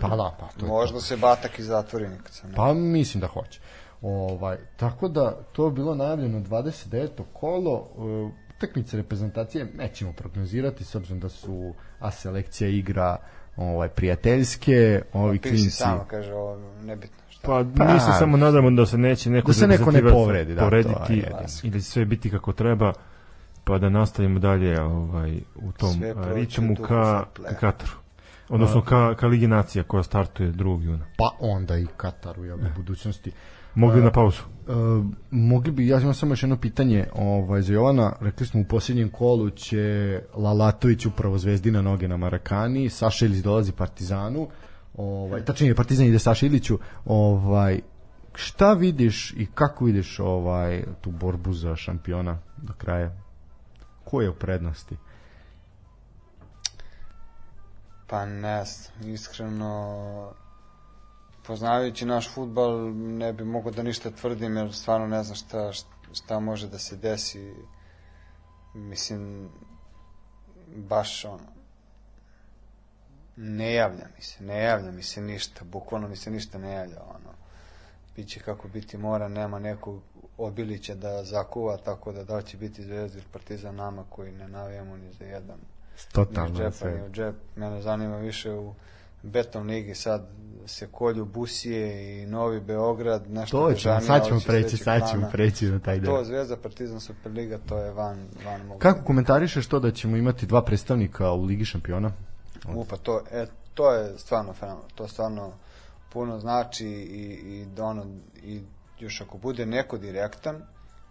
Pa 0.00 0.08
da, 0.08 0.36
pa 0.40 0.48
to 0.58 0.66
je 0.66 0.68
Možda 0.68 1.00
se 1.00 1.16
Batak 1.16 1.58
i 1.58 1.62
zatvori 1.62 2.08
nikad 2.08 2.32
sam. 2.32 2.52
Pa 2.56 2.74
mislim 2.74 3.20
da 3.20 3.26
hoće. 3.26 3.60
Ovaj, 4.02 4.56
tako 4.76 5.08
da 5.08 5.32
to 5.52 5.66
je 5.66 5.72
bilo 5.72 5.94
najavljeno 5.94 6.40
29. 6.40 7.08
kolo 7.32 7.88
e, 7.98 8.42
utakmice 8.56 8.96
reprezentacije 8.96 9.66
nećemo 9.78 10.12
prognozirati 10.12 10.84
s 10.84 10.94
obzirom 10.94 11.20
da 11.20 11.28
su 11.28 11.74
a 11.98 12.10
selekcija 12.10 12.68
igra 12.68 13.16
ovaj 13.56 13.88
prijateljske, 13.88 15.02
ovi 15.12 15.38
Pisi 15.38 15.54
klinci 15.54 15.70
samo 15.70 16.04
kaže 16.10 16.34
ovo 16.34 16.58
nebitno. 16.82 17.16
Šta? 17.28 17.46
Pa, 17.46 17.64
Pa, 17.78 17.92
mi 17.92 18.00
se 18.00 18.12
samo 18.18 18.36
nadamo 18.36 18.70
da 18.70 18.86
se 18.86 18.98
neće 18.98 19.30
neko 19.30 19.46
Da 19.46 19.52
se 19.52 19.66
neko 19.66 19.90
ne 19.90 20.02
povredi, 20.02 20.54
da, 20.54 20.60
to 20.70 20.76
je 20.76 20.82
povrediti 20.82 21.14
jedino. 21.14 21.48
i 21.62 21.70
da 21.70 21.78
će 21.78 21.84
sve 21.84 22.04
biti 22.04 22.30
kako 22.30 22.52
treba 22.52 22.92
pa 23.64 23.78
da 23.78 23.88
nastavimo 23.88 24.38
dalje 24.38 24.82
ovaj, 24.82 25.40
u 25.54 25.72
tom 25.72 26.02
ritmu 26.34 26.76
ka, 26.76 27.24
ka 27.34 27.54
Kataru. 27.60 27.92
Odnosno 28.48 28.82
ka, 28.82 29.14
ka 29.14 29.26
Ligi 29.26 29.46
Nacija 29.46 29.84
koja 29.84 30.02
startuje 30.02 30.52
2. 30.52 30.82
juna. 30.82 31.04
pa 31.16 31.30
onda 31.40 31.78
i 31.78 31.86
Kataru 31.96 32.44
je 32.44 32.54
u 32.54 32.58
budućnosti. 32.76 33.32
Mogli 33.74 34.02
na 34.02 34.10
pauzu. 34.10 34.42
E, 34.42 34.72
mogli 35.30 35.72
bi, 35.72 35.88
ja 35.88 36.00
imam 36.00 36.14
samo 36.14 36.32
još 36.32 36.42
jedno 36.42 36.56
pitanje 36.56 37.06
ovaj, 37.14 37.62
za 37.62 37.72
Jovana, 37.72 38.12
rekli 38.20 38.46
smo 38.46 38.60
u 38.60 38.64
posljednjem 38.64 39.10
kolu 39.10 39.50
će 39.50 40.20
Lalatović 40.34 41.06
upravo 41.06 41.38
zvezdina 41.38 41.82
noge 41.82 42.08
na 42.08 42.16
Marakani, 42.16 42.88
Saša 42.88 43.26
Ilić 43.26 43.42
dolazi 43.42 43.72
Partizanu, 43.72 44.48
ovaj, 44.96 45.44
tačnije 45.44 45.74
Partizan 45.74 46.06
ide 46.06 46.18
Saša 46.18 46.46
Iliću, 46.46 46.78
ovaj, 47.04 47.80
šta 48.34 48.72
vidiš 48.72 49.34
i 49.36 49.46
kako 49.54 49.84
vidiš 49.84 50.18
ovaj 50.18 50.84
tu 51.00 51.10
borbu 51.10 51.52
za 51.52 51.76
šampiona 51.76 52.38
do 52.56 52.72
kraja? 52.72 53.16
Ko 54.04 54.22
je 54.22 54.30
u 54.30 54.34
prednosti? 54.34 54.96
Pa 58.06 58.26
ne 58.26 58.64
znam, 58.64 59.10
iskreno 59.10 60.32
poznavajući 61.46 62.06
naš 62.06 62.34
futbal 62.34 62.94
ne 62.94 63.32
bi 63.32 63.44
mogao 63.44 63.72
da 63.72 63.82
ništa 63.82 64.10
tvrdim 64.10 64.56
jer 64.56 64.74
stvarno 64.74 65.06
ne 65.06 65.22
znam 65.22 65.36
šta, 65.36 65.72
šta 66.12 66.40
može 66.40 66.68
da 66.68 66.78
se 66.78 66.96
desi 66.96 67.54
mislim 68.74 69.50
baš 70.76 71.24
ono 71.24 71.52
ne 73.36 73.74
javlja 73.74 74.06
mi 74.16 74.22
se, 74.22 74.44
ne 74.44 74.62
javlja 74.62 74.90
mi 74.90 75.02
se 75.02 75.20
ništa, 75.20 75.64
bukvalno 75.64 76.08
mi 76.08 76.16
se 76.16 76.30
ništa 76.30 76.58
ne 76.58 76.72
javlja 76.72 77.02
ono 77.02 77.32
biće 78.16 78.40
kako 78.40 78.68
biti 78.68 78.96
mora, 78.98 79.28
nema 79.28 79.58
nekog 79.58 80.02
obilića 80.38 80.94
da 80.94 81.24
zakuva, 81.24 81.76
tako 81.76 82.12
da 82.12 82.24
da 82.24 82.42
će 82.42 82.56
biti 82.56 82.82
zvezda 82.82 83.18
ili 83.18 83.26
partizan 83.32 83.74
nama 83.74 84.04
koji 84.10 84.32
ne 84.32 84.48
navijamo 84.48 84.96
ni 84.96 85.12
za 85.12 85.24
jedan 85.24 85.56
ni 85.56 85.72
Totalno 86.12 86.56
džepa, 86.56 86.70
sve. 86.70 86.90
ni 86.90 87.06
u 87.06 87.10
džep. 87.10 87.34
Mene 87.56 87.82
zanima 87.82 88.16
više 88.16 88.52
u 88.52 88.74
beton 89.22 89.66
ligi 89.66 89.94
sad 89.94 90.28
se 90.66 90.86
kolju 90.86 91.24
Busije 91.24 92.22
i 92.22 92.26
Novi 92.26 92.60
Beograd, 92.60 93.30
nešto 93.30 93.68
To 93.68 93.74
ćemo, 93.74 94.00
sad 94.00 94.26
ćemo 94.26 94.40
preći, 94.46 94.76
sad 94.76 95.10
ćemo 95.10 95.28
preći 95.32 95.66
na 95.66 95.78
taj 95.78 96.00
deo. 96.00 96.16
To 96.16 96.24
Zvezda, 96.24 96.56
Partizan, 96.56 97.00
Superliga, 97.00 97.58
to 97.68 97.78
je 97.78 97.92
van, 97.92 98.28
van 98.44 98.66
mogu. 98.66 98.78
Kako 98.78 99.04
komentarišeš 99.04 99.66
to 99.66 99.80
da 99.80 99.90
ćemo 99.90 100.16
imati 100.16 100.46
dva 100.46 100.62
predstavnika 100.64 101.32
u 101.32 101.44
Ligi 101.44 101.64
šampiona? 101.64 102.12
Upa, 102.74 102.96
to, 102.96 103.20
e, 103.32 103.46
to 103.74 103.92
je 103.92 104.18
stvarno 104.18 104.52
fenomen. 104.52 104.84
To 104.94 105.08
stvarno 105.08 105.52
puno 106.12 106.38
znači 106.38 106.86
i, 106.86 107.40
i 107.44 107.66
da 107.76 107.84
ono, 107.84 108.06
i 108.42 108.60
još 108.98 109.20
ako 109.20 109.38
bude 109.38 109.66
neko 109.66 109.98
direktan, 109.98 110.62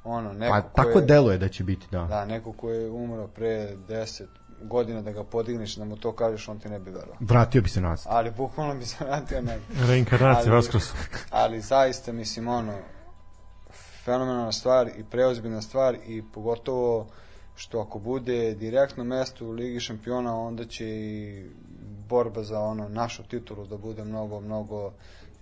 ono, 0.03 0.33
neko 0.33 0.51
Pa 0.51 0.61
ko 0.61 0.69
tako 0.75 0.99
je, 0.99 1.05
deluje 1.05 1.37
da 1.37 1.47
će 1.47 1.63
biti, 1.63 1.87
da. 1.91 2.03
Da, 2.05 2.25
neko 2.25 2.53
ko 2.53 2.69
je 2.69 2.89
umro 2.89 3.27
pre 3.27 3.75
10 3.89 4.23
godina 4.63 5.01
da 5.01 5.11
ga 5.11 5.23
podigneš, 5.23 5.75
da 5.75 5.85
mu 5.85 5.97
to 5.97 6.11
kažeš, 6.11 6.47
on 6.47 6.59
ti 6.59 6.69
ne 6.69 6.79
bi 6.79 6.91
verovao. 6.91 7.15
Vratio 7.19 7.61
bi 7.61 7.69
se 7.69 7.81
nazad. 7.81 8.13
Ali 8.13 8.31
bukvalno 8.31 8.75
bi 8.75 8.85
se 8.85 9.05
vratio 9.05 9.41
negdje. 9.41 9.87
Reinkarnacija, 9.87 10.53
Vaskrs. 10.53 10.91
Ali 11.29 11.61
zaista, 11.61 12.11
mislim, 12.11 12.47
ono, 12.47 12.73
fenomenalna 14.05 14.51
stvar 14.51 14.87
i 14.87 15.03
preozbiljna 15.11 15.61
stvar 15.61 15.97
i 16.07 16.23
pogotovo 16.33 17.07
što 17.55 17.79
ako 17.79 17.99
bude 17.99 18.55
direktno 18.55 19.03
mesto 19.03 19.45
u 19.45 19.51
Ligi 19.51 19.79
šampiona, 19.79 20.39
onda 20.39 20.65
će 20.65 20.85
i 20.87 21.45
borba 22.09 22.43
za 22.43 22.59
ono 22.59 22.89
našu 22.89 23.23
titulu 23.23 23.65
da 23.65 23.77
bude 23.77 24.03
mnogo, 24.03 24.39
mnogo 24.39 24.91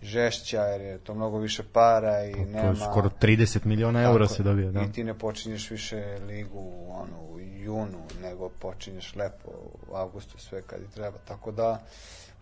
žešća, 0.01 0.61
jer 0.61 0.81
je 0.81 0.97
to 0.97 1.13
mnogo 1.13 1.37
više 1.37 1.63
para 1.73 2.25
i 2.25 2.33
To 2.33 2.39
nema... 2.39 2.75
skoro 2.75 3.09
30 3.21 3.65
miliona 3.65 4.01
eura 4.01 4.27
se 4.27 4.41
je. 4.41 4.43
dobije, 4.43 4.71
da. 4.71 4.81
I 4.81 4.91
ti 4.91 5.03
ne 5.03 5.13
počinješ 5.13 5.71
više 5.71 6.17
ligu 6.27 6.71
ono, 6.89 7.28
junu, 7.63 7.99
nego 8.21 8.49
počinješ 8.49 9.15
lepo 9.15 9.49
u 9.91 9.95
avgustu 9.95 10.37
sve 10.37 10.61
kad 10.61 10.81
i 10.81 10.95
treba. 10.95 11.17
Tako 11.27 11.51
da, 11.51 11.81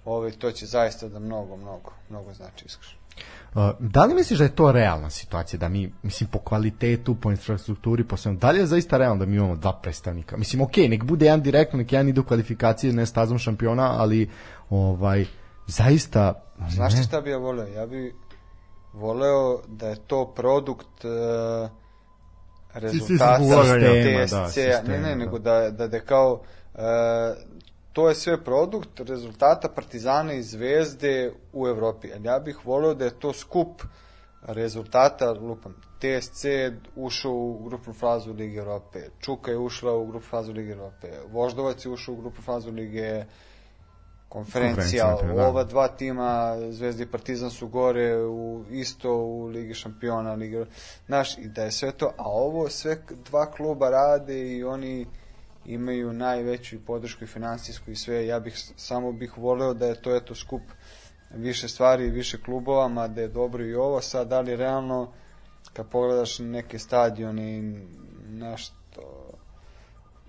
ovaj, 0.05 0.31
to 0.31 0.51
će 0.51 0.65
zaista 0.65 1.07
da 1.07 1.19
mnogo, 1.19 1.57
mnogo, 1.57 1.91
mnogo 2.09 2.33
znači 2.33 2.65
iskreno. 2.65 2.97
Da 3.79 4.05
li 4.05 4.13
misliš 4.13 4.39
da 4.39 4.45
je 4.45 4.55
to 4.55 4.71
realna 4.71 5.09
situacija, 5.09 5.59
da 5.59 5.69
mi, 5.69 5.93
mislim, 6.03 6.29
po 6.29 6.39
kvalitetu, 6.39 7.15
po 7.15 7.31
infrastrukturi, 7.31 8.03
po 8.03 8.17
svemu, 8.17 8.37
da 8.37 8.51
li 8.51 8.59
je 8.59 8.65
zaista 8.65 8.97
realno 8.97 9.25
da 9.25 9.29
mi 9.29 9.35
imamo 9.35 9.55
dva 9.55 9.73
predstavnika? 9.73 10.37
Mislim, 10.37 10.61
ok, 10.61 10.77
nek 10.77 11.03
bude 11.03 11.25
jedan 11.25 11.41
direktno, 11.41 11.77
nek 11.77 11.91
jedan 11.91 12.09
ide 12.09 12.21
u 12.21 12.23
kvalifikacije, 12.23 12.93
ne 12.93 13.05
stazom 13.05 13.39
šampiona, 13.39 14.01
ali, 14.01 14.29
ovaj, 14.69 15.25
zaista, 15.67 16.43
Znaš 16.69 16.93
ti 16.93 16.97
ne. 16.97 17.03
šta 17.03 17.21
bi 17.21 17.29
ja 17.29 17.37
voleo? 17.37 17.67
Ja 17.67 17.85
bi 17.85 18.15
voleo 18.93 19.61
da 19.67 19.87
je 19.87 19.95
to 19.95 20.25
produkt 20.35 21.05
uh, 21.05 21.69
rezultata. 22.79 23.39
Sistema, 23.39 24.81
da, 24.81 24.91
ne, 24.91 24.99
ne, 24.99 25.15
nego 25.15 25.39
da, 25.39 25.69
da, 25.71 25.87
da 25.87 25.99
kao 25.99 26.41
uh, 26.73 26.81
to 27.93 28.09
je 28.09 28.15
sve 28.15 28.43
produkt 28.43 28.99
rezultata 28.99 29.69
Partizana 29.69 30.33
i 30.33 30.43
Zvezde 30.43 31.31
u 31.53 31.67
Evropi. 31.67 32.13
Ali 32.13 32.27
ja 32.27 32.39
bih 32.39 32.65
voleo 32.65 32.93
da 32.93 33.05
je 33.05 33.19
to 33.19 33.33
skup 33.33 33.81
rezultata, 34.41 35.31
lupam, 35.31 35.75
TSC 35.99 36.45
ušao 36.95 37.31
u 37.31 37.63
grupnu 37.63 37.93
fazu 37.93 38.33
Lige 38.33 38.59
Evrope, 38.59 38.99
Čuka 39.19 39.51
je 39.51 39.57
ušla 39.57 39.93
u 39.95 40.05
grupnu 40.05 40.29
fazu 40.29 40.51
Lige 40.51 40.71
Evrope, 40.71 41.07
Voždovac 41.31 41.85
je 41.85 41.91
ušao 41.91 42.13
u 42.13 42.17
grupnu 42.17 42.41
fazu 42.41 42.71
Lige 42.71 43.25
konferencija, 44.29 45.05
Konferencija, 45.05 45.35
da. 45.35 45.47
ova 45.47 45.63
dva 45.63 45.87
tima, 45.87 46.57
Zvezda 46.71 47.03
i 47.03 47.07
Partizan 47.07 47.49
su 47.49 47.67
gore 47.67 48.17
u, 48.17 48.65
isto 48.71 49.13
u 49.13 49.45
Ligi 49.45 49.73
šampiona, 49.73 50.33
Ligi, 50.33 50.65
znaš, 51.05 51.37
i 51.37 51.47
da 51.47 51.63
je 51.63 51.71
sve 51.71 51.91
to, 51.91 52.13
a 52.17 52.23
ovo 52.23 52.69
sve 52.69 52.97
dva 53.29 53.51
kluba 53.51 53.89
rade 53.89 54.51
i 54.51 54.63
oni 54.63 55.05
imaju 55.65 56.13
najveću 56.13 56.75
i 56.75 56.79
podršku 56.79 57.23
i 57.23 57.27
finansijsku 57.27 57.91
i 57.91 57.95
sve, 57.95 58.25
ja 58.25 58.39
bih 58.39 58.53
samo 58.75 59.11
bih 59.11 59.37
voleo 59.37 59.73
da 59.73 59.87
je 59.87 60.01
to 60.01 60.15
eto 60.15 60.35
skup 60.35 60.61
više 61.31 61.67
stvari 61.67 62.05
i 62.05 62.11
više 62.11 62.41
klubova, 62.41 62.87
ma 62.87 63.07
da 63.07 63.21
je 63.21 63.27
dobro 63.27 63.65
i 63.65 63.75
ovo, 63.75 64.01
sad 64.01 64.27
da 64.27 64.39
li 64.39 64.55
realno 64.55 65.11
kad 65.73 65.89
pogledaš 65.89 66.39
neke 66.39 66.79
stadione 66.79 67.57
i 67.57 67.61
nešto 68.29 68.76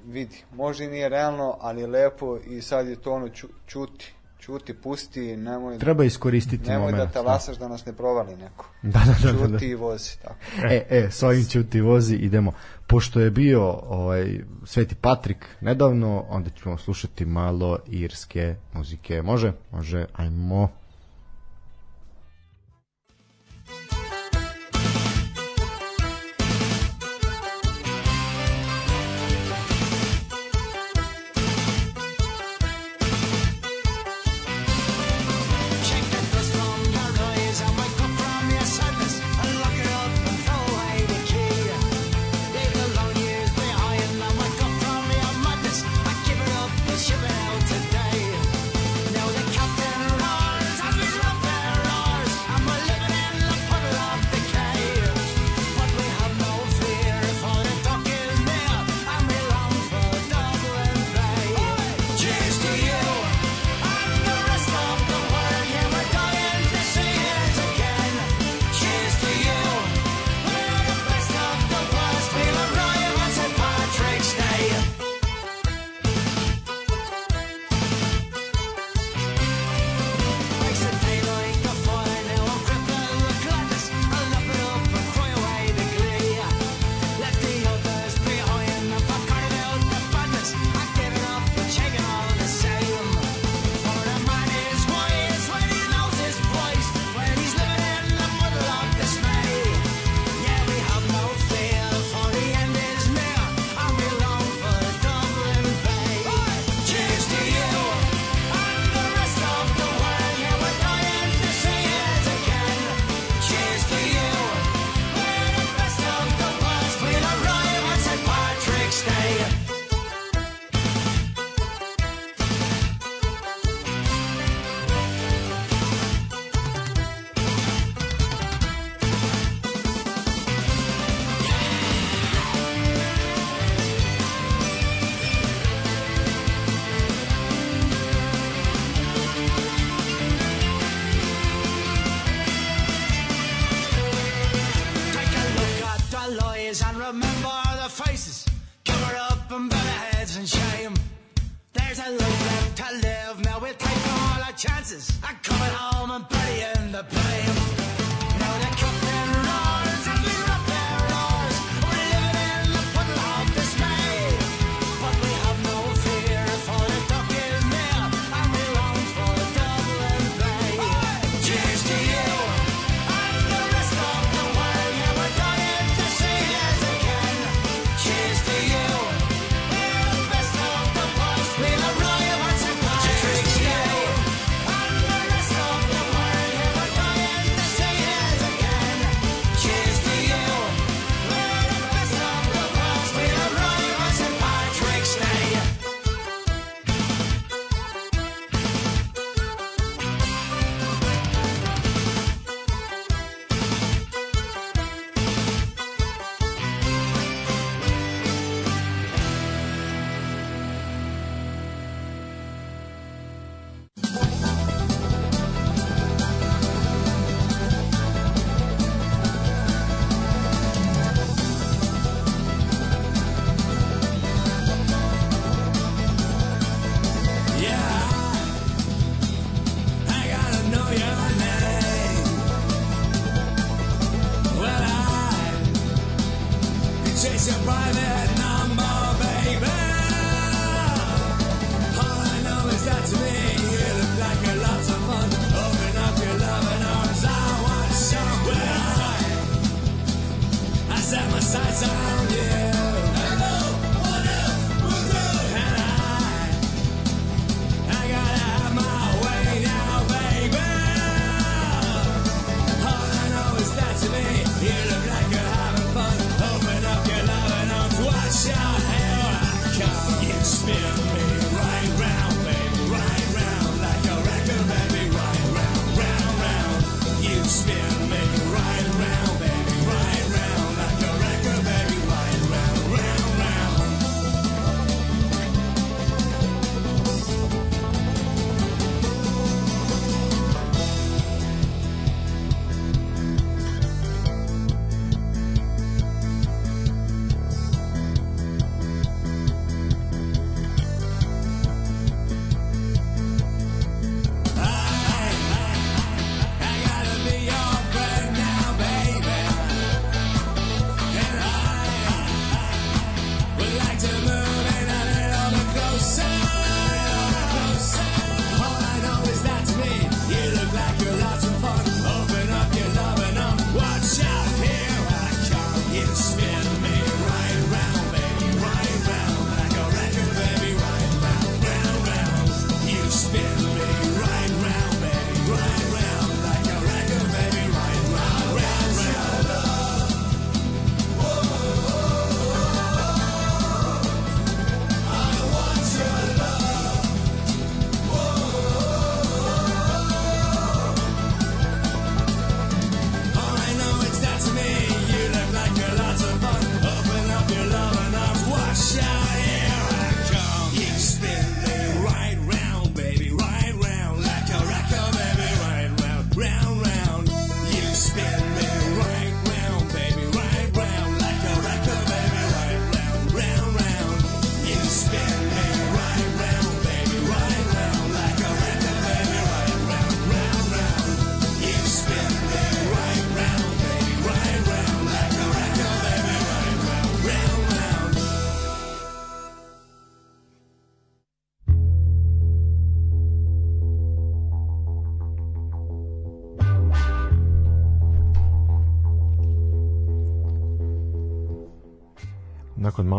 vidi, 0.09 0.45
možda 0.55 0.85
i 0.85 0.89
nije 0.89 1.09
realno, 1.09 1.57
ali 1.61 1.87
lepo 1.87 2.39
i 2.47 2.63
sad 2.63 2.89
je 2.89 2.97
to 2.97 3.13
ono 3.13 3.29
ču, 3.29 3.47
čuti, 3.67 4.13
čuti, 4.39 4.75
pusti, 4.75 5.37
nemoj, 5.37 5.79
treba 5.79 6.05
iskoristiti 6.05 6.71
nemoj 6.71 6.93
moment. 6.93 7.09
da 7.09 7.13
talasaš 7.13 7.57
da 7.57 7.69
nas 7.69 7.87
ne 7.87 7.93
provali 7.93 8.37
neko. 8.37 8.71
Da, 8.83 9.01
da, 9.07 9.15
da, 9.23 9.33
da, 9.33 9.47
da. 9.47 9.59
Čuti 9.59 9.67
i 9.67 9.75
vozi, 9.75 10.19
tako. 10.23 10.35
E, 10.71 10.87
e, 10.91 11.11
s 11.11 11.23
ovim 11.23 11.45
ću 11.45 11.65
ti 11.65 11.81
vozi, 11.81 12.15
idemo. 12.15 12.53
Pošto 12.87 13.21
je 13.21 13.31
bio 13.31 13.63
ovaj, 13.71 14.41
Sveti 14.65 14.95
Patrik 14.95 15.47
nedavno, 15.61 16.25
onda 16.29 16.51
ćemo 16.51 16.79
slušati 16.79 17.25
malo 17.25 17.79
irske 17.87 18.55
muzike. 18.73 19.23
Može? 19.23 19.53
Može, 19.73 20.07
ajmo. 20.13 20.69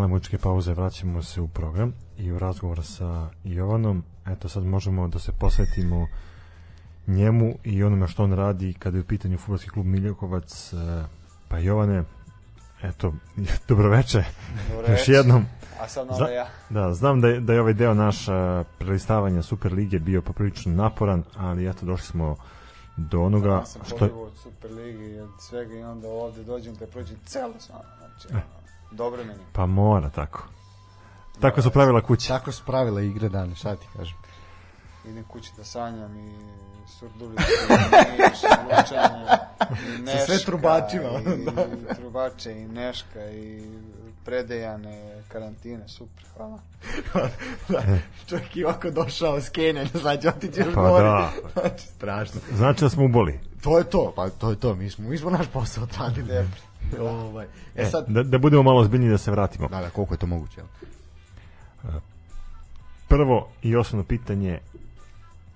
nakon 0.10 0.18
mučke 0.18 0.38
pauze 0.38 0.74
vraćamo 0.74 1.24
se 1.24 1.42
u 1.42 1.48
program 1.48 1.94
i 2.18 2.32
u 2.32 2.40
razgovor 2.40 2.84
sa 2.84 3.30
Jovanom. 3.44 4.04
Eto 4.28 4.50
sad 4.50 4.64
možemo 4.64 5.08
da 5.08 5.20
se 5.20 5.32
posvetimo 5.32 6.08
njemu 7.08 7.58
i 7.64 7.84
onome 7.84 8.08
što 8.08 8.24
on 8.24 8.34
radi 8.34 8.74
kada 8.74 8.98
je 8.98 9.02
u 9.02 9.06
pitanju 9.06 9.38
futbolski 9.38 9.70
klub 9.70 9.86
Miljakovac. 9.86 10.74
E, 10.74 11.06
pa 11.48 11.58
Jovane, 11.58 12.04
eto, 12.82 13.14
dobroveče. 13.68 14.24
Dobroveče. 14.68 14.92
Još 14.92 15.08
jednom. 15.08 15.46
A 15.82 15.88
sad 15.88 16.08
ja. 16.36 16.48
Da, 16.70 16.94
znam 16.94 17.22
da 17.22 17.28
je, 17.28 17.40
da 17.40 17.54
je 17.54 17.62
ovaj 17.62 17.74
deo 17.74 17.94
naš 17.94 18.26
prelistavanja 18.78 19.42
Super 19.42 19.74
Lige 19.74 20.00
bio 20.00 20.22
poprilično 20.22 20.74
naporan, 20.74 21.24
ali 21.38 21.70
eto, 21.70 21.86
došli 21.86 22.08
smo 22.08 22.36
do 22.98 23.22
onoga 23.22 23.50
da, 23.50 23.66
sam 23.66 23.82
što... 23.86 24.06
je 24.06 24.12
od 24.14 24.38
Super 24.44 24.72
i 24.72 25.20
od 25.20 25.30
svega 25.40 25.74
i 25.74 25.84
onda 25.84 26.08
ovde 26.08 26.44
dođem 26.44 26.76
da 26.76 26.88
prođem 26.88 27.18
celo 27.26 27.54
sam. 27.60 27.82
Znači, 28.00 28.38
e. 28.38 28.59
Dobro 28.92 29.24
meni. 29.24 29.40
Pa 29.54 29.66
mora 29.66 30.10
tako. 30.10 30.44
Tako 31.42 31.62
su 31.62 31.72
pravila 31.72 32.02
kuće. 32.02 32.28
Tako 32.28 32.52
su 32.52 32.64
pravila 32.66 33.02
igre 33.02 33.30
dane, 33.30 33.56
šta 33.56 33.76
ti 33.76 33.88
kažem. 33.98 34.18
Idem 35.06 35.24
kući 35.24 35.52
da 35.58 35.64
sanjam 35.64 36.18
i 36.18 36.32
surdulicu, 37.00 37.44
i 37.70 38.22
niš, 38.22 38.44
i 38.44 38.76
neška. 38.76 40.18
Sa 40.18 40.26
sve 40.26 40.38
trubačima. 40.46 41.10
Da. 41.26 41.34
I, 41.36 41.46
da. 41.46 41.94
trubače, 41.94 42.52
i 42.52 42.68
neška, 42.68 43.32
i 43.32 43.72
predejane 44.26 45.22
karantine, 45.28 45.88
super, 45.88 46.24
hvala. 46.38 46.60
da, 47.70 47.84
čovjek 48.28 48.56
je 48.56 48.66
ovako 48.66 48.92
došao 48.92 49.42
s 49.42 49.50
Kenja, 49.50 49.86
znači 49.94 50.28
otiđeš 50.28 50.66
pa 50.76 50.90
gore. 50.90 51.06
Da. 51.06 51.32
Znači, 51.54 51.88
strašno. 51.88 52.42
Znači 52.52 52.82
da 52.82 52.90
smo 52.90 53.06
uboli. 53.06 53.40
To 53.62 53.78
je 53.78 53.84
to, 53.84 54.14
pa 54.16 54.30
to 54.30 54.50
je 54.50 54.60
to, 54.60 54.76
mi 54.76 54.90
smo, 54.90 55.10
mi 55.10 55.18
smo 55.18 55.30
naš 55.30 55.48
posao 55.48 55.84
odradili. 55.84 56.28
Depre. 56.28 56.69
ovaj. 57.00 57.46
E, 57.76 57.82
E, 57.82 57.86
sad, 57.86 58.06
da, 58.08 58.24
da 58.24 58.38
budemo 58.38 58.64
malo 58.64 58.82
ozbiljniji 58.82 59.10
da 59.10 59.18
se 59.18 59.32
vratimo. 59.32 59.68
da, 59.68 59.82
da, 59.82 59.90
koliko 59.90 60.14
je 60.14 60.18
to 60.18 60.28
moguće. 60.28 60.62
jel? 60.62 60.68
Prvo 63.08 63.48
i 63.62 63.76
osnovno 63.76 64.04
pitanje, 64.04 64.60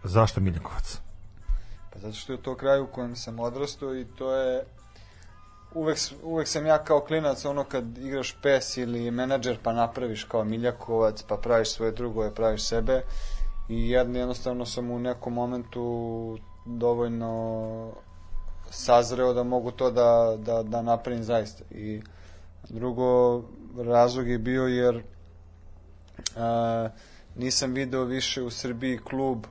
zašto 0.03 0.41
Miljakovac? 0.41 0.99
Pa 1.93 1.99
zato 1.99 2.14
što 2.14 2.34
je 2.34 2.41
to 2.41 2.55
kraj 2.55 2.80
u 2.80 2.88
kojem 2.88 3.15
sam 3.15 3.39
odrastao 3.39 3.95
i 3.95 4.05
to 4.05 4.35
je 4.35 4.64
uvek, 5.73 5.97
uvek 6.23 6.47
sam 6.47 6.65
ja 6.65 6.84
kao 6.84 6.99
klinac 6.99 7.45
ono 7.45 7.64
kad 7.64 7.97
igraš 7.97 8.35
PES 8.41 8.77
ili 8.77 9.11
menadžer 9.11 9.57
pa 9.64 9.73
napraviš 9.73 10.23
kao 10.23 10.43
Miljakovac 10.43 11.23
pa 11.23 11.38
praviš 11.38 11.69
svoje 11.69 11.91
drugove, 11.91 12.34
praviš 12.35 12.68
sebe 12.68 13.01
i 13.69 13.89
jedno, 13.89 14.19
jednostavno 14.19 14.65
sam 14.65 14.91
u 14.91 14.99
nekom 14.99 15.34
momentu 15.34 16.38
dovoljno 16.65 17.91
sazreo 18.73 19.33
da 19.33 19.43
mogu 19.43 19.71
to 19.71 19.91
da, 19.91 20.37
da, 20.37 20.63
da 20.63 20.81
napravim 20.81 21.23
zaista. 21.23 21.63
I 21.71 22.01
drugo 22.69 23.41
razlog 23.77 24.29
je 24.29 24.37
bio 24.37 24.67
jer 24.67 25.03
a, 26.37 26.89
nisam 27.35 27.73
video 27.73 28.03
više 28.03 28.41
u 28.41 28.49
Srbiji 28.49 28.97
klub 28.97 29.45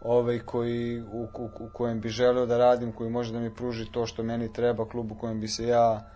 ovaj 0.00 0.38
koji 0.38 1.02
u, 1.02 1.28
u, 1.38 1.50
u 1.60 1.68
kojem 1.72 2.00
bi 2.00 2.08
želeo 2.08 2.46
da 2.46 2.58
radim, 2.58 2.92
koji 2.92 3.10
može 3.10 3.32
da 3.32 3.40
mi 3.40 3.54
pruži 3.54 3.92
to 3.92 4.06
što 4.06 4.22
meni 4.22 4.52
treba, 4.52 4.88
klub 4.88 5.12
u 5.12 5.14
kojem 5.14 5.40
bi 5.40 5.48
se 5.48 5.66
ja 5.66 6.10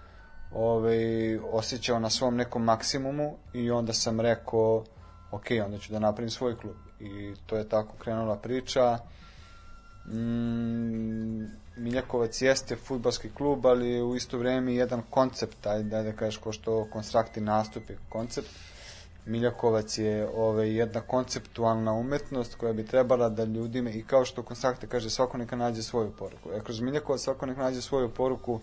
ovaj, 0.55 1.39
osjećao 1.39 1.98
na 1.98 2.10
svom 2.10 2.36
nekom 2.36 2.64
maksimumu 2.64 3.36
i 3.52 3.70
onda 3.70 3.93
sam 3.93 4.20
rekao 4.20 4.85
ok, 5.31 5.47
onda 5.64 5.78
ću 5.78 5.93
da 5.93 5.98
napravim 5.98 6.31
svoj 6.31 6.56
klub. 6.56 6.76
I 7.01 7.35
to 7.47 7.56
je 7.56 7.68
tako 7.68 7.97
krenula 7.98 8.36
priča. 8.36 8.98
Mm, 10.06 11.64
Miljakovac 11.76 12.42
jeste 12.42 12.76
futbalski 12.76 13.30
klub, 13.30 13.66
ali 13.66 14.02
u 14.02 14.16
isto 14.16 14.38
vreme 14.38 14.74
jedan 14.74 15.02
koncept, 15.10 15.66
ajde 15.66 16.02
da 16.02 16.12
kažeš 16.12 16.36
ko 16.36 16.52
što 16.52 16.86
konstrakti 16.92 17.40
nastup 17.40 17.90
je 17.90 17.98
koncept 18.09 18.48
Miljakovac 19.26 19.98
je 19.98 20.28
ovaj, 20.36 20.76
jedna 20.76 21.01
konceptualna 21.01 21.92
umetnost 21.92 22.55
koja 22.55 22.72
bi 22.72 22.86
trebala 22.86 23.28
da 23.28 23.44
ljudima, 23.44 23.90
i 23.90 24.02
kao 24.02 24.24
što 24.24 24.42
Konstrakte 24.42 24.86
kaže, 24.86 25.10
svako 25.10 25.38
neka 25.38 25.56
nađe 25.56 25.82
svoju 25.82 26.12
poruku. 26.18 26.51
E, 26.52 26.60
kroz 26.64 26.80
Miljakovac 26.80 27.20
svako 27.20 27.46
neka 27.46 27.62
nađe 27.62 27.82
svoju 27.82 28.10
poruku, 28.10 28.60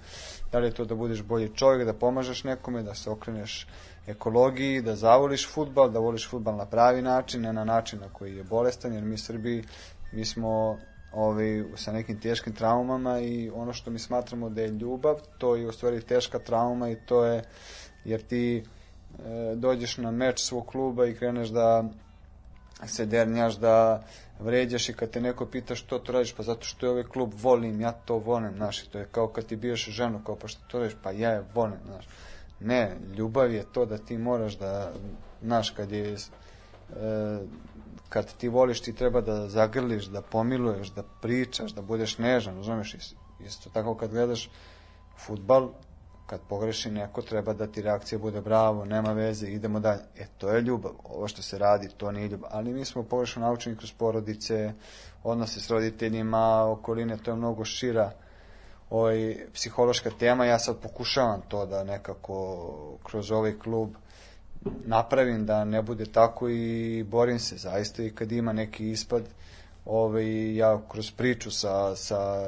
da 0.51 0.59
li 0.59 0.67
je 0.67 0.73
to 0.73 0.85
da 0.85 0.95
budeš 0.95 1.23
bolji 1.23 1.49
čovjek, 1.55 1.85
da 1.85 1.93
pomažeš 1.93 2.43
nekome, 2.43 2.83
da 2.83 2.95
se 2.95 3.09
okreneš 3.09 3.67
ekologiji, 4.07 4.81
da 4.81 4.95
zavoliš 4.95 5.49
futbal, 5.49 5.89
da 5.89 5.99
voliš 5.99 6.29
futbal 6.29 6.55
na 6.55 6.65
pravi 6.65 7.01
način, 7.01 7.41
ne 7.41 7.53
na 7.53 7.63
način 7.63 7.99
na 7.99 8.09
koji 8.13 8.37
je 8.37 8.43
bolestan, 8.43 8.93
jer 8.93 9.03
mi 9.03 9.17
Srbi, 9.17 9.63
mi 10.11 10.25
smo 10.25 10.77
ovaj, 11.13 11.63
sa 11.75 11.91
nekim 11.91 12.19
teškim 12.19 12.53
traumama 12.53 13.19
i 13.19 13.49
ono 13.49 13.73
što 13.73 13.91
mi 13.91 13.99
smatramo 13.99 14.49
da 14.49 14.61
je 14.61 14.67
ljubav, 14.67 15.15
to 15.37 15.55
je 15.55 15.67
u 15.67 15.71
stvari 15.71 16.01
teška 16.01 16.39
trauma 16.39 16.89
i 16.89 16.95
to 17.05 17.25
je, 17.25 17.43
jer 18.05 18.21
ti 18.21 18.57
e, 18.57 18.63
dođeš 19.55 19.97
na 19.97 20.11
meč 20.11 20.39
svog 20.39 20.67
kluba 20.67 21.05
i 21.05 21.15
kreneš 21.15 21.49
da 21.49 21.83
se 22.85 23.05
dernjaš, 23.05 23.55
da 23.55 24.03
vređaš 24.39 24.89
i 24.89 24.93
kad 24.93 25.09
te 25.09 25.21
neko 25.21 25.45
pita 25.45 25.75
što 25.75 25.99
to 25.99 26.11
radiš, 26.11 26.33
pa 26.33 26.43
zato 26.43 26.65
što 26.65 26.85
je 26.85 26.89
ovaj 26.89 27.03
klub 27.03 27.33
volim, 27.41 27.81
ja 27.81 27.91
to 27.91 28.17
volim, 28.17 28.53
znaš, 28.55 28.87
to 28.87 28.99
je 28.99 29.07
kao 29.11 29.27
kad 29.27 29.45
ti 29.45 29.55
biješ 29.55 29.89
ženu, 29.89 30.21
kao 30.25 30.35
pa 30.35 30.47
što 30.47 30.61
to 30.67 30.79
radiš, 30.79 30.95
pa 31.03 31.11
ja 31.11 31.29
je 31.29 31.43
volim, 31.53 31.79
znaš. 31.85 32.07
Ne, 32.59 32.95
ljubav 33.17 33.53
je 33.53 33.63
to 33.73 33.85
da 33.85 33.97
ti 33.97 34.17
moraš 34.17 34.57
da, 34.57 34.91
znaš, 35.41 35.69
kad 35.69 35.91
je, 35.91 36.15
kad 38.09 38.33
ti 38.37 38.49
voliš 38.49 38.81
ti 38.81 38.95
treba 38.95 39.21
da 39.21 39.49
zagrliš, 39.49 40.05
da 40.05 40.21
pomiluješ, 40.21 40.87
da 40.89 41.03
pričaš, 41.21 41.71
da 41.71 41.81
budeš 41.81 42.17
nežan, 42.17 42.55
razumeš, 42.55 42.93
Is- 42.93 43.15
isto 43.45 43.69
tako 43.69 43.95
kad 43.95 44.11
gledaš 44.11 44.49
futbal, 45.17 45.69
kad 46.25 46.41
pogreši 46.49 46.91
neko, 46.91 47.21
treba 47.21 47.53
da 47.53 47.67
ti 47.67 47.81
reakcija 47.81 48.19
bude 48.19 48.41
bravo, 48.41 48.85
nema 48.85 49.13
veze, 49.13 49.47
idemo 49.47 49.79
dalje. 49.79 50.01
E, 50.17 50.25
to 50.37 50.49
je 50.49 50.61
ljubav. 50.61 50.91
Ovo 51.03 51.27
što 51.27 51.41
se 51.41 51.57
radi, 51.57 51.89
to 51.97 52.11
nije 52.11 52.27
ljubav. 52.27 52.49
Ali 52.53 52.73
mi 52.73 52.85
smo 52.85 53.03
pogrešno 53.03 53.41
naučeni 53.41 53.75
kroz 53.77 53.91
porodice, 53.91 54.73
odnose 55.23 55.59
s 55.59 55.69
roditeljima, 55.69 56.63
okoline, 56.71 57.17
to 57.17 57.31
je 57.31 57.37
mnogo 57.37 57.65
šira 57.65 58.11
ovaj, 58.89 59.45
psihološka 59.53 60.09
tema. 60.19 60.45
Ja 60.45 60.59
sad 60.59 60.79
pokušavam 60.79 61.41
to 61.47 61.65
da 61.65 61.83
nekako 61.83 62.67
kroz 63.03 63.31
ovaj 63.31 63.59
klub 63.59 63.89
napravim 64.85 65.45
da 65.45 65.65
ne 65.65 65.81
bude 65.81 66.05
tako 66.05 66.49
i 66.49 67.03
borim 67.03 67.39
se 67.39 67.55
zaista 67.57 68.03
i 68.03 68.09
kad 68.09 68.31
ima 68.31 68.53
neki 68.53 68.91
ispad 68.91 69.23
ovaj, 69.85 70.55
ja 70.55 70.81
kroz 70.91 71.11
priču 71.11 71.51
sa, 71.51 71.95
sa 71.95 72.47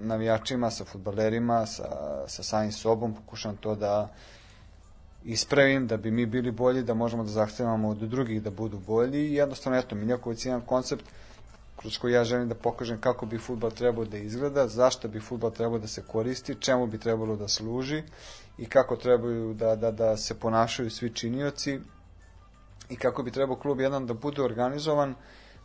navijačima, 0.00 0.70
sa 0.70 0.84
futbalerima, 0.84 1.66
sa, 1.66 1.84
sa 2.26 2.42
samim 2.42 2.72
sobom 2.72 3.14
pokušam 3.14 3.56
to 3.56 3.74
da 3.74 4.08
ispravim, 5.24 5.86
da 5.86 5.96
bi 5.96 6.10
mi 6.10 6.26
bili 6.26 6.50
bolji, 6.50 6.82
da 6.82 6.94
možemo 6.94 7.24
da 7.24 7.30
zahtevamo 7.30 7.88
od 7.88 7.98
drugih 7.98 8.42
da 8.42 8.50
budu 8.50 8.78
bolji 8.86 9.28
i 9.28 9.34
jednostavno, 9.34 9.78
eto, 9.78 9.94
Miljaković 9.94 10.46
je 10.46 10.48
jedan 10.48 10.66
koncept 10.66 11.04
kroz 11.80 11.98
koji 11.98 12.12
ja 12.12 12.24
želim 12.24 12.48
da 12.48 12.54
pokažem 12.54 13.00
kako 13.00 13.26
bi 13.26 13.38
futbal 13.38 13.70
trebao 13.70 14.04
da 14.04 14.16
izgleda, 14.16 14.68
zašto 14.68 15.08
bi 15.08 15.20
futbal 15.20 15.50
trebao 15.50 15.78
da 15.78 15.86
se 15.86 16.02
koristi, 16.02 16.54
čemu 16.60 16.86
bi 16.86 16.98
trebalo 16.98 17.36
da 17.36 17.48
služi 17.48 18.02
i 18.58 18.66
kako 18.66 18.96
trebaju 18.96 19.54
da, 19.54 19.76
da, 19.76 19.90
da 19.90 20.16
se 20.16 20.38
ponašaju 20.38 20.90
svi 20.90 21.14
činioci 21.14 21.80
i 22.88 22.96
kako 22.96 23.22
bi 23.22 23.30
trebao 23.30 23.56
klub 23.56 23.80
jedan 23.80 24.06
da 24.06 24.14
bude 24.14 24.42
organizovan 24.42 25.14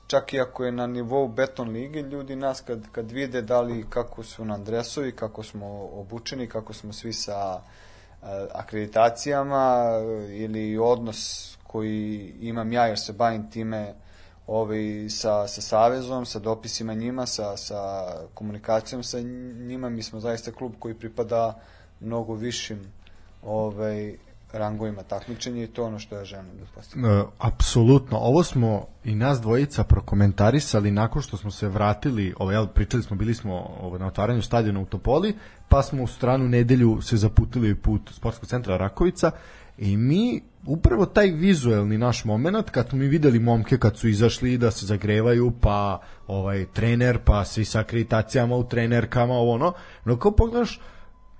čak 0.07 0.33
i 0.33 0.39
ako 0.39 0.63
je 0.63 0.71
na 0.71 0.87
nivou 0.87 1.27
beton 1.27 1.69
lige, 1.69 2.01
ljudi 2.01 2.35
nas 2.35 2.61
kad, 2.61 2.91
kad 2.91 3.11
vide 3.11 3.41
da 3.41 3.61
li 3.61 3.85
kako 3.89 4.23
su 4.23 4.45
nam 4.45 4.63
dresovi, 4.63 5.11
kako 5.11 5.43
smo 5.43 5.89
obučeni, 5.93 6.47
kako 6.47 6.73
smo 6.73 6.93
svi 6.93 7.13
sa 7.13 7.59
e, 7.59 8.25
akreditacijama 8.53 9.85
ili 10.29 10.77
odnos 10.77 11.51
koji 11.67 12.33
imam 12.41 12.73
ja 12.73 12.87
jer 12.87 12.99
se 12.99 13.13
bavim 13.13 13.51
time 13.51 14.04
ovaj, 14.47 15.09
sa, 15.09 15.47
sa 15.47 15.61
savezom, 15.61 16.25
sa 16.25 16.39
dopisima 16.39 16.93
njima, 16.93 17.25
sa, 17.25 17.57
sa 17.57 18.05
komunikacijom 18.33 19.03
sa 19.03 19.19
njima, 19.67 19.89
mi 19.89 20.03
smo 20.03 20.19
zaista 20.19 20.51
klub 20.51 20.73
koji 20.79 20.93
pripada 20.93 21.59
mnogo 21.99 22.33
višim 22.33 22.79
ovaj, 23.43 24.15
rangovima 24.57 25.03
takmičenja 25.03 25.63
i 25.63 25.67
to 25.67 25.85
ono 25.85 25.99
što 25.99 26.15
ja 26.15 26.25
želim 26.25 26.45
da 26.59 26.65
postignem. 26.75 27.11
E, 27.11 27.23
apsolutno. 27.37 28.17
Ovo 28.17 28.43
smo 28.43 28.85
i 29.03 29.15
nas 29.15 29.41
dvojica 29.41 29.83
prokomentarisali 29.83 30.91
nakon 30.91 31.21
što 31.21 31.37
smo 31.37 31.51
se 31.51 31.67
vratili, 31.67 32.33
ovo, 32.39 32.51
jel, 32.51 32.67
pričali 32.67 33.03
smo, 33.03 33.15
bili 33.15 33.33
smo 33.33 33.53
ovo, 33.81 33.97
na 33.97 34.07
otvaranju 34.07 34.41
stadiona 34.41 34.79
u 34.79 34.85
Topoli, 34.85 35.35
pa 35.69 35.81
smo 35.81 36.03
u 36.03 36.07
stranu 36.07 36.47
nedelju 36.47 37.01
se 37.01 37.17
zaputili 37.17 37.75
put 37.75 38.01
sportskog 38.13 38.49
centra 38.49 38.77
Rakovica 38.77 39.31
i 39.77 39.97
mi 39.97 40.41
upravo 40.65 41.05
taj 41.05 41.27
vizuelni 41.27 41.97
naš 41.97 42.25
moment 42.25 42.69
kad 42.69 42.89
smo 42.89 42.97
mi 42.97 43.07
videli 43.07 43.39
momke 43.39 43.77
kad 43.77 43.97
su 43.97 44.07
izašli 44.07 44.57
da 44.57 44.71
se 44.71 44.85
zagrevaju 44.85 45.51
pa 45.61 46.01
ovaj 46.27 46.65
trener 46.73 47.19
pa 47.25 47.45
svi 47.45 47.65
sa 47.65 47.79
akreditacijama 47.79 48.55
u 48.55 48.67
trenerkama 48.67 49.33
ovo 49.33 49.53
ono 49.53 49.73
no 50.05 50.19
kao 50.19 50.31
pogledaš 50.31 50.79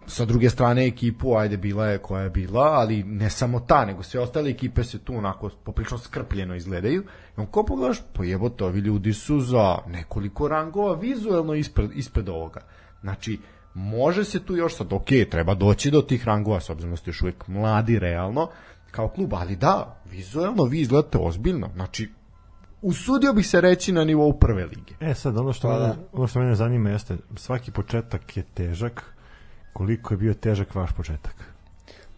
sa 0.08 0.26
druge 0.26 0.50
strane 0.50 0.88
ekipu, 0.88 1.36
ajde 1.36 1.58
bila 1.58 1.88
je 1.88 1.98
koja 1.98 2.24
je 2.24 2.30
bila, 2.30 2.62
ali 2.62 3.04
ne 3.04 3.30
samo 3.30 3.60
ta, 3.60 3.86
nego 3.86 4.04
sve 4.04 4.20
ostale 4.20 4.50
ekipe 4.50 4.84
se 4.84 5.00
tu 5.00 5.16
onako 5.16 5.50
poprilično 5.64 5.98
skrpljeno 5.98 6.56
izgledaju. 6.56 7.04
I 7.38 7.40
on 7.42 7.46
ko 7.46 7.64
pogledaš, 7.64 8.02
pa 8.14 8.24
jebote, 8.24 8.64
ovi 8.64 8.80
ljudi 8.80 9.14
su 9.14 9.40
za 9.40 9.78
nekoliko 9.88 10.48
rangova 10.48 10.96
vizuelno 10.96 11.54
ispred, 11.54 11.90
ispred 11.96 12.30
ovoga. 12.30 12.62
Znači, 13.02 13.40
može 13.76 14.24
se 14.24 14.40
tu 14.40 14.56
još 14.56 14.76
sad, 14.76 14.94
ok, 14.94 15.08
treba 15.32 15.54
doći 15.54 15.92
do 15.92 16.02
tih 16.02 16.26
rangova, 16.26 16.60
s 16.60 16.70
obzirom 16.70 16.92
da 16.92 16.98
ste 16.98 17.10
još 17.10 17.22
uvijek 17.22 17.48
mladi, 17.48 18.00
realno, 18.00 18.50
kao 18.92 19.08
klub, 19.08 19.34
ali 19.34 19.56
da, 19.56 20.02
vizuelno 20.12 20.64
vi 20.64 20.80
izgledate 20.80 21.18
ozbiljno. 21.18 21.70
Znači, 21.74 22.10
usudio 22.82 23.34
bih 23.34 23.48
se 23.48 23.62
reći 23.62 23.92
na 23.92 24.04
nivou 24.04 24.34
prve 24.34 24.66
lige. 24.66 24.94
E 25.00 25.14
sad, 25.14 25.38
ono 25.38 25.54
što, 25.54 25.68
Pa 25.68 25.74
mene, 25.74 25.88
da. 25.88 25.96
ono 26.12 26.28
što 26.28 26.40
mene 26.40 26.56
zanima 26.56 26.90
jeste, 26.90 27.18
svaki 27.36 27.72
početak 27.72 28.38
je 28.38 28.44
težak, 28.44 29.14
koliko 29.74 30.14
je 30.14 30.18
bio 30.18 30.34
težak 30.34 30.76
vaš 30.76 30.92
početak? 30.94 31.56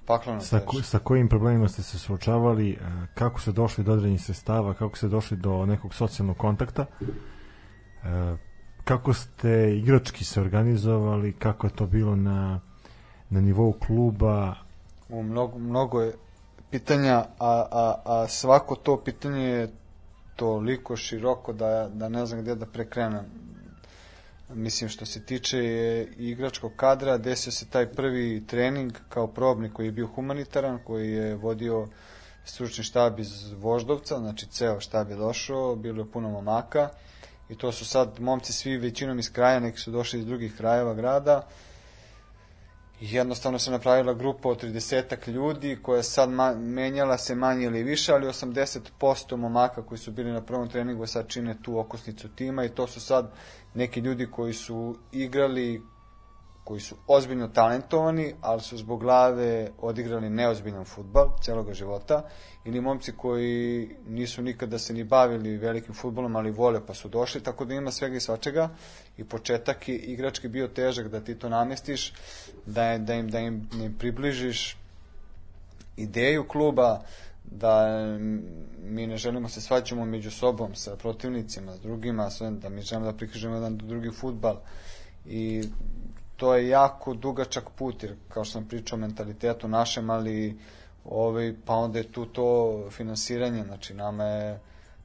Pakleno 0.05 0.41
Sa, 0.41 0.59
ko, 0.59 0.81
sa 0.81 0.99
kojim 0.99 1.29
problemima 1.29 1.67
ste 1.67 1.83
se 1.83 1.99
suočavali, 1.99 2.69
e, 2.71 2.77
kako 3.13 3.41
ste 3.41 3.51
došli 3.51 3.83
do 3.83 3.91
određenih 3.91 4.21
sredstava, 4.21 4.73
kako 4.73 4.97
ste 4.97 5.07
došli 5.07 5.37
do 5.37 5.65
nekog 5.65 5.93
socijalnog 5.93 6.37
kontakta, 6.37 6.85
e, 8.03 8.37
kako 8.87 9.13
ste 9.13 9.77
igrački 9.77 10.23
se 10.23 10.41
organizovali, 10.41 11.33
kako 11.33 11.67
je 11.67 11.75
to 11.75 11.85
bilo 11.85 12.15
na, 12.15 12.59
na 13.29 13.41
nivou 13.41 13.73
kluba, 13.73 14.55
U 15.09 15.23
mnogo, 15.23 15.57
mnogo 15.59 16.01
je 16.01 16.13
pitanja, 16.71 17.25
a, 17.39 17.65
a, 17.71 18.01
a 18.05 18.27
svako 18.27 18.75
to 18.75 18.97
pitanje 19.03 19.43
je 19.43 19.69
toliko 20.35 20.95
široko 20.95 21.53
da, 21.53 21.89
da 21.93 22.09
ne 22.09 22.25
znam 22.25 22.41
gde 22.41 22.55
da 22.55 22.65
prekrenem. 22.65 23.25
Mislim, 24.53 24.89
što 24.89 25.05
se 25.05 25.25
tiče 25.25 25.57
igračkog 26.17 26.71
kadra, 26.75 27.17
desio 27.17 27.51
se 27.51 27.65
taj 27.65 27.85
prvi 27.85 28.43
trening 28.47 28.93
kao 29.09 29.27
probni 29.27 29.69
koji 29.69 29.85
je 29.85 29.91
bio 29.91 30.07
humanitaran, 30.07 30.79
koji 30.83 31.11
je 31.11 31.35
vodio 31.35 31.87
stručni 32.45 32.83
štab 32.83 33.19
iz 33.19 33.51
Voždovca, 33.51 34.17
znači 34.17 34.45
ceo 34.45 34.79
štab 34.79 35.09
je 35.09 35.15
došao, 35.15 35.75
bilo 35.75 36.03
je 36.03 36.11
puno 36.11 36.29
momaka 36.29 36.89
i 37.49 37.55
to 37.55 37.71
su 37.71 37.85
sad 37.85 38.19
momci 38.19 38.53
svi 38.53 38.77
većinom 38.77 39.19
iz 39.19 39.31
kraja, 39.31 39.59
neki 39.59 39.79
su 39.79 39.91
došli 39.91 40.19
iz 40.19 40.25
drugih 40.25 40.55
krajeva 40.57 40.93
grada. 40.93 41.47
I 43.01 43.13
jednostavno 43.13 43.59
se 43.59 43.71
napravila 43.71 44.13
grupa 44.13 44.49
od 44.49 44.63
30 44.63 45.29
ljudi 45.29 45.77
koja 45.81 46.03
sad 46.03 46.29
menjala 46.57 47.17
se 47.17 47.35
manje 47.35 47.65
ili 47.65 47.83
više, 47.83 48.13
ali 48.13 48.27
80% 48.27 49.35
momaka 49.35 49.85
koji 49.85 49.97
su 49.97 50.11
bili 50.11 50.31
na 50.31 50.41
prvom 50.41 50.69
treningu 50.69 51.07
sad 51.07 51.27
čine 51.27 51.55
tu 51.61 51.79
okosnicu 51.79 52.29
tima 52.35 52.65
i 52.65 52.69
to 52.69 52.87
su 52.87 52.99
sad 53.01 53.31
neki 53.73 53.99
ljudi 53.99 54.27
koji 54.31 54.53
su 54.53 54.97
igrali 55.11 55.81
koji 56.67 56.79
su 56.79 56.95
ozbiljno 57.07 57.47
talentovani, 57.47 58.33
ali 58.41 58.61
su 58.61 58.77
zbog 58.77 58.99
glave 58.99 59.69
odigrali 59.81 60.29
neozbiljan 60.29 60.85
futbal 60.85 61.29
celoga 61.41 61.73
života, 61.73 62.23
ili 62.65 62.81
momci 62.81 63.11
koji 63.11 63.89
nisu 64.07 64.41
nikada 64.41 64.79
se 64.79 64.93
ni 64.93 65.03
bavili 65.03 65.57
velikim 65.57 65.95
futbolom, 65.95 66.35
ali 66.35 66.51
vole 66.51 66.81
pa 66.85 66.93
su 66.93 67.07
došli, 67.09 67.43
tako 67.43 67.65
da 67.65 67.73
ima 67.73 67.91
svega 67.91 68.17
i 68.17 68.19
svačega. 68.19 68.69
I 69.17 69.23
početak 69.23 69.89
je 69.89 69.95
igrački 69.95 70.47
bio 70.47 70.67
težak 70.67 71.07
da 71.07 71.21
ti 71.21 71.35
to 71.35 71.49
namestiš, 71.49 72.13
da, 72.65 72.97
da, 72.97 73.13
im, 73.13 73.29
da, 73.29 73.39
im, 73.39 73.69
da 73.71 73.83
im 73.85 73.95
približiš 73.99 74.77
ideju 75.97 76.47
kluba, 76.47 77.01
da 77.45 77.87
mi 78.83 79.07
ne 79.07 79.17
želimo 79.17 79.49
se 79.49 79.61
svađamo 79.61 80.05
među 80.05 80.31
sobom 80.31 80.75
sa 80.75 80.95
protivnicima, 80.95 81.75
s 81.75 81.79
drugima, 81.79 82.29
sve, 82.29 82.51
da 82.51 82.69
mi 82.69 82.81
želimo 82.81 83.11
da 83.11 83.17
prikažemo 83.17 83.55
jedan 83.55 83.77
drugi 83.77 84.11
futbal 84.11 84.57
i 85.25 85.63
to 86.37 86.55
je 86.55 86.67
jako 86.67 87.13
dugačak 87.13 87.69
put, 87.69 88.03
jer 88.03 88.15
kao 88.29 88.43
što 88.43 88.53
sam 88.53 88.67
pričao 88.67 88.97
o 88.97 88.99
mentalitetu 88.99 89.67
našem, 89.67 90.09
ali 90.09 90.59
ovaj, 91.05 91.53
pa 91.65 91.73
onda 91.73 91.99
je 91.99 92.11
tu 92.11 92.25
to 92.25 92.81
finansiranje, 92.91 93.63
znači 93.63 93.93
nama 93.93 94.23
je, 94.23 94.59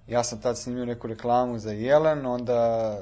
ja 0.09 0.25
sam 0.25 0.41
tad 0.41 0.59
snimio 0.59 0.85
neku 0.85 1.07
reklamu 1.07 1.59
za 1.59 1.73
Jelen, 1.73 2.27
onda 2.27 2.99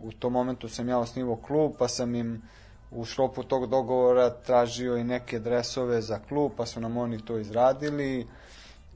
u 0.00 0.12
tom 0.12 0.32
momentu 0.32 0.68
sam 0.68 0.88
ja 0.88 0.98
osnivao 0.98 1.36
klub, 1.36 1.72
pa 1.78 1.88
sam 1.88 2.14
im 2.14 2.42
u 2.90 3.04
šlopu 3.04 3.42
tog 3.42 3.66
dogovora 3.66 4.30
tražio 4.30 4.96
i 4.96 5.04
neke 5.04 5.38
dresove 5.38 6.02
za 6.02 6.18
klub, 6.28 6.52
pa 6.56 6.66
su 6.66 6.80
nam 6.80 6.96
oni 6.96 7.24
to 7.24 7.38
izradili 7.38 8.26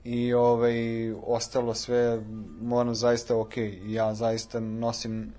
i 0.05 0.35
ovaj, 0.35 1.13
ostalo 1.13 1.75
sve, 1.75 2.21
moram 2.61 2.95
zaista, 2.95 3.37
ok, 3.37 3.53
ja 3.87 4.15
zaista 4.15 4.61
nosim 4.61 5.33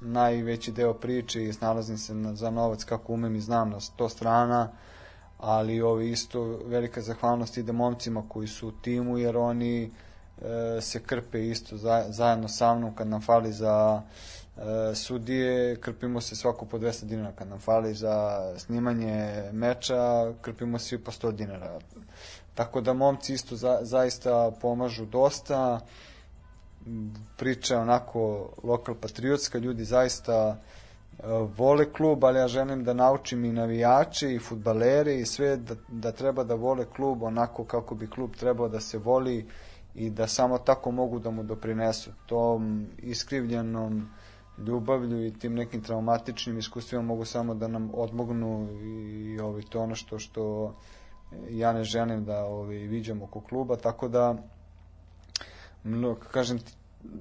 najveći 0.00 0.72
deo 0.72 0.94
priče 0.94 1.44
i 1.44 1.52
snalazim 1.52 1.98
se 1.98 2.14
na, 2.14 2.34
za 2.34 2.50
novac 2.50 2.84
kako 2.84 3.12
umem 3.12 3.36
i 3.36 3.40
znam 3.40 3.70
na 3.70 3.80
sto 3.80 4.08
strana, 4.08 4.68
ali 5.38 5.82
ovi 5.82 6.10
isto 6.10 6.42
velika 6.66 7.00
zahvalnost 7.00 7.58
ide 7.58 7.72
momcima 7.72 8.22
koji 8.28 8.48
su 8.48 8.68
u 8.68 8.72
timu 8.72 9.18
jer 9.18 9.36
oni 9.36 9.82
e, 9.84 9.90
se 10.80 11.02
krpe 11.02 11.48
isto 11.48 11.76
za, 11.76 12.04
zajedno 12.08 12.48
sa 12.48 12.74
mnom 12.74 12.94
kad 12.94 13.06
nam 13.06 13.22
fali 13.22 13.52
za 13.52 14.02
e, 14.56 14.94
sudije, 14.94 15.76
krpimo 15.80 16.20
se 16.20 16.36
svako 16.36 16.64
po 16.64 16.78
200 16.78 17.04
dinara, 17.04 17.32
kad 17.32 17.48
nam 17.48 17.58
fali 17.58 17.94
za 17.94 18.44
snimanje 18.58 19.50
meča, 19.52 20.32
krpimo 20.40 20.78
se 20.78 21.04
po 21.04 21.10
100 21.10 21.32
dinara. 21.32 21.78
Tako 22.54 22.80
da 22.80 22.92
momci 22.92 23.34
isto 23.34 23.56
za, 23.56 23.78
zaista 23.82 24.50
pomažu 24.60 25.06
dosta, 25.06 25.80
priča 27.36 27.78
onako 27.80 28.48
lokal 28.62 28.94
patriotska, 28.94 29.58
ljudi 29.58 29.84
zaista 29.84 30.56
e, 30.56 31.22
vole 31.56 31.92
klub, 31.92 32.24
ali 32.24 32.38
ja 32.38 32.48
želim 32.48 32.84
da 32.84 32.94
naučim 32.94 33.44
i 33.44 33.52
navijače 33.52 34.34
i 34.34 34.38
futbalere 34.38 35.14
i 35.16 35.26
sve 35.26 35.56
da, 35.56 35.74
da 35.88 36.12
treba 36.12 36.44
da 36.44 36.54
vole 36.54 36.84
klub 36.96 37.22
onako 37.22 37.64
kako 37.64 37.94
bi 37.94 38.10
klub 38.10 38.30
trebao 38.36 38.68
da 38.68 38.80
se 38.80 38.98
voli 38.98 39.46
i 39.94 40.10
da 40.10 40.26
samo 40.26 40.58
tako 40.58 40.90
mogu 40.90 41.18
da 41.18 41.30
mu 41.30 41.42
doprinesu 41.42 42.10
tom 42.26 42.86
iskrivljenom 42.98 44.08
ljubavlju 44.58 45.26
i 45.26 45.32
tim 45.38 45.54
nekim 45.54 45.82
traumatičnim 45.82 46.58
iskustvima 46.58 47.02
mogu 47.02 47.24
samo 47.24 47.54
da 47.54 47.68
nam 47.68 47.90
odmognu 47.94 48.68
i, 48.82 49.40
ovi, 49.40 49.62
to 49.62 49.80
ono 49.80 49.94
što, 49.94 50.18
što 50.18 50.74
ja 51.50 51.72
ne 51.72 51.84
želim 51.84 52.24
da 52.24 52.44
ovi, 52.44 52.86
viđam 52.86 53.22
oko 53.22 53.40
kluba, 53.40 53.76
tako 53.76 54.08
da 54.08 54.34
mnogo, 55.86 56.20
kažem 56.32 56.58
ti, 56.58 56.72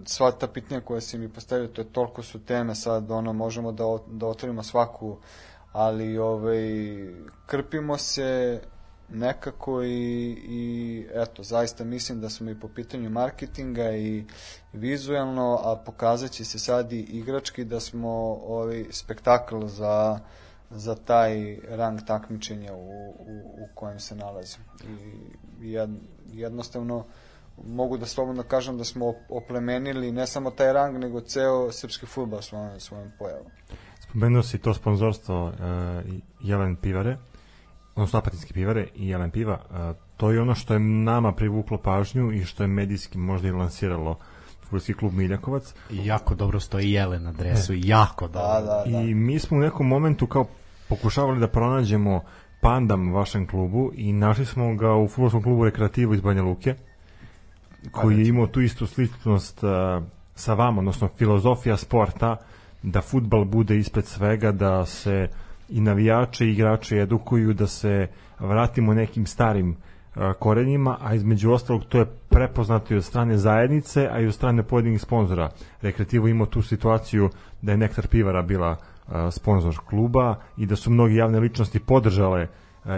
sva 0.06 0.32
ta 0.32 0.48
pitanja 0.48 0.82
koja 0.82 1.02
si 1.02 1.18
mi 1.18 1.30
postavio, 1.30 1.68
to 1.68 1.82
je 1.82 1.94
toliko 1.94 2.24
su 2.24 2.40
teme 2.40 2.76
sad, 2.76 3.12
ono, 3.12 3.34
možemo 3.34 3.72
da, 3.72 3.84
da 4.08 4.28
otvorimo 4.28 4.64
svaku, 4.64 5.18
ali 5.72 6.18
ovaj, 6.18 6.64
krpimo 7.46 7.98
se 7.98 8.62
nekako 9.10 9.84
i, 9.84 10.30
i 10.48 11.08
eto, 11.14 11.44
zaista 11.44 11.84
mislim 11.84 12.22
da 12.22 12.30
smo 12.30 12.50
i 12.50 12.60
po 12.60 12.68
pitanju 12.68 13.10
marketinga 13.10 13.92
i 13.92 14.26
vizualno, 14.74 15.60
a 15.64 15.76
pokazat 15.76 16.32
će 16.32 16.46
se 16.46 16.60
sad 16.60 16.94
i 16.94 17.00
igrački 17.00 17.64
da 17.64 17.80
smo 17.80 18.10
ovaj 18.46 18.86
spektakl 18.92 19.66
za 19.66 20.20
za 20.70 20.96
taj 20.96 21.60
rang 21.70 22.00
takmičenja 22.08 22.74
u, 22.74 23.10
u, 23.10 23.64
u 23.64 23.68
kojem 23.76 24.00
se 24.00 24.16
nalazimo. 24.16 24.66
I 25.62 25.72
jed, 25.72 25.90
jednostavno 26.34 27.06
mogu 27.64 27.98
da 27.98 28.06
slobodno 28.06 28.44
kažem 28.44 28.77
da 28.77 28.84
smo 28.84 29.14
oplemenili 29.30 30.11
ne 30.11 30.27
samo 30.27 30.52
taj 30.52 30.73
rang, 30.73 30.98
nego 30.98 31.22
ceo 31.22 31.72
srpski 31.72 32.06
futbol 32.06 32.41
svojom, 32.41 32.80
svojom 32.80 33.11
pojavom. 33.19 33.48
Spomenuo 33.99 34.44
si 34.44 34.57
to 34.57 34.73
sponzorstvo 34.73 35.45
uh, 35.45 35.53
Jelen 36.41 36.76
Pivare, 36.76 37.18
odnosno 37.95 38.19
Apatinske 38.19 38.53
pivare 38.53 38.88
i 38.95 39.10
Jelen 39.10 39.32
Piva. 39.32 39.60
Uh, 39.69 39.95
to 40.18 40.32
je 40.32 40.41
ono 40.41 40.56
što 40.56 40.73
je 40.73 40.80
nama 40.80 41.32
privuklo 41.32 41.77
pažnju 41.77 42.32
i 42.32 42.45
što 42.45 42.64
je 42.64 42.68
medijski 42.68 43.18
možda 43.18 43.48
i 43.48 43.52
lansiralo 43.52 44.18
futbolski 44.61 44.94
klub 44.94 45.14
Miljakovac. 45.14 45.73
I 45.90 46.06
jako 46.06 46.36
dobro 46.36 46.60
stoji 46.60 46.91
Jelen 46.91 47.23
na 47.23 47.32
dresu, 47.32 47.73
e. 47.73 47.80
jako 47.80 48.27
dobro. 48.27 48.48
Da, 48.48 48.61
da, 48.61 48.91
da. 48.91 49.02
I 49.02 49.14
mi 49.14 49.40
smo 49.40 49.57
u 49.57 49.60
nekom 49.60 49.88
momentu 49.88 50.27
kao 50.27 50.45
pokušavali 50.90 51.40
da 51.40 51.48
pronađemo 51.48 52.22
pandam 52.61 53.14
vašem 53.14 53.48
klubu 53.48 53.91
i 53.95 54.14
našli 54.14 54.45
smo 54.45 54.76
ga 54.76 54.95
u 54.95 55.07
futbolskom 55.07 55.44
klubu 55.44 55.65
Rekreativu 55.65 56.14
iz 56.14 56.22
Banja 56.22 56.44
Luke 56.44 56.76
koji 57.91 58.18
je 58.20 58.28
imao 58.28 58.48
tu 58.48 58.62
istu 58.62 58.88
sličnost 58.88 59.64
uh, 59.64 59.70
sa 60.36 60.53
vama, 60.53 60.80
odnosno 60.80 61.10
filozofija 61.18 61.78
sporta 61.78 62.38
da 62.84 63.02
futbal 63.02 63.45
bude 63.45 63.78
ispred 63.78 64.06
svega, 64.06 64.52
da 64.52 64.86
se 64.86 65.28
i 65.70 65.82
navijači 65.82 66.45
i 66.45 66.52
igrači 66.52 66.98
edukuju, 66.98 67.53
da 67.53 67.68
se 67.68 68.07
vratimo 68.40 68.94
nekim 68.94 69.26
starim 69.26 69.70
uh, 69.70 70.22
korenjima, 70.40 70.98
a 71.02 71.14
između 71.16 71.52
ostalog 71.52 71.86
to 71.90 71.98
je 71.98 72.06
prepoznato 72.30 72.94
i 72.94 72.98
od 72.98 73.03
strane 73.03 73.38
zajednice, 73.38 74.07
a 74.12 74.20
i 74.20 74.28
od 74.28 74.34
strane 74.34 74.64
pojedinih 74.64 75.02
sponzora. 75.02 75.49
Rekreativo 75.82 76.28
imao 76.28 76.45
tu 76.45 76.62
situaciju 76.62 77.30
da 77.62 77.72
je 77.72 77.78
Nektar 77.78 78.07
Pivara 78.07 78.41
bila 78.41 78.72
uh, 78.72 79.14
sponzor 79.32 79.80
kluba 79.90 80.36
i 80.57 80.66
da 80.66 80.76
su 80.76 80.91
mnogi 80.91 81.16
javne 81.16 81.40
ličnosti 81.40 81.80
podržale 81.80 82.44
uh, 82.44 82.49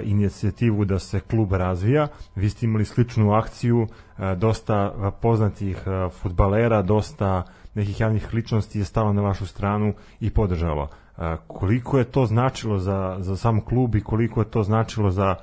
inicijativu 0.03 0.85
da 0.85 0.99
se 0.99 1.19
klub 1.19 1.53
razvija. 1.53 2.07
Vi 2.35 2.49
ste 2.49 2.65
imali 2.65 2.85
sličnu 2.85 3.33
akciju, 3.33 3.87
e, 4.17 4.35
dosta 4.35 5.11
poznatih 5.21 5.77
e, 5.85 6.09
futbalera, 6.09 6.81
dosta 6.81 7.43
nekih 7.73 7.99
javnih 7.99 8.33
ličnosti 8.33 8.79
je 8.79 8.85
stalo 8.85 9.13
na 9.13 9.21
vašu 9.21 9.45
stranu 9.45 9.93
i 10.19 10.29
podržalo. 10.29 10.89
Koliko 11.47 11.97
je 11.97 12.03
to 12.03 12.25
značilo 12.25 12.79
za, 12.79 13.17
za 13.19 13.37
sam 13.37 13.61
klub 13.61 13.95
i 13.95 14.03
koliko 14.03 14.41
je 14.41 14.51
to 14.51 14.63
značilo 14.63 15.11
za, 15.11 15.35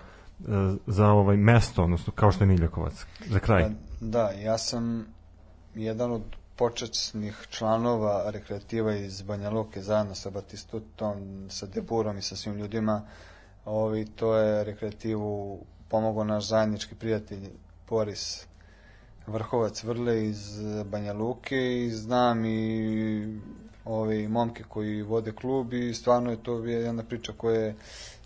za 0.86 1.08
ovaj 1.08 1.36
mesto, 1.36 1.84
odnosno 1.84 2.12
kao 2.12 2.32
što 2.32 2.44
je 2.44 2.48
Miljakovac, 2.48 3.06
za 3.26 3.38
kraj? 3.38 3.62
Da, 3.62 3.70
da, 4.00 4.30
ja 4.30 4.58
sam 4.58 5.06
jedan 5.74 6.12
od 6.12 6.22
početnih 6.56 7.46
članova 7.50 8.30
rekreativa 8.30 8.94
iz 8.94 9.22
Banja 9.22 9.50
Luke 9.50 9.82
zajedno 9.82 10.14
sa 10.14 10.30
Batistutom, 10.30 11.46
sa 11.50 11.66
Deburom 11.66 12.18
i 12.18 12.22
sa 12.22 12.36
svim 12.36 12.56
ljudima 12.56 13.02
Ovi, 13.64 14.04
to 14.06 14.36
je 14.36 14.64
rekreativu 14.64 15.60
pomogao 15.88 16.24
naš 16.24 16.48
zajednički 16.48 16.94
prijatelj 16.94 17.50
Boris 17.88 18.46
Vrhovac 19.26 19.84
Vrle 19.84 20.24
iz 20.24 20.60
Banja 20.84 21.12
Luke 21.12 21.84
i 21.84 21.90
znam 21.90 22.44
i 22.44 23.40
ovi 23.84 24.28
momke 24.28 24.64
koji 24.68 25.02
vode 25.02 25.32
klub 25.32 25.72
i 25.72 25.94
stvarno 25.94 26.30
je 26.30 26.42
to 26.42 26.58
jedna 26.64 27.02
priča 27.02 27.32
koja 27.36 27.60
je 27.60 27.76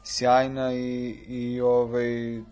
sjajna 0.04 0.72
i, 0.72 1.08
i 1.28 1.60
ovaj, 1.60 2.42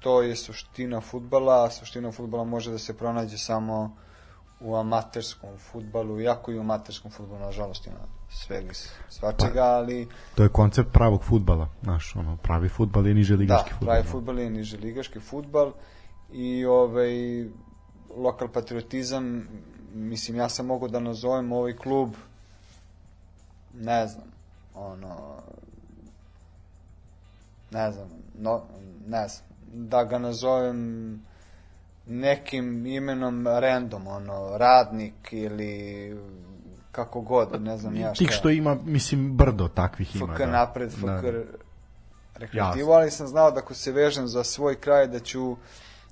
to 0.00 0.22
je 0.22 0.36
suština 0.36 1.00
futbala, 1.00 1.64
a 1.64 1.70
suština 1.70 2.12
futbala 2.12 2.44
može 2.44 2.70
da 2.70 2.78
se 2.78 2.96
pronađe 2.96 3.38
samo 3.38 3.96
u 4.60 4.76
amaterskom 4.76 5.58
futbalu, 5.58 6.20
jako 6.20 6.52
i 6.52 6.58
u 6.58 6.60
amaterskom 6.60 7.10
futbalu, 7.10 7.40
nažalost, 7.40 7.86
ima 7.86 8.13
svega 8.34 8.72
svačega, 9.08 9.62
ali... 9.62 10.08
To 10.34 10.42
je 10.42 10.48
koncept 10.48 10.92
pravog 10.92 11.24
futbala, 11.24 11.68
znaš, 11.82 12.16
ono, 12.16 12.36
pravi 12.36 12.68
futbal 12.68 13.06
je 13.06 13.14
niže 13.14 13.36
ligaški 13.36 13.70
da, 13.70 13.76
futbal. 13.76 13.94
pravi 13.94 14.08
futbal 14.08 14.38
je 14.38 14.50
niže 14.50 14.76
ligaški 14.76 15.20
futbal 15.20 15.72
i 16.32 16.64
ovaj, 16.64 17.44
lokal 18.16 18.48
patriotizam, 18.48 19.48
mislim, 19.94 20.36
ja 20.36 20.48
sam 20.48 20.66
mogu 20.66 20.88
da 20.88 21.00
nazovem 21.00 21.52
ovaj 21.52 21.76
klub, 21.76 22.14
ne 23.74 24.06
znam, 24.06 24.26
ono, 24.74 25.42
ne 27.70 27.90
znam, 27.92 28.08
no, 28.38 28.62
ne 29.06 29.28
znam, 29.28 29.48
da 29.72 30.04
ga 30.04 30.18
nazovem 30.18 31.20
nekim 32.06 32.86
imenom 32.86 33.46
random, 33.46 34.06
ono, 34.06 34.58
radnik 34.58 35.32
ili 35.32 36.16
kako 36.94 37.20
god, 37.20 37.62
ne 37.62 37.76
znam 37.78 37.96
ja 37.96 38.14
šta. 38.14 38.24
Tih 38.24 38.30
što 38.30 38.50
ima, 38.50 38.76
mislim, 38.84 39.36
brdo 39.36 39.68
takvih 39.68 40.16
ima. 40.16 40.34
FK 40.34 40.38
da. 40.38 40.46
napred, 40.46 40.92
FK 40.92 41.04
Da. 41.04 41.20
rekreativu, 42.34 42.88
Jasno. 42.88 42.92
ali 42.92 43.10
sam 43.10 43.26
znao 43.26 43.50
da 43.50 43.58
ako 43.58 43.74
se 43.74 43.92
vežem 43.92 44.28
za 44.28 44.44
svoj 44.44 44.80
kraj 44.80 45.06
da 45.06 45.20
ću 45.20 45.56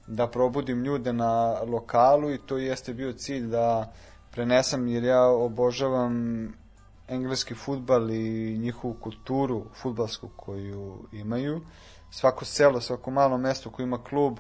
da 0.07 0.27
probudim 0.27 0.85
ljude 0.85 1.13
na 1.13 1.61
lokalu 1.63 2.31
i 2.31 2.39
to 2.39 2.57
jeste 2.57 2.95
bio 2.95 3.13
cilj 3.13 3.47
da 3.47 3.93
prenesem 4.31 4.89
jer 4.89 5.05
ja 5.05 5.23
obožavam 5.23 6.49
engleski 7.09 7.55
futbal 7.55 8.11
i 8.11 8.59
njihovu 8.59 8.95
kulturu 8.95 9.65
futbalsku 9.83 10.29
koju 10.37 11.09
imaju. 11.13 11.61
Svako 12.11 12.45
selo, 12.45 12.81
svako 12.81 13.11
malo 13.11 13.39
mesto 13.39 13.71
koje 13.71 13.85
ima 13.85 14.05
klub, 14.05 14.39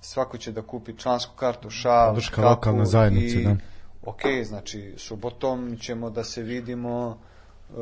svako 0.00 0.38
će 0.38 0.52
da 0.52 0.62
kupi 0.62 0.96
člansku 0.96 1.32
kartu, 1.36 1.70
šal, 1.70 2.08
Podrška 2.10 2.36
kapu 2.36 2.48
lokalne 2.48 2.84
zajednice, 2.84 3.40
i, 3.40 3.44
da. 3.44 3.56
Ok, 4.02 4.20
znači, 4.44 4.94
subotom 4.96 5.76
ćemo 5.80 6.10
da 6.10 6.24
se 6.24 6.42
vidimo 6.42 7.18
e, 7.18 7.74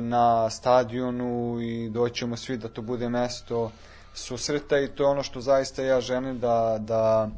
na 0.00 0.50
stadionu 0.50 1.60
i 1.60 1.90
doćemo 1.90 2.36
svi 2.36 2.56
da 2.56 2.68
to 2.68 2.82
bude 2.82 3.08
mesto 3.08 3.70
susreta 4.14 4.78
i 4.78 4.88
to 4.88 5.02
je 5.02 5.08
ono 5.08 5.22
što 5.22 5.40
zaista 5.40 5.82
ja 5.82 6.00
želim 6.00 6.38
da, 6.38 6.76
da 6.80 7.30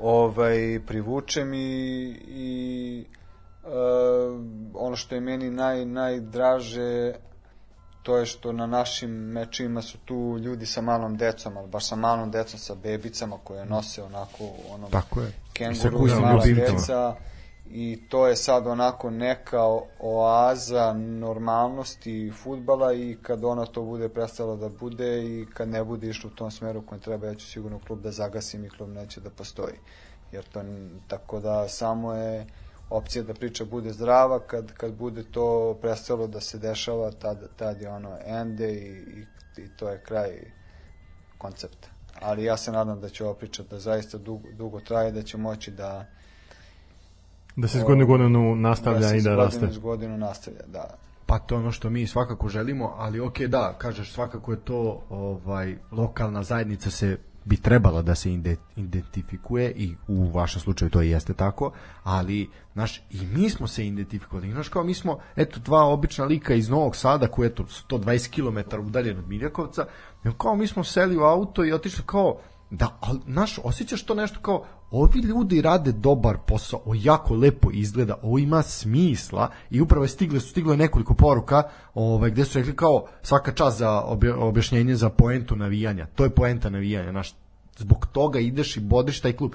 ovaj, 0.00 0.80
privučem 0.86 1.54
i, 1.54 2.02
i 2.28 3.04
e, 3.64 3.68
ono 4.74 4.96
što 4.96 5.14
je 5.14 5.20
meni 5.20 5.50
naj, 5.50 5.84
najdraže 5.84 7.14
to 8.02 8.16
je 8.16 8.26
što 8.26 8.52
na 8.52 8.66
našim 8.66 9.10
mečima 9.10 9.82
su 9.82 9.98
tu 9.98 10.38
ljudi 10.38 10.66
sa 10.66 10.80
malom 10.80 11.16
decom, 11.16 11.56
ali 11.56 11.68
baš 11.68 11.88
sa 11.88 11.96
malom 11.96 12.30
decom, 12.30 12.58
sa 12.58 12.74
bebicama 12.74 13.38
koje 13.44 13.66
nose 13.66 14.02
onako 14.02 14.44
ono 14.70 14.88
Tako 14.88 15.20
je. 15.20 15.32
Kenguru 15.52 16.06
deca 16.54 17.16
i 17.70 18.02
to 18.08 18.26
je 18.26 18.36
sad 18.36 18.66
onako 18.66 19.10
neka 19.10 19.62
oaza 20.00 20.92
normalnosti 20.92 22.32
futbala 22.42 22.92
i 22.92 23.16
kad 23.22 23.44
ona 23.44 23.66
to 23.66 23.82
bude 23.82 24.08
prestala 24.08 24.56
da 24.56 24.68
bude 24.68 25.24
i 25.24 25.46
kad 25.54 25.68
ne 25.68 25.84
bude 25.84 26.08
išlo 26.08 26.30
u 26.32 26.36
tom 26.36 26.50
smeru 26.50 26.82
kojem 26.86 27.00
treba, 27.02 27.26
ja 27.26 27.34
ću 27.34 27.46
sigurno 27.46 27.80
klub 27.86 28.00
da 28.00 28.10
zagasim 28.10 28.64
i 28.64 28.70
klub 28.70 28.88
neće 28.88 29.20
da 29.20 29.30
postoji. 29.30 29.74
Jer 30.32 30.44
to, 30.44 30.62
tako 31.08 31.40
da 31.40 31.68
samo 31.68 32.14
je 32.14 32.46
opcija 32.90 33.24
da 33.24 33.34
priča 33.34 33.64
bude 33.64 33.92
zdrava, 33.92 34.40
kad, 34.40 34.72
kad 34.72 34.92
bude 34.92 35.22
to 35.30 35.78
prestalo 35.80 36.26
da 36.26 36.40
se 36.40 36.58
dešava, 36.58 37.10
tad, 37.10 37.48
tad 37.56 37.80
je 37.80 37.90
ono 37.90 38.18
ende 38.26 38.72
i, 38.72 38.86
i, 38.86 39.26
i 39.62 39.68
to 39.76 39.88
je 39.88 40.02
kraj 40.04 40.30
koncepta. 41.38 41.88
Ali 42.20 42.44
ja 42.44 42.56
se 42.56 42.72
nadam 42.72 43.00
da 43.00 43.08
će 43.08 43.24
ova 43.24 43.34
priča 43.34 43.62
da 43.70 43.78
zaista 43.78 44.18
dugo, 44.18 44.48
dugo 44.52 44.80
traje, 44.80 45.12
da 45.12 45.22
će 45.22 45.36
moći 45.36 45.70
da 45.70 46.06
Da 47.56 47.68
se 47.68 47.78
iz 47.78 47.84
godine 47.84 48.04
godinu 48.04 48.56
nastavlja 48.56 49.08
se 49.08 49.16
i 49.16 49.22
da 49.22 49.34
raste. 49.36 49.66
iz 49.70 49.78
godinu 49.78 50.18
nastavlja, 50.18 50.60
da. 50.66 50.94
Pa 51.26 51.38
to 51.38 51.54
je 51.54 51.58
ono 51.58 51.72
što 51.72 51.90
mi 51.90 52.06
svakako 52.06 52.48
želimo, 52.48 52.94
ali 52.98 53.20
ok, 53.20 53.38
da, 53.38 53.74
kažeš, 53.78 54.12
svakako 54.12 54.52
je 54.52 54.60
to, 54.60 55.02
ovaj, 55.10 55.76
lokalna 55.92 56.42
zajednica 56.42 56.90
se 56.90 57.18
bi 57.44 57.56
trebala 57.56 58.02
da 58.02 58.14
se 58.14 58.32
ide- 58.32 58.56
identifikuje 58.76 59.72
i 59.72 59.94
u 60.08 60.30
vašem 60.30 60.60
slučaju 60.60 60.90
to 60.90 61.02
i 61.02 61.10
jeste 61.10 61.34
tako, 61.34 61.72
ali 62.02 62.50
znaš, 62.72 62.98
i 63.10 63.26
mi 63.34 63.50
smo 63.50 63.66
se 63.66 63.86
identifikovali. 63.86 64.52
Znaš, 64.52 64.68
kao 64.68 64.84
mi 64.84 64.94
smo, 64.94 65.18
eto, 65.36 65.60
dva 65.60 65.84
obična 65.84 66.24
lika 66.24 66.54
iz 66.54 66.68
Novog 66.68 66.96
Sada, 66.96 67.26
koji 67.26 67.46
je 67.46 67.50
eto 67.50 67.64
120 67.88 68.30
km 68.30 68.80
udaljen 68.86 69.18
od 69.18 69.28
Miljakovca, 69.28 69.86
kao 70.38 70.56
mi 70.56 70.66
smo 70.66 70.84
seli 70.84 71.16
u 71.16 71.22
auto 71.22 71.64
i 71.64 71.72
otišli 71.72 72.04
kao, 72.06 72.38
da, 72.70 72.98
ali, 73.00 73.20
znaš, 73.26 73.58
osjećaš 73.64 74.02
to 74.02 74.14
nešto 74.14 74.40
kao, 74.40 74.64
ovi 74.90 75.20
ljudi 75.20 75.62
rade 75.62 75.92
dobar 75.92 76.36
posao, 76.46 76.80
ovo 76.84 76.94
jako 76.98 77.34
lepo 77.34 77.70
izgleda, 77.72 78.18
ovo 78.22 78.38
ima 78.38 78.62
smisla 78.62 79.50
i 79.70 79.80
upravo 79.80 80.04
je 80.04 80.08
stigle, 80.08 80.40
su 80.40 80.48
stigle 80.48 80.76
nekoliko 80.76 81.14
poruka 81.14 81.62
ovaj, 81.94 82.30
gde 82.30 82.44
su 82.44 82.58
rekli 82.58 82.76
kao 82.76 83.06
svaka 83.22 83.52
čast 83.52 83.78
za 83.78 84.02
objašnjenje 84.38 84.96
za 84.96 85.08
poentu 85.08 85.56
navijanja. 85.56 86.06
To 86.14 86.24
je 86.24 86.30
poenta 86.30 86.70
navijanja, 86.70 87.10
znaš, 87.10 87.34
zbog 87.78 88.06
toga 88.12 88.38
ideš 88.38 88.76
i 88.76 88.80
bodiš 88.80 89.20
taj 89.20 89.32
klub 89.32 89.52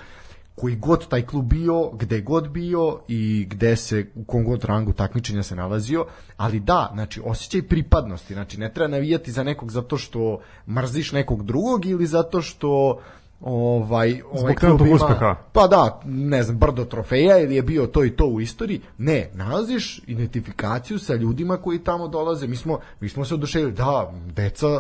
koji 0.56 0.76
god 0.76 1.08
taj 1.08 1.26
klub 1.26 1.46
bio, 1.46 1.92
gde 1.94 2.22
god 2.22 2.50
bio 2.50 3.00
i 3.08 3.48
gde 3.50 3.76
se, 3.76 4.06
u 4.16 4.24
kom 4.24 4.44
god 4.44 4.64
rangu 4.64 4.94
takmičenja 4.94 5.44
se 5.44 5.56
nalazio, 5.56 6.06
ali 6.38 6.60
da, 6.60 6.90
znači, 6.94 7.22
osjećaj 7.26 7.62
pripadnosti, 7.62 8.34
znači, 8.34 8.60
ne 8.60 8.74
treba 8.74 8.88
navijati 8.88 9.32
za 9.32 9.44
nekog 9.44 9.72
zato 9.72 9.98
što 9.98 10.40
mrziš 10.68 11.12
nekog 11.12 11.46
drugog 11.46 11.86
ili 11.86 12.06
zato 12.06 12.42
što 12.42 13.00
ovaj, 13.42 14.22
ovaj 14.32 14.44
klub 14.44 14.60
trenutnog 14.60 14.88
ima- 14.88 14.96
uspeha. 14.96 15.36
Pa 15.54 15.68
da, 15.68 16.02
ne 16.06 16.44
znam, 16.44 16.58
brdo 16.58 16.86
trofeja 16.86 17.40
ili 17.40 17.56
je 17.56 17.62
bio 17.62 17.88
to 17.88 18.06
i 18.06 18.10
to 18.10 18.26
u 18.26 18.42
istoriji. 18.42 18.82
Ne, 18.98 19.30
nalaziš 19.34 20.02
identifikaciju 20.08 21.00
sa 21.00 21.16
ljudima 21.16 21.58
koji 21.58 21.80
tamo 21.80 22.08
dolaze. 22.08 22.48
Mi 22.48 22.56
smo, 22.56 22.80
mi 23.00 23.10
smo 23.10 23.26
se 23.26 23.34
oduševili, 23.34 23.72
da, 23.72 24.14
deca, 24.36 24.68
eh, 24.68 24.80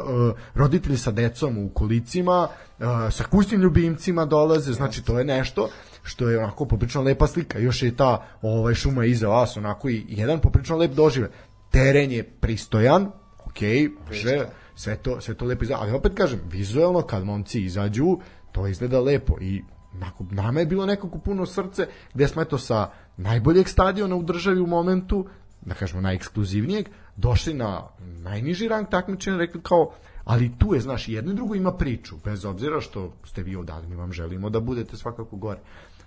roditelji 0.53 0.98
sa 0.98 1.11
decom 1.11 1.57
u 1.57 1.69
kolicima, 1.69 2.48
eh, 2.80 2.84
sa 3.11 3.23
kućnim 3.23 3.61
ljubimcima 3.61 4.26
dolaze, 4.26 4.73
znači 4.73 5.03
to 5.03 5.19
je 5.19 5.26
nešto 5.26 5.69
što 6.03 6.30
je 6.30 6.40
onako 6.40 6.65
poprično 6.65 7.02
lepa 7.02 7.27
slika. 7.27 7.60
Još 7.60 7.84
je 7.84 7.95
ta 7.95 8.26
ovaj 8.41 8.73
šuma 8.73 9.06
iza 9.06 9.27
vas, 9.27 9.57
onako 9.57 9.90
i 9.90 10.06
jedan 10.07 10.40
poprično 10.40 10.77
lep 10.77 10.91
dožive. 10.91 11.30
Teren 11.72 12.11
je 12.11 12.23
pristojan, 12.23 13.11
ok, 13.45 13.61
može, 14.07 14.45
sve 14.76 14.95
to, 14.95 15.22
sve 15.22 15.34
to 15.34 15.45
lepo 15.45 15.64
izgleda, 15.64 15.82
ali 15.82 15.91
opet 15.91 16.11
kažem, 16.15 16.40
vizuelno 16.52 17.02
kad 17.02 17.23
momci 17.23 17.61
izađu, 17.61 18.18
to 18.56 18.68
izgleda 18.68 18.99
lepo 18.99 19.38
i 19.41 19.64
onako, 19.94 20.26
nama 20.32 20.60
je 20.60 20.65
bilo 20.65 20.86
nekako 20.86 21.19
puno 21.19 21.45
srce 21.45 21.88
gde 22.14 22.27
smo 22.27 22.41
eto 22.41 22.57
sa 22.57 22.90
najboljeg 23.18 23.68
stadiona 23.69 24.15
u 24.15 24.23
državi 24.23 24.60
u 24.60 24.68
momentu, 24.68 25.26
da 25.61 25.73
kažemo 25.73 26.02
najekskluzivnijeg, 26.02 26.90
došli 27.15 27.53
na 27.53 27.82
najniži 27.99 28.68
rang 28.68 28.88
takmičenja, 28.90 29.38
rekli 29.38 29.61
kao, 29.64 29.91
ali 30.23 30.52
tu 30.57 30.73
je, 30.73 30.82
znaš, 30.82 31.07
jedno 31.07 31.32
i 31.32 31.36
drugo 31.36 31.56
ima 31.56 31.73
priču, 31.73 32.15
bez 32.23 32.45
obzira 32.45 32.82
što 32.82 33.14
ste 33.23 33.44
vi 33.44 33.57
mi 33.88 33.95
vam 33.95 34.14
želimo 34.14 34.49
da 34.49 34.60
budete 34.60 34.98
svakako 34.98 35.36
gore. 35.36 35.60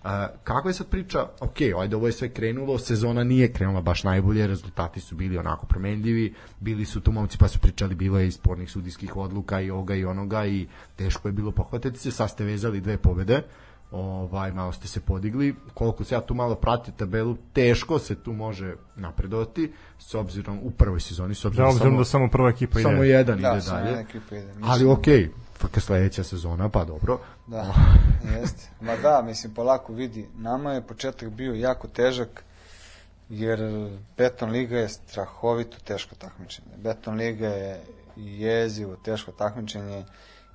A, 0.09 0.29
kakva 0.45 0.71
je 0.71 0.75
sad 0.75 0.87
priča? 0.87 1.27
Ok, 1.41 1.61
ajde, 1.81 1.97
ovo 1.97 2.07
je 2.07 2.13
sve 2.13 2.29
krenulo, 2.29 2.79
sezona 2.79 3.25
nije 3.25 3.53
krenula 3.53 3.81
baš 3.81 4.05
najbolje, 4.05 4.47
rezultati 4.47 5.01
su 5.01 5.15
bili 5.17 5.39
onako 5.39 5.67
promenljivi, 5.67 6.35
bili 6.61 6.85
su 6.85 7.01
tu 7.01 7.13
momci 7.13 7.39
pa 7.39 7.49
su 7.49 7.59
pričali, 7.59 7.95
bilo 7.95 8.19
je 8.19 8.29
i 8.29 8.31
spornih 8.31 8.71
sudijskih 8.71 9.17
odluka 9.17 9.61
i 9.61 9.71
ovoga 9.71 9.95
i 9.95 10.05
onoga 10.05 10.47
i 10.47 10.67
teško 10.97 11.29
je 11.29 11.33
bilo 11.33 11.51
pohvatiti 11.51 11.99
se, 11.99 12.11
sad 12.11 12.31
ste 12.31 12.45
vezali 12.45 12.81
dve 12.81 12.97
pobede, 12.97 13.43
ovaj, 13.91 14.53
malo 14.53 14.73
ste 14.73 14.89
se 14.89 15.01
podigli, 15.01 15.55
koliko 15.75 16.05
se 16.05 16.15
ja 16.15 16.21
tu 16.21 16.35
malo 16.35 16.55
prati 16.55 16.93
tabelu, 16.93 17.37
teško 17.53 17.99
se 17.99 18.15
tu 18.15 18.33
može 18.33 18.75
napredovati, 18.97 19.73
s 19.99 20.15
obzirom 20.15 20.59
u 20.63 20.71
prvoj 20.71 21.01
sezoni, 21.01 21.35
s 21.35 21.43
Da, 21.43 21.49
obzirom 21.49 21.69
obzirom 21.69 21.91
samo, 21.91 21.99
da 21.99 22.05
samo 22.05 22.29
prva 22.29 22.51
ekipa 22.51 22.81
ide. 22.81 22.89
samo 22.89 23.03
jedan 23.03 23.41
Da, 23.41 23.53
ide 23.53 23.61
samo 23.61 23.81
dalje. 23.81 24.01
ekipa 24.01 24.37
ide. 24.37 24.47
Mislim, 24.47 24.65
Ali 24.65 24.87
okej, 24.87 25.15
okay, 25.25 25.29
sledeća 25.81 26.25
sezona, 26.25 26.69
pa 26.69 26.85
dobro. 26.85 27.21
Da, 27.47 27.75
jeste. 28.41 28.71
Ma 28.81 28.97
da, 28.97 29.23
mislim, 29.23 29.55
polako 29.55 29.93
vidi, 29.93 30.29
nama 30.37 30.73
je 30.73 30.87
početak 30.87 31.31
bio 31.31 31.55
jako 31.55 31.89
težak, 31.89 32.45
jer 33.29 33.61
Beton 34.17 34.51
Liga 34.51 34.79
je 34.79 34.89
strahovito 34.89 35.77
teško 35.85 36.15
takmičenje. 36.15 36.77
Beton 36.77 37.15
Liga 37.15 37.49
je 37.49 37.85
jezivo 38.17 38.97
teško 38.97 39.33
takmičenje, 39.33 40.05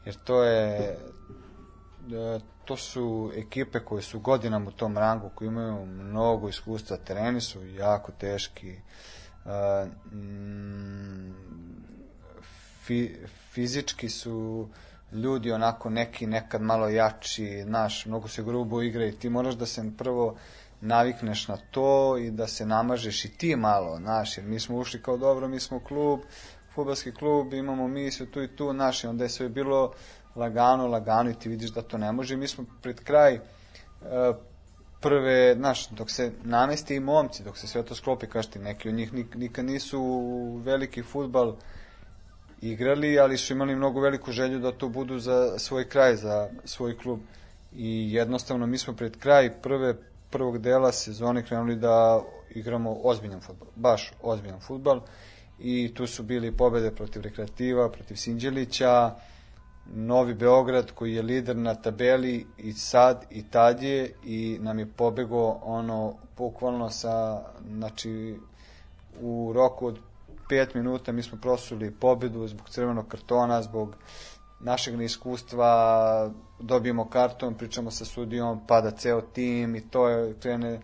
jer 0.06 0.16
to 0.24 0.44
je 0.44 0.98
e, 2.12 2.40
to 2.66 2.78
su 2.78 3.32
ekipe 3.36 3.80
koje 3.80 4.02
su 4.02 4.20
godinama 4.20 4.68
u 4.68 4.72
tom 4.72 4.98
rangu, 4.98 5.30
koji 5.36 5.48
imaju 5.48 5.86
mnogo 5.86 6.50
iskustva, 6.50 6.98
tereni 6.98 7.42
su 7.42 7.68
jako 7.68 8.12
teški, 8.12 8.72
e, 8.72 8.80
fi, 12.84 13.16
fizički 13.52 14.10
su 14.10 14.68
ljudi 15.14 15.52
onako 15.52 15.90
neki 15.90 16.28
nekad 16.28 16.62
malo 16.62 16.90
jači, 16.90 17.64
znaš, 17.64 18.06
mnogo 18.06 18.28
se 18.28 18.44
grubo 18.44 18.82
igra 18.82 19.06
i 19.06 19.12
ti 19.12 19.30
moraš 19.30 19.56
da 19.56 19.66
se 19.66 19.92
prvo 19.98 20.36
navikneš 20.82 21.48
na 21.48 21.58
to 21.72 22.18
i 22.18 22.32
da 22.32 22.48
se 22.48 22.66
namažeš 22.66 23.26
i 23.26 23.38
ti 23.38 23.56
malo, 23.56 23.98
znaš, 23.98 24.38
jer 24.38 24.48
mi 24.48 24.60
smo 24.60 24.78
ušli 24.78 25.02
kao 25.02 25.18
dobro, 25.18 25.48
mi 25.48 25.60
smo 25.60 25.80
klub, 25.80 26.20
futbalski 26.76 27.12
klub, 27.12 27.54
imamo 27.54 27.88
misiju 27.88 28.28
tu 28.28 28.44
i 28.44 28.56
tu, 28.56 28.72
znaš, 28.74 29.04
i 29.04 29.08
onda 29.08 29.24
je 29.24 29.30
sve 29.30 29.50
bilo 29.50 29.94
lagano, 30.36 30.88
lagano 30.88 31.30
i 31.30 31.34
ti 31.34 31.50
vidiš 31.50 31.70
da 31.70 31.82
to 31.82 31.98
ne 31.98 32.12
može. 32.12 32.38
Mi 32.38 32.48
smo 32.48 32.66
pred 32.82 33.00
kraj 33.04 33.34
e, 33.34 33.40
prve, 35.02 35.56
znaš, 35.56 35.90
dok 35.90 36.12
se 36.12 36.32
nameste 36.44 36.96
i 36.96 37.00
momci, 37.00 37.44
dok 37.44 37.58
se 37.58 37.68
sve 37.68 37.84
to 37.84 37.96
sklopi, 37.96 38.28
kaš 38.28 38.48
ti, 38.48 38.60
neki 38.60 38.90
od 38.90 38.96
njih 38.96 39.14
nik, 39.14 39.36
nikad 39.36 39.66
nisu 39.66 40.02
veliki 40.66 41.04
futbal 41.04 41.56
igrali, 42.72 43.20
ali 43.20 43.38
su 43.38 43.54
imali 43.54 43.76
mnogo 43.76 44.00
veliku 44.00 44.32
želju 44.32 44.60
da 44.60 44.72
to 44.72 44.90
budu 44.90 45.20
za 45.20 45.60
svoj 45.60 45.90
kraj, 45.90 46.16
za 46.16 46.50
svoj 46.66 46.98
klub. 46.98 47.20
i 47.76 48.14
jednostavno 48.14 48.68
mi 48.68 48.78
smo 48.78 48.94
pred 48.94 49.18
kraj 49.18 49.62
prve 49.62 49.96
prvog 50.30 50.58
dela 50.58 50.92
sezone 50.92 51.46
krenuli 51.46 51.76
da 51.76 52.22
igramo 52.56 52.98
ozbiljan 53.04 53.42
futbol, 53.42 53.68
baš 53.76 54.12
ozbiljan 54.22 54.60
futbol 54.60 55.02
i 55.60 55.94
tu 55.94 56.08
su 56.08 56.24
bili 56.24 56.52
pobede 56.52 56.92
protiv 56.92 57.22
Rekreativa, 57.22 57.90
protiv 57.90 58.16
Sinđelića, 58.16 59.16
Novi 59.86 60.34
Beograd 60.34 60.92
koji 60.92 61.14
je 61.14 61.22
lider 61.22 61.56
na 61.56 61.76
tabeli 61.76 62.46
i 62.58 62.74
sad 62.74 63.26
i 63.30 63.44
tad 63.44 63.84
je 63.84 64.12
i 64.24 64.58
nam 64.62 64.80
je 64.80 64.86
pobego 64.86 65.60
ono 65.64 66.14
bukvalno 66.38 66.90
sa 66.90 67.42
znači 67.78 68.36
u 69.22 69.52
roku 69.56 69.88
od 69.88 70.00
5 70.54 70.76
minuta 70.76 71.12
mi 71.12 71.24
smo 71.24 71.38
prosuli 71.42 71.92
pobedu 71.92 72.48
zbog 72.48 72.70
crvenog 72.70 73.08
kartona, 73.08 73.62
zbog 73.62 73.96
našeg 74.60 74.98
neiskustva, 74.98 76.32
dobijemo 76.60 77.10
karton, 77.10 77.54
pričamo 77.54 77.92
sa 77.92 78.06
sudijom, 78.06 78.68
pada 78.68 78.92
ceo 78.92 79.22
tim 79.22 79.76
i 79.76 79.90
to 79.90 80.10
je 80.10 80.34
krene 80.40 80.80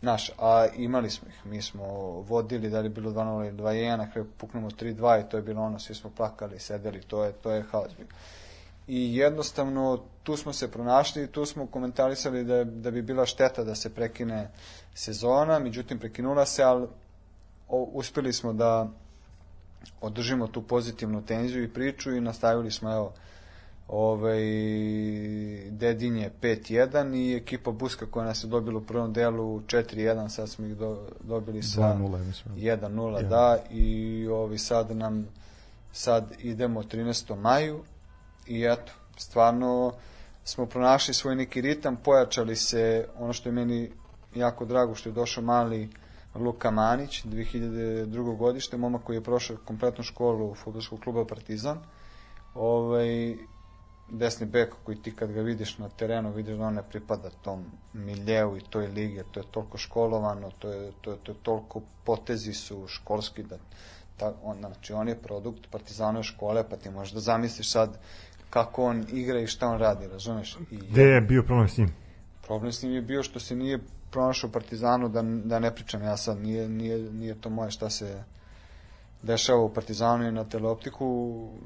naš, 0.00 0.30
a 0.38 0.66
imali 0.76 1.10
smo 1.10 1.28
ih, 1.28 1.46
mi 1.46 1.62
smo 1.62 1.84
vodili, 2.28 2.70
da 2.70 2.80
li 2.80 2.88
bilo 2.88 3.10
2-0 3.10 3.48
ili 3.48 3.56
2-1, 3.58 3.96
na 3.96 4.10
kraju 4.10 4.26
puknemo 4.38 4.70
3-2 4.70 5.20
i 5.20 5.30
to 5.30 5.36
je 5.36 5.42
bilo 5.42 5.62
ono, 5.62 5.78
svi 5.78 5.94
smo 5.94 6.10
plakali, 6.16 6.58
sedeli, 6.58 7.00
to 7.00 7.24
je, 7.24 7.32
to 7.32 7.50
je 7.50 7.62
haos 7.62 7.96
bio. 7.96 8.06
I 8.86 9.16
jednostavno 9.16 10.00
tu 10.22 10.36
smo 10.36 10.52
se 10.52 10.70
pronašli 10.70 11.24
i 11.24 11.26
tu 11.26 11.46
smo 11.46 11.66
komentarisali 11.66 12.44
da, 12.44 12.64
da 12.64 12.90
bi 12.90 13.02
bila 13.02 13.26
šteta 13.26 13.64
da 13.64 13.74
se 13.74 13.94
prekine 13.94 14.50
sezona, 14.94 15.58
međutim 15.58 15.98
prekinula 15.98 16.46
se, 16.46 16.62
ali 16.62 16.86
uspeli 17.68 18.32
smo 18.32 18.52
da 18.52 18.88
održimo 20.00 20.46
tu 20.46 20.62
pozitivnu 20.62 21.22
tenziju 21.22 21.64
i 21.64 21.72
priču 21.72 22.12
i 22.12 22.20
nastavili 22.20 22.70
smo 22.70 22.92
evo 22.92 23.12
ovaj 23.88 24.42
Dedinje 25.70 26.30
5-1 26.42 27.16
i 27.16 27.36
ekipa 27.36 27.70
Buska 27.70 28.06
koja 28.06 28.26
nas 28.26 28.44
je 28.44 28.48
dobila 28.48 28.78
u 28.78 28.84
prvom 28.84 29.12
delu 29.12 29.60
4-1, 29.60 30.28
sad 30.28 30.48
smo 30.48 30.66
ih 30.66 30.76
do, 30.76 31.08
dobili 31.20 31.62
sa 31.62 31.80
2-0, 31.80 32.24
mislim. 32.26 32.54
1-0, 32.56 33.22
Ja. 33.22 33.28
da, 33.28 33.58
i 33.70 34.26
ovi 34.28 34.58
sad 34.58 34.96
nam 34.96 35.28
sad 35.92 36.32
idemo 36.38 36.82
13. 36.82 37.36
maju 37.36 37.80
i 38.46 38.64
eto, 38.64 38.92
stvarno 39.16 39.92
smo 40.44 40.66
pronašli 40.66 41.14
svoj 41.14 41.36
neki 41.36 41.60
ritam, 41.60 41.96
pojačali 41.96 42.56
se, 42.56 43.06
ono 43.18 43.32
što 43.32 43.48
je 43.48 43.52
meni 43.52 43.90
jako 44.34 44.64
drago 44.64 44.94
što 44.94 45.08
je 45.08 45.12
došao 45.12 45.44
mali 45.44 45.88
Luka 46.34 46.70
Manić, 46.70 47.24
2002. 47.24 48.36
godište, 48.36 48.76
momak 48.76 49.02
koji 49.02 49.16
je 49.16 49.24
prošao 49.24 49.56
kompletnu 49.64 50.04
školu 50.04 50.54
futbolskog 50.54 51.00
kluba 51.00 51.24
Partizan. 51.24 51.78
Ovaj, 52.54 53.36
desni 54.10 54.46
bek 54.46 54.74
koji 54.84 54.96
ti 55.02 55.16
kad 55.16 55.32
ga 55.32 55.40
vidiš 55.40 55.78
na 55.78 55.88
terenu 55.88 56.32
vidiš 56.32 56.56
da 56.56 56.64
on 56.64 56.74
ne 56.74 56.82
pripada 56.82 57.30
tom 57.42 57.64
miljeu 57.92 58.56
i 58.56 58.60
toj 58.60 58.86
lige, 58.86 59.22
to 59.32 59.40
je 59.40 59.46
toliko 59.50 59.78
školovano, 59.78 60.50
to 60.58 60.68
je, 60.68 60.92
to 61.00 61.10
je, 61.10 61.16
to 61.22 61.32
je 61.32 61.36
toliko 61.42 61.82
potezi 62.04 62.52
su 62.52 62.86
školski 62.88 63.42
da 63.42 63.58
ta, 64.16 64.32
on, 64.42 64.58
znači 64.58 64.92
on 64.92 65.08
je 65.08 65.22
produkt 65.22 65.70
Partizanove 65.70 66.22
škole, 66.22 66.68
pa 66.70 66.76
ti 66.76 66.90
možeš 66.90 67.12
da 67.12 67.20
zamisliš 67.20 67.70
sad 67.70 67.98
kako 68.50 68.84
on 68.84 69.04
igra 69.12 69.40
i 69.40 69.46
šta 69.46 69.68
on 69.68 69.78
radi, 69.78 70.08
razumeš? 70.08 70.58
I 70.70 70.76
Gde 70.76 71.02
je 71.02 71.20
bio 71.20 71.42
problem 71.42 71.68
s 71.68 71.78
njim? 71.78 71.94
Problem 72.42 72.72
s 72.72 72.82
njim 72.82 72.92
je 72.92 73.02
bio 73.02 73.22
što 73.22 73.40
se 73.40 73.56
nije 73.56 73.78
pronašao 74.14 74.50
Partizanu, 74.50 75.08
da, 75.08 75.22
da 75.22 75.58
ne 75.58 75.74
pričam 75.74 76.02
ja 76.02 76.16
sad, 76.16 76.38
nije, 76.38 76.68
nije, 76.68 76.98
nije 77.12 77.40
to 77.40 77.50
moje 77.50 77.70
šta 77.70 77.90
se 77.90 78.22
dešava 79.22 79.60
u 79.60 79.74
Partizanu 79.74 80.28
i 80.28 80.32
na 80.32 80.44
teleoptiku, 80.44 81.08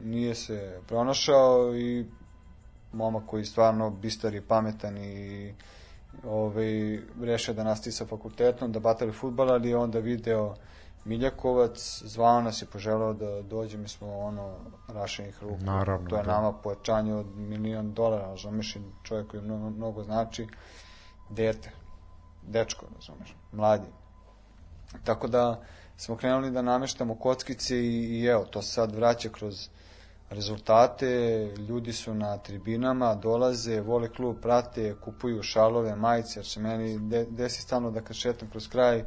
nije 0.02 0.34
se 0.34 0.80
pronašao 0.86 1.76
i 1.76 2.06
momak 2.92 3.26
koji 3.26 3.44
stvarno 3.44 3.90
bistar 3.90 4.34
i 4.34 4.40
pametan 4.40 4.96
i 4.96 5.54
ovaj, 6.24 7.00
rešio 7.20 7.54
da 7.54 7.64
nastavi 7.64 7.92
sa 7.92 8.06
fakultetom, 8.06 8.72
da 8.72 8.80
batali 8.80 9.12
futbal, 9.12 9.50
ali 9.50 9.68
je 9.68 9.76
onda 9.76 9.98
video 9.98 10.54
Miljakovac, 11.04 12.02
zvao 12.04 12.42
nas 12.42 12.62
i 12.62 12.66
poželao 12.66 13.12
da 13.12 13.42
dođe, 13.42 13.78
mi 13.78 13.88
smo 13.88 14.18
ono 14.18 14.54
rašenih 14.88 15.42
ruku. 15.42 15.64
Naravno, 15.64 16.10
to 16.10 16.16
je 16.16 16.22
da. 16.22 16.32
nama 16.32 16.52
pojačanje 16.52 17.14
od 17.14 17.26
milion 17.36 17.94
dolara, 17.94 18.26
razumeš, 18.26 18.76
čovjek 19.02 19.30
koji 19.30 19.42
mnogo, 19.42 19.70
mnogo 19.70 20.04
znači, 20.04 20.46
dete, 21.30 21.70
dečko, 22.48 22.86
razumeš, 22.94 23.34
mladi. 23.52 23.86
Tako 25.04 25.26
da 25.28 25.60
smo 25.96 26.16
krenuli 26.16 26.50
da 26.50 26.62
nameštamo 26.62 27.14
kockice 27.14 27.76
i, 27.78 27.88
i 28.12 28.24
evo, 28.24 28.44
to 28.44 28.62
se 28.62 28.72
sad 28.72 28.94
vraća 28.94 29.28
kroz 29.28 29.68
rezultate, 30.30 31.06
ljudi 31.58 31.92
su 31.92 32.14
na 32.14 32.38
tribinama, 32.38 33.14
dolaze, 33.14 33.80
vole 33.80 34.08
klub, 34.08 34.36
prate, 34.42 34.94
kupuju 34.94 35.42
šalove, 35.42 35.96
majice, 35.96 36.38
jer 36.38 36.46
se 36.46 36.60
meni 36.60 36.98
de, 37.00 37.26
desi 37.26 37.62
stalno 37.62 37.90
da 37.90 38.00
kad 38.00 38.16
šetam 38.16 38.48
kroz 38.50 38.68
kraj, 38.68 39.04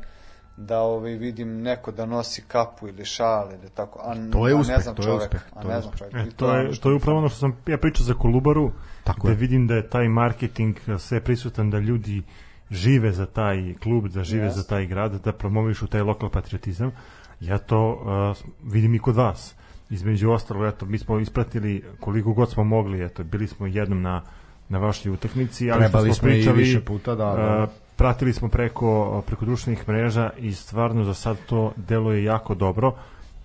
da 0.58 0.80
ovaj, 0.80 1.12
vidim 1.14 1.62
neko 1.62 1.92
da 1.92 2.06
nosi 2.06 2.44
kapu 2.44 2.88
ili 2.88 3.06
šal 3.06 3.50
ili 3.52 3.70
tako, 3.70 4.00
a, 4.00 4.16
To 4.32 4.48
je 4.48 4.54
a 4.54 4.58
uspeh, 4.58 4.76
ne 4.78 4.82
znam 4.82 4.96
to 4.96 5.02
je 5.02 5.06
čoveka, 5.06 5.26
uspeh, 5.26 5.42
a 5.54 5.62
to 5.62 5.68
je 5.68 5.76
ne 5.76 5.82
znam 5.82 5.94
uspeh. 5.94 6.10
čoveka. 6.10 6.20
E, 6.20 6.32
to, 6.32 6.46
ono 6.48 6.56
je, 6.58 6.74
što- 6.74 6.84
to 6.84 6.90
je 6.90 6.96
upravo 6.96 7.18
ono 7.18 7.30
što 7.30 7.38
sam 7.40 7.58
ja 7.68 7.78
pričao 7.78 8.06
za 8.06 8.14
Kolubaru, 8.14 8.72
Tako 9.04 9.28
da 9.28 9.34
je. 9.34 9.38
vidim 9.38 9.68
da 9.68 9.76
je 9.76 9.90
taj 9.90 10.08
marketing 10.08 10.78
e, 10.88 11.00
sve 11.00 11.22
prisutan, 11.22 11.70
da 11.70 11.80
ljudi 11.80 12.24
žive 12.72 13.11
za 13.11 13.26
taj 13.26 13.73
klub, 13.84 14.07
da 14.07 14.23
žive 14.23 14.45
Jeste. 14.45 14.61
za 14.61 14.68
taj 14.68 14.85
grad, 14.85 15.11
da 15.23 15.31
promovišu 15.31 15.88
taj 15.88 16.02
lokal 16.02 16.30
patriotizam. 16.30 16.91
Ja 17.39 17.57
to 17.57 17.91
uh, 17.91 18.72
vidim 18.73 18.95
i 18.95 18.99
kod 18.99 19.15
vas. 19.15 19.56
Između 19.89 20.31
ostalo, 20.31 20.68
eto, 20.68 20.85
mi 20.85 20.98
smo 20.98 21.19
ispratili 21.19 21.84
koliko 21.99 22.34
god 22.34 22.52
smo 22.52 22.64
mogli, 22.64 23.06
eto, 23.06 23.23
bili 23.23 23.48
smo 23.48 23.68
jednom 23.68 24.02
na, 24.02 24.22
na 24.69 24.77
vašoj 24.77 25.11
utakmici, 25.11 25.72
ali 25.72 25.80
Trebali 25.80 26.14
smo 26.14 26.30
i 26.30 26.31
pričali, 26.31 26.57
više 26.57 26.81
puta, 26.81 27.15
da, 27.15 27.26
da. 27.26 27.64
uh, 27.64 27.69
pratili 27.95 28.34
smo 28.34 28.49
preko, 28.49 29.23
preko 29.27 29.45
društvenih 29.45 29.88
mreža 29.88 30.30
i 30.38 30.53
stvarno 30.53 31.03
za 31.03 31.14
sad 31.14 31.38
to 31.45 31.73
deluje 31.76 32.23
jako 32.23 32.56
dobro. 32.56 32.95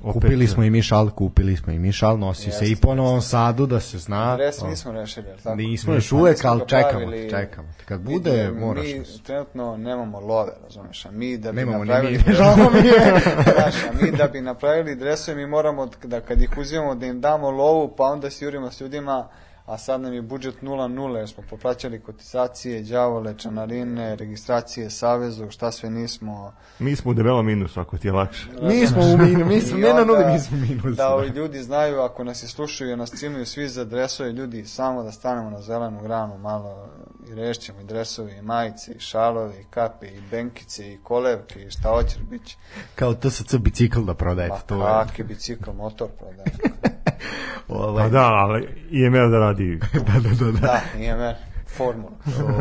Opet, 0.07 0.23
Kupili 0.23 0.47
smo 0.47 0.65
i 0.65 0.71
mi 0.71 0.83
šal, 0.83 1.11
kupili 1.11 1.57
smo 1.57 1.73
i 1.73 1.79
mi 1.79 1.93
šal, 1.93 2.19
nosi 2.19 2.51
se 2.51 2.67
i 2.67 2.71
Jeste, 2.71 2.83
po 2.83 2.95
Novom 2.95 3.23
Sadu 3.23 3.67
da 3.67 3.81
se 3.81 3.99
zna. 3.99 4.37
Dres 4.37 4.63
nismo 4.63 4.93
rešili, 4.93 5.27
jel 5.27 5.37
tako? 5.37 5.57
Nismo 5.57 5.95
još 5.95 6.13
uvek, 6.13 6.45
ali 6.45 6.61
ga 6.61 6.67
čekamo, 6.67 6.91
pravili. 6.91 7.31
čekamo. 7.31 7.69
Kad 7.85 8.01
bude, 8.01 8.51
Mi- 8.51 8.61
moraš. 8.61 8.85
Mi 8.85 8.99
nas. 8.99 9.21
trenutno 9.23 9.77
nemamo 9.77 10.21
love, 10.21 10.53
razumeš, 10.65 11.07
a 11.07 11.11
mi 11.11 11.37
da 11.39 11.53
bi 11.53 11.57
Nemamo 11.57 11.79
ni 11.79 11.91
napravili... 11.91 12.23
mi, 12.27 12.35
žao 12.35 12.57
mi 12.57 12.89
je. 12.89 13.21
Znaš, 13.55 13.75
a 13.85 14.03
mi 14.03 14.11
da 14.11 14.27
bi 14.27 14.41
napravili 14.41 14.97
dresove, 14.97 15.37
mi 15.37 15.47
moramo 15.47 15.89
da 16.05 16.21
kad 16.21 16.43
ih 16.43 16.51
uzimamo 16.59 16.95
da 16.95 17.07
im 17.07 17.21
damo 17.21 17.51
lovu, 17.51 17.95
pa 17.97 18.05
onda 18.05 18.31
se 18.31 18.45
jurimo 18.45 18.71
s 18.71 18.81
ljudima, 18.81 19.29
a 19.67 19.79
sad 19.79 20.01
nam 20.01 20.13
je 20.13 20.23
budžet 20.23 20.55
0-0, 20.63 21.17
jer 21.17 21.29
smo 21.29 21.43
poplaćali 21.51 22.01
kotizacije, 22.01 22.83
đavole, 22.83 23.35
čanarine, 23.39 24.17
registracije, 24.17 24.91
savezu, 24.91 25.51
šta 25.51 25.73
sve 25.73 25.91
nismo. 25.91 26.53
Mi 26.79 26.97
smo 26.97 27.11
u 27.11 27.15
debelom 27.15 27.47
minusu, 27.47 27.81
ako 27.81 27.99
ti 27.99 28.09
je 28.09 28.13
lakše. 28.13 28.49
Mi 28.63 28.87
smo 28.87 29.03
u 29.03 29.17
minu, 29.17 29.47
mi 29.47 29.61
smo, 29.67 29.79
ne 29.79 29.89
na 29.89 30.01
onda 30.01 30.05
nuli, 30.05 30.33
mi 30.33 30.39
smo 30.39 30.57
u 30.57 30.61
minusu. 30.61 30.91
Da 30.91 31.15
ovi 31.15 31.29
ljudi 31.29 31.63
znaju, 31.63 32.01
ako 32.01 32.25
nas 32.25 32.43
i 32.43 32.49
slušaju, 32.49 32.91
jer 32.91 32.99
nas 32.99 33.11
cimaju 33.11 33.47
svi 33.47 33.69
za 33.69 33.85
dresove, 33.85 34.33
ljudi, 34.33 34.65
samo 34.65 35.03
da 35.03 35.13
stanemo 35.13 35.51
na 35.51 35.61
zelenu 35.61 36.03
granu 36.03 36.39
malo 36.39 36.89
i 37.31 37.35
rešćemo 37.35 37.81
i 37.81 37.85
dresovi, 37.85 38.33
i 38.33 38.43
majice, 38.43 38.93
i 38.93 39.01
šalovi, 39.01 39.61
i 39.61 39.65
kape, 39.71 40.07
i 40.07 40.21
benkice, 40.31 40.93
i 40.93 40.99
kolevke, 41.03 41.63
i 41.63 41.71
šta 41.71 41.89
hoćeš, 41.89 42.19
bit 42.31 42.45
će. 42.45 42.57
Kao 42.95 43.15
TSC 43.15 43.55
bicikl 43.55 44.01
da 44.01 44.15
prodajete. 44.15 44.55
Pa 44.55 44.61
to 44.61 44.81
kaki 44.81 45.23
bicikl, 45.23 45.71
motor 45.73 46.09
prodaje. 46.19 46.53
Ovaj, 47.69 48.05
Pa 48.05 48.09
da, 48.09 48.25
ali 48.25 48.87
IML 48.91 49.31
da 49.31 49.39
radi. 49.39 49.81
da, 50.07 50.21
da, 50.21 50.45
da, 50.45 50.53
da. 50.53 50.61
Da, 50.61 50.81
IMR, 50.99 51.35
formula. 51.67 52.13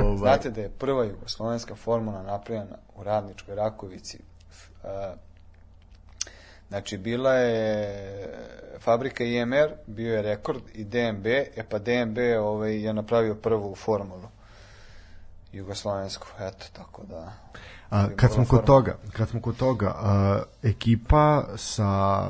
Ovaj. 0.03 0.17
Znate 0.17 0.49
da 0.49 0.61
je 0.61 0.69
prva 0.69 1.03
jugoslovenska 1.03 1.75
formula 1.75 2.23
napravljena 2.23 2.77
u 2.95 3.03
Radničkoj 3.03 3.55
Rakovici. 3.55 4.19
Znači, 6.69 6.97
bila 6.97 7.33
je 7.33 8.29
fabrika 8.79 9.23
IMR, 9.23 9.69
bio 9.87 10.15
je 10.15 10.21
rekord 10.21 10.61
i 10.73 10.83
DMB, 10.83 11.25
e 11.25 11.63
pa 11.69 11.79
DMB 11.79 12.17
ovaj, 12.39 12.83
je 12.83 12.93
napravio 12.93 13.35
prvu 13.35 13.75
formulu 13.75 14.34
jugoslovensku, 15.55 16.27
eto, 16.39 16.65
tako 16.73 17.03
da... 17.03 17.33
A, 17.89 18.07
kad 18.15 18.31
smo 18.31 18.45
kod 18.45 18.65
toga, 18.65 18.97
kad 19.13 19.29
smo 19.29 19.41
kod 19.41 19.57
toga, 19.57 19.93
a, 19.95 20.41
ekipa 20.63 21.43
sa 21.55 22.21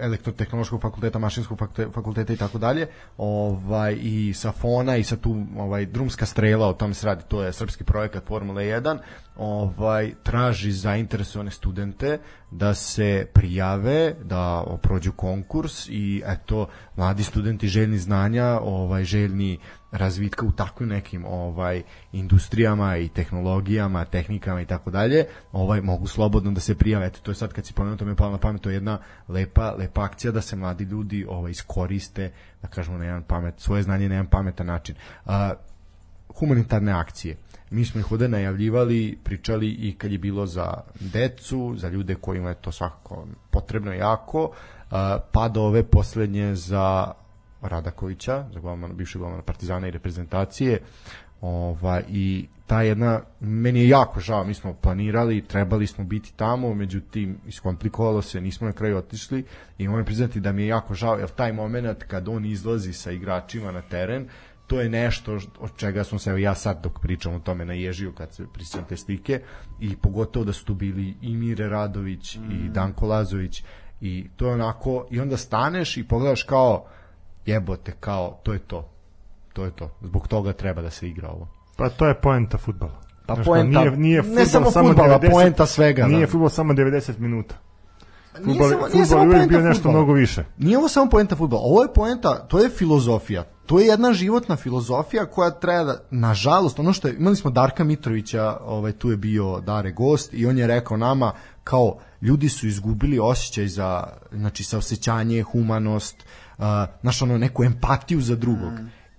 elektrotehnološkog 0.00 0.82
fakulteta, 0.82 1.18
mašinskog 1.18 1.58
fakulteta 1.94 2.32
i 2.32 2.36
tako 2.36 2.58
dalje, 2.58 2.88
ovaj 3.18 3.96
i 4.00 4.34
sa 4.34 4.52
Fona 4.52 4.96
i 4.96 5.04
sa 5.04 5.16
tu 5.16 5.46
ovaj 5.58 5.86
drumska 5.86 6.26
strela, 6.26 6.68
o 6.68 6.72
tom 6.72 6.94
se 6.94 7.06
radi, 7.06 7.24
to 7.28 7.42
je 7.42 7.52
srpski 7.52 7.84
projekat 7.84 8.24
Formula 8.26 8.60
1, 8.60 8.98
ovaj 9.36 10.14
traži 10.22 10.72
zainteresovane 10.72 11.50
studente 11.50 12.18
da 12.50 12.74
se 12.74 13.26
prijave, 13.34 14.14
da 14.24 14.64
prođu 14.82 15.12
konkurs 15.12 15.88
i 15.88 16.22
eto 16.26 16.68
mladi 16.96 17.24
studenti 17.24 17.68
željni 17.68 17.98
znanja, 17.98 18.58
ovaj 18.62 19.04
željni 19.04 19.58
razvitka 19.90 20.46
u 20.46 20.52
takvim 20.52 20.88
nekim 20.88 21.24
ovaj 21.24 21.82
industrijama 22.12 22.96
i 22.96 23.08
tehnologijama, 23.08 24.04
tehnikama 24.04 24.60
i 24.60 24.66
tako 24.66 24.90
dalje, 24.90 25.24
ovaj 25.52 25.80
mogu 25.80 26.06
slobodno 26.06 26.50
da 26.52 26.60
se 26.60 26.74
prijave. 26.74 27.06
Eto 27.06 27.20
to 27.22 27.30
je 27.30 27.34
sad 27.34 27.52
kad 27.52 27.66
si 27.66 27.72
pomenuo 27.72 27.96
to 27.96 28.04
mi 28.04 28.10
je 28.10 28.16
palo 28.16 28.32
na 28.32 28.38
pamet, 28.38 28.62
to 28.62 28.70
je 28.70 28.74
jedna 28.74 28.98
lepa 29.28 29.74
lepa 29.78 30.04
akcija 30.04 30.32
da 30.32 30.40
se 30.40 30.56
mladi 30.56 30.84
ljudi 30.84 31.26
ovaj 31.28 31.50
iskoriste, 31.50 32.32
da 32.62 32.68
kažemo 32.68 32.98
na 32.98 33.04
jedan 33.04 33.22
pamet, 33.22 33.54
svoje 33.60 33.82
znanje 33.82 34.08
na 34.08 34.14
jedan 34.14 34.30
pametan 34.30 34.66
način. 34.66 34.94
A, 35.24 35.52
humanitarne 36.38 36.92
akcije. 36.92 37.36
Mi 37.70 37.84
smo 37.84 38.00
ih 38.00 38.12
ovde 38.12 38.28
najavljivali, 38.28 39.18
pričali 39.24 39.68
i 39.68 39.94
kad 39.98 40.12
je 40.12 40.18
bilo 40.18 40.46
za 40.46 40.74
decu, 41.00 41.74
za 41.76 41.88
ljude 41.88 42.14
kojima 42.14 42.48
je 42.48 42.54
to 42.54 42.72
svakako 42.72 43.26
potrebno 43.50 43.92
jako, 43.92 44.50
pa 45.32 45.48
do 45.48 45.62
ove 45.62 45.82
poslednje 45.82 46.54
za 46.54 47.12
Radakovića, 47.68 48.44
za 48.52 48.60
golmana, 48.60 48.94
bivšeg 48.94 49.20
golmana 49.20 49.42
Partizana 49.42 49.88
i 49.88 49.90
reprezentacije. 49.90 50.80
Ova, 51.40 52.00
I 52.08 52.46
ta 52.66 52.82
jedna, 52.82 53.20
meni 53.40 53.80
je 53.80 53.88
jako 53.88 54.20
žao, 54.20 54.44
mi 54.44 54.54
smo 54.54 54.74
planirali, 54.74 55.44
trebali 55.44 55.86
smo 55.86 56.04
biti 56.04 56.32
tamo, 56.36 56.74
međutim, 56.74 57.38
iskomplikovalo 57.46 58.22
se, 58.22 58.40
nismo 58.40 58.66
na 58.66 58.72
kraju 58.72 58.96
otišli 58.96 59.44
i 59.78 59.88
moram 59.88 60.04
priznati 60.04 60.40
da 60.40 60.52
mi 60.52 60.62
je 60.62 60.68
jako 60.68 60.94
žao, 60.94 61.18
jer 61.18 61.28
taj 61.28 61.52
moment 61.52 62.02
kad 62.02 62.28
on 62.28 62.44
izlazi 62.44 62.92
sa 62.92 63.10
igračima 63.10 63.72
na 63.72 63.82
teren, 63.82 64.28
to 64.66 64.80
je 64.80 64.88
nešto 64.88 65.38
od 65.60 65.76
čega 65.76 66.04
sam 66.04 66.18
se 66.18 66.30
evo 66.30 66.38
ja 66.38 66.54
sad 66.54 66.82
dok 66.82 67.00
pričam 67.00 67.34
o 67.34 67.38
tome 67.38 67.64
naježio 67.64 68.12
kad 68.12 68.34
se 68.34 68.46
prisjećam 68.54 68.84
te 68.88 68.96
slike 68.96 69.40
i 69.80 69.96
pogotovo 69.96 70.44
da 70.44 70.52
su 70.52 70.64
tu 70.64 70.74
bili 70.74 71.14
i 71.22 71.36
Mire 71.36 71.68
Radović 71.68 72.36
mm. 72.36 72.50
i 72.50 72.68
Danko 72.68 73.06
Lazović 73.06 73.62
i 74.00 74.28
to 74.36 74.46
je 74.46 74.52
onako 74.52 75.06
i 75.10 75.20
onda 75.20 75.36
staneš 75.36 75.96
i 75.96 76.08
pogledaš 76.08 76.42
kao 76.42 76.86
jebote 77.46 77.92
kao 78.00 78.40
to 78.42 78.52
je 78.52 78.58
to 78.58 78.88
to 79.52 79.64
je 79.64 79.70
to 79.70 79.90
zbog 80.02 80.28
toga 80.28 80.52
treba 80.52 80.82
da 80.82 80.90
se 80.90 81.08
igra 81.08 81.28
ovo 81.28 81.48
Pa 81.76 81.88
to 81.88 82.06
je 82.06 82.14
poenta 82.14 82.58
fudbala. 82.58 83.00
Pa 83.26 83.34
Znaš, 83.34 83.46
poenta- 83.46 83.80
nije, 83.80 83.90
nije 83.90 84.22
ne 84.22 84.44
fudbal 84.44 84.70
samo 84.72 84.88
fudbala, 84.88 85.18
90 85.20 85.30
poenta 85.30 85.66
svega, 85.66 86.06
Nije 86.06 86.26
da. 86.26 86.32
fudbal 86.32 86.48
samo 86.48 86.72
90 86.72 87.18
minuta. 87.18 87.54
Nije 88.34 88.44
Fudbal, 88.44 88.68
samo- 88.70 88.88
nije 88.94 89.04
fudbal 89.04 89.20
samo 89.20 89.34
je 89.34 89.46
bio 89.46 89.60
nešto 89.60 89.90
mnogo 89.90 90.12
više. 90.12 90.44
Nije 90.58 90.78
ovo 90.78 90.88
samo 90.88 91.10
poenta 91.10 91.36
fudbala, 91.36 91.62
ovo 91.62 91.82
je 91.82 91.92
poenta, 91.94 92.38
to 92.38 92.58
je 92.58 92.68
filozofija. 92.70 93.44
To 93.66 93.80
je 93.80 93.86
jedna 93.86 94.12
životna 94.12 94.56
filozofija 94.56 95.26
koja 95.26 95.50
treba 95.50 95.84
da, 95.84 96.00
nažalost, 96.10 96.78
ono 96.78 96.92
što 96.92 97.08
je, 97.08 97.16
imali 97.16 97.36
smo 97.36 97.50
Darka 97.50 97.84
Mitrovića, 97.84 98.56
ovaj, 98.64 98.92
tu 98.92 99.10
je 99.10 99.16
bio 99.16 99.60
Dare 99.60 99.92
gost 99.92 100.34
i 100.34 100.46
on 100.46 100.58
je 100.58 100.66
rekao 100.66 100.96
nama 100.96 101.32
kao 101.64 101.98
ljudi 102.22 102.48
su 102.48 102.66
izgubili 102.66 103.18
osjećaj 103.18 103.68
za, 103.68 104.04
znači 104.32 104.64
saosećanje, 104.64 105.42
humanost, 105.42 106.16
uh, 106.16 106.45
znaš 107.00 107.22
ono, 107.22 107.38
neku 107.38 107.64
empatiju 107.64 108.20
za 108.20 108.36
drugog. 108.36 108.72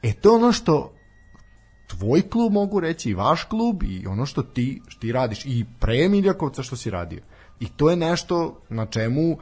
E 0.03 0.13
to 0.13 0.35
ono 0.35 0.51
što 0.51 0.93
tvoj 1.87 2.29
klub 2.29 2.53
mogu 2.53 2.79
reći 2.79 3.09
i 3.09 3.13
vaš 3.13 3.43
klub 3.43 3.83
i 3.83 4.07
ono 4.07 4.25
što 4.25 4.43
ti, 4.43 4.81
što 4.87 5.01
ti 5.01 5.11
radiš 5.11 5.45
i 5.45 5.65
pre 5.79 6.09
Miljakovca 6.09 6.63
što 6.63 6.75
si 6.75 6.89
radio. 6.89 7.21
I 7.59 7.69
to 7.69 7.89
je 7.89 7.95
nešto 7.95 8.61
na 8.69 8.85
čemu 8.85 9.37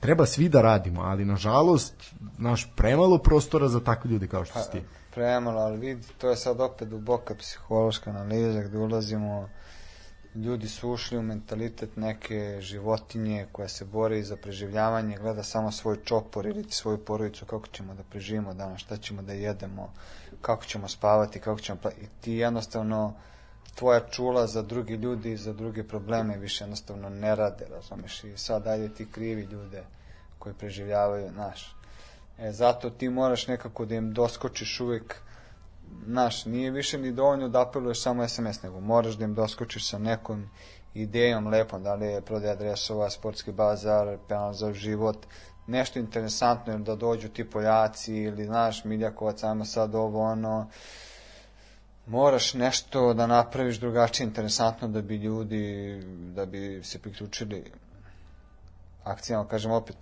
treba 0.00 0.26
svi 0.26 0.48
da 0.48 0.62
radimo, 0.62 1.00
ali 1.00 1.24
nažalost 1.24 1.94
naš 2.38 2.72
premalo 2.76 3.18
prostora 3.18 3.68
za 3.68 3.80
takve 3.80 4.10
ljude 4.10 4.26
kao 4.26 4.44
što 4.44 4.62
si 4.62 4.70
ti. 4.70 4.82
Premalo, 5.14 5.60
ali 5.60 5.78
vidi, 5.78 6.06
to 6.18 6.30
je 6.30 6.36
sad 6.36 6.60
opet 6.60 6.88
duboka 6.88 7.34
psihološka 7.34 8.10
analiza 8.10 8.62
gde 8.62 8.78
ulazimo 8.78 9.48
ljudi 10.34 10.68
su 10.68 10.90
ušli 10.90 11.18
u 11.18 11.22
mentalitet 11.22 11.96
neke 11.96 12.58
životinje 12.60 13.46
koja 13.52 13.68
se 13.68 13.84
bori 13.84 14.22
za 14.22 14.36
preživljavanje, 14.36 15.18
gleda 15.18 15.42
samo 15.42 15.72
svoj 15.72 15.96
čopor 16.04 16.46
ili 16.46 16.64
svoju 16.70 17.04
porodicu, 17.04 17.46
kako 17.46 17.66
ćemo 17.66 17.94
da 17.94 18.02
preživimo 18.02 18.54
danas, 18.54 18.80
šta 18.80 18.96
ćemo 18.96 19.22
da 19.22 19.32
jedemo, 19.32 19.92
kako 20.40 20.64
ćemo 20.64 20.88
spavati, 20.88 21.40
kako 21.40 21.60
ćemo... 21.60 21.78
I 22.02 22.06
ti 22.20 22.32
jednostavno, 22.32 23.14
tvoja 23.74 24.00
čula 24.00 24.46
za 24.46 24.62
drugi 24.62 24.94
ljudi, 24.94 25.36
za 25.36 25.52
druge 25.52 25.84
probleme 25.84 26.36
više 26.36 26.64
jednostavno 26.64 27.08
ne 27.08 27.34
rade, 27.34 27.66
razumeš? 27.70 28.24
I 28.24 28.36
sad 28.36 28.66
ajde 28.66 28.88
ti 28.94 29.06
krivi 29.12 29.42
ljude 29.42 29.82
koji 30.38 30.54
preživljavaju, 30.54 31.30
znaš. 31.32 31.76
E, 32.38 32.52
zato 32.52 32.90
ti 32.90 33.08
moraš 33.08 33.46
nekako 33.46 33.84
da 33.84 33.94
im 33.94 34.12
doskočiš 34.12 34.80
uvek 34.80 35.16
znaš, 36.06 36.44
nije 36.44 36.70
više 36.70 36.98
ni 36.98 37.12
dovoljno 37.12 37.48
da 37.48 37.62
apeluješ 37.62 38.02
samo 38.02 38.28
SMS, 38.28 38.62
nego 38.62 38.80
moraš 38.80 39.14
da 39.14 39.24
im 39.24 39.34
doskočiš 39.34 39.88
sa 39.88 39.98
nekom 39.98 40.50
idejom 40.94 41.46
lepom, 41.46 41.82
da 41.82 41.94
li 41.94 42.06
je 42.06 42.20
prodaj 42.20 42.50
adresova, 42.50 43.10
sportski 43.10 43.52
bazar, 43.52 44.18
penal 44.28 44.52
za 44.52 44.72
život, 44.72 45.26
nešto 45.66 45.98
interesantno 45.98 46.78
da 46.78 46.94
dođu 46.94 47.28
ti 47.28 47.50
Poljaci 47.50 48.14
ili 48.14 48.44
znaš 48.44 48.84
Miljakovac, 48.84 49.42
ajmo 49.42 49.64
sad 49.64 49.94
ovo 49.94 50.22
ono 50.22 50.66
moraš 52.06 52.54
nešto 52.54 53.14
da 53.14 53.26
napraviš 53.26 53.80
drugačije 53.80 54.26
interesantno 54.26 54.88
da 54.88 55.02
bi 55.02 55.16
ljudi 55.16 56.00
da 56.34 56.46
bi 56.46 56.80
se 56.84 56.98
priključili 56.98 57.72
akcijama, 59.04 59.48
kažem 59.48 59.72
opet 59.72 59.96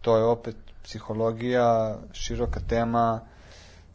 to 0.00 0.16
je 0.16 0.24
opet 0.24 0.56
psihologija, 0.82 1.98
široka 2.12 2.60
tema, 2.68 3.20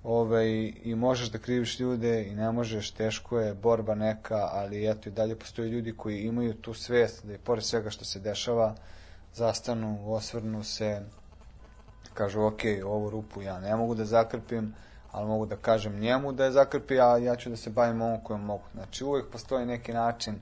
ovaj, 0.04 0.74
i 0.84 0.96
možeš 0.96 1.32
da 1.32 1.38
kriviš 1.38 1.80
ljude 1.80 2.24
i 2.24 2.36
ne 2.36 2.52
možeš, 2.52 2.92
teško 2.92 3.40
je, 3.40 3.54
borba 3.54 3.96
neka, 3.96 4.50
ali 4.52 4.90
eto 4.90 5.10
i 5.10 5.12
dalje 5.12 5.36
postoje 5.36 5.70
ljudi 5.70 5.94
koji 5.98 6.22
imaju 6.22 6.54
tu 6.54 6.74
svest 6.74 7.26
da 7.26 7.34
i 7.34 7.38
pored 7.38 7.64
svega 7.64 7.90
što 7.90 8.06
se 8.06 8.20
dešava, 8.20 8.76
zastanu, 9.34 10.14
osvrnu 10.14 10.64
se, 10.64 11.02
kažu 12.14 12.42
ok, 12.42 12.60
ovu 12.86 13.10
rupu 13.10 13.42
ja 13.42 13.60
ne 13.60 13.76
mogu 13.76 13.96
da 13.96 14.06
zakrpim, 14.06 14.74
ali 15.12 15.28
mogu 15.28 15.46
da 15.46 15.56
kažem 15.56 16.00
njemu 16.00 16.32
da 16.32 16.46
je 16.46 16.52
zakrpi, 16.52 17.00
a 17.00 17.18
ja 17.18 17.36
ću 17.36 17.50
da 17.50 17.56
se 17.56 17.70
bavim 17.70 18.02
ovom 18.02 18.24
kojom 18.24 18.42
mogu. 18.42 18.64
Znači 18.74 19.04
uvek 19.04 19.32
postoji 19.32 19.66
neki 19.66 19.94
način, 19.94 20.36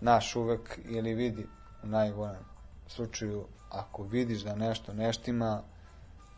naš 0.00 0.36
uvek, 0.36 0.78
ili 0.88 1.14
vidi 1.14 1.46
u 1.82 1.86
najgorem 1.86 2.44
slučaju, 2.86 3.44
ako 3.70 4.02
vidiš 4.02 4.40
da 4.42 4.54
nešto 4.54 4.92
neštima, 4.92 5.62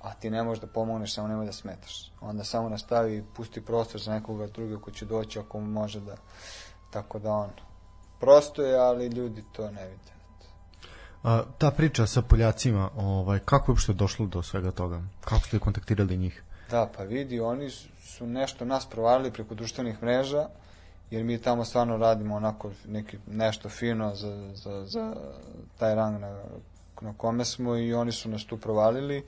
a 0.07 0.15
ti 0.15 0.31
ne 0.31 0.43
možeš 0.43 0.61
da 0.61 0.66
pomogneš, 0.66 1.15
samo 1.15 1.28
nemoj 1.28 1.47
da 1.47 1.53
smetaš. 1.53 2.12
Onda 2.20 2.45
samo 2.45 2.69
nastavi 2.69 3.16
i 3.16 3.23
pusti 3.37 3.61
prostor 3.61 4.01
za 4.01 4.12
nekoga 4.12 4.47
druga 4.47 4.78
ko 4.81 4.91
će 4.91 5.05
doći 5.05 5.39
ako 5.39 5.61
mu 5.61 5.66
može 5.66 6.01
da... 6.01 6.16
Tako 6.91 7.19
da 7.19 7.33
on... 7.33 7.51
Prosto 8.20 8.62
je, 8.62 8.78
ali 8.78 9.07
ljudi 9.07 9.45
to 9.53 9.70
ne 9.70 9.89
vide. 9.89 10.12
A, 11.23 11.43
ta 11.59 11.70
priča 11.70 12.07
sa 12.07 12.23
Poljacima, 12.23 12.91
ovaj, 12.97 13.39
kako 13.39 13.70
je 13.70 13.73
uopšte 13.73 13.93
došlo 13.93 14.27
do 14.27 14.43
svega 14.43 14.70
toga? 14.70 15.03
Kako 15.20 15.47
ste 15.47 15.59
kontaktirali 15.59 16.16
njih? 16.16 16.43
Da, 16.70 16.91
pa 16.97 17.03
vidi, 17.03 17.41
oni 17.41 17.70
su- 17.70 17.89
su 17.99 18.27
nešto 18.27 18.65
nas 18.65 18.87
provalili 18.87 19.33
preko 19.33 19.55
društvenih 19.55 20.03
mreža, 20.03 20.49
jer 21.11 21.24
mi 21.24 21.43
tamo 21.43 21.65
stvarno 21.65 21.97
radimo 21.97 22.37
onako 22.37 22.70
neki, 22.87 23.19
nešto 23.27 23.69
fino 23.69 24.15
za, 24.15 24.51
za, 24.55 24.87
za 24.87 25.15
taj 25.78 25.95
rang 25.95 26.20
na, 26.20 26.43
na 27.01 27.15
kome 27.16 27.45
smo 27.45 27.77
i 27.77 27.95
oni 27.95 28.12
su 28.12 28.28
nas 28.28 28.45
tu 28.45 28.57
provalili, 28.57 29.24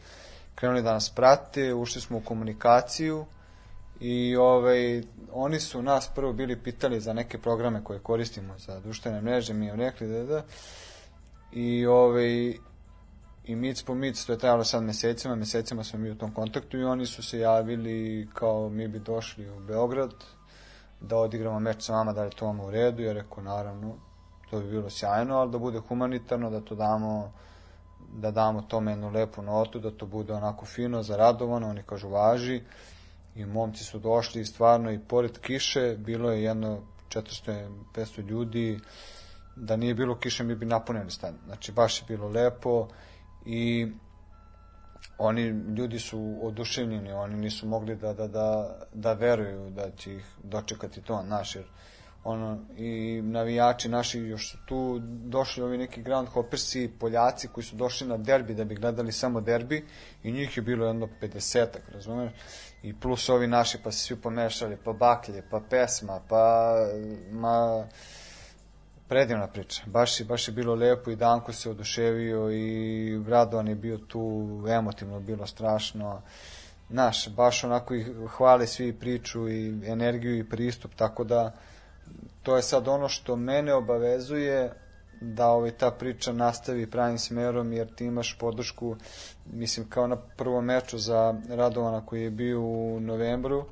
krenuli 0.58 0.82
da 0.82 0.92
nas 0.92 1.10
prate, 1.10 1.74
ušli 1.74 2.00
smo 2.00 2.18
u 2.18 2.20
komunikaciju 2.20 3.24
i 4.00 4.36
ovaj, 4.36 5.02
oni 5.32 5.60
su 5.60 5.82
nas 5.82 6.10
prvo 6.14 6.32
bili 6.32 6.62
pitali 6.62 7.00
za 7.00 7.12
neke 7.12 7.38
programe 7.38 7.84
koje 7.84 8.00
koristimo 8.00 8.58
za 8.58 8.80
društvene 8.80 9.20
mreže, 9.20 9.54
mi 9.54 9.66
im 9.66 9.74
rekli 9.74 10.08
da 10.08 10.24
da, 10.24 10.42
i 11.52 11.86
ovaj, 11.86 12.54
i 13.44 13.56
mic 13.56 13.82
po 13.82 13.94
mic, 13.94 14.24
to 14.24 14.32
je 14.32 14.38
trajalo 14.38 14.64
sad 14.64 14.82
mesecima, 14.82 15.34
mesecima 15.34 15.84
smo 15.84 15.98
mi 15.98 16.10
u 16.10 16.18
tom 16.18 16.34
kontaktu 16.34 16.78
i 16.78 16.84
oni 16.84 17.06
su 17.06 17.22
se 17.22 17.38
javili 17.38 18.28
kao 18.34 18.68
mi 18.68 18.88
bi 18.88 18.98
došli 18.98 19.50
u 19.50 19.60
Beograd 19.60 20.14
da 21.00 21.16
odigramo 21.16 21.60
meč 21.60 21.82
sa 21.82 21.92
vama, 21.92 22.12
da 22.12 22.24
li 22.24 22.30
to 22.30 22.46
vama 22.46 22.64
u 22.64 22.70
redu, 22.70 23.02
ja 23.02 23.12
rekao 23.12 23.42
naravno, 23.42 23.94
to 24.50 24.60
bi 24.60 24.70
bilo 24.70 24.90
sjajno, 24.90 25.36
ali 25.36 25.50
da 25.50 25.58
bude 25.58 25.78
humanitarno, 25.78 26.50
da 26.50 26.60
to 26.60 26.74
damo 26.74 27.32
da 28.12 28.30
damo 28.30 28.62
tome 28.62 28.92
jednu 28.92 29.10
lepu 29.10 29.42
notu, 29.42 29.80
da 29.80 29.90
to 29.90 30.06
bude 30.06 30.32
onako 30.32 30.66
fino, 30.66 31.02
zaradovano, 31.02 31.68
oni 31.68 31.82
kažu 31.82 32.08
važi 32.08 32.62
i 33.34 33.46
momci 33.46 33.84
su 33.84 33.98
došli 33.98 34.44
stvarno 34.44 34.92
i 34.92 34.98
pored 34.98 35.38
kiše 35.38 35.96
bilo 35.98 36.30
je 36.30 36.42
jedno 36.42 36.80
400-500 37.08 38.28
ljudi, 38.28 38.80
da 39.56 39.76
nije 39.76 39.94
bilo 39.94 40.18
kiše 40.18 40.44
mi 40.44 40.54
bi 40.54 40.66
napunili 40.66 41.10
stan. 41.10 41.34
Znači 41.46 41.72
baš 41.72 42.00
je 42.00 42.04
bilo 42.08 42.28
lepo 42.28 42.88
i 43.46 43.92
oni 45.18 45.42
ljudi 45.76 45.98
su 45.98 46.38
oduševljeni, 46.42 47.12
oni 47.12 47.36
nisu 47.36 47.66
mogli 47.66 47.96
da, 47.96 48.12
da, 48.12 48.28
da, 48.28 48.78
da 48.94 49.12
veruju 49.12 49.70
da 49.70 49.90
će 49.90 50.14
ih 50.14 50.24
dočekati 50.42 51.02
to, 51.02 51.22
naš, 51.22 51.56
jer 51.56 51.64
ono, 52.24 52.58
i 52.76 53.22
navijači 53.22 53.88
naši 53.88 54.18
još 54.18 54.50
su 54.50 54.58
tu 54.66 54.98
došli 55.02 55.62
ovi 55.62 55.78
neki 55.78 56.02
ground 56.02 56.28
hoppersi, 56.28 56.90
Poljaci 57.00 57.48
koji 57.48 57.64
su 57.64 57.76
došli 57.76 58.08
na 58.08 58.16
derbi 58.16 58.54
da 58.54 58.64
bi 58.64 58.74
gledali 58.74 59.12
samo 59.12 59.40
derbi 59.40 59.84
i 60.22 60.32
njih 60.32 60.56
je 60.56 60.62
bilo 60.62 60.86
jedno 60.86 61.08
50-ak, 61.22 61.92
razumeš? 61.92 62.32
I 62.82 63.00
plus 63.00 63.28
ovi 63.28 63.46
naši 63.46 63.78
pa 63.84 63.92
se 63.92 63.98
svi 63.98 64.16
pomešali, 64.16 64.76
pa 64.84 64.92
baklje, 64.92 65.42
pa 65.50 65.60
pesma, 65.70 66.20
pa 66.28 66.74
ma, 67.30 67.86
predivna 69.08 69.46
priča. 69.46 69.82
Baš 69.86 70.20
je, 70.20 70.26
baš 70.26 70.48
je 70.48 70.52
bilo 70.52 70.74
lepo 70.74 71.10
i 71.10 71.16
Danko 71.16 71.52
se 71.52 71.70
oduševio 71.70 72.50
i 72.50 73.22
Radovan 73.28 73.68
je 73.68 73.74
bio 73.74 73.98
tu, 73.98 74.48
emotivno 74.68 75.20
bilo 75.20 75.46
strašno. 75.46 76.22
Naš, 76.88 77.28
baš 77.28 77.64
onako 77.64 77.94
ih 77.94 78.08
hvale 78.36 78.66
svi 78.66 78.92
priču 78.92 79.48
i 79.48 79.80
energiju 79.86 80.38
i 80.38 80.48
pristup, 80.48 80.94
tako 80.94 81.24
da 81.24 81.54
to 82.42 82.56
je 82.56 82.62
sad 82.62 82.88
ono 82.88 83.08
što 83.08 83.36
mene 83.36 83.74
obavezuje 83.74 84.72
da 85.20 85.46
ovaj, 85.46 85.70
ta 85.70 85.90
priča 85.90 86.32
nastavi 86.32 86.90
pravim 86.90 87.18
smerom, 87.18 87.72
jer 87.72 87.94
ti 87.94 88.04
imaš 88.04 88.36
podršku, 88.40 88.96
mislim, 89.52 89.88
kao 89.88 90.06
na 90.06 90.16
prvom 90.16 90.64
meču 90.64 90.98
za 90.98 91.34
Radovana 91.48 92.06
koji 92.06 92.22
je 92.22 92.30
bio 92.30 92.60
u 92.60 93.00
novembru, 93.00 93.64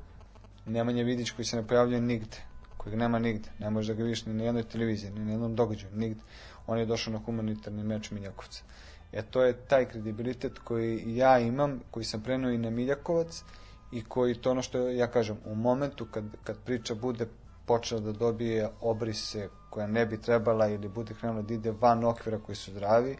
Nemanja 0.65 1.03
Vidić 1.03 1.31
koji 1.31 1.45
se 1.45 1.55
ne 1.55 1.67
pojavljuje 1.67 2.01
nigde, 2.01 2.37
kojeg 2.77 2.97
nema 2.99 3.19
nigde, 3.19 3.49
ne 3.59 3.69
možeš 3.69 3.87
da 3.87 3.93
ga 3.93 4.03
vidiš 4.03 4.25
ni 4.25 4.33
na 4.33 4.43
jednoj 4.43 4.63
televiziji, 4.63 5.11
ni 5.11 5.25
na 5.25 5.31
jednom 5.31 5.55
događaju, 5.55 5.95
nigde. 5.95 6.21
On 6.67 6.79
je 6.79 6.85
došao 6.85 7.13
na 7.13 7.19
humanitarni 7.19 7.83
meč 7.83 8.11
Miljakovca. 8.11 8.63
E 9.11 9.21
to 9.21 9.43
je 9.43 9.53
taj 9.53 9.85
kredibilitet 9.85 10.59
koji 10.59 11.15
ja 11.15 11.39
imam, 11.39 11.79
koji 11.91 12.05
sam 12.05 12.21
preneo 12.21 12.51
i 12.51 12.57
na 12.57 12.69
Miljakovac 12.69 13.43
i 13.91 14.03
koji 14.03 14.35
to 14.35 14.51
ono 14.51 14.61
što 14.61 14.89
ja 14.89 15.07
kažem, 15.07 15.37
u 15.45 15.55
momentu 15.55 16.05
kad, 16.11 16.23
kad 16.43 16.57
priča 16.65 16.95
bude 16.95 17.27
počela 17.67 18.01
da 18.01 18.11
dobije 18.11 18.69
obrise 18.81 19.49
koja 19.69 19.87
ne 19.87 20.05
bi 20.05 20.21
trebala 20.21 20.67
ili 20.67 20.87
bude 20.87 21.13
krenula 21.13 21.41
da 21.41 21.53
ide 21.53 21.71
van 21.71 22.03
okvira 22.03 22.39
koji 22.39 22.55
su 22.55 22.71
zdravi, 22.71 23.17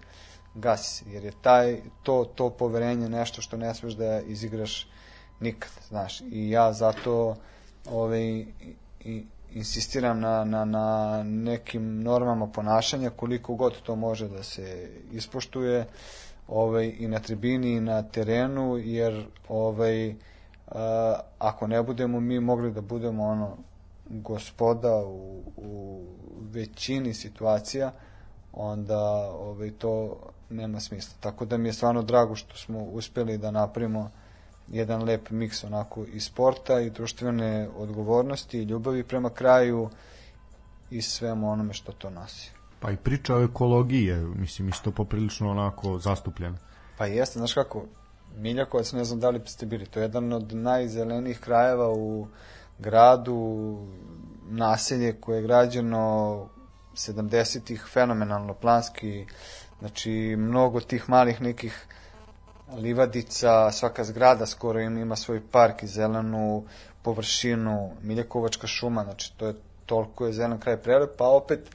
gasi 0.55 1.03
se, 1.03 1.11
jer 1.11 1.23
je 1.23 1.31
taj, 1.41 1.81
to, 2.03 2.25
to 2.35 2.49
poverenje 2.49 3.09
nešto 3.09 3.41
što 3.41 3.57
ne 3.57 3.75
smeš 3.75 3.93
da 3.93 4.21
izigraš 4.21 4.87
nikad, 5.39 5.71
znaš, 5.87 6.21
i 6.21 6.49
ja 6.49 6.73
zato 6.73 7.35
ovaj, 7.91 8.45
i, 9.05 9.25
insistiram 9.53 10.19
na, 10.19 10.43
na, 10.43 10.65
na 10.65 11.23
nekim 11.23 12.03
normama 12.03 12.47
ponašanja 12.47 13.09
koliko 13.09 13.55
god 13.55 13.81
to 13.81 13.95
može 13.95 14.27
da 14.27 14.43
se 14.43 14.89
ispoštuje 15.11 15.85
ovaj, 16.47 16.95
i 16.99 17.07
na 17.07 17.19
tribini 17.19 17.71
i 17.71 17.81
na 17.81 18.03
terenu 18.03 18.77
jer 18.77 19.25
ovaj, 19.49 20.15
a, 20.67 21.19
ako 21.39 21.67
ne 21.67 21.83
budemo 21.83 22.19
mi 22.19 22.39
mogli 22.39 22.71
da 22.71 22.81
budemo 22.81 23.23
ono 23.23 23.57
gospoda 24.09 24.95
u, 25.05 25.43
u 25.57 26.01
većini 26.51 27.13
situacija 27.13 27.91
onda 28.53 28.99
ovaj, 29.39 29.71
to 29.71 30.17
nema 30.49 30.79
smisla. 30.79 31.13
Tako 31.19 31.45
da 31.45 31.57
mi 31.57 31.69
je 31.69 31.73
stvarno 31.73 32.01
drago 32.01 32.35
što 32.35 32.57
smo 32.57 32.79
uspeli 32.79 33.37
da 33.37 33.51
napravimo 33.51 34.11
jedan 34.67 35.03
lep 35.03 35.29
miks 35.29 35.63
onako 35.63 36.05
i 36.05 36.19
sporta 36.19 36.79
i 36.79 36.89
društvene 36.89 37.69
odgovornosti 37.77 38.59
i 38.59 38.63
ljubavi 38.63 39.03
prema 39.03 39.29
kraju 39.29 39.89
i 40.89 41.01
svemu 41.01 41.51
onome 41.51 41.73
što 41.73 41.91
to 41.91 42.09
nosi. 42.09 42.51
Pa 42.79 42.91
i 42.91 42.97
priča 42.97 43.35
o 43.35 43.43
ekologiji 43.43 44.05
je, 44.05 44.19
mislim, 44.19 44.69
isto 44.69 44.91
poprilično 44.91 45.51
onako 45.51 45.99
zastupljena. 45.99 46.57
Pa 46.97 47.05
jeste, 47.05 47.39
znaš 47.39 47.53
kako, 47.53 47.85
Miljakovac, 48.35 48.93
ne 48.93 49.03
znam 49.03 49.19
da 49.19 49.29
li 49.29 49.41
ste 49.45 49.65
bili, 49.65 49.85
to 49.85 49.99
je 49.99 50.03
jedan 50.03 50.33
od 50.33 50.53
najzelenijih 50.53 51.39
krajeva 51.39 51.89
u 51.89 52.27
gradu, 52.79 53.77
naselje 54.49 55.13
koje 55.21 55.37
je 55.37 55.41
građeno 55.41 56.45
70-ih, 56.93 57.85
fenomenalno 57.93 58.53
planski, 58.53 59.25
znači 59.79 60.35
mnogo 60.37 60.79
tih 60.79 61.09
malih 61.09 61.41
nekih 61.41 61.85
livadica, 62.77 63.71
svaka 63.71 64.03
zgrada 64.03 64.45
skoro 64.45 64.79
ima, 64.79 64.99
ima 64.99 65.15
svoj 65.15 65.41
park 65.51 65.83
i 65.83 65.87
zelenu 65.87 66.63
površinu, 67.01 67.91
Miljakovačka 68.01 68.67
šuma, 68.67 69.03
znači 69.03 69.33
to 69.37 69.47
je 69.47 69.53
toliko 69.85 70.25
je 70.25 70.33
zelen 70.33 70.59
kraj 70.59 70.77
prelep, 70.77 71.17
pa 71.17 71.27
opet 71.27 71.69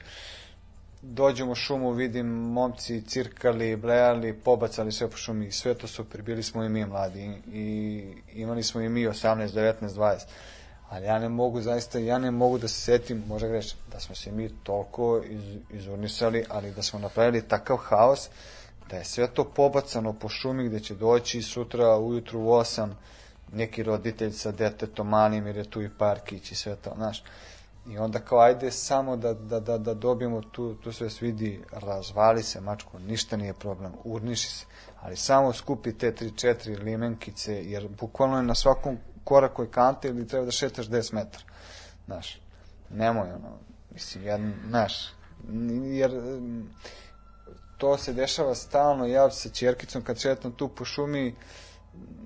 dođem 1.01 1.49
u 1.49 1.55
šumu, 1.55 1.91
vidim 1.91 2.27
momci 2.27 3.01
cirkali, 3.01 3.75
blejali, 3.75 4.33
pobacali 4.33 4.91
sve 4.91 5.09
po 5.09 5.17
šumi 5.17 5.51
sve 5.51 5.73
to 5.73 5.87
super, 5.87 6.21
bili 6.21 6.43
smo 6.43 6.63
i 6.63 6.69
mi 6.69 6.85
mladi 6.85 7.41
i 7.51 8.03
imali 8.33 8.63
smo 8.63 8.81
i 8.81 8.89
mi 8.89 9.07
18, 9.07 9.47
19, 9.47 9.73
20 9.81 10.19
ali 10.93 11.05
ja 11.05 11.19
ne 11.19 11.29
mogu 11.29 11.61
zaista, 11.61 11.99
ja 11.99 12.17
ne 12.17 12.31
mogu 12.31 12.57
da 12.57 12.67
se 12.67 12.81
setim, 12.81 13.23
možda 13.27 13.47
grešim, 13.47 13.77
da 13.91 13.99
smo 13.99 14.15
se 14.15 14.31
mi 14.31 14.49
toliko 14.63 15.21
iz, 15.25 15.41
izurnisali, 15.69 16.45
ali 16.49 16.71
da 16.71 16.81
smo 16.81 16.99
napravili 16.99 17.47
takav 17.47 17.77
haos, 17.77 18.29
da 18.89 18.97
je 18.97 19.05
sve 19.05 19.27
to 19.27 19.43
pobacano 19.43 20.13
po 20.13 20.29
šumi 20.29 20.67
gde 20.69 20.79
će 20.79 20.95
doći 20.95 21.41
sutra 21.41 21.97
ujutru 21.97 22.39
u 22.39 22.47
8 22.47 22.89
neki 23.53 23.83
roditelj 23.83 24.31
sa 24.31 24.51
detetom 24.51 25.09
malim 25.09 25.47
jer 25.47 25.57
je 25.57 25.69
tu 25.69 25.81
i 25.81 25.89
parkić 25.97 26.51
i 26.51 26.55
sve 26.55 26.75
to, 26.75 26.93
znaš. 26.95 27.23
I 27.89 27.97
onda 27.97 28.19
kao 28.19 28.39
ajde 28.39 28.71
samo 28.71 29.17
da, 29.17 29.33
da, 29.33 29.59
da, 29.59 29.77
da 29.77 29.93
dobijemo 29.93 30.41
tu, 30.41 30.75
tu 30.75 30.91
sve 30.91 31.09
svidi, 31.09 31.61
razvali 31.71 32.43
se 32.43 32.61
mačko, 32.61 32.99
ništa 32.99 33.37
nije 33.37 33.53
problem, 33.53 33.91
urniši 34.03 34.47
se, 34.47 34.65
ali 35.01 35.15
samo 35.15 35.53
skupi 35.53 35.97
te 35.97 36.11
3-4 36.11 36.83
limenkice, 36.83 37.63
jer 37.65 37.87
bukvalno 37.87 38.37
je 38.37 38.43
na 38.43 38.55
svakom 38.55 38.97
koraku 39.23 39.63
je 39.63 39.71
kante 39.71 40.07
ili 40.07 40.27
treba 40.27 40.45
da 40.45 40.51
šetaš 40.51 40.87
10 40.87 41.13
metara. 41.13 41.43
Znaš, 42.05 42.41
nemoj 42.89 43.31
ono, 43.31 43.57
mislim, 43.91 44.23
jedan, 44.23 44.53
znaš, 44.67 45.13
jer 45.83 46.11
to 47.77 47.97
se 47.97 48.13
dešava 48.13 48.55
stalno, 48.55 49.05
ja 49.05 49.31
sa 49.31 49.49
čerkicom 49.49 50.01
kad 50.01 50.19
šetam 50.19 50.51
tu 50.51 50.67
po 50.67 50.85
šumi, 50.85 51.35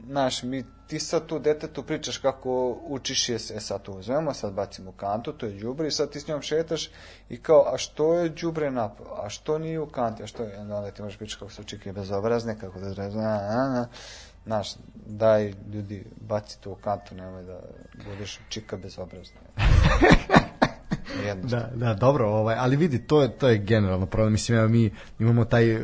znaš, 0.08 0.44
mi, 0.44 0.66
ti 0.88 1.00
sad 1.00 1.26
tu 1.26 1.40
detetu 1.40 1.84
pričaš 1.84 2.18
kako 2.18 2.78
učiš 2.88 3.30
je, 3.30 3.36
e 3.36 3.60
sad 3.60 3.82
to 3.82 3.92
uzmemo, 3.92 4.34
sad 4.34 4.54
bacimo 4.54 4.92
kantu, 4.92 5.34
to 5.34 5.46
je 5.46 5.60
đubre 5.60 5.88
i 5.88 5.92
sad 5.92 6.10
ti 6.10 6.20
s 6.20 6.28
njom 6.28 6.42
šetaš 6.42 6.90
i 7.30 7.42
kao, 7.42 7.74
a 7.74 7.78
što 7.78 8.14
je 8.14 8.30
đubre 8.30 8.72
napao, 8.72 9.26
a 9.26 9.30
što 9.30 9.58
nije 9.58 9.80
u 9.80 9.88
kanti, 9.88 10.24
a 10.24 10.28
što 10.28 10.44
je, 10.44 10.60
onda 10.60 10.92
ti 10.92 11.02
možeš 11.02 11.18
pričati 11.18 11.40
kako 11.40 11.52
su 11.52 11.64
čike 11.64 11.94
bezobrazne, 11.94 12.60
kako 12.60 12.80
da 12.80 12.90
zrezne, 12.90 13.26
a, 13.26 13.30
a, 13.30 13.82
a, 13.82 13.86
znaš, 14.48 14.74
daj 15.06 15.54
ljudi, 15.74 16.04
baci 16.22 16.62
to 16.62 16.72
u 16.72 16.76
kantu, 16.76 17.16
nemoj 17.16 17.44
da 17.44 17.60
budeš 18.10 18.40
čika 18.50 18.78
bezobrazna. 18.78 19.40
Da, 21.44 21.70
da, 21.76 21.94
dobro, 21.94 22.30
ovaj, 22.30 22.56
ali 22.60 22.76
vidi, 22.76 23.08
to 23.08 23.22
je, 23.22 23.30
to 23.30 23.48
je 23.48 23.58
generalno 23.58 24.06
problem. 24.06 24.32
Mislim, 24.32 24.58
evo, 24.58 24.68
mi 24.68 24.92
imamo 25.20 25.46
taj, 25.46 25.76
uh, 25.76 25.82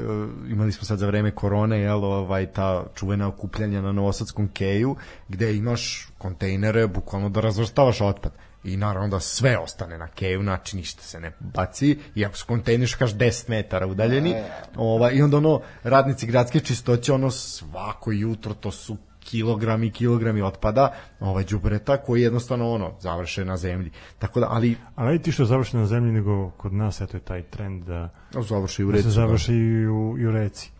imali 0.49 0.71
smo 0.71 0.85
sad 0.85 0.99
za 0.99 1.07
vreme 1.07 1.31
korone, 1.31 1.79
jel, 1.79 2.05
ovaj, 2.05 2.45
ta 2.51 2.85
čuvena 2.95 3.27
okupljanja 3.27 3.81
na 3.81 3.91
Novosadskom 3.91 4.47
keju, 4.47 4.95
gde 5.27 5.55
imaš 5.55 6.09
kontejnere, 6.17 6.87
bukvalno 6.87 7.29
da 7.29 7.41
razvrstavaš 7.41 8.01
otpad 8.01 8.31
i 8.63 8.77
naravno 8.77 9.07
da 9.07 9.19
sve 9.19 9.57
ostane 9.57 9.97
na 9.97 10.07
keju, 10.07 10.41
znači 10.43 10.77
ništa 10.77 11.01
se 11.01 11.19
ne 11.19 11.31
baci, 11.39 11.97
iako 12.15 12.37
su 12.37 12.45
kontejneri 12.45 12.87
što 12.87 12.97
kažeš 12.99 13.15
10 13.17 13.49
metara 13.49 13.87
udaljeni, 13.87 14.35
ovaj, 14.75 15.13
i 15.15 15.21
onda 15.21 15.37
ono, 15.37 15.61
radnici 15.83 16.27
gradske 16.27 16.59
čistoće, 16.59 17.13
ono 17.13 17.31
svako 17.31 18.11
jutro, 18.11 18.53
to 18.53 18.71
su 18.71 18.97
kilogrami 19.19 19.87
i 19.87 19.91
kilogrami 19.91 20.41
otpada 20.41 20.93
ovaj 21.19 21.43
đubreta 21.43 21.97
koji 21.97 22.21
jednostavno 22.21 22.71
ono 22.71 22.91
završe 22.99 23.45
na 23.45 23.57
zemlji. 23.57 23.91
Tako 24.19 24.39
da 24.39 24.47
ali 24.49 24.77
A 24.95 25.05
ne 25.05 25.19
ti 25.19 25.31
što 25.31 25.45
završi 25.45 25.77
na 25.77 25.85
zemlji, 25.85 26.11
nego 26.11 26.49
kod 26.49 26.73
nas 26.73 27.01
eto 27.01 27.17
je 27.17 27.21
taj 27.21 27.41
trend 27.43 27.83
da, 27.83 28.09
završi 28.41 28.83
u 28.83 28.91
da 28.91 28.97
se 28.97 29.03
reci. 29.03 29.09
završi 29.09 29.53
i 29.53 29.87
u, 29.87 30.15
i 30.19 30.25
u 30.27 30.31
reci. 30.31 30.71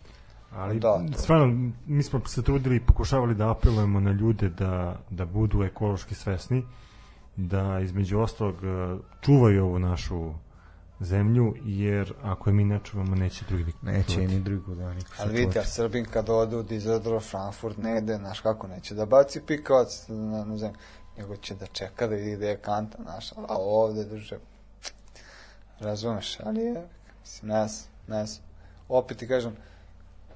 Ali 0.52 0.80
Da, 0.80 1.02
da, 1.06 1.12
to- 1.12 1.18
stvarno, 1.22 1.70
mi 1.86 2.02
smo 2.02 2.20
se 2.26 2.42
trudili 2.42 2.76
i 2.76 2.80
pokušavali 2.80 3.34
da 3.34 3.50
apelujemo 3.50 4.00
na 4.00 4.12
ljude 4.12 4.48
da, 4.48 5.00
da 5.10 5.24
budu 5.24 5.62
ekološki 5.62 6.14
svesni, 6.14 6.64
da 7.36 7.80
između 7.80 8.18
ostalog 8.18 8.54
e, 8.54 8.96
čuvaju 9.20 9.64
ovu 9.64 9.78
našu 9.78 10.32
zemlju, 11.00 11.54
jer 11.64 12.12
ako 12.22 12.50
je 12.50 12.54
mi 12.54 12.64
ne 12.64 12.80
čuvamo, 12.84 13.14
neće 13.14 13.44
drugi 13.48 13.72
Da. 13.82 13.90
Neće 13.90 14.14
čuvati. 14.14 14.34
ni 14.34 14.40
drugo 14.40 14.74
da 14.74 14.94
niko 14.94 15.12
Ali 15.18 15.32
vidite, 15.32 15.58
a 15.58 15.64
Srbin 15.64 16.04
kad 16.04 16.30
ode 16.30 16.56
u 16.56 16.62
Dizerdorf, 16.62 17.30
Frankfurt, 17.30 17.76
negde, 17.78 18.16
znaš 18.16 18.40
kako, 18.40 18.66
neće 18.66 18.94
da 18.94 19.06
baci 19.06 19.40
pikavac 19.46 20.04
na, 20.08 20.44
na 20.44 20.56
zemlju, 20.56 20.76
nego 21.18 21.36
će 21.36 21.54
da 21.54 21.66
čeka 21.66 22.06
da 22.06 22.16
ide 22.16 22.46
je 22.46 22.56
kanta, 22.56 22.98
znaš, 23.02 23.32
a 23.32 23.56
ovde 23.58 24.04
duže, 24.04 24.38
razumeš, 25.80 26.38
ali 26.40 26.60
je, 26.60 26.88
mislim, 27.20 27.48
ne 27.48 27.68
znam, 27.68 27.88
ne 28.08 28.26
znam. 28.26 28.44
Opet 28.88 29.18
ti 29.18 29.28
kažem, 29.28 29.56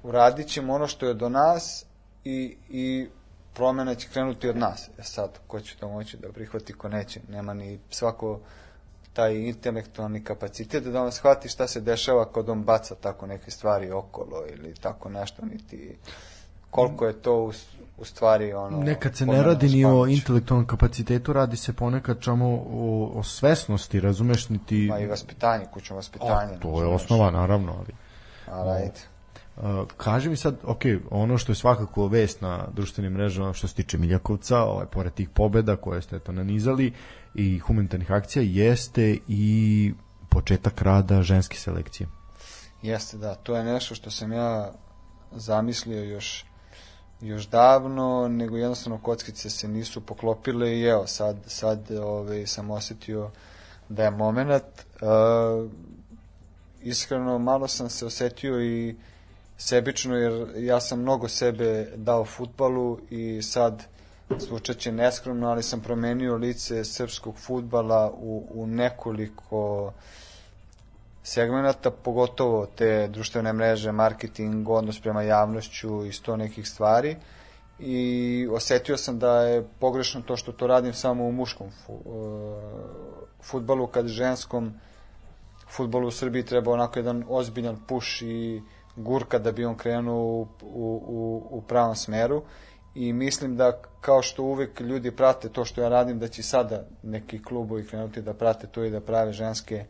uradit 0.03 0.47
ćemo 0.47 0.73
ono 0.73 0.87
što 0.87 1.05
je 1.05 1.13
do 1.13 1.29
nas 1.29 1.85
i, 2.23 2.57
i 2.69 3.09
promena 3.53 3.95
će 3.95 4.07
krenuti 4.13 4.49
od 4.49 4.57
nas. 4.57 4.89
E 4.97 5.03
sad, 5.03 5.39
ko 5.47 5.59
će 5.59 5.77
to 5.77 5.89
moći 5.89 6.17
da 6.17 6.31
prihvati, 6.31 6.73
ko 6.73 6.89
neće, 6.89 7.19
nema 7.29 7.53
ni 7.53 7.79
svako 7.89 8.39
taj 9.13 9.35
intelektualni 9.35 10.23
kapacitet 10.23 10.83
da 10.83 11.03
on 11.03 11.11
shvati 11.11 11.49
šta 11.49 11.67
se 11.67 11.81
dešava 11.81 12.31
kad 12.31 12.49
on 12.49 12.63
baca 12.63 12.95
tako 12.95 13.27
neke 13.27 13.51
stvari 13.51 13.91
okolo 13.91 14.43
ili 14.53 14.75
tako 14.75 15.09
nešto, 15.09 15.45
niti 15.45 15.97
koliko 16.69 17.05
je 17.05 17.13
to 17.13 17.35
u, 17.35 17.51
u 17.97 18.05
stvari 18.05 18.53
ono... 18.53 18.77
Nekad 18.77 19.15
se 19.15 19.25
ne 19.25 19.43
radi 19.43 19.67
ni 19.69 19.85
o 19.85 20.07
intelektualnom 20.07 20.67
kapacitetu, 20.67 21.33
radi 21.33 21.57
se 21.57 21.73
ponekad 21.73 22.23
samo 22.23 22.47
o, 22.71 23.11
o 23.15 23.23
svesnosti, 23.23 23.99
razumeš, 23.99 24.49
niti... 24.49 24.87
Ma 24.89 24.99
i 24.99 25.07
vaspitanje, 25.07 25.65
kućno 25.73 25.95
vaspitanje. 25.95 26.53
O, 26.53 26.59
to 26.59 26.81
je 26.81 26.87
osnova, 26.87 27.31
naravno, 27.31 27.75
ali... 27.77 27.93
Ali 28.51 28.71
ajde. 28.71 28.99
Uh, 29.59 29.87
kaži 29.97 30.29
mi 30.29 30.35
sad, 30.35 30.55
ok, 30.63 30.81
ono 31.11 31.37
što 31.37 31.51
je 31.51 31.55
svakako 31.55 32.07
vest 32.07 32.41
na 32.41 32.67
društvenim 32.73 33.13
mrežama 33.13 33.53
što 33.53 33.67
se 33.67 33.75
tiče 33.75 33.97
Miljakovca, 33.97 34.63
ovaj, 34.63 34.85
pored 34.85 35.13
tih 35.13 35.29
pobeda 35.29 35.75
koje 35.75 36.01
ste 36.01 36.19
to 36.19 36.31
nanizali 36.31 36.93
i 37.35 37.59
humanitarnih 37.59 38.11
akcija, 38.11 38.43
jeste 38.43 39.17
i 39.27 39.93
početak 40.29 40.81
rada 40.81 41.21
ženske 41.21 41.57
selekcije. 41.57 42.07
Jeste, 42.81 43.17
da, 43.17 43.35
to 43.35 43.55
je 43.55 43.63
nešto 43.63 43.95
što 43.95 44.11
sam 44.11 44.31
ja 44.31 44.71
zamislio 45.31 46.03
još 46.03 46.45
još 47.21 47.47
davno, 47.47 48.27
nego 48.27 48.57
jednostavno 48.57 48.97
kockice 48.97 49.49
se 49.49 49.67
nisu 49.67 50.01
poklopile 50.01 50.77
i 50.77 50.83
evo, 50.83 51.07
sad, 51.07 51.37
sad 51.47 51.91
ovaj, 51.91 52.47
sam 52.47 52.71
osetio 52.71 53.31
da 53.89 54.03
je 54.03 54.11
moment. 54.11 54.63
Uh, 55.01 55.71
iskreno, 56.81 57.39
malo 57.39 57.67
sam 57.67 57.89
se 57.89 58.05
osetio 58.05 58.63
i 58.63 58.95
sebično, 59.59 60.15
jer 60.15 60.47
ja 60.57 60.79
sam 60.79 61.01
mnogo 61.01 61.27
sebe 61.27 61.87
dao 61.95 62.25
futbalu 62.25 62.99
i 63.09 63.41
sad 63.41 63.83
zvučaće 64.37 64.91
neskromno, 64.91 65.47
ali 65.49 65.63
sam 65.63 65.81
promenio 65.81 66.35
lice 66.35 66.83
srpskog 66.83 67.35
futbala 67.37 68.11
u, 68.17 68.47
u 68.53 68.67
nekoliko 68.67 69.93
segmenata, 71.23 71.91
pogotovo 71.91 72.65
te 72.65 73.07
društvene 73.07 73.53
mreže, 73.53 73.91
marketing, 73.91 74.69
odnos 74.69 74.99
prema 74.99 75.21
javnošću 75.23 76.05
i 76.05 76.13
sto 76.13 76.37
nekih 76.37 76.67
stvari. 76.67 77.15
I 77.79 78.47
osetio 78.51 78.97
sam 78.97 79.19
da 79.19 79.41
je 79.41 79.67
pogrešno 79.79 80.21
to 80.21 80.37
što 80.37 80.51
to 80.51 80.67
radim 80.67 80.93
samo 80.93 81.25
u 81.25 81.31
muškom 81.31 81.67
fu, 81.71 81.93
uh, 81.93 82.01
futbalu, 83.43 83.87
kad 83.87 84.07
ženskom 84.07 84.73
futbolu 85.69 86.07
u 86.07 86.11
Srbiji 86.11 86.45
treba 86.45 86.71
onako 86.71 86.99
jedan 86.99 87.23
ozbiljan 87.29 87.77
puš 87.87 88.21
i 88.21 88.61
gurka 88.99 89.39
da 89.39 89.51
bi 89.51 89.65
on 89.65 89.77
krenuo 89.77 90.23
u, 90.23 90.47
u, 90.61 91.47
u, 91.51 91.61
pravom 91.61 91.95
smeru. 91.95 92.43
I 92.95 93.13
mislim 93.13 93.55
da 93.57 93.81
kao 94.01 94.21
što 94.21 94.43
uvek 94.43 94.79
ljudi 94.79 95.11
prate 95.11 95.49
to 95.49 95.65
što 95.65 95.81
ja 95.81 95.89
radim, 95.89 96.19
da 96.19 96.27
će 96.27 96.43
sada 96.43 96.83
neki 97.03 97.43
klubovi 97.43 97.87
krenuti 97.87 98.21
da 98.21 98.33
prate 98.33 98.67
to 98.67 98.83
i 98.83 98.91
da 98.91 99.01
prave 99.01 99.33
ženske 99.33 99.85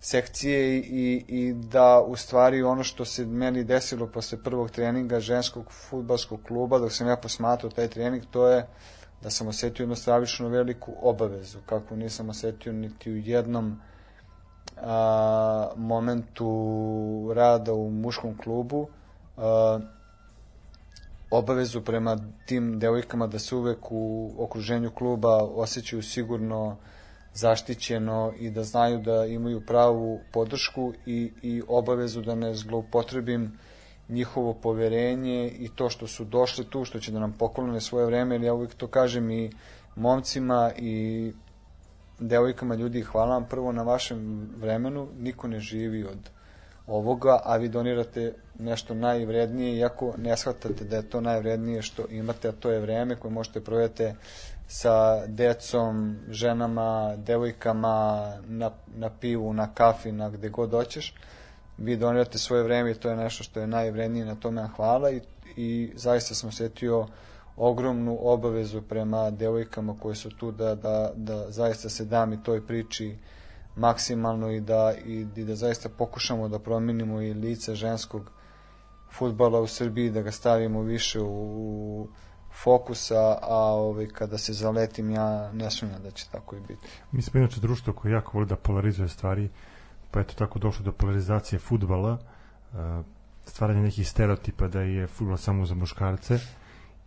sekcije 0.00 0.78
i, 0.78 1.24
i 1.28 1.52
da 1.52 2.00
u 2.06 2.16
stvari 2.16 2.62
ono 2.62 2.84
što 2.84 3.04
se 3.04 3.26
meni 3.26 3.64
desilo 3.64 4.06
posle 4.06 4.42
prvog 4.42 4.70
treninga 4.70 5.20
ženskog 5.20 5.72
futbalskog 5.72 6.40
kluba, 6.46 6.78
dok 6.78 6.92
sam 6.92 7.08
ja 7.08 7.16
posmatrao 7.16 7.70
taj 7.70 7.88
trening, 7.88 8.22
to 8.30 8.48
je 8.48 8.66
da 9.22 9.30
sam 9.30 9.48
osetio 9.48 9.82
jednu 9.82 10.48
veliku 10.48 10.92
obavezu, 11.02 11.58
kako 11.66 11.96
nisam 11.96 12.28
osetio 12.28 12.72
niti 12.72 13.10
u 13.12 13.16
jednom 13.16 13.80
a, 14.76 15.68
momentu 15.76 17.32
rada 17.34 17.72
u 17.72 17.90
muškom 17.90 18.36
klubu, 18.36 18.88
a, 19.36 19.78
obavezu 21.30 21.80
prema 21.80 22.18
tim 22.46 22.78
devojkama 22.78 23.26
da 23.26 23.38
se 23.38 23.54
uvek 23.54 23.78
u 23.90 24.32
okruženju 24.38 24.90
kluba 24.90 25.42
osjećaju 25.42 26.02
sigurno 26.02 26.76
zaštićeno 27.34 28.32
i 28.38 28.50
da 28.50 28.64
znaju 28.64 28.98
da 28.98 29.26
imaju 29.26 29.66
pravu 29.66 30.20
podršku 30.32 30.92
i, 31.06 31.32
i 31.42 31.62
obavezu 31.68 32.22
da 32.22 32.34
ne 32.34 32.54
zloupotrebim 32.54 33.58
njihovo 34.08 34.54
poverenje 34.54 35.48
i 35.48 35.68
to 35.68 35.90
što 35.90 36.06
su 36.06 36.24
došli 36.24 36.64
tu, 36.64 36.84
što 36.84 37.00
će 37.00 37.12
da 37.12 37.18
nam 37.18 37.32
poklone 37.38 37.80
svoje 37.80 38.06
vreme, 38.06 38.34
jer 38.34 38.42
ja 38.42 38.54
uvijek 38.54 38.74
to 38.74 38.86
kažem 38.86 39.30
i 39.30 39.50
momcima 39.96 40.72
i 40.78 41.32
devojkama 42.18 42.74
ljudi, 42.74 43.02
hvala 43.02 43.30
vam 43.30 43.46
prvo 43.48 43.72
na 43.72 43.82
vašem 43.82 44.48
vremenu, 44.56 45.08
niko 45.18 45.48
ne 45.48 45.60
živi 45.60 46.04
od 46.04 46.30
ovoga, 46.86 47.40
a 47.44 47.56
vi 47.56 47.68
donirate 47.68 48.32
nešto 48.58 48.94
najvrednije, 48.94 49.76
iako 49.76 50.14
ne 50.16 50.36
shvatate 50.36 50.84
da 50.84 50.96
je 50.96 51.10
to 51.10 51.20
najvrednije 51.20 51.82
što 51.82 52.02
imate, 52.10 52.48
a 52.48 52.52
to 52.52 52.70
je 52.70 52.80
vreme 52.80 53.16
koje 53.16 53.32
možete 53.32 53.60
provjeti 53.60 54.12
sa 54.68 55.26
decom, 55.26 56.16
ženama, 56.28 57.16
devojkama, 57.16 58.32
na, 58.46 58.70
na 58.96 59.10
pivu, 59.10 59.52
na 59.52 59.74
kafi, 59.74 60.12
na 60.12 60.30
gde 60.30 60.48
god 60.48 60.70
hoćeš. 60.70 61.14
Vi 61.78 61.96
donirate 61.96 62.38
svoje 62.38 62.62
vreme 62.62 62.90
i 62.90 62.94
to 62.94 63.10
je 63.10 63.16
nešto 63.16 63.44
što 63.44 63.60
je 63.60 63.66
najvrednije, 63.66 64.24
na 64.24 64.34
tome 64.34 64.68
hvala 64.76 65.10
i, 65.10 65.20
i 65.56 65.92
zaista 65.94 66.34
sam 66.34 66.48
osetio 66.48 67.06
ogromnu 67.56 68.18
obavezu 68.20 68.82
prema 68.82 69.30
devojkama 69.30 69.98
koje 69.98 70.14
su 70.14 70.30
tu 70.30 70.52
da, 70.52 70.74
da, 70.74 71.12
da 71.16 71.50
zaista 71.50 71.88
se 71.88 72.04
dam 72.04 72.32
i 72.32 72.42
toj 72.42 72.66
priči 72.66 73.18
maksimalno 73.76 74.50
i 74.50 74.60
da, 74.60 74.94
i, 75.04 75.26
i 75.36 75.44
da 75.44 75.56
zaista 75.56 75.88
pokušamo 75.88 76.48
da 76.48 76.58
promenimo 76.58 77.20
i 77.20 77.34
lice 77.34 77.74
ženskog 77.74 78.30
futbala 79.12 79.60
u 79.60 79.66
Srbiji, 79.66 80.10
da 80.10 80.22
ga 80.22 80.30
stavimo 80.30 80.82
više 80.82 81.20
u, 81.20 81.26
u 81.26 82.08
fokusa, 82.62 83.38
a 83.42 83.56
ovaj, 83.56 84.08
kada 84.08 84.38
se 84.38 84.52
zaletim 84.52 85.10
ja 85.10 85.52
ne 85.52 85.70
sumnjam 85.70 86.02
da 86.02 86.10
će 86.10 86.26
tako 86.32 86.56
i 86.56 86.60
biti. 86.60 86.86
Mi 87.12 87.22
smo 87.22 87.40
inače 87.40 87.60
društvo 87.60 87.92
koje 87.92 88.12
jako 88.12 88.30
voli 88.34 88.46
da 88.46 88.56
polarizuje 88.56 89.08
stvari, 89.08 89.50
pa 90.10 90.20
eto 90.20 90.34
tako 90.34 90.58
došlo 90.58 90.84
do 90.84 90.92
polarizacije 90.92 91.58
futbala, 91.58 92.18
stvaranje 93.46 93.80
nekih 93.80 94.08
stereotipa 94.08 94.68
da 94.68 94.80
je 94.80 95.06
futbol 95.06 95.36
samo 95.36 95.66
za 95.66 95.74
muškarce 95.74 96.38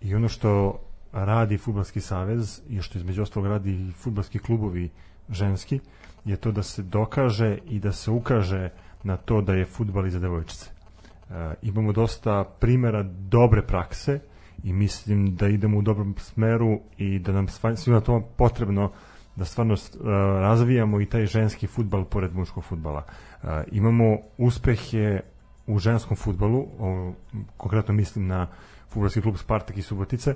i 0.01 0.15
ono 0.15 0.29
što 0.29 0.79
radi 1.11 1.57
futbalski 1.57 2.01
savez 2.01 2.61
i 2.69 2.81
što 2.81 2.97
između 2.97 3.21
ostalog 3.21 3.47
radi 3.47 3.71
i 3.71 3.91
futbalski 3.91 4.39
klubovi 4.39 4.89
ženski 5.29 5.79
je 6.25 6.37
to 6.37 6.51
da 6.51 6.63
se 6.63 6.81
dokaže 6.81 7.57
i 7.65 7.79
da 7.79 7.91
se 7.91 8.11
ukaže 8.11 8.69
na 9.03 9.17
to 9.17 9.41
da 9.41 9.53
je 9.53 9.65
futbal 9.65 10.07
i 10.07 10.11
za 10.11 10.19
devojčice. 10.19 10.69
Uh, 10.69 11.35
imamo 11.61 11.91
dosta 11.91 12.43
primera 12.59 13.03
dobre 13.03 13.61
prakse 13.61 14.19
i 14.63 14.73
mislim 14.73 15.35
da 15.35 15.47
idemo 15.47 15.77
u 15.77 15.81
dobrom 15.81 16.15
smeru 16.17 16.79
i 16.97 17.19
da 17.19 17.31
nam 17.31 17.47
svima 17.75 18.01
to 18.01 18.21
potrebno 18.37 18.91
da 19.35 19.45
stvarno 19.45 19.73
uh, 19.73 20.05
razvijamo 20.39 21.01
i 21.01 21.05
taj 21.05 21.25
ženski 21.25 21.67
futbal 21.67 22.05
pored 22.05 22.35
muškog 22.35 22.63
futbala. 22.63 23.03
Uh, 23.43 23.49
imamo 23.71 24.17
uspehe 24.37 25.19
u 25.67 25.79
ženskom 25.79 26.17
futbalu, 26.17 26.67
o, 26.79 27.13
konkretno 27.57 27.93
mislim 27.93 28.27
na 28.27 28.47
futbolski 28.89 29.21
klub 29.21 29.37
Spartak 29.37 29.77
i 29.77 29.81
Subotice, 29.81 30.35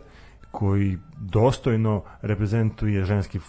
koji 0.52 0.98
dostojno 1.18 2.04
reprezentuje 2.22 3.06
ženski 3.06 3.38
uh, 3.38 3.44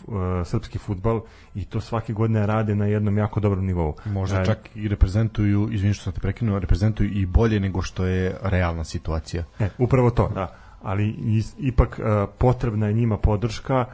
srpski 0.45 0.79
futbal 0.79 1.21
i 1.55 1.65
to 1.65 1.81
svake 1.81 2.13
godine 2.13 2.47
rade 2.47 2.75
na 2.75 2.87
jednom 2.87 3.19
jako 3.19 3.41
dobrom 3.41 3.67
nivou. 3.67 3.95
Možda 4.05 4.41
E, 4.41 4.45
čak 4.45 4.59
i 4.75 4.89
reprezentuju, 4.89 5.69
izvini 5.73 5.95
što 5.95 6.05
sam 6.05 6.13
te 6.13 6.21
prekinuo, 6.21 6.59
reprezentuju 6.59 7.11
i 7.11 7.27
bolje 7.27 7.61
nego 7.61 7.83
što 7.83 8.05
je 8.05 8.37
realna 8.43 8.85
situacija. 8.85 9.45
E, 9.59 9.69
upravo 9.79 10.11
to, 10.11 10.29
da. 10.29 10.57
Ali 10.83 11.09
is, 11.11 11.55
ipak 11.59 11.99
uh, 11.99 12.29
potrebna 12.39 12.87
je 12.87 12.93
njima 12.93 13.17
podrška 13.17 13.85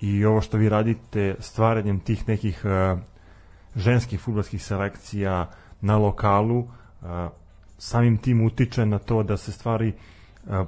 i 0.00 0.24
ovo 0.24 0.40
što 0.40 0.56
vi 0.56 0.68
radite 0.68 1.34
stvaranjem 1.38 2.00
tih 2.00 2.28
nekih 2.28 2.64
uh, 2.64 2.98
ženskih 3.76 4.20
futbolskih 4.20 4.64
selekcija 4.64 5.50
na 5.80 5.96
lokalu 5.96 6.58
uh, 6.58 6.68
samim 7.78 8.16
tim 8.16 8.46
utiče 8.46 8.86
na 8.86 8.98
to 8.98 9.22
da 9.22 9.36
se 9.36 9.52
stvari 9.52 9.88
uh, 9.88 9.94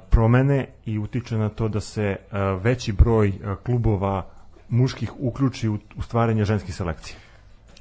promene 0.09 0.67
i 0.85 0.99
utiče 0.99 1.37
na 1.37 1.49
to 1.49 1.67
da 1.67 1.79
se 1.79 2.15
veći 2.59 2.91
broj 2.91 3.33
klubova 3.63 4.25
muških 4.69 5.11
uključi 5.19 5.69
u, 5.69 5.77
u 5.97 6.01
stvaranje 6.01 6.45
ženskih 6.45 6.75
selekcija. 6.75 7.17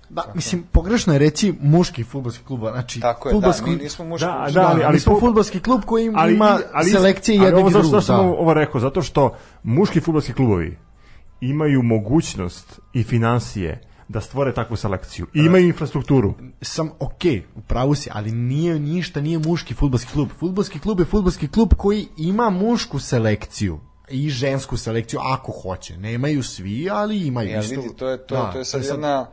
Da, 0.08 0.22
mislim, 0.34 0.62
pogrešno 0.62 1.12
je 1.12 1.18
reći 1.18 1.54
muški 1.60 2.04
futbolski 2.04 2.44
klub, 2.44 2.60
znači 2.62 3.00
Tako 3.00 3.28
je, 3.28 3.32
fudbalski, 3.32 3.64
da, 3.64 3.70
mi 3.70 3.76
nismo 3.76 4.04
muški 4.04 4.24
Da, 4.26 4.42
klub. 4.44 4.54
da, 4.54 4.68
ali- 4.68 4.82
ali, 4.84 4.92
mi 4.92 5.00
smo 5.00 5.12
fu- 5.12 5.20
fudbalski 5.20 5.60
klub 5.60 5.80
koji 5.86 6.12
ali, 6.14 6.34
ima 6.34 6.58
ali, 6.72 6.90
selekcije 6.90 7.38
ali 7.38 7.46
jednog 7.46 7.60
ovo 7.60 7.68
i 7.68 7.72
zašto 7.72 7.82
drugog. 7.82 8.04
sam 8.04 8.16
Da. 8.16 8.22
ovo, 8.22 8.34
ovo 8.34 8.54
rekao? 8.54 8.80
Zato 8.80 9.02
što 9.02 9.34
muški 9.62 10.00
futbolski 10.00 10.32
klubovi 10.32 10.78
imaju 11.40 11.82
mogućnost 11.82 12.80
i 12.92 13.02
financije 13.02 13.80
da 14.10 14.20
stvore 14.20 14.54
takvu 14.54 14.76
selekciju. 14.76 15.26
I 15.34 15.38
imaju 15.38 15.66
infrastrukturu. 15.66 16.34
sam 16.62 16.90
ok, 17.00 17.24
u 17.56 17.60
pravu 17.60 17.94
si, 17.94 18.10
ali 18.12 18.32
nije 18.32 18.78
ništa, 18.80 19.20
nije 19.20 19.38
muški 19.38 19.74
fudbalski 19.74 20.12
klub. 20.12 20.28
Fudbalski 20.38 20.80
klub 20.80 21.00
je 21.00 21.06
fudbalski 21.06 21.48
klub 21.48 21.74
koji 21.76 22.08
ima 22.16 22.50
mušku 22.50 22.98
selekciju 22.98 23.80
i 24.08 24.28
žensku 24.30 24.76
selekciju 24.76 25.20
ako 25.22 25.52
hoće. 25.52 25.96
Nemaju 25.96 26.42
svi, 26.42 26.90
ali 26.90 27.26
imaju 27.26 27.50
Ja, 27.50 27.60
isto. 27.60 27.80
vidi, 27.80 27.96
to 27.96 28.08
je, 28.08 28.26
to, 28.26 28.34
da, 28.34 28.52
to 28.52 28.58
je 28.58 28.64
sad 28.64 28.84
jedna 28.84 29.26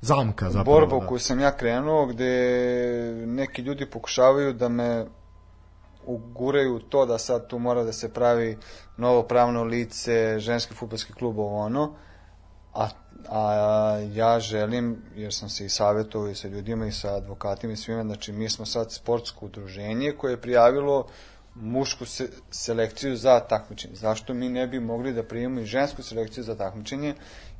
zamka 0.00 0.50
zapravo. 0.50 0.80
borba 0.80 0.96
u 0.96 1.00
da. 1.00 1.06
koju 1.06 1.18
sam 1.18 1.40
ja 1.40 1.56
krenuo, 1.56 2.06
gde 2.06 2.32
neki 3.26 3.62
ljudi 3.62 3.90
pokušavaju 3.90 4.52
da 4.52 4.68
me 4.68 5.06
uguraju 6.06 6.78
to 6.78 7.06
da 7.06 7.18
sad 7.18 7.48
tu 7.48 7.58
mora 7.58 7.84
da 7.84 7.92
se 7.92 8.12
pravi 8.12 8.56
novo 8.96 9.22
pravno 9.22 9.62
lice, 9.64 10.38
ženski 10.38 10.74
futbolski 10.74 11.12
klub, 11.12 11.38
ovo 11.38 11.58
ono, 11.58 11.94
a 13.28 13.98
ja 14.14 14.40
želim, 14.40 15.02
jer 15.16 15.34
sam 15.34 15.48
se 15.48 15.64
i 15.66 15.68
savjetovao 15.68 16.30
i 16.30 16.34
sa 16.34 16.48
ljudima 16.48 16.86
i 16.86 16.92
sa 16.92 17.14
advokatima 17.14 17.72
i 17.72 17.76
svima, 17.76 18.02
znači 18.02 18.32
mi 18.32 18.48
smo 18.48 18.66
sad 18.66 18.92
sportsko 18.92 19.46
udruženje 19.46 20.12
koje 20.12 20.32
je 20.32 20.40
prijavilo 20.40 21.06
mušku 21.54 22.04
se, 22.04 22.28
selekciju 22.50 23.16
za 23.16 23.40
takmičenje. 23.40 23.94
Zašto 23.96 24.34
mi 24.34 24.48
ne 24.48 24.66
bi 24.66 24.80
mogli 24.80 25.12
da 25.12 25.22
primimo 25.22 25.60
i 25.60 25.64
žensku 25.64 26.02
selekciju 26.02 26.44
za 26.44 26.54
takmičenje, 26.54 27.14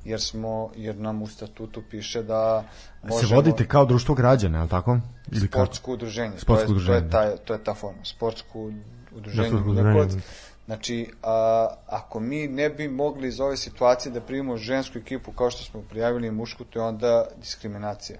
jer 0.04 0.20
smo 0.20 0.70
jer 0.76 0.96
nam 0.96 1.22
u 1.22 1.26
statutu 1.26 1.82
piše 1.90 2.22
da 2.22 2.64
možemo 3.02 3.28
Se 3.28 3.34
vodite 3.34 3.66
kao 3.66 3.84
društvo 3.84 4.14
građana, 4.14 4.58
je 4.58 4.62
li 4.62 4.70
tako? 4.70 4.98
Ili 5.32 5.46
sportsko 5.46 5.92
udruženje. 5.92 6.38
Sportsko 6.38 6.66
to 6.66 6.80
je, 6.80 6.86
To 6.86 6.92
je, 6.94 7.10
taj, 7.10 7.36
to 7.44 7.52
je 7.52 7.64
ta 7.64 7.74
forma. 7.74 8.04
Sportsko 8.04 8.70
udruženje. 9.16 9.48
sportsko 9.48 9.68
Milikovac. 9.68 10.06
udruženje. 10.06 10.22
Znači, 10.66 11.10
a, 11.22 11.68
ako 11.86 12.20
mi 12.20 12.48
ne 12.48 12.70
bi 12.70 12.88
mogli 12.88 13.28
iz 13.28 13.40
ove 13.40 13.56
situacije 13.56 14.12
da 14.12 14.20
primimo 14.20 14.56
žensku 14.56 14.98
ekipu 14.98 15.32
kao 15.32 15.50
što 15.50 15.64
smo 15.64 15.82
prijavili 15.82 16.30
mušku, 16.30 16.64
to 16.64 16.78
je 16.78 16.84
onda 16.84 17.26
diskriminacija 17.36 18.18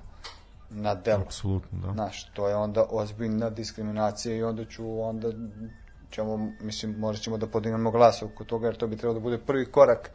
na 0.71 0.95
delu. 0.95 1.23
Apsolutno, 1.23 1.79
da. 1.79 1.93
Znaš, 1.93 2.25
to 2.25 2.49
je 2.49 2.57
onda 2.57 2.87
ozbiljna 2.91 3.51
diskriminacija 3.51 4.37
i 4.37 4.43
onda 4.43 4.65
ću, 4.65 5.01
onda 5.01 5.29
ćemo, 6.11 6.53
mislim, 6.61 6.99
morat 6.99 7.21
ćemo 7.21 7.39
da 7.39 7.47
podignemo 7.47 7.91
glas 7.91 8.23
oko 8.23 8.45
toga, 8.45 8.67
jer 8.67 8.77
to 8.77 8.87
bi 8.87 8.97
trebalo 8.97 9.15
da 9.15 9.23
bude 9.23 9.39
prvi 9.39 9.67
korak 9.67 10.11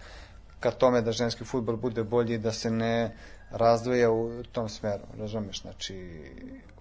ka 0.59 0.71
tome 0.71 1.01
da 1.01 1.11
ženski 1.11 1.45
futbol 1.45 1.75
bude 1.77 2.03
bolji 2.03 2.33
i 2.33 2.37
da 2.37 2.51
se 2.51 2.71
ne 2.71 3.15
razdvaja 3.51 4.11
u 4.11 4.43
tom 4.51 4.69
smeru, 4.69 5.03
razumeš, 5.17 5.61
znači, 5.61 6.23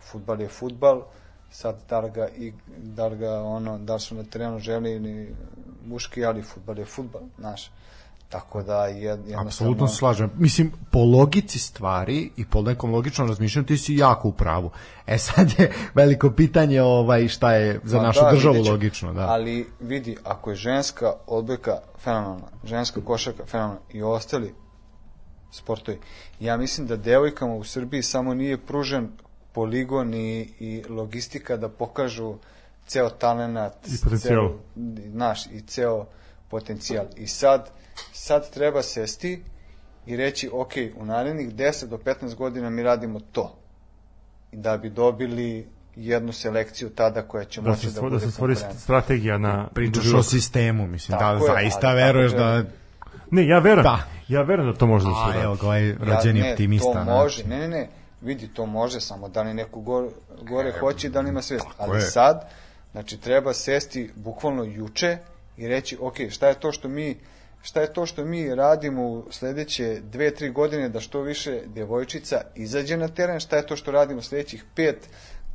futbal 0.01 0.40
je 0.40 0.48
futbal, 0.48 1.02
sad 1.51 1.77
da 1.89 2.01
li 2.01 2.10
ga, 2.10 2.28
i, 2.28 2.52
da 2.78 3.06
li 3.06 3.16
ga 3.16 3.43
ono, 3.43 3.78
da 3.78 3.98
su 3.98 4.14
na 4.14 4.23
terenu 4.24 4.59
želi 4.59 4.93
ili 4.93 5.35
muški, 5.86 6.24
ali 6.24 6.43
futbal 6.43 6.78
je 6.78 6.85
futbal, 6.85 7.23
znaš. 7.39 7.70
Tako 8.28 8.62
da 8.62 8.86
je 8.86 9.05
jednostavno... 9.05 9.47
Apsolutno 9.47 9.89
se 9.89 9.97
slažem. 9.97 10.31
Mislim, 10.36 10.73
po 10.90 10.98
logici 10.98 11.59
stvari 11.59 12.31
i 12.36 12.44
po 12.44 12.62
nekom 12.62 12.90
logičnom 12.93 13.28
razmišljanju 13.28 13.66
ti 13.66 13.77
si 13.78 13.94
jako 13.94 14.28
u 14.28 14.32
pravu. 14.32 14.70
E 15.06 15.18
sad 15.18 15.52
je 15.59 15.73
veliko 15.94 16.31
pitanje 16.31 16.82
ovaj 16.82 17.28
šta 17.28 17.52
je 17.52 17.81
za 17.85 17.98
Pa 17.98 18.02
našu 18.02 18.20
da, 18.20 18.31
državu 18.31 18.55
vidjet 18.55 18.64
ćemo. 18.64 18.74
logično. 18.74 19.12
Da. 19.12 19.27
Ali 19.28 19.66
vidi, 19.81 20.16
ako 20.24 20.51
je 20.51 20.56
ženska 20.56 21.12
odbojka 21.27 21.78
fenomenalna, 21.98 22.47
ženska 22.64 23.01
košarka 23.01 23.44
fenomenalna 23.47 23.81
i 23.93 24.02
ostali 24.02 24.55
sportovi, 25.51 25.98
ja 26.40 26.56
mislim 26.56 26.86
da 26.86 26.97
devojkama 26.97 27.55
u 27.55 27.64
Srbiji 27.64 28.02
samo 28.02 28.35
nije 28.35 28.59
pružen 28.59 29.09
poligon 29.57 30.15
i, 30.15 30.49
i 30.61 30.83
logistika 30.89 31.57
da 31.57 31.69
pokažu 31.69 32.35
ceo 32.87 33.11
talenat, 33.11 33.89
I 33.89 33.91
potencijal. 34.05 34.49
ceo, 34.49 34.59
naš, 35.12 35.47
i 35.47 35.61
ceo 35.61 36.07
potencijal. 36.49 37.07
I 37.16 37.27
sad, 37.27 37.70
sad 38.12 38.51
treba 38.51 38.83
sesti 38.83 39.43
i 40.07 40.16
reći, 40.16 40.51
ok, 40.53 40.73
u 40.97 41.05
narednih 41.05 41.55
10 41.55 41.87
do 41.87 41.97
15 41.97 42.35
godina 42.35 42.70
mi 42.70 42.83
radimo 42.83 43.20
to. 43.33 43.55
Da 44.53 44.77
bi 44.77 44.91
dobili 44.91 45.66
jednu 45.97 46.33
selekciju 46.33 46.91
tada 46.91 47.23
koja 47.23 47.45
će 47.45 47.61
Da 47.61 47.70
moći 47.70 47.87
se, 47.87 47.95
da, 47.95 48.01
bude 48.01 48.15
da 48.15 48.20
se 48.20 48.31
stvori 48.31 48.57
strategija 48.78 49.39
na... 49.39 49.69
Pričaš 49.74 50.12
o 50.12 50.23
sistemu, 50.23 50.87
mislim, 50.87 51.19
da 51.19 51.19
Tako 51.19 51.47
je, 51.47 51.53
zaista 51.53 51.89
ali 51.89 51.97
veruješ 51.97 52.33
da... 52.33 52.65
Ne, 53.31 53.47
ja 53.47 53.59
verujem. 53.59 53.85
Da. 53.85 53.99
Ja 54.28 54.43
verujem 54.43 54.73
da 54.73 54.78
to 54.78 54.87
može 54.87 55.05
da 55.05 55.11
se 55.11 55.20
A, 55.20 55.28
uradi. 55.28 55.45
evo 55.45 55.55
ga, 55.55 55.66
ovaj 55.66 55.93
rođeni 55.93 56.41
ne, 56.41 56.51
optimista. 56.51 56.93
To 56.93 56.93
znači. 56.93 57.11
može, 57.11 57.45
ne, 57.45 57.59
ne, 57.59 57.69
ne, 57.69 57.89
vidi, 58.20 58.48
to 58.48 58.66
može, 58.66 59.01
samo 59.01 59.28
da 59.28 59.43
li 59.43 59.55
neko 59.55 59.80
gore, 59.80 60.09
gore 60.43 60.72
hoće 60.80 61.06
i 61.06 61.10
da 61.10 61.20
li 61.20 61.28
ima 61.28 61.43
svest. 61.43 61.66
Ali 61.78 61.97
je. 61.98 62.01
sad, 62.01 62.51
znači, 62.93 63.20
treba 63.20 63.52
sesti 63.52 64.10
bukvalno 64.14 64.64
juče 64.64 65.18
i 65.56 65.68
reći, 65.68 65.98
ok, 66.01 66.16
šta 66.30 66.48
je 66.48 66.60
to 66.60 66.72
što 66.72 66.88
mi 66.88 67.16
šta 67.62 67.80
je 67.80 67.93
to 67.93 68.06
što 68.06 68.24
mi 68.24 68.55
radimo 68.55 69.02
u 69.02 69.24
sledeće 69.30 70.01
dve, 70.01 70.34
tri 70.34 70.51
godine 70.51 70.88
da 70.88 71.01
što 71.01 71.20
više 71.20 71.62
djevojčica 71.66 72.40
izađe 72.55 72.97
na 72.97 73.09
teren, 73.09 73.40
šta 73.40 73.56
je 73.56 73.66
to 73.66 73.76
što 73.76 73.90
radimo 73.90 74.22
sledećih 74.22 74.64
pet, 74.74 75.09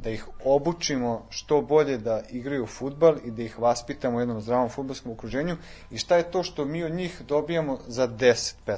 da 0.03 0.09
ih 0.09 0.25
obučimo 0.45 1.25
što 1.29 1.61
bolje 1.61 1.97
da 1.97 2.21
igraju 2.29 2.65
futbal 2.65 3.15
i 3.25 3.31
da 3.31 3.43
ih 3.43 3.59
vaspitamo 3.59 4.17
u 4.17 4.19
jednom 4.19 4.41
zdravom 4.41 4.69
futbalskom 4.69 5.11
okruženju 5.11 5.57
i 5.91 5.97
šta 5.97 6.17
je 6.17 6.31
to 6.31 6.43
što 6.43 6.65
mi 6.65 6.83
od 6.83 6.91
njih 6.91 7.21
dobijamo 7.27 7.79
za 7.87 8.07
10-15. 8.07 8.77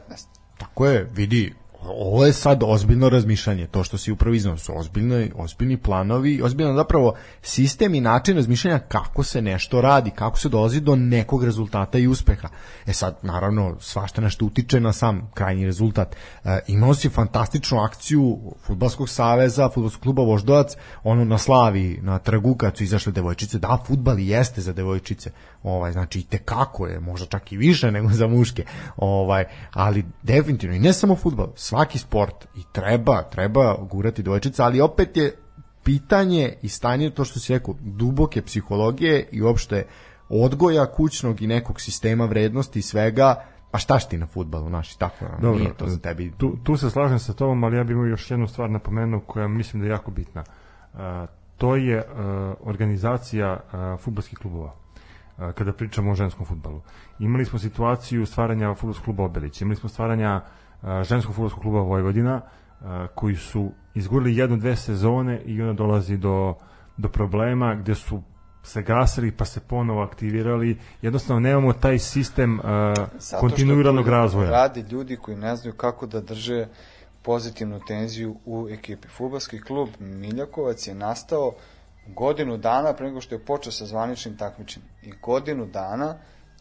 Tako 0.58 0.86
je, 0.86 1.10
vidi, 1.14 1.54
ovo 1.88 2.26
je 2.26 2.34
sad 2.34 2.64
ozbiljno 2.66 3.10
razmišljanje, 3.10 3.68
to 3.68 3.84
što 3.84 3.98
si 3.98 4.12
upravo 4.12 4.36
iznao 4.36 4.58
su 4.58 4.78
ozbiljni, 4.78 5.32
ozbiljni 5.36 5.78
planovi, 5.78 6.42
ozbiljno 6.42 6.76
zapravo 6.76 7.14
sistem 7.42 7.96
i 7.96 8.02
način 8.02 8.36
razmišljanja 8.36 8.80
kako 8.80 9.24
se 9.24 9.42
nešto 9.42 9.82
radi, 9.82 10.12
kako 10.12 10.38
se 10.38 10.50
dolazi 10.50 10.82
do 10.82 10.96
nekog 10.96 11.44
rezultata 11.44 11.98
i 11.98 12.08
uspeha. 12.08 12.50
E 12.86 12.94
sad, 12.94 13.18
naravno, 13.22 13.76
svašta 13.80 14.22
nešto 14.22 14.46
utiče 14.46 14.80
na 14.80 14.94
sam 14.94 15.32
krajnji 15.34 15.66
rezultat. 15.66 16.16
E, 16.44 16.60
imao 16.68 16.94
si 16.94 17.10
fantastičnu 17.10 17.80
akciju 17.80 18.40
Futbalskog 18.66 19.10
saveza, 19.10 19.70
Futbalskog 19.70 20.04
kluba 20.04 20.24
Voždovac, 20.24 20.76
ono 21.04 21.26
na 21.26 21.38
slavi, 21.38 22.00
na 22.02 22.20
trgu 22.20 22.56
kad 22.56 22.78
su 22.78 22.84
izašle 22.84 23.12
devojčice, 23.12 23.60
da, 23.60 23.84
futbal 23.88 24.20
jeste 24.20 24.62
za 24.62 24.74
devojčice, 24.74 25.32
ovaj, 25.64 25.92
znači 25.92 26.20
i 26.20 26.24
tekako 26.24 26.88
je, 26.88 27.00
možda 27.00 27.26
čak 27.26 27.52
i 27.52 27.58
više 27.58 27.92
nego 27.92 28.10
za 28.10 28.28
muške, 28.28 28.66
ovaj, 28.98 29.46
ali 29.74 30.06
definitivno, 30.24 30.76
i 30.76 30.80
ne 30.80 30.94
samo 30.94 31.16
futbal, 31.16 31.48
svaki 31.56 31.98
sport 31.98 32.46
i 32.56 32.62
treba, 32.72 33.24
treba 33.24 33.76
gurati 33.90 34.24
devojčice, 34.24 34.64
ali 34.64 34.82
opet 34.82 35.18
je 35.18 35.36
pitanje 35.84 36.54
i 36.62 36.70
stanje, 36.70 37.10
to 37.10 37.26
što 37.26 37.40
si 37.40 37.54
rekao, 37.54 37.76
duboke 37.82 38.42
psihologije 38.42 39.28
i 39.32 39.42
uopšte 39.42 39.86
odgoja 40.30 40.86
kućnog 40.86 41.42
i 41.42 41.48
nekog 41.48 41.82
sistema 41.82 42.26
vrednosti 42.26 42.80
i 42.80 42.82
svega, 42.82 43.46
pa 43.72 43.78
šta 43.78 44.00
ti 44.00 44.18
na 44.18 44.28
futbalu, 44.28 44.70
naši, 44.70 45.00
tako, 45.00 45.26
Dobro, 45.42 45.60
nije 45.60 45.74
to 45.74 45.88
za 45.88 46.00
tebi. 46.00 46.32
Tu, 46.38 46.58
tu 46.64 46.78
se 46.78 46.90
slažem 46.90 47.20
sa 47.20 47.34
tobom, 47.34 47.64
ali 47.64 47.78
ja 47.78 47.84
bih 47.84 47.94
imao 47.94 48.06
još 48.06 48.32
jednu 48.32 48.48
stvar 48.48 48.70
napomenuo 48.70 49.20
koja 49.20 49.48
mislim 49.48 49.82
da 49.82 49.88
je 49.88 49.92
jako 49.92 50.12
bitna. 50.12 50.44
A, 50.94 51.26
to 51.58 51.76
je 51.76 52.00
a, 52.00 52.54
organizacija 52.62 53.60
a, 53.72 53.98
futbalskih 54.00 54.38
klubova 54.38 54.83
kada 55.38 55.74
pričamo 55.74 56.12
o 56.12 56.16
ženskom 56.16 56.46
futbalu. 56.46 56.82
Imali 57.20 57.46
smo 57.46 57.60
situaciju 57.60 58.26
stvaranja 58.26 58.74
futbolskog 58.74 59.06
kluba 59.06 59.24
Obelić, 59.24 59.62
imali 59.62 59.76
smo 59.76 59.90
stvaranja 59.90 60.42
ženskog 61.04 61.36
futbolskog 61.36 61.62
kluba 61.62 61.80
Vojvodina, 61.80 62.42
koji 63.16 63.36
su 63.36 63.72
izgurili 63.94 64.38
jednu, 64.38 64.58
dve 64.58 64.76
sezone 64.76 65.42
i 65.46 65.62
onda 65.62 65.74
dolazi 65.74 66.18
do, 66.18 66.56
do 66.98 67.10
problema 67.10 67.76
gde 67.76 67.96
su 67.96 68.22
se 68.64 68.82
gasili 68.82 69.32
pa 69.32 69.46
se 69.46 69.60
ponovo 69.60 70.02
aktivirali. 70.02 70.78
Jednostavno 71.02 71.40
nemamo 71.40 71.74
taj 71.74 72.00
sistem 72.00 72.60
što 73.20 73.40
kontinuiranog 73.40 74.08
razvoja. 74.08 74.50
Rade 74.50 74.86
ljudi 74.92 75.18
koji 75.18 75.38
ne 75.38 75.56
znaju 75.56 75.74
kako 75.74 76.06
da 76.06 76.22
drže 76.22 76.68
pozitivnu 77.22 77.80
tenziju 77.88 78.36
u 78.46 78.68
ekipi. 78.70 79.08
Futbalski 79.08 79.62
klub 79.62 79.90
Miljakovac 80.00 80.88
je 80.88 80.96
nastao 80.96 81.52
godinu 82.08 82.58
dana 82.58 82.94
pre 82.94 83.08
nego 83.08 83.22
što 83.22 83.36
je 83.36 83.46
počeo 83.46 83.72
sa 83.72 83.86
zvaničnim 83.86 84.38
takmičenjem. 84.38 84.90
I 85.02 85.12
godinu 85.22 85.66
dana 85.66 86.18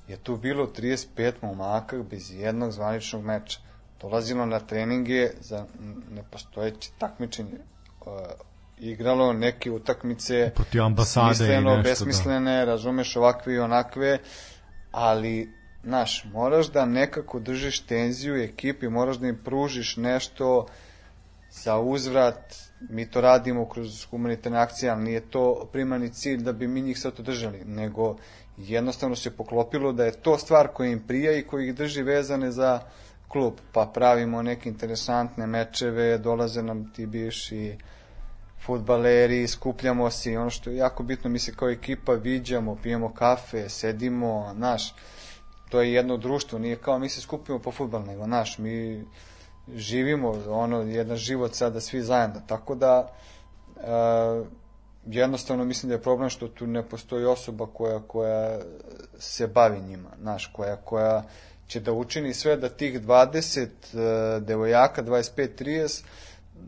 je 0.09 0.17
tu 0.17 0.37
bilo 0.37 0.67
35 0.67 1.33
momaka 1.43 2.03
bez 2.11 2.31
jednog 2.31 2.73
zvaničnog 2.73 3.25
meča. 3.25 3.61
Dolazilo 4.01 4.47
na 4.47 4.61
treninge 4.61 5.31
za 5.41 5.67
nepostojeće 6.11 6.91
takmičenje. 6.99 7.51
E, 7.53 8.53
igralo 8.79 9.33
neke 9.33 9.71
utakmice 9.71 10.51
Protiv 10.55 10.83
ambasade 10.83 11.33
i 11.33 11.35
smisleno, 11.35 11.71
nešto, 11.71 11.83
da. 11.83 11.89
besmislene, 11.89 12.65
razumeš 12.65 13.17
ovakve 13.17 13.55
i 13.55 13.59
onakve, 13.59 14.19
ali 14.91 15.53
znaš, 15.85 16.25
moraš 16.33 16.67
da 16.67 16.87
nekako 16.87 17.41
držiš 17.41 17.81
tenziju 17.81 18.43
ekipi, 18.43 18.89
moraš 18.89 19.17
da 19.17 19.29
im 19.29 19.39
pružiš 19.45 19.97
nešto 19.97 20.67
za 21.51 21.79
uzvrat, 21.79 22.55
mi 22.91 23.11
to 23.11 23.21
radimo 23.21 23.69
kroz 23.69 24.07
humanitarne 24.11 24.59
akcije, 24.59 24.91
ali 24.91 25.03
nije 25.03 25.21
to 25.21 25.69
primarni 25.73 26.13
cilj 26.13 26.43
da 26.43 26.53
bi 26.53 26.69
mi 26.69 26.83
njih 26.83 26.99
sad 26.99 27.13
održali, 27.19 27.65
nego 27.65 28.17
jednostavno 28.57 29.17
se 29.17 29.31
poklopilo 29.31 29.93
da 29.93 30.05
je 30.05 30.13
to 30.13 30.39
stvar 30.39 30.69
koja 30.69 30.91
im 30.91 31.01
prija 31.07 31.33
i 31.33 31.43
koja 31.43 31.67
ih 31.67 31.75
drži 31.75 32.03
vezane 32.03 32.51
za 32.51 32.81
klub, 33.29 33.55
pa 33.73 33.91
pravimo 33.95 34.43
neke 34.43 34.69
interesantne 34.69 35.47
mečeve, 35.47 36.19
dolaze 36.19 36.63
nam 36.63 36.93
ti 36.93 37.07
bivši 37.07 37.77
futbaleri, 38.67 39.49
skupljamo 39.49 40.11
se 40.11 40.33
i 40.33 40.37
ono 40.37 40.51
što 40.51 40.71
je 40.71 40.77
jako 40.77 41.03
bitno, 41.03 41.31
mi 41.31 41.39
se 41.39 41.55
kao 41.57 41.71
ekipa 41.71 42.13
viđamo, 42.13 42.77
pijemo 42.83 43.15
kafe, 43.15 43.69
sedimo, 43.69 44.53
naš, 44.57 44.95
to 45.69 45.81
je 45.81 45.93
jedno 45.93 46.17
društvo, 46.17 46.59
nije 46.59 46.77
kao 46.77 46.99
mi 46.99 47.09
se 47.09 47.21
skupimo 47.21 47.59
po 47.59 47.73
futbal, 47.73 48.05
nego 48.05 48.27
naš, 48.27 48.59
mi 48.59 49.05
živimo 49.75 50.43
ono, 50.49 50.81
jedan 50.81 51.17
život 51.17 51.55
sada 51.55 51.81
svi 51.81 52.03
zajedno, 52.03 52.43
tako 52.47 52.75
da 52.75 53.13
e, 53.77 53.83
jednostavno 55.07 55.65
mislim 55.65 55.89
da 55.89 55.95
je 55.95 56.03
problem 56.03 56.31
što 56.31 56.49
tu 56.49 56.67
ne 56.67 56.83
postoji 56.83 57.25
osoba 57.25 57.67
koja, 57.67 58.01
koja 58.01 58.59
se 59.19 59.47
bavi 59.47 59.81
njima, 59.81 60.11
naš, 60.19 60.47
koja, 60.47 60.77
koja 60.77 61.23
će 61.67 61.81
da 61.81 61.93
učini 61.93 62.35
sve 62.35 62.57
da 62.57 62.69
tih 62.69 63.01
20 63.01 63.67
e, 63.67 64.41
devojaka, 64.41 65.03
25-30, 65.03 66.03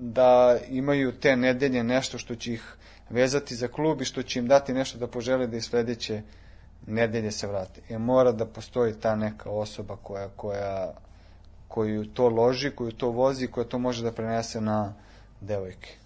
da 0.01 0.59
imaju 0.69 1.13
te 1.21 1.37
nedelje 1.37 1.85
nešto 1.85 2.19
što 2.19 2.35
će 2.35 2.53
ih 2.53 2.77
vezati 3.11 3.55
za 3.55 3.69
klub 3.69 4.03
i 4.03 4.05
što 4.05 4.23
će 4.23 4.39
im 4.39 4.47
dati 4.47 4.73
nešto 4.73 4.99
da 4.99 5.07
požele 5.07 5.47
da 5.47 5.57
i 5.57 5.61
sledeće 5.61 6.23
nedelje 6.87 7.31
se 7.31 7.47
vrate. 7.47 7.81
E 7.89 7.99
mora 7.99 8.33
da 8.33 8.47
postoji 8.47 8.95
ta 9.01 9.17
neka 9.17 9.51
osoba 9.51 9.97
koja, 9.97 10.29
koja 10.29 10.95
koju 11.75 12.05
to 12.07 12.29
loži, 12.29 12.71
koju 12.71 12.93
to 12.93 13.11
vozi, 13.11 13.47
koja 13.47 13.65
to 13.65 13.79
može 13.79 14.03
da 14.03 14.13
prenese 14.13 14.61
na 14.61 14.93
devojke. 15.41 15.97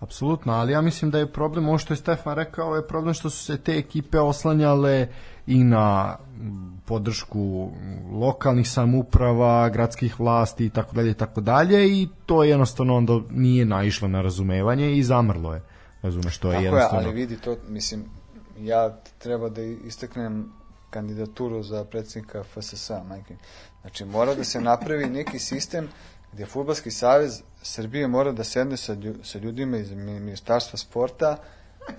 Apsolutno, 0.00 0.52
ali 0.52 0.72
ja 0.72 0.80
mislim 0.80 1.10
da 1.10 1.18
je 1.18 1.32
problem, 1.32 1.68
ovo 1.68 1.78
što 1.78 1.92
je 1.92 1.96
Stefan 1.96 2.34
rekao, 2.34 2.76
je 2.76 2.86
problem 2.86 3.14
što 3.14 3.30
su 3.30 3.44
se 3.44 3.58
te 3.58 3.76
ekipe 3.78 4.20
oslanjale 4.20 5.08
i 5.46 5.64
na 5.64 6.16
mm, 6.16 6.80
podršku 6.86 7.70
lokalnih 8.12 8.68
samuprava, 8.70 9.68
gradskih 9.68 10.20
vlasti 10.20 10.66
i 10.66 10.70
tako 10.70 10.94
dalje 10.94 11.10
i 11.10 11.14
tako 11.14 11.40
dalje 11.40 11.86
i 11.88 12.08
to 12.26 12.42
je 12.44 12.50
jednostavno 12.50 12.96
onda 12.96 13.20
nije 13.30 13.64
naišlo 13.64 14.08
na 14.08 14.22
razumevanje 14.22 14.92
i 14.92 15.02
zamrlo 15.02 15.54
je. 15.54 15.62
Razumeš, 16.02 16.38
to 16.38 16.48
je 16.48 16.52
Tako 16.52 16.62
je, 16.62 16.66
jednostavno. 16.66 17.08
ali 17.08 17.14
vidi 17.14 17.36
to, 17.36 17.56
mislim, 17.68 18.04
ja 18.58 18.96
treba 19.18 19.48
da 19.48 19.62
istaknem 19.62 20.52
kandidaturu 20.96 21.62
za 21.64 21.84
predsjednika 21.84 22.42
FSS-a, 22.44 23.02
majke. 23.04 23.36
Znači, 23.80 24.04
mora 24.06 24.34
da 24.34 24.44
se 24.44 24.60
napravi 24.60 25.06
neki 25.06 25.38
sistem 25.40 25.88
gdje 26.32 26.46
Futbalski 26.46 26.90
savez 26.92 27.32
Srbije 27.64 28.06
mora 28.08 28.32
da 28.32 28.44
sedne 28.44 28.76
sa, 28.76 28.94
lju, 28.94 29.14
sa 29.22 29.38
ljudima 29.38 29.76
iz 29.78 29.90
mi- 29.92 30.20
Ministarstva 30.20 30.76
sporta, 30.78 31.36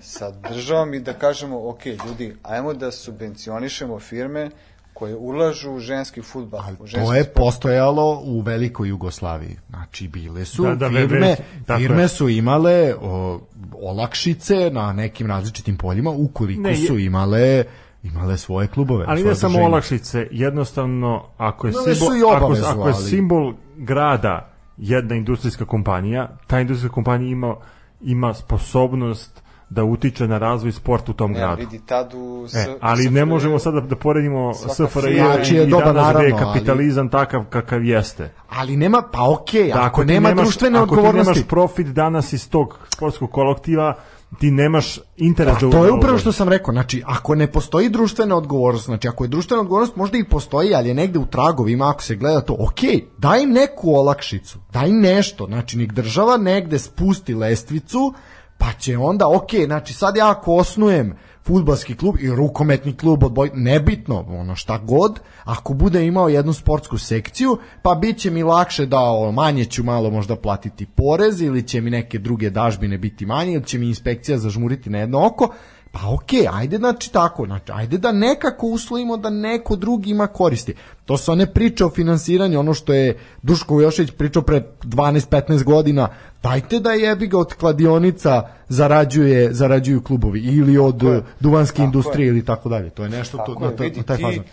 sa 0.02 0.30
državom 0.32 0.94
i 0.94 1.00
da 1.00 1.12
kažemo, 1.14 1.68
ok, 1.68 1.86
ljudi, 1.86 2.36
ajmo 2.44 2.74
da 2.74 2.90
subvencionišemo 2.92 3.98
firme 4.00 4.50
koje 4.94 5.16
ulažu 5.16 5.70
u 5.72 5.80
ženski 5.80 6.22
futbal. 6.22 6.60
Ali 6.60 6.76
u 6.76 6.86
ženski 6.86 7.06
to 7.06 7.14
je 7.14 7.22
sport. 7.22 7.34
postojalo 7.36 8.22
u 8.24 8.40
velikoj 8.40 8.88
Jugoslaviji. 8.88 9.56
Znači, 9.68 10.08
bile 10.08 10.44
su 10.44 10.62
Da, 10.64 10.74
da, 10.76 10.88
firme, 10.88 11.18
ve- 11.20 11.36
tako 11.66 11.80
firme 11.80 12.02
je. 12.02 12.08
su 12.08 12.28
imale 12.30 12.94
o, 12.96 13.40
olakšice 13.74 14.70
na 14.70 14.92
nekim 14.92 15.26
različitim 15.26 15.76
poljima 15.76 16.10
ukoliko 16.12 16.60
Ne, 16.62 16.70
je- 16.70 16.86
su 16.86 16.98
imale 16.98 17.64
imale 18.02 18.36
svoje 18.36 18.68
klubove. 18.68 19.04
Ali 19.08 19.20
svoje 19.20 19.30
ne 19.30 19.36
samo 19.36 19.58
olakšice, 19.60 20.28
jednostavno 20.30 21.24
ako 21.38 21.66
je, 21.66 21.72
su 21.72 21.78
simbol, 21.84 22.16
i 22.16 22.22
ako, 22.26 22.54
ako 22.70 22.88
je 22.88 22.94
simbol 22.94 23.52
grada 23.76 24.48
jedna 24.76 25.14
industrijska 25.14 25.64
kompanija, 25.64 26.28
ta 26.46 26.60
industrijska 26.60 26.94
kompanija 26.94 27.30
ima, 27.30 27.54
ima 28.02 28.34
sposobnost 28.34 29.42
da 29.70 29.84
utiče 29.84 30.26
na 30.26 30.38
razvoj 30.38 30.72
sporta 30.72 31.10
u 31.10 31.14
tom 31.14 31.32
Ne, 31.32 31.38
gradu. 31.38 31.60
vidi 31.60 31.80
tad 31.80 32.14
u... 32.14 32.46
S, 32.48 32.54
E, 32.56 32.66
ali 32.80 33.10
ne 33.10 33.24
možemo 33.24 33.58
sada 33.58 33.80
da 33.80 33.96
poredimo 33.96 34.54
SFRJ 34.54 35.08
firma- 35.08 35.24
Znači 35.26 35.54
je 35.54 35.62
i 35.62 35.66
dobar, 35.66 35.84
danas 35.86 36.06
gde 36.06 36.18
je 36.18 36.28
naravno, 36.28 36.46
ali- 36.46 36.54
kapitalizam 36.54 37.08
takav 37.08 37.44
kakav 37.44 37.84
jeste. 37.84 38.32
Ali 38.50 38.76
nema, 38.76 39.02
pa 39.12 39.30
okej, 39.30 39.68
Da 39.68 39.82
ako 39.82 40.00
ti 40.00 40.06
nema 40.06 40.28
nemaš- 40.28 40.42
društvene 40.42 40.78
ako 40.78 40.82
odgovornosti. 40.84 41.32
ti 41.32 41.38
nemaš 41.38 41.48
profit 41.48 41.86
danas 41.86 42.32
iz 42.32 42.50
tog 42.50 42.78
sportskog 42.88 43.30
kolektiva, 43.30 43.94
ti 44.38 44.50
nemaš 44.50 45.00
interes 45.16 45.54
Pa 45.54 45.66
da 45.66 45.70
to 45.70 45.84
je 45.84 45.92
upravo 45.92 46.18
što 46.18 46.32
sam 46.32 46.48
rekao, 46.48 46.72
znači 46.72 47.02
ako 47.06 47.34
ne 47.34 47.52
postoji 47.52 47.88
društvena 47.88 48.36
odgovornost, 48.36 48.84
znači 48.84 49.08
ako 49.08 49.24
je 49.24 49.28
društvena 49.28 49.60
odgovornost 49.60 49.96
možda 49.96 50.18
i 50.18 50.24
postoji, 50.24 50.74
ali 50.74 50.88
je 50.88 50.94
negde 50.94 51.18
u 51.18 51.26
tragovima 51.26 51.90
ako 51.90 52.02
se 52.02 52.16
gleda 52.16 52.40
to, 52.40 52.56
ok, 52.58 52.80
daj 53.18 53.42
im 53.42 53.50
neku 53.50 53.94
olakšicu, 53.94 54.58
daj 54.72 54.88
im 54.88 55.00
nešto, 55.00 55.46
znači 55.46 55.78
nek 55.78 55.92
država 55.92 56.36
negde 56.36 56.78
spusti 56.78 57.34
lestvicu, 57.34 58.14
pa 58.58 58.72
će 58.72 58.98
onda, 58.98 59.28
ok, 59.28 59.50
znači 59.66 59.94
sad 59.94 60.16
ja 60.16 60.30
ako 60.30 60.54
osnujem 60.54 61.16
futbalski 61.48 61.94
klub 61.96 62.16
i 62.20 62.30
rukometni 62.30 62.96
klub 62.96 63.24
odboj, 63.24 63.50
nebitno, 63.54 64.24
ono 64.28 64.56
šta 64.56 64.78
god, 64.78 65.20
ako 65.44 65.74
bude 65.74 66.06
imao 66.06 66.28
jednu 66.28 66.52
sportsku 66.52 66.98
sekciju, 66.98 67.58
pa 67.82 67.94
bit 67.94 68.18
će 68.18 68.30
mi 68.30 68.42
lakše 68.42 68.86
da 68.86 69.00
o, 69.00 69.32
manje 69.32 69.64
ću 69.64 69.84
malo 69.84 70.10
možda 70.10 70.36
platiti 70.36 70.86
porez 70.86 71.40
ili 71.40 71.62
će 71.62 71.80
mi 71.80 71.90
neke 71.90 72.18
druge 72.18 72.50
dažbine 72.50 72.98
biti 72.98 73.26
manje 73.26 73.52
ili 73.52 73.64
će 73.64 73.78
mi 73.78 73.88
inspekcija 73.88 74.38
zažmuriti 74.38 74.90
na 74.90 74.98
jedno 74.98 75.26
oko, 75.26 75.48
pa 75.92 76.00
okej, 76.14 76.46
ajde 76.52 76.76
znači 76.76 77.12
tako, 77.12 77.46
znači 77.46 77.72
ajde 77.72 77.98
da 77.98 78.12
nekako 78.12 78.66
uslovimo 78.66 79.16
da 79.16 79.30
neko 79.30 79.76
drugi 79.76 80.10
ima 80.10 80.26
koristi. 80.26 80.74
To 81.04 81.16
su 81.16 81.32
one 81.32 81.52
priče 81.54 81.84
o 81.84 81.90
finansiranju, 81.90 82.60
ono 82.60 82.74
što 82.74 82.92
je 82.92 83.18
Duško 83.42 83.80
Jošić 83.80 84.10
pričao 84.10 84.42
pre 84.42 84.62
12-15 84.82 85.64
godina, 85.64 86.08
dajte 86.42 86.80
da 86.80 86.92
jebi 86.92 87.26
ga 87.26 87.38
od 87.38 87.54
kladionica 87.54 88.42
zarađuje, 88.68 89.54
zarađuju 89.54 90.02
klubovi 90.02 90.40
ili 90.40 90.78
od 90.78 91.02
je. 91.02 91.22
duvanske 91.40 91.76
Tako 91.76 91.84
industrije 91.84 92.26
je. 92.26 92.28
ili 92.28 92.44
tako 92.44 92.68
dalje. 92.68 92.90
To 92.90 93.02
je 93.02 93.08
nešto 93.08 93.36
to, 93.38 93.44
Tako 93.54 93.60
na, 93.64 93.70
je, 93.70 93.76
to, 93.76 93.82
vidi, 93.82 93.98
na 93.98 94.04
taj 94.06 94.16
ti 94.16 94.22
fazon. 94.22 94.44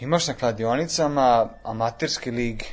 imaš 0.00 0.28
na 0.28 0.34
kladionicama 0.34 1.48
amaterske 1.64 2.30
lige, 2.30 2.64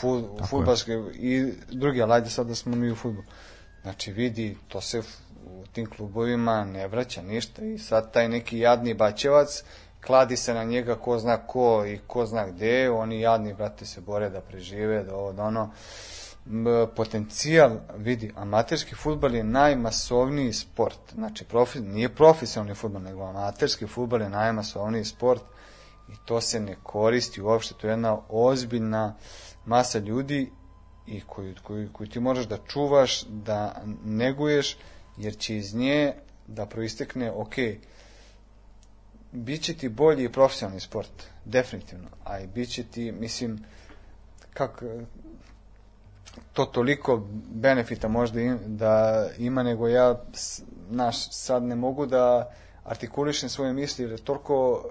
fu, 0.00 0.28
futbalske 0.50 0.92
i 1.14 1.52
drugi, 1.70 2.02
ali 2.02 2.12
ajde 2.12 2.30
sad 2.30 2.46
da 2.46 2.54
smo 2.54 2.76
mi 2.76 2.90
u 2.90 2.94
futbolu. 2.96 3.24
Znači 3.82 4.12
vidi, 4.12 4.56
to 4.68 4.80
se 4.80 5.02
tim 5.72 5.86
klubovima 5.86 6.64
ne 6.64 6.88
vraća 6.88 7.22
ništa 7.22 7.64
i 7.64 7.78
sad 7.78 8.12
taj 8.12 8.28
neki 8.28 8.58
jadni 8.58 8.94
bačevac 8.94 9.64
kladi 10.06 10.36
se 10.36 10.54
na 10.54 10.64
njega 10.64 10.94
ko 10.94 11.18
zna 11.18 11.36
ko 11.36 11.84
i 11.86 11.98
ko 12.06 12.26
zna 12.26 12.46
gde, 12.46 12.90
oni 12.90 13.20
jadni, 13.20 13.54
brate, 13.54 13.86
se 13.86 14.00
bore 14.00 14.30
da 14.30 14.40
prežive, 14.40 15.02
da 15.04 15.16
ovo, 15.16 15.32
da 15.32 15.42
ono. 15.42 15.70
Potencijal, 16.96 17.76
vidi, 17.96 18.32
amaterski 18.36 18.94
futbal 18.94 19.34
je 19.34 19.44
najmasovniji 19.44 20.52
sport. 20.52 20.98
Znači, 21.14 21.44
profi, 21.44 21.80
nije 21.80 22.14
profesionalni 22.14 22.74
futbal, 22.74 23.02
nego 23.02 23.22
amaterski 23.22 23.86
futbal 23.86 24.20
je 24.20 24.28
najmasovniji 24.28 25.04
sport 25.04 25.42
i 26.08 26.12
to 26.24 26.40
se 26.40 26.60
ne 26.60 26.76
koristi 26.82 27.42
uopšte. 27.42 27.74
To 27.74 27.86
je 27.86 27.90
jedna 27.90 28.18
ozbiljna 28.28 29.14
masa 29.64 29.98
ljudi 29.98 30.52
i 31.06 31.20
koju, 31.20 31.54
koju, 31.62 31.92
koju 31.92 32.08
ti 32.08 32.20
moraš 32.20 32.44
da 32.44 32.58
čuvaš, 32.66 33.22
da 33.22 33.82
neguješ, 34.04 34.76
jer 35.16 35.36
će 35.36 35.56
iz 35.56 35.74
nje 35.74 36.12
da 36.46 36.66
proistekne, 36.66 37.30
ok, 37.30 37.54
bit 39.32 39.62
će 39.62 39.74
ti 39.74 39.88
bolji 39.88 40.32
profesionalni 40.32 40.80
sport, 40.80 41.22
definitivno, 41.44 42.08
a 42.24 42.40
i 42.40 42.46
bit 42.46 42.68
će 42.68 42.84
ti, 42.84 43.12
mislim, 43.12 43.64
kako, 44.54 44.86
to 46.52 46.64
toliko 46.64 47.26
benefita 47.50 48.08
možda 48.08 48.40
im, 48.40 48.58
da 48.66 49.26
ima 49.38 49.62
nego 49.62 49.88
ja 49.88 50.20
naš 50.90 51.30
sad 51.30 51.62
ne 51.62 51.76
mogu 51.76 52.06
da 52.06 52.52
artikulišem 52.84 53.48
svoje 53.48 53.72
misli 53.72 54.04
jer 54.04 54.10
je 54.10 54.18
toliko 54.18 54.84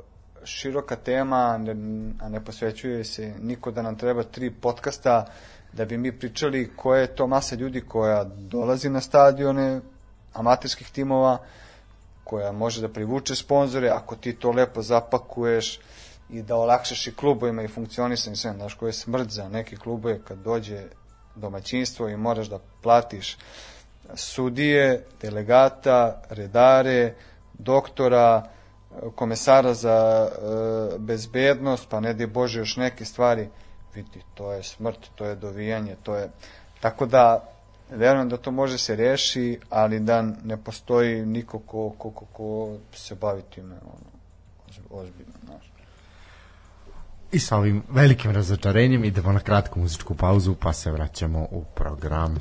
široka 0.44 0.96
tema 0.96 1.60
a 2.20 2.30
ne 2.30 2.46
posvećuje 2.46 3.04
se 3.04 3.34
niko 3.40 3.72
da 3.72 3.82
nam 3.82 3.98
treba 3.98 4.24
tri 4.24 4.52
podcasta 4.52 5.26
da 5.74 5.86
bi 5.86 5.98
mi 5.98 6.20
pričali 6.20 6.72
koja 6.76 7.02
je 7.02 7.16
to 7.16 7.28
masa 7.28 7.56
ljudi 7.56 7.82
koja 7.82 8.24
dolazi 8.24 8.90
na 8.90 9.02
stadione 9.02 9.82
amaterskih 10.34 10.90
timova 10.90 11.38
koja 12.24 12.52
može 12.52 12.82
da 12.82 12.90
privuče 12.90 13.36
sponzore 13.36 13.90
ako 13.90 14.16
ti 14.16 14.34
to 14.34 14.52
lepo 14.52 14.82
zapakuješ 14.82 15.80
i 16.30 16.42
da 16.42 16.56
olakšaš 16.56 17.08
i 17.08 17.16
klubovima 17.16 17.64
i 17.64 17.68
funkcionisanje 17.68 18.36
sve, 18.36 18.54
znaš, 18.54 18.74
koje 18.74 18.90
je 18.90 18.94
smrt 18.94 19.30
za 19.30 19.50
neke 19.50 19.76
klubove 19.76 20.20
kad 20.28 20.38
dođe 20.38 20.84
domaćinstvo 21.36 22.10
i 22.10 22.18
moraš 22.18 22.48
da 22.48 22.60
platiš 22.82 23.38
sudije, 24.16 25.06
delegata, 25.22 26.22
redare, 26.30 27.14
doktora, 27.54 28.44
komesara 29.16 29.74
za 29.74 30.30
e, 30.30 30.98
bezbednost, 30.98 31.90
pa 31.90 32.00
ne 32.00 32.14
daj 32.14 32.28
Bože 32.28 32.60
još 32.60 32.78
neke 32.78 33.06
stvari, 33.06 33.50
vidi, 33.96 34.24
to 34.34 34.52
je 34.52 34.64
smrt, 34.64 35.00
to 35.16 35.26
je 35.26 35.36
dovijanje, 35.36 35.96
to 36.04 36.16
je... 36.16 36.30
Tako 36.80 37.06
da, 37.06 37.52
verujem 37.92 38.30
da 38.30 38.38
to 38.38 38.52
može 38.52 38.78
se 38.78 38.96
reši, 38.96 39.60
ali 39.70 40.00
da 40.00 40.22
ne 40.22 40.58
postoji 40.58 41.26
niko 41.26 41.60
ko, 41.60 41.90
ko, 41.98 42.12
ko, 42.12 42.26
ko 42.26 42.78
se 42.94 43.16
bavi 43.16 43.42
time, 43.56 43.76
ono, 43.76 44.12
oz- 44.70 45.02
ozbiljno, 45.02 45.34
znaš. 45.46 45.72
I 47.32 47.40
sa 47.40 47.58
ovim 47.58 47.84
velikim 47.90 48.32
razočarenjem 48.32 49.06
idemo 49.06 49.32
na 49.32 49.40
kratku 49.40 49.80
muzičku 49.80 50.16
pauzu 50.16 50.56
pa 50.56 50.74
se 50.74 50.92
vraćamo 50.92 51.48
u 51.52 51.64
program. 51.76 52.40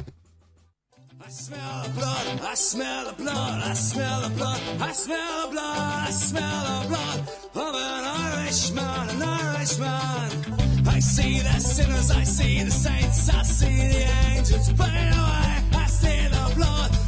I 1.31 1.32
smell 1.32 1.82
the 1.85 1.90
blood, 1.90 2.40
I 2.43 2.55
smell 2.55 3.05
the 3.07 3.23
blood, 3.23 3.62
I 3.62 3.73
smell 3.74 4.20
the 4.23 4.31
blood, 4.31 4.61
I 4.81 4.90
smell 4.90 5.47
the 5.47 5.52
blood, 5.52 5.78
I 5.78 6.11
smell 6.11 6.82
the 6.82 6.89
blood 6.89 7.74
an 7.77 8.05
Irishman, 8.35 9.11
an 9.11 9.23
Irishman. 9.23 10.89
I 10.89 10.98
see 10.98 11.39
the 11.39 11.61
sinners, 11.61 12.11
I 12.11 12.24
see 12.24 12.65
the 12.65 12.70
saints, 12.73 13.31
I 13.32 13.43
see 13.44 13.77
the 13.77 14.11
angels 14.35 14.70
fade 14.70 15.12
away. 15.23 15.78
I 15.78 15.86
see 15.86 16.27
the 16.27 16.52
blood 16.57 16.99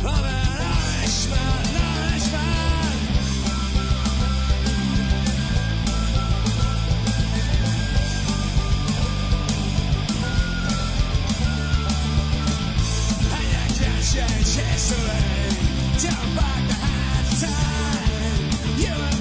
Change 14.12 14.28
history 14.28 14.98
to 16.00 16.14
back 16.36 16.68
the 16.68 16.74
hands 16.74 17.40
time. 17.40 18.78
You 18.78 19.11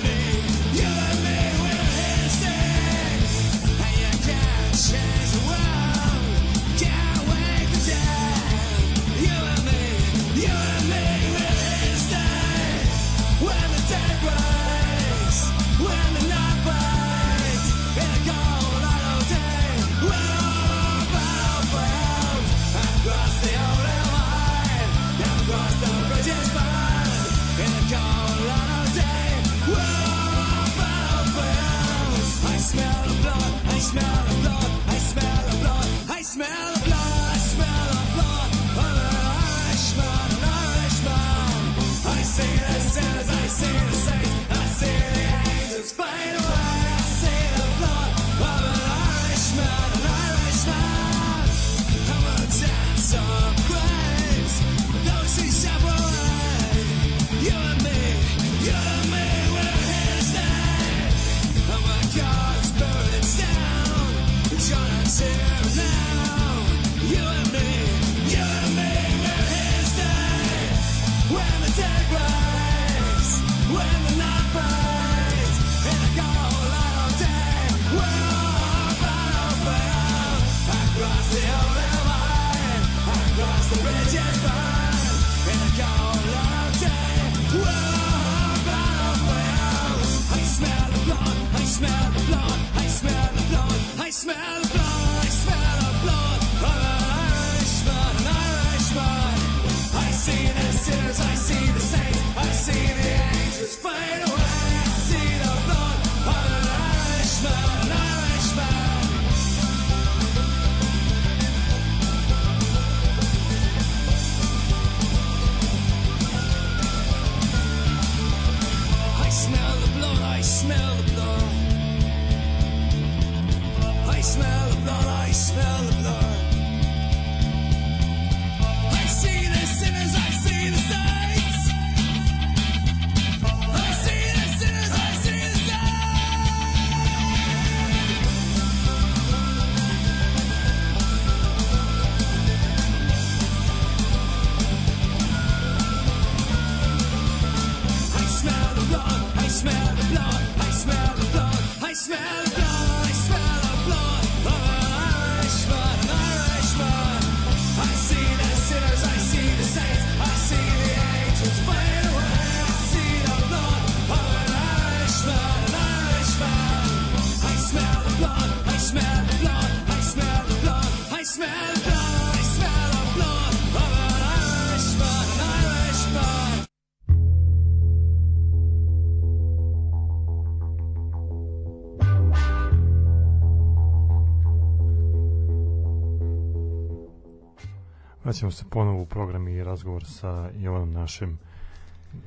Vraćamo 188.41 188.51
se 188.51 188.65
ponovo 188.69 189.01
u 189.01 189.05
program 189.05 189.47
i 189.47 189.63
razgovor 189.63 190.05
sa 190.05 190.49
Jovanom 190.57 190.91
našim 190.91 191.39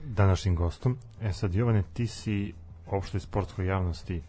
današnjim 0.05 0.57
gostom. 0.57 0.99
E 1.23 1.33
sad, 1.33 1.55
Jovane, 1.55 1.83
ti 1.93 2.07
si 2.07 2.53
opštoj 2.91 3.21
sportskoj 3.21 3.67
javnosti 3.67 4.23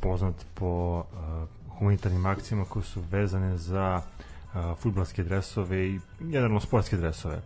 poznat 0.00 0.34
po 0.54 0.98
uh, 0.98 1.48
humanitarnim 1.78 2.26
akcijama 2.26 2.64
koje 2.64 2.82
su 2.82 3.02
vezane 3.10 3.56
za 3.56 4.02
uh, 4.02 4.78
futbalske 4.78 5.24
dresove 5.24 5.88
i 5.88 6.00
generalno 6.20 6.60
sportske 6.60 6.96
dresove. 6.96 7.36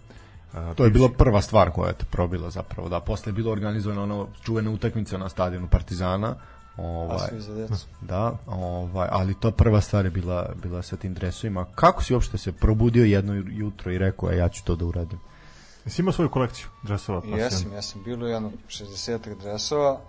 Uh, 0.53 0.77
To 0.77 0.85
je 0.85 0.91
bila 0.91 1.09
prva 1.09 1.43
stvar 1.43 1.71
koja 1.71 1.89
je 1.89 1.95
te 1.95 2.05
probila 2.05 2.51
zapravo, 2.51 2.89
da 2.89 3.01
posle 3.01 3.31
je 3.31 3.35
bilo 3.35 3.53
organizovano 3.53 4.03
ono 4.03 4.29
čuvene 4.45 4.71
utakmice 4.71 5.19
na 5.19 5.29
stadionu 5.29 5.69
Partizana, 5.69 6.37
ovaj, 6.77 7.29
svi 7.29 7.41
za 7.41 7.55
decu. 7.55 7.87
da, 8.01 8.33
ovaj, 8.47 9.09
ali 9.11 9.35
to 9.35 9.51
prva 9.51 9.81
stvar 9.81 10.05
je 10.05 10.11
bila, 10.11 10.51
bila 10.63 10.83
sa 10.83 10.97
tim 10.97 11.15
dresovima. 11.15 11.67
Kako 11.75 12.03
si 12.03 12.15
uopšte 12.15 12.39
se 12.39 12.53
probudio 12.53 13.05
jedno 13.05 13.35
jutro 13.35 13.93
i 13.93 13.99
rekao, 13.99 14.31
e, 14.33 14.37
ja 14.37 14.49
ću 14.49 14.65
to 14.65 14.77
da 14.77 14.85
uradim? 14.85 15.19
Jesi 15.85 16.03
imao 16.03 16.13
svoju 16.13 16.31
kolekciju 16.31 16.67
dresova? 16.83 17.21
Pa 17.21 17.27
Jesam, 17.27 17.73
jesam 17.73 18.03
bilo 18.05 18.27
jedno 18.27 18.51
60 18.69 19.41
dresova, 19.43 20.01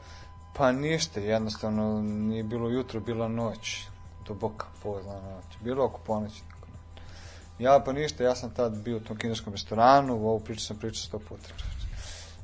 pa 0.57 0.71
ništa, 0.71 1.19
jednostavno 1.19 2.01
nije 2.01 2.43
bilo 2.43 2.69
jutro, 2.69 2.99
bila 2.99 3.27
noć, 3.27 3.81
duboka 4.27 4.65
pozna 4.83 5.13
noć, 5.13 5.45
bilo 5.61 5.85
oko 5.85 5.99
ponoći. 6.05 6.41
tako 6.49 6.67
nešto. 6.71 7.01
Ja 7.59 7.81
pa 7.85 7.93
ništa, 7.93 8.23
ja 8.23 8.35
sam 8.35 8.49
tad 8.49 8.73
bio 8.73 8.97
u 8.97 8.99
tom 8.99 9.17
kineskom 9.17 9.53
restoranu, 9.53 10.13
ovu 10.13 10.39
priču 10.39 10.65
sam 10.65 10.77
pričao 10.77 11.03
sto 11.03 11.19
puta. 11.19 11.49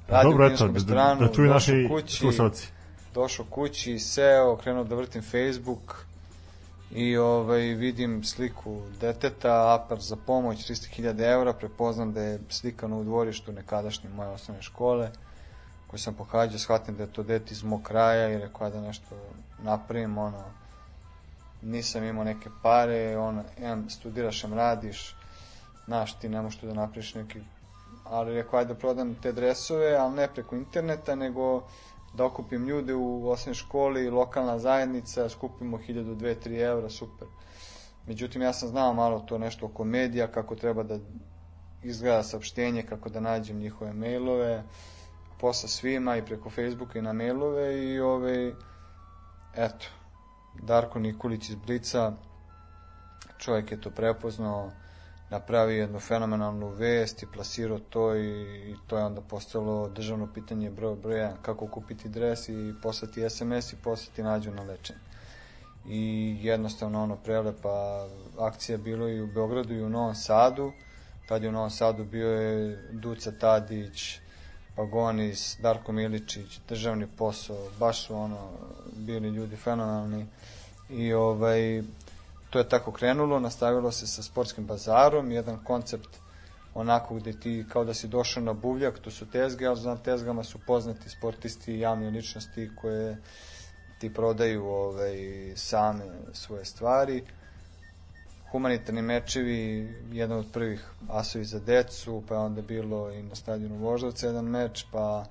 Radio 0.07 0.31
Dobro, 0.31 0.45
u 0.45 0.47
eto, 0.47 0.57
kineskom 0.57 0.67
da, 0.67 0.73
da, 0.73 0.77
restoranu, 0.79 1.27
da 1.27 1.33
čuju 1.33 1.47
došao 1.47 1.75
naši 1.75 1.87
kući, 1.89 2.17
slušalci. 2.17 2.67
Došao 3.13 3.45
kući, 3.49 3.99
seo, 3.99 4.57
krenuo 4.57 4.83
da 4.83 4.95
vrtim 4.95 5.21
Facebook 5.21 6.05
i 6.91 7.17
ovaj, 7.17 7.61
vidim 7.61 8.23
sliku 8.23 8.81
deteta, 9.01 9.75
apar 9.75 9.99
za 9.99 10.15
pomoć, 10.15 10.57
300.000 10.69 11.31
eura, 11.31 11.53
prepoznam 11.53 12.13
da 12.13 12.21
je 12.21 12.39
slikano 12.49 12.99
u 12.99 13.03
dvorištu 13.03 13.51
nekadašnje 13.51 14.09
moje 14.09 14.29
osnovne 14.29 14.61
škole, 14.61 15.11
koju 15.87 15.99
sam 15.99 16.13
pohađao, 16.13 16.59
shvatim 16.59 16.95
da 16.95 17.03
je 17.03 17.13
to 17.13 17.23
dete 17.23 17.53
iz 17.53 17.63
mog 17.63 17.83
kraja 17.83 18.29
i 18.29 18.37
rekao 18.37 18.69
da 18.69 18.81
nešto 18.81 19.15
napravim, 19.63 20.17
ono, 20.17 20.43
nisam 21.61 22.03
imao 22.03 22.23
neke 22.23 22.49
pare, 22.63 23.17
ono, 23.17 23.43
jedan, 23.57 23.89
studiraš, 23.89 24.43
em 24.43 24.53
radiš, 24.53 25.15
znaš, 25.85 26.19
ti 26.19 26.29
ne 26.29 26.41
možeš 26.41 26.61
da 26.61 26.73
napraviš 26.73 27.15
neki, 27.15 27.39
ali 28.03 28.33
rekao, 28.33 28.59
ajde 28.59 28.73
da 28.73 28.79
prodam 28.79 29.15
te 29.15 29.31
dresove, 29.31 29.95
ali 29.95 30.15
ne 30.15 30.27
preko 30.27 30.55
interneta, 30.55 31.15
nego 31.15 31.63
da 32.13 32.25
okupim 32.25 32.67
ljude 32.67 32.95
u 32.95 33.29
osnovnoj 33.29 33.55
školi, 33.55 34.09
lokalna 34.09 34.59
zajednica, 34.59 35.29
skupimo 35.29 35.77
1000, 35.77 36.15
2, 36.15 36.35
3 36.45 36.59
evra, 36.59 36.89
super. 36.89 37.27
Međutim, 38.07 38.41
ja 38.41 38.53
sam 38.53 38.69
znao 38.69 38.93
malo 38.93 39.19
to 39.19 39.37
nešto 39.37 39.65
oko 39.65 39.83
medija, 39.83 40.27
kako 40.27 40.55
treba 40.55 40.83
da 40.83 40.99
izgleda 41.83 42.23
saopštenje, 42.23 42.83
kako 42.83 43.09
da 43.09 43.19
nađem 43.19 43.59
njihove 43.59 43.93
mailove, 43.93 44.63
posla 45.39 45.69
svima 45.69 46.17
i 46.17 46.25
preko 46.25 46.49
Facebooka 46.49 46.99
i 46.99 47.01
na 47.01 47.13
mailove 47.13 47.83
i 47.83 47.99
ovaj, 47.99 48.47
eto, 49.55 49.85
Darko 50.61 50.99
Nikolić 50.99 51.49
iz 51.49 51.55
Blica, 51.55 52.13
čovjek 53.37 53.71
je 53.71 53.81
to 53.81 53.89
prepoznao, 53.89 54.71
napravio 55.29 55.81
jednu 55.81 55.99
fenomenalnu 55.99 56.69
vest 56.69 57.23
i 57.23 57.27
plasirao 57.33 57.79
to 57.79 58.15
i, 58.15 58.29
i 58.71 58.75
to 58.87 58.97
je 58.97 59.03
onda 59.03 59.21
postalo 59.21 59.89
državno 59.89 60.27
pitanje 60.33 60.71
broj 60.71 60.95
broja 60.95 61.33
kako 61.41 61.67
kupiti 61.67 62.09
dres 62.09 62.49
i 62.49 62.73
poslati 62.81 63.29
SMS 63.29 63.73
i 63.73 63.75
poslati 63.83 64.23
nađu 64.23 64.51
na 64.51 64.63
lečenje. 64.63 64.99
I 65.85 66.35
jednostavno 66.41 67.03
ono 67.03 67.15
prelepa 67.15 68.07
akcija 68.39 68.77
bilo 68.77 69.09
i 69.09 69.21
u 69.21 69.27
Beogradu 69.27 69.73
i 69.73 69.83
u 69.83 69.89
Novom 69.89 70.15
Sadu. 70.15 70.71
Tad 71.27 71.43
je 71.43 71.49
u 71.49 71.51
Novom 71.51 71.69
Sadu 71.69 72.03
bio 72.03 72.29
je 72.29 72.89
Duca 72.91 73.31
Tadić, 73.31 74.19
Pagonis, 74.75 75.57
Darko 75.61 75.91
Miličić, 75.91 76.59
državni 76.69 77.07
posao, 77.17 77.67
baš 77.79 78.05
su 78.05 78.15
ono 78.15 78.49
bili 78.95 79.29
ljudi 79.29 79.55
fenomenalni 79.55 80.25
i 80.89 81.13
ovaj 81.13 81.83
to 82.49 82.59
je 82.59 82.69
tako 82.69 82.91
krenulo, 82.91 83.39
nastavilo 83.39 83.91
se 83.91 84.07
sa 84.07 84.23
sportskim 84.23 84.65
bazarom, 84.65 85.31
jedan 85.31 85.63
koncept 85.63 86.09
onako 86.73 87.15
gde 87.15 87.33
ti 87.33 87.65
kao 87.69 87.85
da 87.85 87.93
si 87.93 88.07
došao 88.07 88.43
na 88.43 88.53
buvljak, 88.53 88.99
tu 88.99 89.11
su 89.11 89.25
tezge, 89.25 89.65
ali 89.65 89.81
na 89.81 89.97
tezgama 89.97 90.43
su 90.43 90.59
poznati 90.67 91.09
sportisti 91.09 91.73
i 91.73 91.79
javne 91.79 92.09
ličnosti 92.09 92.69
koje 92.81 93.17
ti 93.99 94.13
prodaju 94.13 94.65
ovaj, 94.65 95.17
same 95.55 96.05
svoje 96.33 96.65
stvari. 96.65 97.23
Humanitarni 98.51 99.01
mečevi, 99.01 99.89
jedan 100.11 100.37
od 100.37 100.45
prvih 100.53 100.85
asovi 101.09 101.45
za 101.45 101.59
decu, 101.59 102.23
pa 102.27 102.33
je 102.33 102.39
onda 102.39 102.61
bilo 102.61 103.11
i 103.11 103.23
na 103.23 103.35
stadionu 103.35 103.75
Voždovca 103.75 104.27
jedan 104.27 104.45
meč, 104.45 104.85
pa 104.91 105.25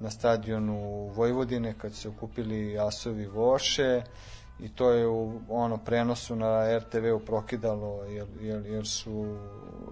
na 0.00 0.10
stadionu 0.10 1.10
Vojvodine 1.14 1.74
kad 1.78 1.94
su 1.94 2.00
se 2.00 2.08
okupili 2.08 2.78
asovi 2.78 3.26
Voše, 3.26 4.02
i 4.60 4.68
to 4.68 4.90
je 4.90 5.08
u 5.08 5.40
ono 5.48 5.78
prenosu 5.78 6.36
na 6.36 6.78
RTV-u 6.78 7.20
prokidalo 7.20 8.04
jer, 8.04 8.26
jer, 8.40 8.66
jer 8.66 8.86
su 8.86 9.38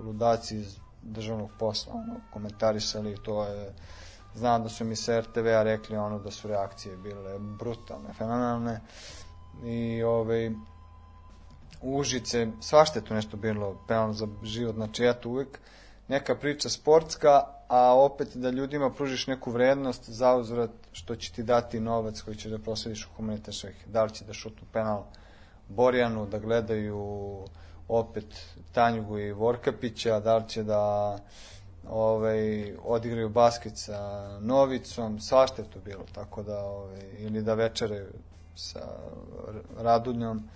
ludaci 0.05 0.57
iz 0.57 0.79
državnog 1.03 1.51
posla 1.59 1.93
ono, 1.95 2.21
komentarisali 2.33 3.17
to 3.23 3.45
je 3.45 3.75
znam 4.37 4.63
da 4.63 4.69
su 4.69 4.85
mi 4.85 4.97
sa 4.97 5.21
RTV-a 5.21 5.63
rekli 5.63 5.97
ono 5.97 6.19
da 6.19 6.31
su 6.31 6.49
reakcije 6.49 6.97
bile 6.97 7.39
brutalne, 7.39 8.13
fenomenalne. 8.13 8.81
I 9.65 10.03
ovaj 10.03 10.51
Užice, 11.83 12.49
svašta 12.61 12.99
je 12.99 13.05
tu 13.05 13.15
nešto 13.15 13.37
bilo 13.37 13.77
penalno 13.89 14.13
za 14.13 14.29
život, 14.43 14.75
znači 14.75 15.05
eto 15.05 15.29
uvek 15.29 15.61
neka 16.09 16.35
priča 16.35 16.69
sportska, 16.69 17.43
a 17.69 17.95
opet 17.95 18.37
da 18.37 18.51
ljudima 18.51 18.91
pružiš 18.91 19.27
neku 19.27 19.51
vrednost 19.51 20.11
za 20.11 20.35
uzvrat 20.35 20.71
što 20.93 21.17
će 21.17 21.33
ti 21.33 21.43
dati 21.43 21.81
novac 21.81 22.21
koji 22.21 22.37
ćeš 22.37 22.51
da 22.51 22.59
proslediš 22.59 23.05
u 23.05 23.17
humanitarne 23.17 23.53
svrhe. 23.53 23.87
Da 23.87 24.05
li 24.05 24.11
će 24.11 24.25
da 24.25 24.33
šutnu 24.33 24.69
penal 24.73 25.05
Borjanu, 25.69 26.27
da 26.27 26.39
gledaju 26.39 27.39
opet 27.89 28.27
Tanjugu 28.73 29.19
i 29.19 29.33
Vorkapića, 29.33 30.21
da 30.21 30.37
li 30.37 30.49
će 30.49 30.63
da 30.63 31.19
ovaj, 31.89 32.75
odigraju 32.85 33.29
basket 33.29 33.77
sa 33.77 34.31
Novicom, 34.41 35.21
svašta 35.21 35.63
je 35.63 35.71
to 35.71 35.79
bilo, 35.85 36.05
tako 36.15 36.43
da, 36.43 36.61
ovaj, 36.61 37.01
ili 37.19 37.43
da 37.43 37.55
večere 37.55 38.07
sa 38.55 38.81
Raduljom, 39.79 40.49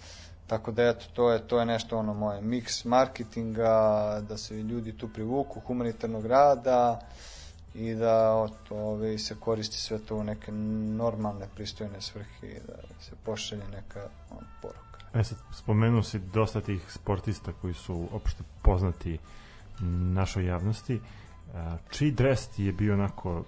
Tako 0.50 0.72
da 0.72 0.82
eto, 0.82 1.06
to 1.12 1.30
je, 1.30 1.48
to 1.48 1.60
je 1.60 1.66
nešto 1.66 1.98
ono 1.98 2.14
moje 2.14 2.40
miks 2.40 2.84
marketinga, 2.84 3.70
da 4.28 4.36
se 4.36 4.54
ljudi 4.54 4.92
tu 4.92 5.08
privuku, 5.08 5.60
humanitarnog 5.60 6.26
rada 6.26 7.00
i 7.74 7.94
da 7.94 8.34
ot, 8.34 8.70
ove, 8.70 9.18
se 9.18 9.36
koristi 9.40 9.76
sve 9.76 9.98
to 9.98 10.16
u 10.16 10.24
neke 10.24 10.52
normalne, 10.52 11.46
pristojne 11.54 12.00
svrhe 12.00 12.46
i 12.46 12.60
da 12.66 12.74
se 13.00 13.12
pošalje 13.24 13.62
neka 13.68 14.08
on, 14.30 14.44
poruka. 14.62 14.98
E 15.14 15.24
sad, 15.24 15.38
spomenuo 15.52 16.02
si 16.02 16.18
dosta 16.18 16.60
tih 16.60 16.92
sportista 16.92 17.52
koji 17.60 17.74
su 17.74 18.08
opšte 18.12 18.42
poznati 18.62 19.18
našoj 20.14 20.46
javnosti. 20.46 21.00
A, 21.54 21.76
čiji 21.90 22.10
dres 22.10 22.48
ti 22.48 22.64
je 22.64 22.72
bio 22.72 22.94
onako 22.94 23.44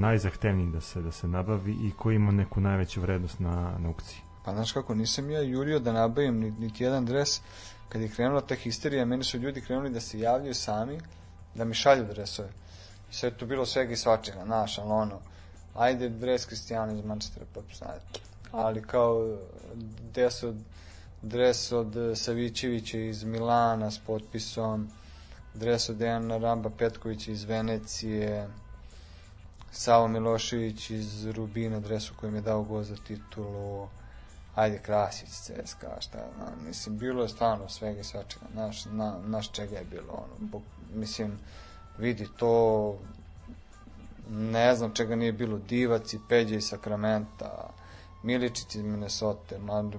najzahtevniji 0.00 0.72
da 0.72 0.80
se 0.80 1.02
da 1.02 1.12
se 1.12 1.28
nabavi 1.28 1.72
i 1.72 1.92
koji 1.98 2.16
ima 2.16 2.32
neku 2.32 2.60
najveću 2.60 3.00
vrednost 3.00 3.40
na, 3.40 3.78
na 3.78 3.88
aukciji? 3.88 4.25
Pa 4.46 4.52
znaš 4.52 4.72
kako, 4.72 4.94
nisam 4.94 5.30
ja 5.30 5.40
jurio 5.40 5.78
da 5.78 5.92
nabavim 5.92 6.38
ni- 6.40 6.50
niti 6.50 6.84
jedan 6.84 7.06
dres. 7.06 7.40
Kad 7.88 8.02
je 8.02 8.08
krenula 8.08 8.40
ta 8.40 8.54
histerija, 8.54 9.04
meni 9.04 9.24
su 9.24 9.38
ljudi 9.38 9.60
krenuli 9.60 9.90
da 9.90 10.00
se 10.00 10.20
javljaju 10.20 10.54
sami, 10.54 11.00
da 11.54 11.64
mi 11.64 11.74
šalju 11.74 12.04
dresove. 12.04 12.48
I 13.10 13.14
sve 13.14 13.30
tu 13.30 13.46
bilo 13.46 13.66
svega 13.66 13.92
i 13.92 13.96
svačega, 13.96 14.44
znaš, 14.44 14.78
ali 14.78 14.90
ono, 14.90 15.18
ajde 15.74 16.08
dres 16.08 16.46
Kristijana 16.46 16.92
iz 16.92 17.04
Manchestera, 17.04 17.46
pa 17.54 17.60
znate. 17.76 18.20
Ali 18.52 18.82
kao 18.82 19.36
dres 20.12 20.42
od, 20.42 20.54
dres 21.22 21.72
od 21.72 21.94
Savićevića 22.14 22.98
iz 22.98 23.24
Milana 23.24 23.90
s 23.90 23.98
potpisom, 23.98 24.90
dres 25.54 25.88
od 25.88 25.96
Dejana 25.96 26.38
Ramba 26.38 26.70
Petkovića 26.78 27.30
iz 27.32 27.44
Venecije, 27.44 28.48
Savo 29.72 30.08
Milošević 30.08 30.90
iz 30.90 31.26
Rubina, 31.26 31.80
dresu 31.80 32.14
kojem 32.16 32.34
je 32.34 32.40
dao 32.40 32.62
gol 32.62 32.82
za 32.82 32.96
titulu, 32.96 33.88
ajde 34.56 34.78
Krasić, 34.78 35.28
CSKA, 35.28 36.00
šta, 36.00 36.18
ja 36.18 36.28
znam, 36.36 36.66
mislim, 36.66 36.98
bilo 36.98 37.22
je 37.22 37.28
stvarno 37.28 37.68
svega 37.68 38.00
i 38.00 38.04
svačega, 38.04 38.46
naš, 38.54 38.84
na, 38.84 39.18
naš 39.26 39.52
čega 39.52 39.76
je 39.76 39.84
bilo, 39.84 40.12
ono, 40.12 40.48
bog, 40.50 40.62
mislim, 40.94 41.38
vidi 41.98 42.28
to, 42.36 42.94
ne 44.30 44.74
znam 44.74 44.94
čega 44.94 45.16
nije 45.16 45.32
bilo, 45.32 45.58
Divac 45.58 46.12
i 46.12 46.20
Peđa 46.28 46.56
iz 46.56 46.68
Sakramenta, 46.68 47.70
Miličić 48.22 48.74
iz 48.74 48.82
Minnesota, 48.82 49.58
Mad, 49.58 49.94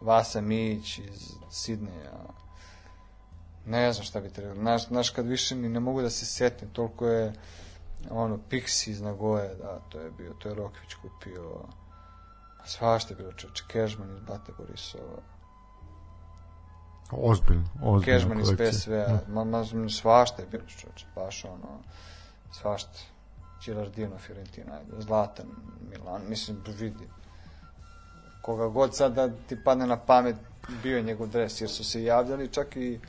Vasa 0.00 0.40
Mić 0.40 0.98
iz 0.98 1.28
Sidneja, 1.50 2.18
ne 3.66 3.92
znam 3.92 4.04
šta 4.04 4.20
bi 4.20 4.30
trebalo, 4.30 4.60
znaš, 4.60 4.88
znaš 4.88 5.10
kad 5.10 5.26
više 5.26 5.54
ni 5.54 5.68
ne 5.68 5.80
mogu 5.80 6.02
da 6.02 6.10
se 6.10 6.26
setim, 6.26 6.68
toliko 6.72 7.06
je, 7.06 7.32
ono, 8.10 8.38
Pixi 8.50 8.90
iz 8.90 9.00
Nagoje, 9.00 9.54
da, 9.54 9.80
to 9.88 10.00
je 10.00 10.10
bio, 10.10 10.34
to 10.38 10.48
je 10.48 10.54
Rokvić 10.54 10.94
kupio, 10.94 11.60
svašta 12.64 13.12
je 13.14 13.16
bilo 13.16 13.32
čoče, 13.32 13.64
Kežman 13.68 14.10
iz 14.16 14.20
Bate 14.20 14.52
Borisova, 14.58 15.22
Ozbiljno, 17.10 17.64
ozbiljno. 17.82 18.00
Kežman 18.04 18.40
iz 18.40 18.48
PSV-a, 18.58 19.18
ma, 19.28 19.44
ma, 19.44 19.64
svašta 19.90 20.42
je 20.42 20.48
bilo 20.48 20.64
čoče, 20.66 21.06
baš 21.14 21.44
ono, 21.44 21.78
svašta. 22.52 22.98
Girardino, 23.64 24.18
Fiorentina, 24.18 24.80
Zlatan, 24.98 25.46
Milan, 25.90 26.22
mislim, 26.28 26.62
vidi. 26.66 27.08
Koga 28.42 28.68
god 28.68 28.96
sad 28.96 29.12
da 29.12 29.28
ti 29.28 29.64
padne 29.64 29.86
na 29.86 29.96
pamet, 29.96 30.36
bio 30.82 30.96
je 30.96 31.02
njegov 31.02 31.28
dres, 31.28 31.60
jer 31.60 31.70
su 31.70 31.84
se 31.84 32.04
javljali 32.04 32.48
čak 32.48 32.76
i 32.76 33.00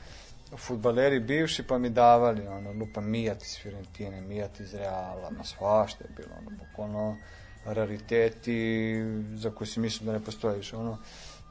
futbaleri 0.57 1.19
bivši 1.19 1.68
pa 1.68 1.77
mi 1.77 1.90
davali, 1.90 2.48
ono, 2.48 2.72
lupa 2.72 3.02
Mijat 3.02 3.44
iz 3.44 3.57
Fiorentine, 3.61 4.22
Mijat 4.22 4.60
iz 4.60 4.73
Reala, 4.73 5.30
ma 5.38 5.44
svašta 5.44 6.03
je 6.03 6.10
bilo, 6.15 6.30
ono, 6.40 6.57
bukvalno 6.57 7.18
rariteti 7.66 8.96
za 9.36 9.50
koje 9.50 9.68
si 9.68 9.80
mislim 9.80 10.06
da 10.06 10.14
ne 10.14 10.20
postoji 10.20 10.58
više, 10.58 10.78
ono, 10.78 10.98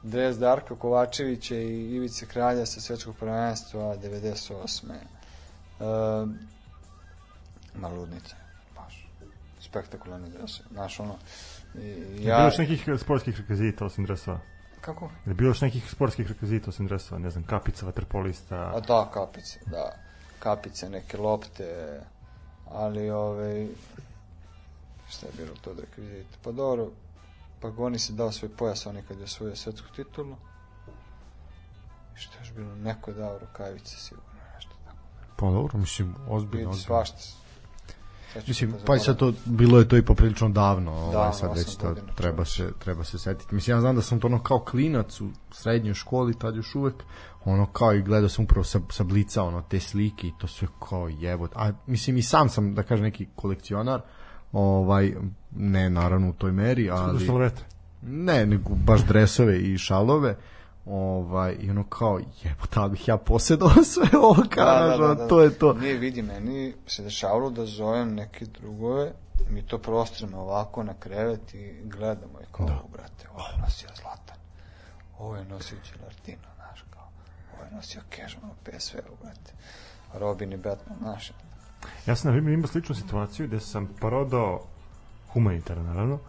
dres 0.03 0.37
Darka 0.37 0.75
Kovačevića 0.75 1.55
i 1.55 1.95
Ivice 1.95 2.25
Kralja 2.25 2.65
sa 2.65 2.81
svetskog 2.81 3.15
prvenstva 3.15 3.79
98. 3.79 4.93
Uh, 5.79 6.29
ma 7.75 7.87
ludnica, 7.87 8.35
baš. 8.75 9.07
Spektakularni 9.59 10.29
dres. 10.29 10.61
Znaš, 10.71 10.99
ono, 10.99 11.15
i, 11.75 12.23
Ja... 12.23 12.35
Bilo 12.35 12.47
još 12.47 12.57
nekih 12.57 12.85
sportskih 13.01 13.37
rekvizita 13.39 13.85
osim 13.85 14.05
dresova? 14.05 14.39
Kako? 14.81 15.11
Je 15.25 15.33
bilo 15.33 15.49
još 15.49 15.61
nekih 15.61 15.91
sportskih 15.91 16.27
rekvizita 16.27 16.69
osim 16.69 16.87
dresova? 16.87 17.19
Ne 17.19 17.29
znam, 17.29 17.43
kapica, 17.43 17.85
vaterpolista... 17.85 18.55
A 18.55 18.79
da, 18.79 19.09
kapice, 19.13 19.59
da. 19.65 19.95
Kapice, 20.39 20.89
neke 20.89 21.17
lopte, 21.17 21.99
ali 22.71 23.09
ove, 23.09 23.67
šta 25.17 25.25
je 25.25 25.31
bilo 25.37 25.55
to 25.61 25.71
od 25.71 25.79
rekvizita? 25.79 26.37
Pa 26.43 26.51
dobro, 26.51 26.91
pa 27.61 27.69
Goni 27.69 27.99
se 27.99 28.13
dao 28.13 28.31
svoj 28.31 28.49
pojas, 28.57 28.85
on 28.85 28.97
kad 29.07 29.17
je 29.17 29.23
osvojio 29.23 29.55
svetsku 29.55 29.87
titulu. 29.95 30.35
I 32.15 32.19
šta 32.19 32.37
je 32.43 32.51
bilo? 32.55 32.75
Neko 32.75 33.11
je 33.11 33.17
dao 33.17 33.39
rukavice, 33.39 33.97
sigurno, 33.97 34.29
nešto 34.55 34.71
tako. 34.85 34.97
Pa 35.35 35.45
dobro, 35.45 35.77
mislim, 35.77 36.15
ozbiljno, 36.27 36.57
Vidi, 36.57 36.65
ozbiljno. 36.65 36.73
svašta. 36.73 37.45
Mislim, 38.47 38.71
to 38.71 38.85
pa 38.85 38.95
i 38.95 38.99
sad 38.99 39.17
to, 39.17 39.33
bilo 39.45 39.79
je 39.79 39.87
to 39.87 39.97
i 39.97 40.05
poprilično 40.05 40.49
davno, 40.49 40.91
ovaj, 40.91 41.13
Davno, 41.13 41.33
sad 41.33 41.57
već 41.57 41.75
to 41.75 41.95
treba 42.15 42.45
se, 42.45 42.71
treba 42.79 43.03
se 43.03 43.19
setiti. 43.19 43.55
Mislim, 43.55 43.77
ja 43.77 43.81
znam 43.81 43.95
da 43.95 44.01
sam 44.01 44.19
to 44.19 44.27
ono 44.27 44.43
kao 44.43 44.59
klinac 44.59 45.21
u 45.21 45.29
srednjoj 45.51 45.93
školi, 45.93 46.39
tad 46.39 46.55
još 46.55 46.75
uvek, 46.75 47.03
ono 47.45 47.65
kao 47.65 47.93
i 47.93 48.01
gledao 48.01 48.29
sam 48.29 48.45
upravo 48.45 48.63
sa, 48.63 48.79
sa 48.91 49.03
blica, 49.03 49.43
ono, 49.43 49.61
te 49.61 49.79
slike 49.79 50.27
i 50.27 50.33
to 50.39 50.47
sve 50.47 50.67
kao 50.89 51.07
jebot. 51.07 51.51
A 51.55 51.71
mislim, 51.87 52.17
i 52.17 52.21
sam 52.21 52.49
sam, 52.49 52.75
da 52.75 52.83
kažem, 52.83 53.03
neki 53.03 53.27
kolekcionar, 53.35 54.01
ovaj, 54.55 55.13
ne 55.55 55.89
naravno 55.89 56.29
u 56.29 56.33
toj 56.33 56.51
meri, 56.51 56.89
ali... 56.89 57.29
Ne, 58.01 58.45
nego 58.45 58.69
baš 58.69 59.05
dresove 59.05 59.59
i 59.59 59.77
šalove. 59.77 60.35
Ovaj, 60.85 61.55
i 61.59 61.69
ono 61.69 61.83
kao, 61.83 62.19
jebote, 62.43 62.79
ali 62.79 62.91
bih 62.91 63.07
ja 63.07 63.17
posjedao 63.17 63.69
sve 63.93 64.19
ovo, 64.19 64.43
kao, 64.49 64.87
da, 64.87 64.97
da, 64.97 65.13
da, 65.15 65.27
to 65.27 65.41
je 65.41 65.49
to. 65.49 65.73
Nije, 65.73 65.97
vidi, 65.97 66.21
meni 66.21 66.73
se 66.87 67.03
dešavalo 67.03 67.49
da 67.49 67.65
zovem 67.65 68.15
neke 68.15 68.45
drugove, 68.45 69.11
mi 69.49 69.61
to 69.61 69.77
prostreme 69.77 70.37
ovako 70.37 70.83
na 70.83 70.93
krevet 70.93 71.53
i 71.53 71.81
gledamo 71.83 72.39
i 72.41 72.45
kao, 72.51 72.65
da. 72.65 72.83
brate, 72.91 73.27
ovo 73.33 73.47
je 73.55 73.61
nosio 73.61 73.89
Zlatan, 74.01 74.37
ovo 75.19 75.35
je 75.35 75.45
nosio 75.45 75.77
Gilardino, 75.91 76.47
znaš, 76.55 76.85
kao, 76.89 77.09
ovo 77.55 77.63
je 77.63 77.71
nosio 77.71 78.01
Kežman 78.09 78.51
u 78.51 78.55
PSV-u, 78.63 79.15
brate, 79.21 79.53
Robin 80.13 80.53
i 80.53 80.57
Batman, 80.57 80.97
znaš, 81.01 81.31
Ja 82.07 82.15
sam 82.15 82.31
na 82.31 82.35
primjer 82.35 82.53
imao 82.53 82.67
sličnu 82.67 82.95
situaciju 82.95 83.47
gde 83.47 83.59
sam 83.59 83.87
prodao 83.99 84.61
humanitara 85.33 85.83
naravno 85.83 86.19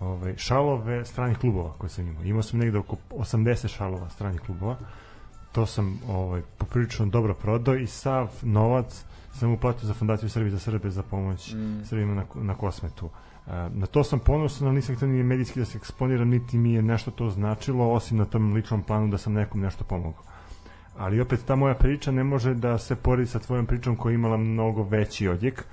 ovaj, 0.00 0.34
šalove 0.36 1.04
stranih 1.04 1.38
klubova 1.38 1.72
koje 1.78 1.90
sam 1.90 2.08
imao. 2.08 2.22
Imao 2.22 2.42
sam 2.42 2.60
negde 2.60 2.78
oko 2.78 2.96
80 3.10 3.68
šalova 3.68 4.08
stranih 4.10 4.40
klubova. 4.40 4.76
To 5.52 5.66
sam 5.66 6.00
ovaj, 6.08 6.42
poprilično 6.58 7.06
dobro 7.06 7.34
prodao 7.34 7.76
i 7.76 7.86
sav 7.86 8.30
novac 8.42 9.04
sam 9.34 9.52
uplatio 9.52 9.86
za 9.86 9.94
fondaciju 9.94 10.28
Srbije 10.28 10.50
za 10.50 10.58
Srbe 10.58 10.90
za 10.90 11.02
pomoć 11.02 11.52
mm. 11.52 11.84
Srbima 11.84 12.14
na, 12.14 12.24
na 12.34 12.54
kosmetu. 12.54 13.10
E, 13.46 13.50
na 13.70 13.86
to 13.86 14.04
sam 14.04 14.18
ponosan, 14.18 14.66
ali 14.66 14.76
nisam 14.76 14.96
htio 14.96 15.08
ni 15.08 15.22
medijski 15.22 15.58
da 15.58 15.64
se 15.64 15.78
eksponiram, 15.78 16.28
niti 16.28 16.58
mi 16.58 16.72
je 16.72 16.82
nešto 16.82 17.10
to 17.10 17.30
značilo, 17.30 17.92
osim 17.92 18.18
na 18.18 18.24
tom 18.24 18.52
ličnom 18.52 18.82
planu 18.82 19.08
da 19.08 19.18
sam 19.18 19.32
nekom 19.32 19.60
nešto 19.60 19.84
pomogao 19.84 20.31
ali 20.96 21.20
opet 21.20 21.40
ta 21.46 21.56
moja 21.56 21.74
priča 21.74 22.10
ne 22.10 22.24
može 22.24 22.54
da 22.54 22.78
se 22.78 22.96
poredi 22.96 23.26
sa 23.26 23.38
tvojom 23.38 23.66
pričom 23.66 23.96
koja 23.96 24.10
je 24.10 24.14
imala 24.14 24.36
mnogo 24.36 24.82
veći 24.82 25.28
odjek. 25.28 25.64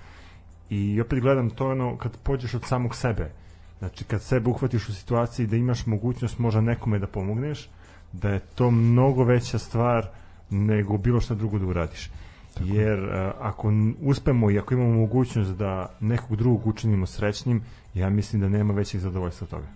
I 0.69 1.01
opet 1.01 1.19
gledam 1.19 1.49
to 1.49 1.69
ono 1.69 1.97
kad 1.97 2.17
pođeš 2.23 2.53
od 2.53 2.63
samog 2.65 2.95
sebe. 2.95 3.31
Znači 3.79 4.03
kad 4.03 4.21
sebe 4.21 4.49
uhvatiš 4.49 4.89
u 4.89 4.93
situaciji 4.93 5.47
da 5.47 5.55
imaš 5.55 5.85
mogućnost 5.85 6.39
možda 6.39 6.61
nekome 6.61 6.99
da 6.99 7.07
pomogneš 7.07 7.69
da 8.11 8.29
je 8.29 8.39
to 8.39 8.71
mnogo 8.71 9.23
veća 9.23 9.59
stvar 9.59 10.07
nego 10.49 10.97
bilo 10.97 11.21
šta 11.21 11.35
drugo 11.35 11.59
da 11.59 11.65
uradiš. 11.65 12.09
Tako. 12.53 12.69
jer 12.69 12.99
a, 12.99 13.33
ako 13.39 13.73
uspemo 14.01 14.51
i 14.51 14.59
ako 14.59 14.73
imamo 14.73 14.93
mogućnost 14.93 15.51
da 15.51 15.95
nekog 15.99 16.37
drugog 16.37 16.67
učinimo 16.67 17.05
srećnim 17.05 17.61
ja 17.93 18.09
mislim 18.09 18.41
da 18.41 18.49
nema 18.49 18.73
većeg 18.73 19.01
zadovoljstva 19.01 19.45
od 19.45 19.49
toga. 19.49 19.67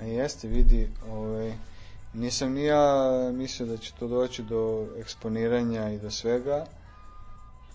A 0.00 0.04
jeste, 0.04 0.48
vidi, 0.48 0.88
ovaj, 1.10 1.52
nisam 2.16 2.52
ni 2.52 2.64
ja 2.64 3.10
mislio 3.32 3.66
da 3.66 3.76
će 3.76 3.92
to 3.98 4.08
doći 4.08 4.42
do 4.42 4.86
eksponiranja 4.98 5.90
i 5.90 5.98
do 5.98 6.10
svega, 6.10 6.66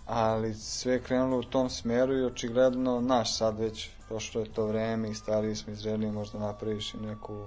ali 0.05 0.53
sve 0.53 0.93
je 0.93 1.01
krenulo 1.01 1.39
u 1.39 1.43
tom 1.43 1.69
smeru 1.69 2.17
i 2.17 2.25
očigledno, 2.25 3.01
naš 3.01 3.37
sad 3.37 3.59
već 3.59 3.89
prošlo 4.07 4.41
je 4.41 4.53
to 4.53 4.65
vreme 4.65 5.09
i 5.09 5.15
stariji 5.15 5.55
smo 5.55 5.73
izreli, 5.73 6.11
možda 6.11 6.39
napraviš 6.39 6.93
i 6.93 6.97
neku 6.97 7.45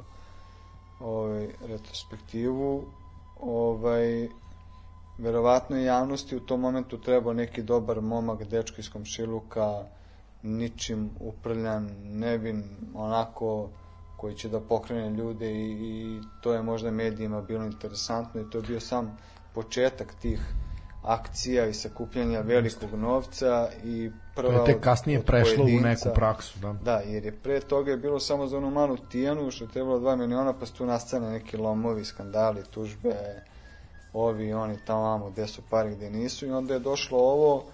ovaj, 1.00 1.48
retrospektivu. 1.66 2.84
Ovaj, 3.40 4.28
verovatno 5.18 5.76
je 5.76 5.84
javnosti 5.84 6.36
u 6.36 6.40
tom 6.40 6.60
momentu 6.60 6.98
trebao 6.98 7.32
neki 7.32 7.62
dobar 7.62 8.00
momak, 8.00 8.44
dečko 8.44 8.80
iz 8.80 8.90
komšiluka, 8.90 9.84
ničim 10.42 11.10
uprljan, 11.20 11.90
nevin, 12.02 12.64
onako 12.94 13.68
koji 14.24 14.34
će 14.34 14.48
da 14.48 14.60
pokrene 14.60 15.10
ljude 15.10 15.50
i, 15.52 15.70
i 15.70 16.20
to 16.40 16.52
je 16.52 16.62
možda 16.62 16.90
medijima 16.90 17.42
bilo 17.42 17.64
interesantno 17.64 18.40
i 18.40 18.50
to 18.50 18.58
je 18.58 18.62
bio 18.62 18.80
sam 18.80 19.18
početak 19.54 20.14
tih 20.14 20.40
akcija 21.02 21.66
i 21.66 21.74
sakupljanja 21.74 22.40
velikog 22.40 22.94
novca 22.94 23.68
i 23.84 24.10
To 24.10 24.16
prva 24.34 24.54
je 24.54 24.64
tek 24.64 24.76
od- 24.76 24.82
kasnije 24.82 25.18
od 25.18 25.24
prešlo 25.24 25.64
u 25.64 25.80
neku 25.80 26.08
praksu, 26.14 26.58
da. 26.58 26.72
Da, 26.72 26.96
jer 26.96 27.24
je 27.24 27.32
pre 27.32 27.60
toga 27.60 27.90
je 27.90 27.96
bilo 27.96 28.20
samo 28.20 28.46
za 28.46 28.58
onu 28.58 28.70
malu 28.70 28.96
tijanu, 28.96 29.50
što 29.50 29.64
je 29.64 29.70
trebalo 29.70 29.98
2 30.00 30.16
miliona, 30.16 30.52
pa 30.52 30.66
su 30.66 30.74
tu 30.74 30.86
nastane 30.86 31.30
neki 31.30 31.56
lomovi, 31.56 32.04
skandali, 32.04 32.62
tužbe, 32.64 33.42
ovi, 34.12 34.52
oni 34.52 34.76
tamo, 34.84 35.30
gde 35.30 35.46
su 35.46 35.62
pari, 35.70 35.94
gde 35.96 36.10
nisu, 36.10 36.46
i 36.46 36.50
onda 36.50 36.74
je 36.74 36.80
došlo 36.80 37.18
ovo 37.18 37.64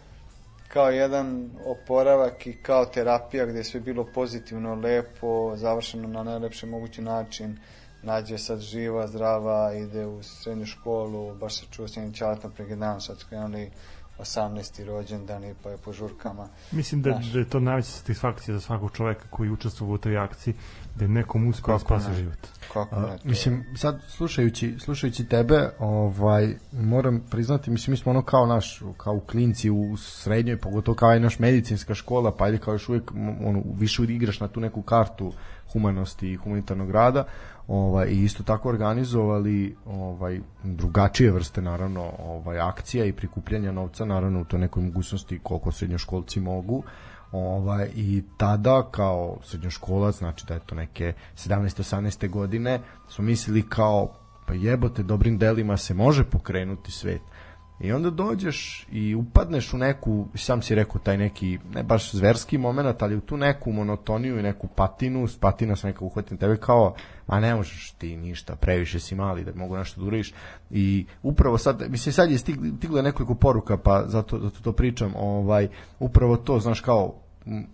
kao 0.73 0.91
jedan 0.91 1.51
oporavak 1.67 2.47
i 2.47 2.53
kao 2.53 2.87
terapija 2.87 3.47
gde 3.47 3.59
je 3.59 3.65
sve 3.65 3.81
bilo 3.81 4.05
pozitivno, 4.15 4.75
lepo, 4.75 5.57
završeno 5.57 6.09
na 6.09 6.23
najlepši 6.23 6.67
mogući 6.67 7.03
način, 7.03 7.59
nađe 8.03 8.39
sad 8.39 8.61
živa, 8.61 9.07
zdrava, 9.07 9.75
ide 9.75 10.07
u 10.07 10.23
srednju 10.23 10.67
školu, 10.67 11.35
baš 11.35 11.61
se 11.61 11.67
čuo 11.71 11.89
s 11.89 11.97
njenim 11.97 12.13
čalatom 12.13 12.53
pre 12.53 12.77
dan, 12.77 13.01
sad 13.01 13.19
su 13.19 13.27
krenuli 13.29 13.71
18. 14.19 14.85
rođendan 14.85 15.45
i 15.45 15.55
pa 15.63 15.71
je 15.71 15.77
po 15.77 15.93
žurkama. 15.93 16.49
Mislim 16.71 17.03
da, 17.03 17.21
da 17.33 17.39
je 17.39 17.49
to 17.49 17.61
najveća 17.61 17.89
satisfakcija 17.89 18.55
za 18.55 18.61
svakog 18.61 18.91
čoveka 18.93 19.25
koji 19.31 19.51
učestvuje 19.51 19.93
u 19.93 19.99
toj 19.99 20.19
akciji, 20.19 20.55
da 20.95 21.05
je 21.05 21.09
nekom 21.09 21.49
uspio 21.49 21.79
ne? 22.09 22.15
život. 22.15 22.39
Kako 22.73 22.97
A, 22.97 23.01
ne, 23.01 23.19
to- 23.19 23.29
mislim, 23.29 23.65
sad 23.77 24.01
slušajući, 24.09 24.77
slušajući 24.79 25.25
tebe, 25.25 25.71
ovaj, 25.79 26.55
moram 26.73 27.21
priznati, 27.31 27.71
mislim, 27.71 27.93
mi 27.93 27.97
smo 27.97 28.11
ono 28.11 28.23
kao 28.23 28.47
naš, 28.47 28.83
kao 28.97 29.15
u 29.15 29.21
klinci 29.21 29.71
u 29.71 29.97
srednjoj, 29.97 30.57
pogotovo 30.57 30.95
kao 30.95 31.15
i 31.15 31.21
naš 31.21 31.39
medicinska 31.39 31.95
škola, 31.95 32.37
pa 32.37 32.45
ajde 32.45 32.59
kao 32.59 32.75
još 32.75 32.89
uvijek, 32.89 33.11
ono, 33.45 33.63
više 33.75 34.03
igraš 34.03 34.41
na 34.41 34.49
tu 34.49 34.61
neku 34.61 34.83
kartu 34.83 35.33
humanosti 35.73 36.33
i 36.33 36.37
humanitarnog 36.37 36.91
rada, 36.91 37.25
ovaj, 37.69 38.09
i 38.09 38.25
isto 38.25 38.43
tako 38.43 38.69
organizovali 38.69 39.77
ovaj, 39.87 40.41
drugačije 40.65 41.31
vrste, 41.33 41.63
naravno, 41.63 42.13
ovaj, 42.19 42.61
akcija 42.61 43.05
i 43.05 43.13
prikupljanja 43.13 43.73
novca, 43.73 44.05
naravno, 44.05 44.41
u 44.41 44.45
toj 44.45 44.61
nekoj 44.61 44.83
mogućnosti 44.83 45.41
koliko 45.43 45.73
srednjoškolci 45.73 46.41
mogu, 46.41 46.83
ovaj, 47.33 47.91
i 47.95 48.23
tada 48.37 48.89
kao 48.91 49.39
srednjoškolac, 49.43 50.19
znači 50.19 50.47
da 50.47 50.55
je 50.55 50.61
to 50.67 50.75
neke 50.75 51.13
17-18. 51.35 52.31
godine, 52.31 52.81
smo 53.09 53.25
mislili 53.25 53.69
kao, 53.69 54.13
pa 54.47 54.55
jebote, 54.55 55.03
dobrim 55.03 55.39
delima 55.39 55.77
se 55.77 55.95
može 55.95 56.25
pokrenuti 56.25 56.93
svet. 56.93 57.21
I 57.81 57.93
onda 57.93 58.11
dođeš 58.11 58.87
i 58.93 59.15
upadneš 59.15 59.73
u 59.73 59.79
neku, 59.79 60.29
sam 60.35 60.63
si 60.63 60.75
rekao, 60.75 61.01
taj 61.01 61.19
neki, 61.19 61.59
ne 61.75 61.83
baš 61.83 62.13
zverski 62.13 62.59
moment, 62.59 63.03
ali 63.03 63.17
u 63.17 63.21
tu 63.21 63.37
neku 63.37 63.73
monotoniju 63.73 64.39
i 64.39 64.43
neku 64.43 64.67
patinu, 64.67 65.27
patina 65.41 65.77
se 65.77 65.87
neka 65.87 66.05
uhvati 66.05 66.35
na 66.35 66.41
tebe 66.41 66.57
kao, 66.57 66.95
ma 67.27 67.41
ne 67.41 67.55
možeš 67.55 67.91
ti 67.91 68.17
ništa, 68.17 68.57
previše 68.57 69.01
si 69.01 69.15
mali 69.15 69.45
da 69.45 69.53
mogu 69.55 69.77
nešto 69.77 70.01
da 70.01 70.07
uradiš. 70.07 70.35
I 70.71 71.07
upravo 71.23 71.59
sad, 71.59 71.85
mislim 71.89 72.13
sad 72.13 72.31
je 72.31 72.39
je 72.97 73.03
nekoliko 73.03 73.35
poruka, 73.35 73.77
pa 73.77 74.05
zato, 74.07 74.39
zato 74.39 74.61
to 74.61 74.73
pričam, 74.73 75.13
ovaj, 75.17 75.69
upravo 75.99 76.37
to, 76.37 76.61
znaš, 76.61 76.81
kao, 76.81 77.15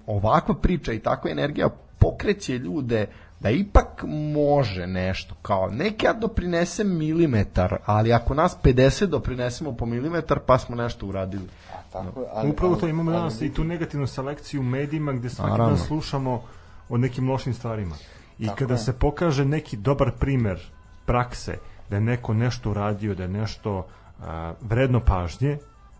ovakva 0.07 0.55
priča 0.55 0.93
i 0.93 0.99
takva 0.99 1.31
energija 1.31 1.68
pokreće 1.99 2.59
ljude 2.59 3.07
da 3.40 3.50
ipak 3.50 4.05
može 4.34 4.86
nešto, 4.86 5.34
kao 5.42 5.68
neke 5.68 6.06
ja 6.06 6.12
doprinesem 6.12 6.97
milimetar, 6.98 7.76
ali 7.84 8.12
ako 8.12 8.34
nas 8.34 8.56
50 8.62 9.06
doprinesemo 9.06 9.73
po 9.73 9.86
milimetar, 9.86 10.39
pa 10.39 10.58
smo 10.58 10.76
nešto 10.76 11.06
uradili. 11.06 11.48
Tako, 11.92 12.20
je, 12.20 12.26
ali, 12.32 12.50
Upravo 12.50 12.73
ali- 12.73 12.81
to 12.81 12.89
imamo 12.89 13.10
ali 13.10 13.18
danas 13.20 13.40
i 13.40 13.55
tu 13.55 13.65
negativnu 13.65 14.06
selekciju 14.06 14.60
u 14.60 14.65
medijima 14.65 15.12
gde 15.12 15.31
svaki 15.31 15.50
Naravno. 15.50 15.76
dan 15.76 15.86
slušamo 15.86 16.42
o 16.89 16.97
nekim 16.97 17.31
lošim 17.31 17.55
stvarima. 17.55 17.94
I 18.39 18.47
Tako 18.47 18.58
kada 18.58 18.74
je. 18.74 18.78
se 18.78 18.92
pokaže 18.92 19.44
neki 19.44 19.76
dobar 19.76 20.10
primer 20.10 20.60
prakse, 21.06 21.58
da 21.90 21.97
je 21.97 22.00
neko 22.00 22.34
nešto 22.34 22.70
uradio, 22.70 23.15
da 23.15 23.23
je 23.23 23.28
nešto 23.28 23.86
a, 24.20 24.55
vredno 24.60 25.00
pažnje, 25.00 25.58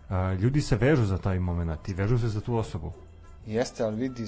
a, 0.09 0.33
ljudi 0.33 0.61
se 0.61 0.75
vežu 0.75 1.05
za 1.05 1.17
taj 1.17 1.39
moment 1.39 1.89
i 1.89 1.93
vežu 1.93 2.19
se 2.19 2.27
za 2.27 2.41
tu 2.41 2.55
osobu. 2.55 2.91
Jeste, 3.45 3.83
ali 3.83 3.95
vidi, 3.97 4.25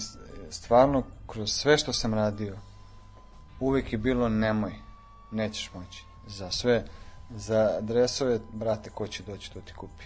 stvarno, 0.50 1.04
kroz 1.28 1.52
sve 1.52 1.78
što 1.78 1.94
sam 1.94 2.14
radio, 2.14 2.56
uvijek 3.60 3.92
je 3.92 3.98
bilo 3.98 4.30
nemoj, 4.30 4.74
nećeš 5.32 5.72
moći. 5.74 6.04
Za 6.28 6.52
sve, 6.52 6.86
za 7.36 7.82
dresove, 7.82 8.40
brate, 8.54 8.90
ko 8.90 9.08
će 9.08 9.24
doći, 9.24 9.54
to 9.54 9.62
ti 9.62 9.74
kupi. 9.74 10.06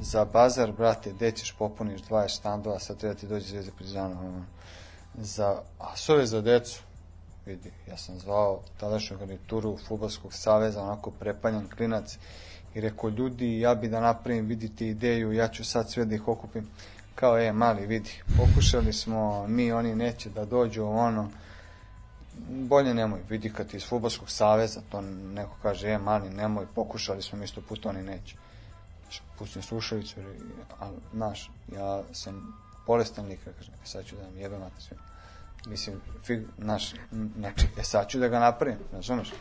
Za 0.00 0.24
bazar, 0.24 0.72
brate, 0.72 1.12
gde 1.12 1.32
ćeš 1.32 1.54
popuniš 1.58 2.02
20 2.02 2.28
štandova, 2.28 2.78
sad 2.78 2.96
treba 2.96 3.14
ti 3.14 3.26
doći 3.26 3.48
zvezda 3.48 3.72
prizana. 3.76 4.44
Za, 5.14 5.62
a 5.78 5.96
s 5.96 6.08
ove 6.08 6.26
za 6.26 6.40
decu, 6.40 6.82
vidi, 7.46 7.70
ja 7.88 7.96
sam 7.96 8.18
zvao 8.18 8.60
tadašnju 8.80 9.18
garnituru 9.18 9.78
Futbolskog 9.88 10.34
saveza, 10.34 10.82
onako 10.82 11.10
prepaljan 11.10 11.68
klinac, 11.76 12.18
i 12.74 12.80
rekao, 12.80 13.10
ljudi, 13.10 13.60
ja 13.60 13.74
bi 13.74 13.88
da 13.88 14.00
napravim, 14.00 14.46
vidite 14.46 14.86
ideju, 14.86 15.32
ja 15.32 15.48
ću 15.48 15.64
sad 15.64 15.90
sve 15.90 16.04
da 16.04 16.14
ih 16.14 16.28
okupim. 16.28 16.68
Kao, 17.14 17.38
e, 17.38 17.52
mali, 17.52 17.86
vidi, 17.86 18.10
pokušali 18.36 18.92
smo, 18.92 19.46
mi, 19.46 19.72
oni 19.72 19.94
neće 19.94 20.30
da 20.30 20.44
dođu, 20.44 20.84
ono, 20.84 21.30
bolje 22.48 22.94
nemoj, 22.94 23.20
vidi 23.28 23.52
kad 23.52 23.68
ti 23.68 23.76
iz 23.76 23.88
Futbolskog 23.88 24.30
saveza, 24.30 24.80
to 24.90 25.00
neko 25.00 25.56
kaže, 25.62 25.88
e, 25.88 25.98
mali, 25.98 26.30
nemoj, 26.30 26.66
pokušali 26.74 27.22
smo, 27.22 27.38
mi 27.38 27.46
sto 27.46 27.60
puta, 27.68 27.88
oni 27.88 28.02
neće. 28.02 28.36
Pustim 29.38 29.62
slušalicu, 29.62 30.20
ali, 30.78 30.96
znaš, 31.12 31.50
ja 31.76 32.02
sam 32.12 32.54
bolestan 32.86 33.36
kažem, 33.44 33.74
e, 33.74 33.86
sad 33.86 34.04
ću 34.04 34.16
da 34.16 34.22
nam 34.22 34.38
jebe 34.38 34.58
mate 34.58 34.80
sve. 34.80 34.96
Mislim, 35.66 36.00
fig, 36.24 36.42
znaš, 36.58 36.94
znači, 37.36 37.66
e, 37.78 37.82
sad 37.82 38.08
ću 38.08 38.18
da 38.18 38.28
ga 38.28 38.38
napravim, 38.38 38.78
razumeš? 38.92 39.32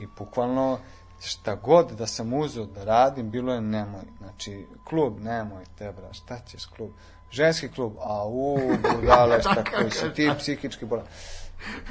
I 0.00 0.06
bukvalno, 0.18 0.78
šta 1.24 1.54
god 1.54 1.92
da 1.92 2.06
sam 2.06 2.32
uzeo 2.32 2.66
da 2.66 2.84
radim, 2.84 3.30
bilo 3.30 3.54
je 3.54 3.60
nemoj. 3.60 4.02
Znači, 4.18 4.66
klub, 4.84 5.20
nemoj 5.20 5.64
te, 5.78 5.92
bra, 5.92 6.12
šta 6.12 6.38
ćeš 6.46 6.66
klub? 6.66 6.90
Ženski 7.30 7.68
klub, 7.68 7.92
a 8.00 8.26
u, 8.26 8.58
budale, 9.00 9.40
šta 9.40 9.64
koji 9.76 9.90
si 9.90 10.14
ti 10.14 10.30
psihički 10.38 10.84
bolan. 10.84 11.06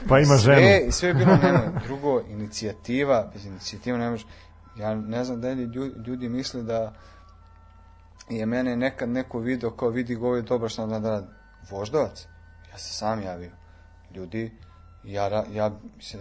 Pa 0.07 0.19
ima 0.19 0.37
sve, 0.37 0.55
ženu. 0.55 0.91
Sve 0.91 1.09
je 1.09 1.13
bilo 1.13 1.35
nemoj. 1.43 1.69
Drugo, 1.85 2.21
inicijativa, 2.29 3.29
bez 3.33 3.45
inicijativa 3.45 3.97
ne 3.97 4.09
možeš. 4.09 4.27
Ja 4.77 4.95
ne 4.95 5.23
znam 5.23 5.41
da 5.41 5.49
li 5.49 5.63
ljudi, 5.63 5.95
ljudi 6.07 6.29
misle 6.29 6.63
da 6.63 6.93
je 8.29 8.45
mene 8.45 8.75
nekad 8.75 9.09
neko 9.09 9.39
video 9.39 9.71
kao 9.71 9.89
vidi 9.89 10.15
go 10.15 10.35
je 10.35 10.41
dobro 10.41 10.69
što 10.69 10.87
da 10.87 11.09
radi. 11.09 11.27
Voždovac. 11.69 12.27
Ja 12.71 12.77
se 12.77 12.93
sam 12.93 13.21
javio. 13.21 13.51
Ljudi, 14.15 14.51
ja, 15.03 15.45
ja, 15.53 15.71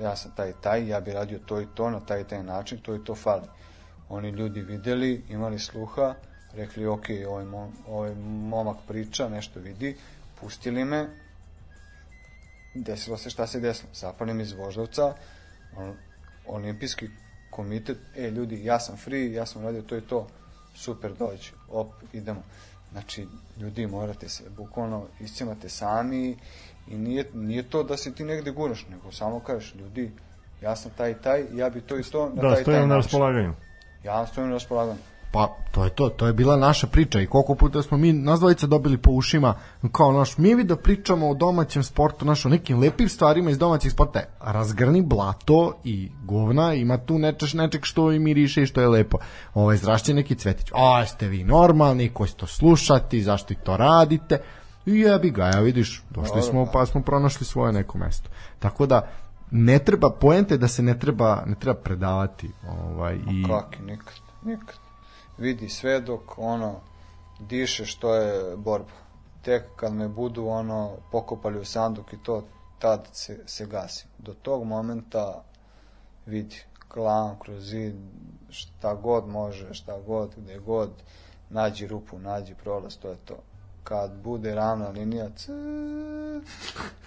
ja 0.03 0.17
sam 0.17 0.33
taj 0.37 0.53
taj, 0.61 0.89
ja 0.89 1.01
bi 1.01 1.13
radio 1.13 1.39
to 1.39 1.61
i 1.61 1.67
to 1.75 1.91
na 1.91 2.01
taj 2.01 2.21
i 2.21 2.25
taj 2.25 2.43
način, 2.43 2.79
to 2.79 2.95
i 2.95 3.05
to 3.05 3.15
fali. 3.15 3.47
Oni 4.09 4.31
ljudi 4.31 4.61
videli, 4.61 5.25
imali 5.29 5.59
sluha, 5.59 6.15
rekli 6.53 6.87
ok, 6.87 7.05
ovaj, 7.29 7.45
mom, 7.45 7.73
ovaj 7.89 8.15
momak 8.25 8.77
priča, 8.89 9.29
nešto 9.29 9.61
vidi, 9.61 9.97
pustili 10.41 10.85
me, 10.85 11.09
desilo 12.75 13.17
se 13.17 13.31
šta 13.31 13.47
se 13.47 13.61
desilo. 13.61 13.91
Zapalim 13.95 14.41
iz 14.41 14.53
Voždovca, 14.53 15.15
on, 15.77 15.95
olimpijski 16.47 17.09
komitet, 17.51 17.99
e 18.17 18.31
ljudi, 18.31 18.65
ja 18.65 18.81
sam 18.81 18.97
free, 18.97 19.33
ja 19.33 19.47
sam 19.47 19.63
radio 19.63 19.83
to 19.83 19.97
i 19.97 20.01
to, 20.01 20.27
super, 20.75 21.13
dođi, 21.19 21.51
op, 21.71 21.89
idemo. 22.13 22.43
Znači, 22.93 23.27
ljudi, 23.57 23.87
morate 23.87 24.29
se, 24.29 24.51
bukvalno, 24.51 25.07
iscimate 25.21 25.69
sami 25.69 26.37
i 26.89 26.99
nije, 26.99 27.25
nije 27.35 27.63
to 27.63 27.83
da 27.83 27.97
se 27.97 28.15
ti 28.15 28.25
negde 28.25 28.51
guraš, 28.51 28.87
nego 28.91 29.13
samo 29.13 29.41
kažeš, 29.41 29.75
ljudi, 29.75 30.11
ja 30.63 30.77
sam 30.77 30.91
taj 30.97 31.11
i 31.11 31.15
taj, 31.15 31.45
ja 31.55 31.71
bi 31.71 31.81
to 31.81 31.99
i 31.99 32.03
to 32.03 32.29
na 32.29 32.35
Da, 32.35 32.41
taj 32.43 32.51
i 32.53 32.55
taj 32.55 32.63
stojimo 32.63 32.87
na 32.87 32.95
način. 32.95 33.03
raspolaganju. 33.03 33.55
Ja 34.05 34.27
stojim 34.27 34.49
na 34.49 34.55
raspolaganju. 34.55 34.99
Pa, 35.33 35.57
to 35.71 35.85
je 35.85 35.91
to, 35.91 36.09
to 36.09 36.27
je 36.27 36.33
bila 36.33 36.57
naša 36.57 36.87
priča 36.87 37.21
i 37.21 37.27
koliko 37.27 37.55
puta 37.55 37.83
smo 37.83 37.97
mi, 37.97 38.13
nas 38.13 38.41
dvojica 38.41 38.67
dobili 38.67 38.99
po 38.99 39.11
ušima, 39.11 39.55
kao 39.93 40.13
naš, 40.13 40.39
mi 40.39 40.55
vi 40.55 40.65
da 40.65 40.77
pričamo 40.77 41.29
o 41.29 41.35
domaćem 41.35 41.83
sportu, 41.83 42.25
naš, 42.25 42.47
o 42.47 42.49
nekim 42.49 42.79
lepim 42.79 43.09
stvarima 43.09 43.51
iz 43.51 43.59
domaćih 43.59 43.93
sporta, 43.93 44.21
razgrni 44.41 45.03
blato 45.03 45.73
i 45.85 46.11
govna, 46.25 46.75
ima 46.75 46.99
tu 46.99 47.19
nečeš, 47.19 47.55
nečeg 47.55 47.85
što 47.85 48.13
i 48.13 48.19
miriše 48.19 48.63
i 48.63 48.67
što 48.67 48.81
je 48.81 48.89
lepo. 48.89 49.19
Ovaj, 49.55 49.77
zrašće 49.77 50.15
neki 50.15 50.35
cvetić, 50.35 50.67
a 50.75 51.07
ste 51.07 51.29
vi 51.29 51.45
normalni, 51.45 52.09
koji 52.09 52.29
ste 52.29 52.39
to 52.39 52.47
slušati, 52.47 53.23
zašto 53.23 53.55
to 53.55 53.77
radite, 53.77 54.41
i 54.87 54.99
jebi 54.99 55.31
ga, 55.31 55.45
ja 55.45 55.61
vidiš, 55.61 56.03
došli 56.11 56.43
smo, 56.43 56.67
pa 56.73 56.87
smo 56.87 57.03
pronašli 57.03 57.47
svoje 57.47 57.73
neko 57.73 57.99
mesto. 57.99 58.31
Tako 58.59 58.87
da, 58.87 59.11
ne 59.51 59.79
treba, 59.79 60.11
poente 60.11 60.57
da 60.57 60.69
se 60.69 60.83
ne 60.83 60.99
treba, 60.99 61.43
ne 61.47 61.55
treba 61.55 61.81
predavati. 61.81 62.51
Ovaj, 62.69 63.15
i, 63.15 63.45
Kaki, 63.47 63.83
nikad, 63.83 64.15
nikad. 64.45 64.90
Vidi, 65.41 65.69
sve 65.69 66.01
dok 66.01 66.39
ono, 66.39 66.81
diše 67.39 67.87
što 67.87 68.15
je 68.15 68.57
borba. 68.57 68.93
Tek 69.43 69.63
kad 69.77 69.93
me 69.93 70.09
budu 70.09 70.47
ono, 70.47 70.97
pokopali 71.13 71.59
u 71.59 71.65
sanduk 71.65 72.13
i 72.13 72.23
to, 72.23 72.45
tad 72.79 73.09
se, 73.13 73.39
se 73.47 73.67
gasi. 73.67 74.07
Do 74.19 74.35
tog 74.35 74.65
momenta 74.65 75.43
vidi, 76.27 76.63
klan 76.89 77.39
kroz 77.39 77.65
zid, 77.65 77.95
šta 78.51 78.95
god 78.95 79.29
može, 79.29 79.75
šta 79.75 80.01
god, 80.07 80.31
gde 80.37 80.59
god, 80.59 80.91
nađi 81.51 81.87
rupu, 81.87 82.19
nađi 82.19 82.55
prolaz, 82.55 82.97
to 82.97 83.09
je 83.09 83.17
to. 83.25 83.37
Kad 83.85 84.13
bude 84.13 84.55
ravna 84.55 84.89
linija, 84.89 85.29
c, 85.37 85.53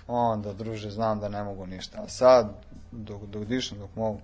onda, 0.08 0.53
druže, 0.53 0.90
znam 0.90 1.20
da 1.20 1.30
ne 1.30 1.44
mogu 1.44 1.66
ništa. 1.66 2.02
A 2.02 2.08
sad, 2.08 2.53
dok, 2.92 3.22
dok 3.22 3.45
dišem, 3.45 3.80
dok 3.80 3.95
mogu, 3.95 4.20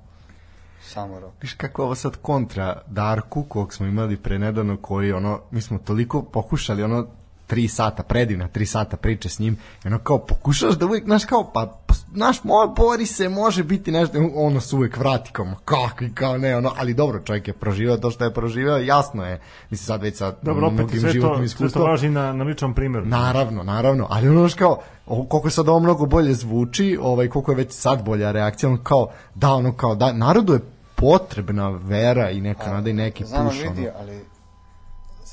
samo 0.81 1.19
rok. 1.19 1.33
Viš 1.41 1.53
kako 1.53 1.83
ovo 1.83 1.95
sad 1.95 2.17
kontra 2.21 2.81
Darku 2.87 3.43
kog 3.43 3.73
smo 3.73 3.85
imali 3.85 4.17
pre 4.17 4.39
nedavno 4.39 4.77
koji 4.77 5.11
ono, 5.11 5.41
mi 5.51 5.61
smo 5.61 5.77
toliko 5.77 6.21
pokušali 6.21 6.83
ono 6.83 7.07
tri 7.49 7.67
sata, 7.67 8.03
predivna 8.03 8.47
tri 8.47 8.65
sata 8.65 8.97
priče 8.97 9.29
s 9.29 9.39
njim 9.39 9.57
i 9.85 9.87
ono 9.87 9.99
kao 9.99 10.17
pokušaš 10.17 10.75
da 10.75 10.85
uvijek, 10.85 11.05
znaš 11.05 11.25
kao, 11.25 11.51
pa, 11.53 11.77
pa 11.85 11.93
znaš, 12.13 12.43
moj, 12.43 12.67
bori 12.77 13.05
se, 13.05 13.29
može 13.29 13.63
biti 13.63 13.91
nešto, 13.91 14.17
ono 14.35 14.59
se 14.61 14.75
uvijek 14.75 14.97
vrati 14.97 15.31
kao, 15.31 15.45
ma 15.45 15.55
kako 15.65 16.03
i 16.03 16.13
kao 16.13 16.37
ne, 16.37 16.57
ono, 16.57 16.73
ali 16.77 16.93
dobro, 16.93 17.19
čovjek 17.19 17.47
je 17.47 17.53
proživao 17.53 17.97
to 17.97 18.11
što 18.11 18.23
je 18.23 18.33
proživao, 18.33 18.77
jasno 18.77 19.25
je, 19.25 19.41
mislim 19.69 19.85
sad 19.85 20.01
već 20.01 20.17
sa 20.17 20.33
Dobro, 20.41 20.67
opet 20.67 20.77
mnogim 20.79 20.99
sve 20.99 21.11
životnim 21.11 21.45
to, 21.45 21.47
sve 21.47 21.57
to 21.57 21.65
iskustvom. 21.65 21.89
važi 21.89 22.09
na, 22.09 22.33
na 22.33 22.43
ličnom 22.43 22.73
primjeru. 22.73 23.05
Naravno, 23.05 23.63
naravno, 23.63 24.07
ali 24.09 24.29
ono 24.29 24.39
znaš 24.39 24.53
kao, 24.53 24.79
ovo, 25.05 25.23
koliko 25.23 25.49
sad 25.49 25.69
ovo 25.69 25.79
mnogo 25.79 26.05
bolje 26.05 26.33
zvuči, 26.33 26.97
ovaj, 27.01 27.27
koliko 27.27 27.51
je 27.51 27.55
već 27.55 27.71
sad 27.71 28.05
bolja 28.05 28.31
reakcija, 28.31 28.69
ono 28.69 28.83
kao, 28.83 29.11
da, 29.35 29.53
ono 29.53 29.73
kao, 29.73 29.95
da, 29.95 30.13
narodu 30.13 30.53
je 30.53 30.59
potrebna 30.95 31.69
vera 31.69 32.29
i 32.29 32.41
neka 32.41 32.71
nada 32.71 32.89
i 32.89 32.93
neki 32.93 33.25
Znam, 33.25 33.47
puš, 33.47 33.61
vidi, 33.61 33.87
ono. 33.87 33.97
ali 33.99 34.21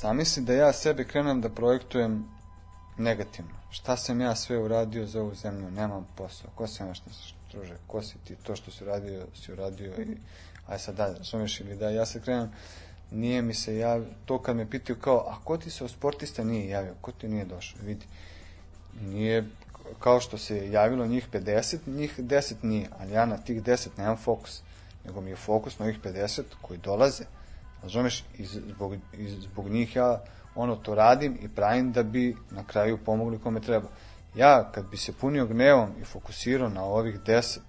zamisli 0.01 0.43
da 0.43 0.53
ja 0.53 0.73
sebe 0.73 1.03
krenem 1.03 1.41
da 1.41 1.49
projektujem 1.49 2.25
negativno. 2.97 3.51
Šta 3.69 3.97
sam 3.97 4.21
ja 4.21 4.35
sve 4.35 4.57
uradio 4.57 5.05
za 5.05 5.21
ovu 5.21 5.35
zemlju? 5.35 5.71
Nemam 5.71 6.07
posao. 6.15 6.49
Ko 6.55 6.67
sam 6.67 6.87
ja 6.87 6.93
šta, 6.93 7.09
druže, 7.51 7.77
ko 7.87 8.01
si 8.01 8.17
ti, 8.23 8.35
to 8.35 8.55
što 8.55 8.71
si 8.71 8.83
uradio, 8.83 9.25
si 9.35 9.51
uradio 9.51 9.93
i 10.01 10.17
aj 10.67 10.79
sad 10.79 10.95
dalje, 10.95 11.17
razumeš 11.17 11.59
ili 11.59 11.75
da 11.75 11.89
ja 11.89 12.05
se 12.05 12.21
krenem, 12.21 12.51
nije 13.11 13.41
mi 13.41 13.53
se 13.53 13.77
jav, 13.77 14.05
to 14.25 14.41
kad 14.41 14.55
me 14.55 14.69
pitaju 14.69 14.99
kao, 14.99 15.25
a 15.29 15.35
ko 15.43 15.57
ti 15.57 15.69
se 15.69 15.83
od 15.83 15.91
sportista 15.91 16.43
nije 16.43 16.69
javio, 16.69 16.93
ko 17.01 17.11
ti 17.11 17.27
nije 17.27 17.45
došao, 17.45 17.79
vidi, 17.83 18.05
nije 19.01 19.47
kao 19.99 20.19
što 20.19 20.37
se 20.37 20.71
javilo 20.71 21.07
njih 21.07 21.27
50, 21.31 21.77
njih 21.87 22.19
10 22.19 22.53
nije, 22.61 22.89
ali 22.99 23.11
ja 23.11 23.25
na 23.25 23.37
tih 23.37 23.63
10 23.63 23.87
nemam 23.97 24.17
fokus, 24.17 24.61
nego 25.05 25.21
mi 25.21 25.29
je 25.29 25.35
fokus 25.35 25.79
na 25.79 25.85
ovih 25.85 25.99
50 26.03 26.41
koji 26.61 26.79
dolaze, 26.79 27.23
razumeš, 27.83 28.25
i 28.37 28.45
zbog, 28.45 28.95
i 29.13 29.29
zbog 29.29 29.69
njih 29.69 29.95
ja 29.95 30.21
ono 30.55 30.75
to 30.75 30.95
radim 30.95 31.37
i 31.41 31.47
pravim 31.47 31.91
da 31.91 32.03
bi 32.03 32.35
na 32.51 32.63
kraju 32.63 32.97
pomogli 33.05 33.39
kome 33.39 33.59
treba. 33.59 33.87
Ja 34.35 34.71
kad 34.71 34.85
bi 34.85 34.97
se 34.97 35.13
punio 35.13 35.45
gnevom 35.45 35.89
i 36.01 36.03
fokusirao 36.03 36.69
na 36.69 36.83
ovih 36.83 37.19
10, 37.19 37.59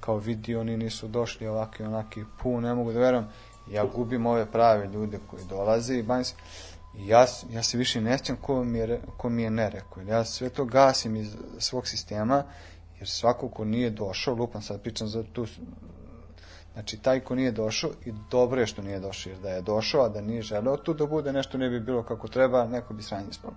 kao 0.00 0.16
vidi 0.16 0.56
oni 0.56 0.76
nisu 0.76 1.08
došli 1.08 1.46
ovaki 1.46 1.82
onaki, 1.82 2.24
pu, 2.42 2.60
ne 2.60 2.74
mogu 2.74 2.92
da 2.92 2.98
verujem, 2.98 3.26
ja 3.70 3.84
gubim 3.84 4.26
ove 4.26 4.46
prave 4.46 4.86
ljude 4.86 5.18
koji 5.30 5.44
dolaze 5.44 5.98
i 5.98 6.02
bavim 6.02 6.24
se, 6.24 6.34
ja, 6.98 7.26
ja 7.50 7.62
se 7.62 7.78
više 7.78 8.00
ne 8.00 8.18
sjećam 8.18 8.36
ko 8.36 8.64
mi 8.64 8.78
je, 8.78 9.00
ko 9.16 9.28
mi 9.28 9.42
je 9.42 9.50
ne 9.50 9.70
rekao. 9.70 10.02
Ja 10.02 10.24
sve 10.24 10.48
to 10.48 10.64
gasim 10.64 11.16
iz 11.16 11.36
svog 11.58 11.88
sistema, 11.88 12.44
jer 12.98 13.08
svako 13.08 13.48
ko 13.48 13.64
nije 13.64 13.90
došao, 13.90 14.34
lupam 14.34 14.62
sad 14.62 14.82
pričam 14.82 15.08
za 15.08 15.24
tu, 15.32 15.46
znači 16.74 16.96
taj 16.96 17.20
ko 17.20 17.34
nije 17.34 17.52
došao 17.52 17.90
i 18.04 18.12
dobro 18.30 18.60
je 18.60 18.66
što 18.66 18.82
nije 18.82 19.00
došao, 19.00 19.30
jer 19.30 19.40
da 19.40 19.50
je 19.50 19.62
došao, 19.62 20.04
a 20.04 20.08
da 20.08 20.20
nije 20.20 20.42
želeo 20.42 20.76
tu 20.76 20.94
da 20.94 21.06
bude, 21.06 21.32
nešto 21.32 21.58
ne 21.58 21.68
bi 21.70 21.80
bilo 21.80 22.02
kako 22.02 22.28
treba, 22.28 22.66
neko 22.66 22.94
bi 22.94 23.02
sranje 23.02 23.26
ispalo. 23.30 23.54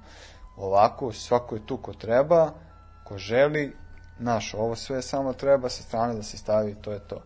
Ovako, 0.57 1.11
svako 1.11 1.55
je 1.55 1.65
tu 1.65 1.77
ko 1.77 1.93
treba, 1.93 2.51
ko 3.03 3.17
želi, 3.17 3.75
naš, 4.19 4.53
ovo 4.53 4.75
sve 4.75 5.01
samo 5.01 5.33
treba 5.33 5.69
sa 5.69 5.83
strane 5.83 6.15
da 6.15 6.23
se 6.23 6.37
stavi, 6.37 6.75
to 6.81 6.91
je 6.91 6.99
to. 6.99 7.21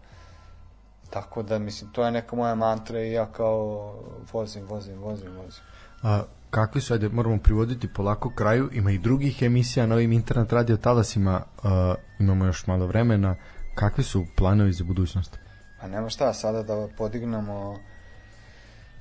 Tako 1.09 1.43
da, 1.43 1.59
mislim, 1.59 1.91
to 1.91 2.05
je 2.05 2.11
neka 2.11 2.35
moja 2.35 2.55
mantra 2.55 3.01
i 3.01 3.11
ja 3.11 3.25
kao 3.25 3.93
vozim, 4.33 4.65
vozim, 4.65 4.99
vozim, 4.99 5.31
vozim. 5.35 5.63
A, 6.03 6.23
kakvi 6.49 6.81
su, 6.81 6.93
ajde, 6.93 7.09
moramo 7.09 7.37
privoditi 7.37 7.93
polako 7.93 8.31
kraju, 8.35 8.69
ima 8.73 8.91
i 8.91 8.97
drugih 8.97 9.41
emisija 9.41 9.85
na 9.85 9.95
ovim 9.95 10.11
internet 10.11 10.53
radio 10.53 10.77
talasima, 10.77 11.41
a, 11.63 11.95
imamo 12.19 12.45
još 12.45 12.67
malo 12.67 12.85
vremena, 12.85 13.35
kakvi 13.75 14.03
su 14.03 14.25
planovi 14.37 14.73
za 14.73 14.83
budućnost? 14.83 15.37
Pa 15.81 15.87
nema 15.87 16.09
šta, 16.09 16.33
sada 16.33 16.63
da 16.63 16.87
podignemo 16.97 17.79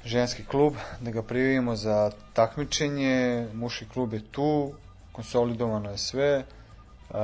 ženski 0.05 0.45
klub, 0.45 0.75
da 1.01 1.11
ga 1.11 1.23
prijavimo 1.23 1.77
za 1.77 2.11
takmičenje, 2.33 3.49
muški 3.55 3.89
klub 3.89 4.13
je 4.13 4.23
tu, 4.33 4.73
konsolidovano 5.13 5.91
je 5.91 5.99
sve, 5.99 6.45
Uh, 7.11 7.17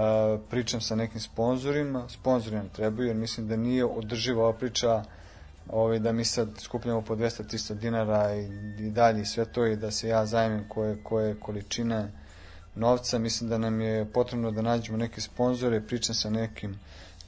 pričam 0.51 0.81
sa 0.81 0.95
nekim 0.95 1.21
sponzorima, 1.21 2.09
sponzori 2.09 2.57
nam 2.57 2.69
trebaju 2.69 3.09
jer 3.09 3.17
mislim 3.17 3.49
da 3.49 3.57
nije 3.57 3.85
održiva 3.85 4.43
ova 4.43 4.53
priča 4.53 5.03
ovaj, 5.69 5.99
da 5.99 6.13
mi 6.13 6.25
sad 6.25 6.49
skupljamo 6.59 7.03
po 7.03 7.17
200-300 7.17 7.75
dinara 7.75 8.35
i, 8.35 8.45
i 8.79 8.91
dalje 8.91 9.25
sve 9.25 9.45
to 9.45 9.67
i 9.67 9.77
da 9.77 9.91
se 9.91 10.09
ja 10.09 10.27
zajmem 10.27 10.65
koje, 10.69 10.97
koje 11.03 11.41
količine 11.41 12.13
novca, 12.75 13.19
mislim 13.19 13.51
da 13.51 13.59
nam 13.59 13.81
je 13.81 14.05
potrebno 14.13 14.51
da 14.51 14.63
nađemo 14.63 14.99
neke 14.99 15.21
sponzore, 15.21 15.81
pričam 15.81 16.15
sa 16.15 16.31
nekim 16.31 16.79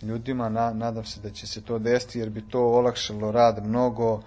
ljudima, 0.02 0.48
na, 0.48 0.72
nadam 0.72 1.04
se 1.04 1.20
da 1.20 1.30
će 1.30 1.46
se 1.46 1.60
to 1.60 1.78
desiti 1.78 2.18
jer 2.18 2.30
bi 2.30 2.48
to 2.48 2.60
olakšalo 2.60 3.32
rad 3.32 3.66
mnogo 3.66 4.22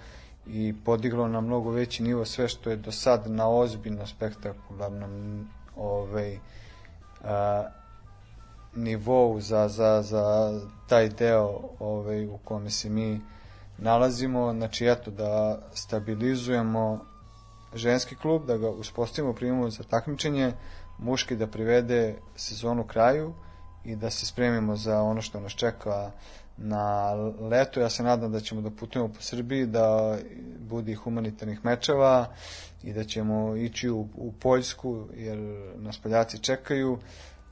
i 0.47 0.73
podiglo 0.85 1.27
na 1.27 1.41
mnogo 1.41 1.71
veći 1.71 2.03
nivo 2.03 2.25
sve 2.25 2.47
što 2.47 2.69
je 2.69 2.75
do 2.75 2.91
sad 2.91 3.31
na 3.31 3.49
ozbiljno 3.49 4.07
spektakularnom 4.07 5.47
ovaj, 5.75 6.39
a, 7.23 7.63
nivou 8.75 9.41
za, 9.41 9.67
za, 9.67 10.01
za 10.01 10.59
taj 10.87 11.09
deo 11.09 11.59
ovaj, 11.79 12.25
u 12.25 12.37
kome 12.37 12.69
se 12.69 12.89
mi 12.89 13.21
nalazimo, 13.77 14.53
znači 14.53 14.87
eto 14.87 15.11
da 15.11 15.59
stabilizujemo 15.73 17.05
ženski 17.73 18.15
klub, 18.15 18.45
da 18.45 18.57
ga 18.57 18.69
uspostavimo, 18.69 19.33
primimo 19.33 19.69
za 19.69 19.83
takmičenje, 19.83 20.53
muški 20.97 21.35
da 21.35 21.47
privede 21.47 22.15
sezonu 22.35 22.83
kraju 22.83 23.33
i 23.85 23.95
da 23.95 24.09
se 24.09 24.25
spremimo 24.25 24.75
za 24.75 25.01
ono 25.01 25.21
što 25.21 25.39
nas 25.39 25.51
čeka 25.51 26.11
na 26.57 27.13
leto. 27.49 27.79
Ja 27.79 27.89
se 27.89 28.03
nadam 28.03 28.31
da 28.31 28.39
ćemo 28.39 28.61
da 28.61 28.69
putujemo 28.69 29.13
po 29.13 29.21
Srbiji, 29.21 29.65
da 29.65 30.17
bude 30.59 30.91
i 30.91 30.95
humanitarnih 30.95 31.65
mečeva 31.65 32.27
i 32.83 32.93
da 32.93 33.03
ćemo 33.03 33.55
ići 33.55 33.89
u, 33.89 34.07
u 34.15 34.31
Poljsku 34.39 35.07
jer 35.15 35.37
nas 35.77 35.97
Poljaci 35.97 36.39
čekaju. 36.39 36.99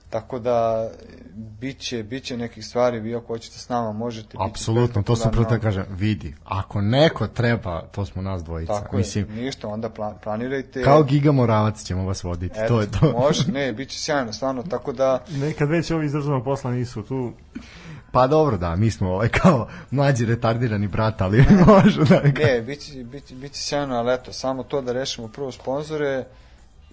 Tako 0.09 0.39
da 0.39 0.89
biće, 1.35 2.03
biće 2.03 2.37
nekih 2.37 2.65
stvari, 2.65 2.99
vi 2.99 3.15
ako 3.15 3.27
hoćete 3.27 3.57
s 3.57 3.69
nama 3.69 3.91
možete 3.91 4.27
biti 4.27 4.43
Apsolutno, 4.49 5.03
to 5.03 5.15
sam 5.15 5.31
prvo 5.31 5.59
kažem, 5.61 5.85
vidi, 5.89 6.35
ako 6.43 6.81
neko 6.81 7.27
treba, 7.27 7.81
to 7.81 8.05
smo 8.05 8.21
nas 8.21 8.43
dvojica. 8.43 8.73
Tako 8.73 8.97
Mislim, 8.97 9.25
je, 9.29 9.43
ništa, 9.43 9.67
onda 9.67 9.89
plan, 9.89 10.13
planirajte. 10.23 10.83
kao 10.83 11.03
Giga 11.03 11.31
Moravac 11.31 11.83
ćemo 11.83 12.05
vas 12.05 12.23
voditi, 12.23 12.59
Eto, 12.59 12.67
to 12.67 12.81
je 12.81 12.91
to. 12.91 13.11
Može, 13.11 13.51
ne, 13.51 13.73
bit 13.73 13.89
će 13.89 13.99
sjajno, 13.99 14.33
stvarno, 14.33 14.63
tako 14.63 14.93
da 14.93 15.23
Nekad 15.29 15.69
već 15.69 15.91
ovi 15.91 16.05
iz 16.05 16.11
državnog 16.11 16.43
posla 16.43 16.71
nisu 16.71 17.03
tu, 17.03 17.33
Pa 18.11 18.27
dobro, 18.27 18.57
da, 18.57 18.75
mi 18.75 18.91
smo 18.91 19.09
ovaj 19.09 19.29
kao 19.29 19.67
mlađi 19.91 20.25
retardirani 20.25 20.87
brat, 20.87 21.21
ali 21.21 21.45
može 21.67 22.03
da... 22.03 22.21
Ne, 22.21 22.61
bit 22.61 22.79
će, 22.79 23.03
bit, 23.03 23.25
će- 23.25 23.35
bit 23.35 23.51
će 23.51 23.61
sjajno, 23.61 23.95
ali 23.95 24.13
eto, 24.13 24.33
samo 24.33 24.63
to 24.63 24.81
da 24.81 24.91
rešimo 24.91 25.27
prvo 25.27 25.51
sponzore 25.51 26.25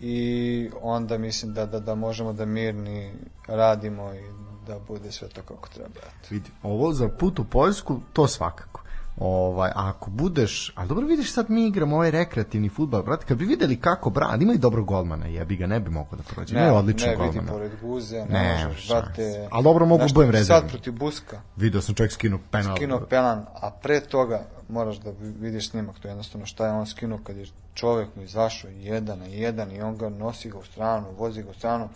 i 0.01 0.71
onda 0.83 1.19
mislim 1.19 1.55
da, 1.55 1.67
da, 1.67 1.81
da 1.81 1.95
možemo 1.95 2.33
da 2.33 2.45
mirni 2.45 3.13
radimo 3.47 4.15
i 4.15 4.23
da 4.67 4.79
bude 4.79 5.13
sve 5.13 5.29
to 5.29 5.43
kako 5.43 5.69
treba. 5.69 6.01
Vidi, 6.31 6.51
ovo 6.63 6.93
za 6.93 7.09
put 7.09 7.39
u 7.39 7.45
Poljsku, 7.45 8.01
to 8.13 8.29
svakako. 8.29 8.83
Ovaj, 9.19 9.71
a 9.71 9.89
ako 9.89 10.11
budeš, 10.11 10.73
ali 10.75 10.89
dobro 10.89 11.07
vidiš 11.07 11.33
sad 11.33 11.51
mi 11.51 11.67
igramo 11.67 11.97
ovaj 11.97 12.11
rekreativni 12.11 12.69
futbal, 12.69 13.03
brate, 13.03 13.27
kad 13.27 13.39
bi 13.39 13.45
videli 13.45 13.81
kako 13.81 14.13
ima 14.41 14.55
i 14.55 14.59
dobro 14.59 14.85
golmana, 14.85 15.27
jebi 15.27 15.57
ga, 15.57 15.67
ne 15.67 15.81
bi 15.81 15.91
mogao 15.91 16.17
da 16.17 16.23
prođe, 16.25 16.55
ne, 16.55 16.73
odlično 16.73 17.09
ne 17.09 17.17
golmana. 17.17 17.41
vidi 17.41 17.47
pored 17.49 17.73
guze, 17.83 18.17
ne, 18.19 18.27
Ne, 18.29 18.65
možeš, 18.65 18.89
brate. 18.89 19.49
Ali 19.51 19.65
dobro, 19.65 19.87
mogu 19.87 20.01
Znaš, 20.01 20.15
budem 20.15 20.31
rezervni. 20.31 20.61
Sad 20.61 20.71
protiv 20.71 20.93
Buska, 20.93 21.41
Video 21.57 21.81
sam 21.81 21.95
čovjek 21.95 22.13
skinu 22.13 22.39
penal. 22.51 22.77
skinuo 22.77 23.01
pelan, 23.01 23.47
a 23.55 23.71
pre 23.73 24.01
toga 24.01 24.41
moraš 24.69 24.97
da 24.97 25.11
vi- 25.11 25.35
vidiš 25.41 25.71
snimak, 25.71 25.99
to 25.99 26.09
je 26.09 26.13
jednostavno 26.13 26.47
šta 26.47 26.67
je 26.67 26.73
on 26.73 26.87
skinuo 26.87 27.19
kad 27.19 27.37
je 27.37 27.47
čovek 27.75 28.09
mu 28.17 28.23
izašao 28.23 28.71
jedan 28.73 29.19
na 29.19 29.27
jedan 29.27 29.73
i 29.73 29.81
on 29.81 29.97
ga 29.97 30.09
nosi 30.09 30.51
ga 30.51 30.59
u 30.59 30.65
stranu, 30.65 31.07
vozi 31.19 31.43
ga 31.43 31.51
u 31.51 31.55
stranu 31.55 31.89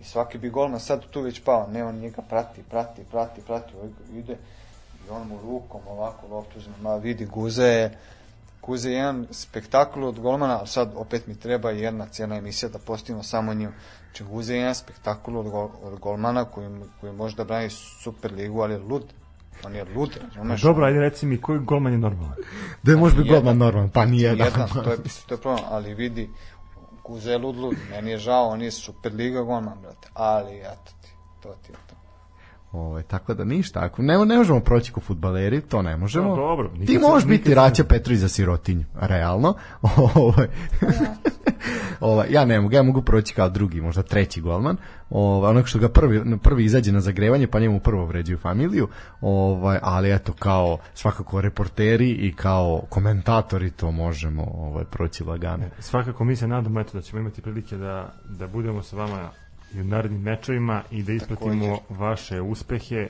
i 0.00 0.04
svaki 0.04 0.38
bi 0.38 0.50
golman 0.50 0.80
sad 0.80 1.06
tu 1.06 1.20
već 1.20 1.40
pao, 1.40 1.68
ne 1.72 1.84
on 1.84 1.94
njega 1.94 2.22
prati, 2.22 2.62
prati, 2.62 3.02
prati, 3.10 3.40
prati, 3.40 3.72
ovaj 3.76 3.88
ga 3.88 4.18
ide 4.18 4.36
i 5.06 5.10
on 5.10 5.28
mu 5.28 5.38
rukom 5.42 5.80
ovako 5.88 6.26
loptu 6.30 6.58
uzme, 6.58 6.74
ma 6.82 6.96
vidi 6.96 7.26
Guza 7.26 7.66
je 7.66 7.98
Guza 8.66 8.88
je 8.88 8.94
jedan 8.94 9.26
spektakl 9.30 10.04
od 10.04 10.20
golmana, 10.20 10.62
a 10.62 10.66
sad 10.66 10.92
opet 10.96 11.26
mi 11.26 11.34
treba 11.34 11.70
jedna 11.70 12.06
cijela 12.06 12.36
emisija 12.36 12.68
da 12.68 12.78
postavimo 12.78 13.22
samo 13.22 13.54
njim. 13.54 13.70
Znači 14.04 14.24
Guza 14.24 14.52
je 14.52 14.58
jedan 14.58 14.74
spektakl 14.74 15.36
od, 15.36 15.50
gol, 15.50 15.68
od 15.82 15.98
golmana 15.98 16.44
koji, 16.44 16.68
koji 17.00 17.12
može 17.12 17.36
da 17.36 17.44
brani 17.44 17.70
super 17.70 18.32
ligu, 18.32 18.60
ali 18.60 18.74
je 18.74 18.78
lud. 18.78 19.04
On 19.64 19.74
je 19.74 19.84
lud, 19.96 20.18
razumeš? 20.22 20.62
Dobro, 20.62 20.86
ajde 20.86 21.00
reci 21.00 21.26
mi 21.26 21.40
koji 21.40 21.58
golman 21.58 21.92
je 21.92 21.98
normalan. 21.98 22.34
Da 22.82 22.96
može 22.96 23.16
biti 23.16 23.28
Jedan. 23.28 23.42
golman 23.42 23.58
normalan, 23.58 23.90
pa 23.90 24.04
ni 24.04 24.20
jedan. 24.20 24.46
Jedan, 24.46 24.68
to 24.84 24.90
je, 24.90 24.96
to 25.26 25.34
je 25.34 25.40
problem, 25.40 25.64
ali 25.70 25.94
vidi, 25.94 26.30
Guza 27.04 27.30
je 27.30 27.38
lud, 27.38 27.56
lud, 27.56 27.76
meni 27.90 28.10
je 28.10 28.18
žao, 28.18 28.48
on 28.48 28.62
je 28.62 28.70
super 28.70 29.12
liga 29.14 29.42
golman, 29.42 29.80
brate, 29.80 30.08
ali 30.14 30.58
eto 30.58 30.92
ti, 31.02 31.08
to 31.42 31.54
ti 31.66 31.72
je. 31.72 31.78
Ovaj 32.74 33.02
tako 33.02 33.34
da 33.34 33.44
ništa, 33.44 33.80
ako 33.84 34.02
ne, 34.02 34.26
ne 34.26 34.36
možemo 34.36 34.60
proći 34.60 34.92
ko 34.92 35.00
fudbaleri, 35.00 35.60
to 35.60 35.82
ne 35.82 35.96
možemo. 35.96 36.28
No, 36.28 36.36
dobro, 36.36 36.70
nikad 36.72 36.86
Ti 36.86 36.98
možeš 36.98 37.24
nikad 37.24 37.28
biti 37.28 37.48
se- 37.48 37.54
Raća 37.54 37.84
Petrović 37.84 38.20
za 38.20 38.28
sirotinju, 38.28 38.84
realno. 38.94 39.54
Ovaj 40.14 40.48
ovaj 42.00 42.26
ja 42.30 42.44
ne 42.44 42.60
mogu, 42.60 42.74
ja 42.74 42.82
mogu 42.82 43.02
proći 43.02 43.34
kao 43.34 43.48
drugi, 43.48 43.80
možda 43.80 44.02
treći 44.02 44.40
golman. 44.40 44.76
Ovaj 45.10 45.50
onog 45.50 45.68
što 45.68 45.78
ga 45.78 45.88
prvi 45.88 46.38
prvi 46.42 46.64
izađe 46.64 46.92
na 46.92 47.00
zagrevanje, 47.00 47.46
pa 47.46 47.60
njemu 47.60 47.80
prvo 47.80 48.06
vređaju 48.06 48.38
familiju. 48.38 48.88
Ovaj 49.20 49.78
ali 49.82 50.12
eto 50.14 50.32
kao 50.32 50.78
svakako 50.94 51.40
reporteri 51.40 52.10
i 52.10 52.32
kao 52.32 52.82
komentatori 52.88 53.70
to 53.70 53.90
možemo 53.90 54.44
ovaj 54.56 54.84
proći 54.84 55.24
lagano. 55.24 55.64
Svakako 55.78 56.24
mi 56.24 56.36
se 56.36 56.48
nadamo 56.48 56.80
eto, 56.80 56.90
da 56.92 57.02
ćemo 57.02 57.20
imati 57.20 57.42
prilike 57.42 57.76
da, 57.76 58.14
da 58.24 58.46
budemo 58.46 58.82
sa 58.82 58.96
vama 58.96 59.30
i 59.74 59.80
u 59.80 59.84
narednim 59.84 60.22
mečevima 60.22 60.82
i 60.90 61.02
da 61.02 61.12
ispratimo 61.12 61.76
Također. 61.76 61.98
vaše 61.98 62.40
uspehe. 62.40 63.08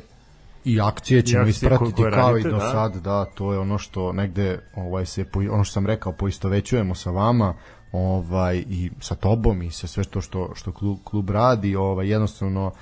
I 0.64 0.80
akcije 0.80 1.22
ćemo 1.22 1.42
akcije 1.42 1.50
ispratiti 1.50 2.02
koje 2.02 2.12
kao 2.12 2.30
radite, 2.30 2.48
i 2.48 2.52
do 2.52 2.58
da. 2.58 2.70
sad, 2.70 2.96
da, 2.96 3.24
to 3.24 3.52
je 3.52 3.58
ono 3.58 3.78
što 3.78 4.12
negde 4.12 4.58
ovaj 4.76 5.06
se 5.06 5.24
po, 5.24 5.40
ono 5.40 5.64
što 5.64 5.72
sam 5.72 5.86
rekao 5.86 6.12
poistovećujemo 6.12 6.94
sa 6.94 7.10
vama, 7.10 7.54
ovaj 7.92 8.64
i 8.68 8.90
sa 9.00 9.14
tobom 9.14 9.62
i 9.62 9.70
sa 9.70 9.86
sve 9.86 10.04
to 10.04 10.20
što 10.20 10.50
što 10.54 10.72
klub, 10.72 10.98
klub 11.04 11.30
radi, 11.30 11.76
ovaj 11.76 12.08
jednostavno 12.08 12.72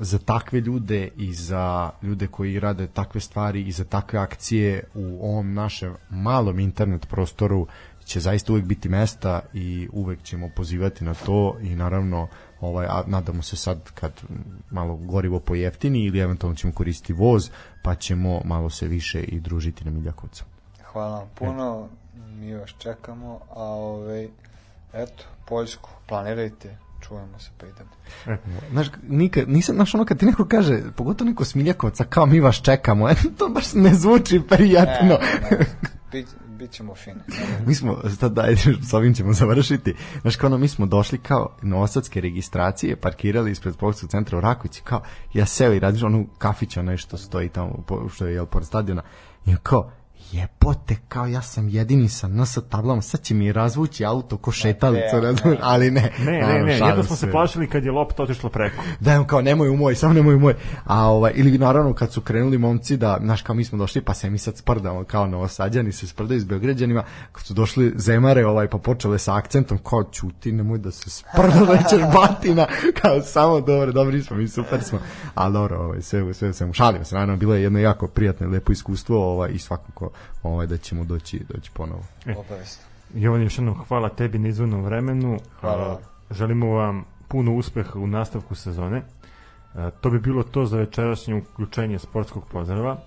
za 0.00 0.18
takve 0.18 0.60
ljude 0.60 1.08
i 1.16 1.32
za 1.32 1.90
ljude 2.02 2.26
koji 2.26 2.60
rade 2.60 2.86
takve 2.86 3.20
stvari 3.20 3.62
i 3.62 3.72
za 3.72 3.84
takve 3.84 4.18
akcije 4.18 4.84
u 4.94 5.30
ovom 5.30 5.54
našem 5.54 5.94
malom 6.10 6.58
internet 6.58 7.08
prostoru 7.08 7.66
će 8.04 8.20
zaista 8.20 8.52
uvek 8.52 8.64
biti 8.64 8.88
mesta 8.88 9.40
i 9.54 9.88
uvek 9.92 10.22
ćemo 10.22 10.50
pozivati 10.56 11.04
na 11.04 11.14
to 11.14 11.56
i 11.62 11.74
naravno 11.74 12.28
ovaj, 12.60 12.86
a 12.86 13.02
nadamo 13.06 13.42
se 13.42 13.56
sad 13.56 13.90
kad 13.94 14.12
malo 14.70 14.96
gorivo 14.96 15.40
pojeftini 15.40 16.04
ili 16.04 16.18
eventualno 16.18 16.56
ćemo 16.56 16.72
koristiti 16.72 17.12
voz 17.12 17.50
pa 17.82 17.94
ćemo 17.94 18.40
malo 18.44 18.70
se 18.70 18.88
više 18.88 19.22
i 19.22 19.40
družiti 19.40 19.84
na 19.84 19.90
Miljakovcu. 19.90 20.44
Hvala 20.84 21.18
vam 21.18 21.28
puno, 21.34 21.88
mi 22.40 22.54
vas 22.54 22.70
čekamo, 22.78 23.40
a 23.50 23.62
ovaj, 23.62 24.28
eto, 24.92 25.24
Poljsku, 25.48 25.90
planirajte, 26.06 26.76
čujemo 27.00 27.38
se 27.38 27.50
pa 27.58 27.66
idemo. 27.66 27.90
Znaš, 28.70 28.86
nikad, 29.08 29.48
nisam, 29.48 29.74
znaš 29.74 29.94
ono 29.94 30.04
kad 30.04 30.18
ti 30.18 30.26
neko 30.26 30.44
kaže, 30.44 30.82
pogotovo 30.96 31.30
neko 31.30 31.44
s 31.44 31.54
Miljakovca, 31.54 32.04
kao 32.04 32.26
mi 32.26 32.40
vas 32.40 32.62
čekamo, 32.62 33.08
to 33.38 33.48
baš 33.48 33.74
ne 33.74 33.94
zvuči 33.94 34.40
prijatno. 34.48 35.08
Ne, 35.08 35.50
ne, 35.50 35.66
bit, 36.12 36.26
bit 36.56 36.70
ćemo 36.70 36.94
fini. 36.94 37.20
mi 37.66 37.74
smo, 37.74 37.98
sad 38.18 38.32
daj, 38.32 38.56
s 38.90 38.92
ovim 38.92 39.14
ćemo 39.14 39.32
završiti. 39.32 39.94
Znaš, 40.20 40.36
kao 40.36 40.48
ono, 40.48 40.58
mi 40.58 40.68
smo 40.68 40.86
došli 40.86 41.18
kao 41.18 41.56
novosadske 41.62 42.20
registracije, 42.20 42.96
parkirali 42.96 43.50
ispred 43.50 43.76
policijskog 43.76 44.10
centra 44.10 44.38
u 44.38 44.40
Rakovici, 44.40 44.82
kao, 44.84 45.02
ja 45.34 45.46
seo 45.46 45.72
i 45.72 45.78
radiš 45.78 46.02
onu 46.02 46.26
kafić, 46.38 46.76
onaj 46.76 46.96
što 46.96 47.16
stoji 47.16 47.48
tamo, 47.48 47.84
što 48.14 48.26
je, 48.26 48.34
jel, 48.34 48.46
pored 48.46 48.66
stadiona, 48.66 49.02
i 49.46 49.56
kao, 49.62 49.90
jebote, 50.32 50.96
kao 51.08 51.26
ja 51.26 51.42
sam 51.42 51.68
jedini 51.68 52.08
sa 52.08 52.28
NS 52.28 52.58
tablama, 52.68 53.02
sad 53.02 53.20
će 53.20 53.34
mi 53.34 53.52
razvući 53.52 54.04
auto 54.04 54.36
ko 54.36 54.52
šetalica, 54.52 55.16
ne, 55.16 55.20
razumiješ, 55.20 55.60
ali 55.62 55.90
ne. 55.90 56.12
Ne, 56.18 56.32
ne, 56.32 56.40
naravno, 56.40 56.66
ne, 56.66 56.78
šalim 56.78 56.90
jedno 56.90 57.04
smo 57.04 57.16
se 57.16 57.30
plašili 57.30 57.68
kad 57.68 57.84
je 57.84 57.90
lopta 57.90 58.22
otišla 58.22 58.50
preko. 58.50 58.82
da 59.00 59.20
on 59.20 59.26
kao 59.26 59.40
nemoj 59.40 59.68
u 59.68 59.76
moj, 59.76 59.94
samo 59.94 60.12
nemoj 60.12 60.34
u 60.34 60.38
moj. 60.38 60.54
A 60.84 61.08
ovaj 61.08 61.32
ili 61.34 61.58
naravno 61.58 61.94
kad 61.94 62.12
su 62.12 62.20
krenuli 62.20 62.58
momci 62.58 62.96
da 62.96 63.18
znaš 63.22 63.42
kao 63.42 63.54
mi 63.54 63.64
smo 63.64 63.78
došli 63.78 64.00
pa 64.00 64.14
se 64.14 64.30
mi 64.30 64.38
sad 64.38 64.56
sprdamo 64.56 65.04
kao 65.04 65.26
novosađani 65.26 65.92
se 65.92 66.06
sprdaju 66.06 66.40
s 66.40 66.44
beograđanima, 66.44 67.04
kad 67.32 67.44
su 67.44 67.54
došli 67.54 67.92
zemare 67.96 68.46
ovaj 68.46 68.68
pa 68.68 68.78
počele 68.78 69.18
sa 69.18 69.36
akcentom 69.36 69.78
kao 69.78 70.04
ćuti 70.04 70.52
nemoj 70.52 70.78
da 70.78 70.90
se 70.90 71.10
sprda 71.10 71.60
večer 71.72 72.06
batina 72.14 72.66
kao 73.02 73.20
samo 73.20 73.60
dobro, 73.60 73.92
dobri 73.92 74.22
smo 74.22 74.36
mi 74.36 74.48
super 74.48 74.82
smo. 74.82 74.98
Ali 75.34 75.52
dobro, 75.52 75.78
ovaj 75.78 76.02
sve 76.02 76.34
sve 76.34 76.52
sve 76.52 76.72
šalimo 76.72 77.04
se 77.04 77.14
naravno 77.14 77.36
bilo 77.36 77.54
je 77.54 77.62
jedno 77.62 77.78
jako 77.78 78.06
prijatno 78.06 78.48
lepo 78.48 78.72
iskustvo 78.72 79.32
ovaj 79.32 79.50
i 79.52 79.58
svakako 79.58 80.10
ovaj 80.42 80.66
da 80.66 80.76
ćemo 80.76 81.04
doći 81.04 81.44
doći 81.48 81.70
ponovo. 81.74 82.02
Obavezno. 82.26 82.82
Jovan, 83.14 83.42
još 83.42 83.58
jednom 83.58 83.84
hvala 83.88 84.08
tebi 84.08 84.38
na 84.38 84.48
izvornom 84.48 84.84
vremenu. 84.84 85.38
Hvala. 85.60 85.92
A, 85.92 85.98
Želimo 86.30 86.66
vam 86.66 87.04
puno 87.28 87.54
uspeha 87.54 87.98
u 87.98 88.06
nastavku 88.06 88.54
sezone. 88.54 89.02
A, 89.74 89.90
To 89.90 90.10
bi 90.10 90.20
bilo 90.20 90.42
to 90.42 90.66
za 90.66 90.76
večerašnje 90.76 91.34
uključenje 91.34 91.98
sportskog 91.98 92.44
pozdrava. 92.52 92.98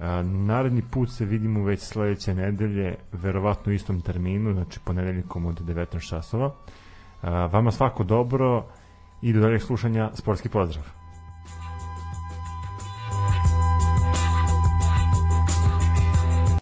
A, 0.00 0.22
Naredni 0.22 0.82
put 0.90 1.10
se 1.10 1.24
vidimo 1.24 1.64
već 1.64 1.80
sledeće 1.80 2.34
nedelje, 2.34 2.96
verovatno 3.12 3.70
u 3.70 3.74
istom 3.74 4.00
terminu, 4.00 4.52
znači 4.52 4.80
ponedeljkom 4.84 5.46
od 5.46 5.60
19 5.60 6.08
časova. 6.08 6.54
A, 7.22 7.46
Vama 7.46 7.70
svako 7.70 8.04
dobro 8.04 8.64
i 9.22 9.32
do 9.32 9.40
daljeg 9.40 9.62
slušanja 9.62 10.10
sportski 10.14 10.48
pozdrav. 10.48 11.03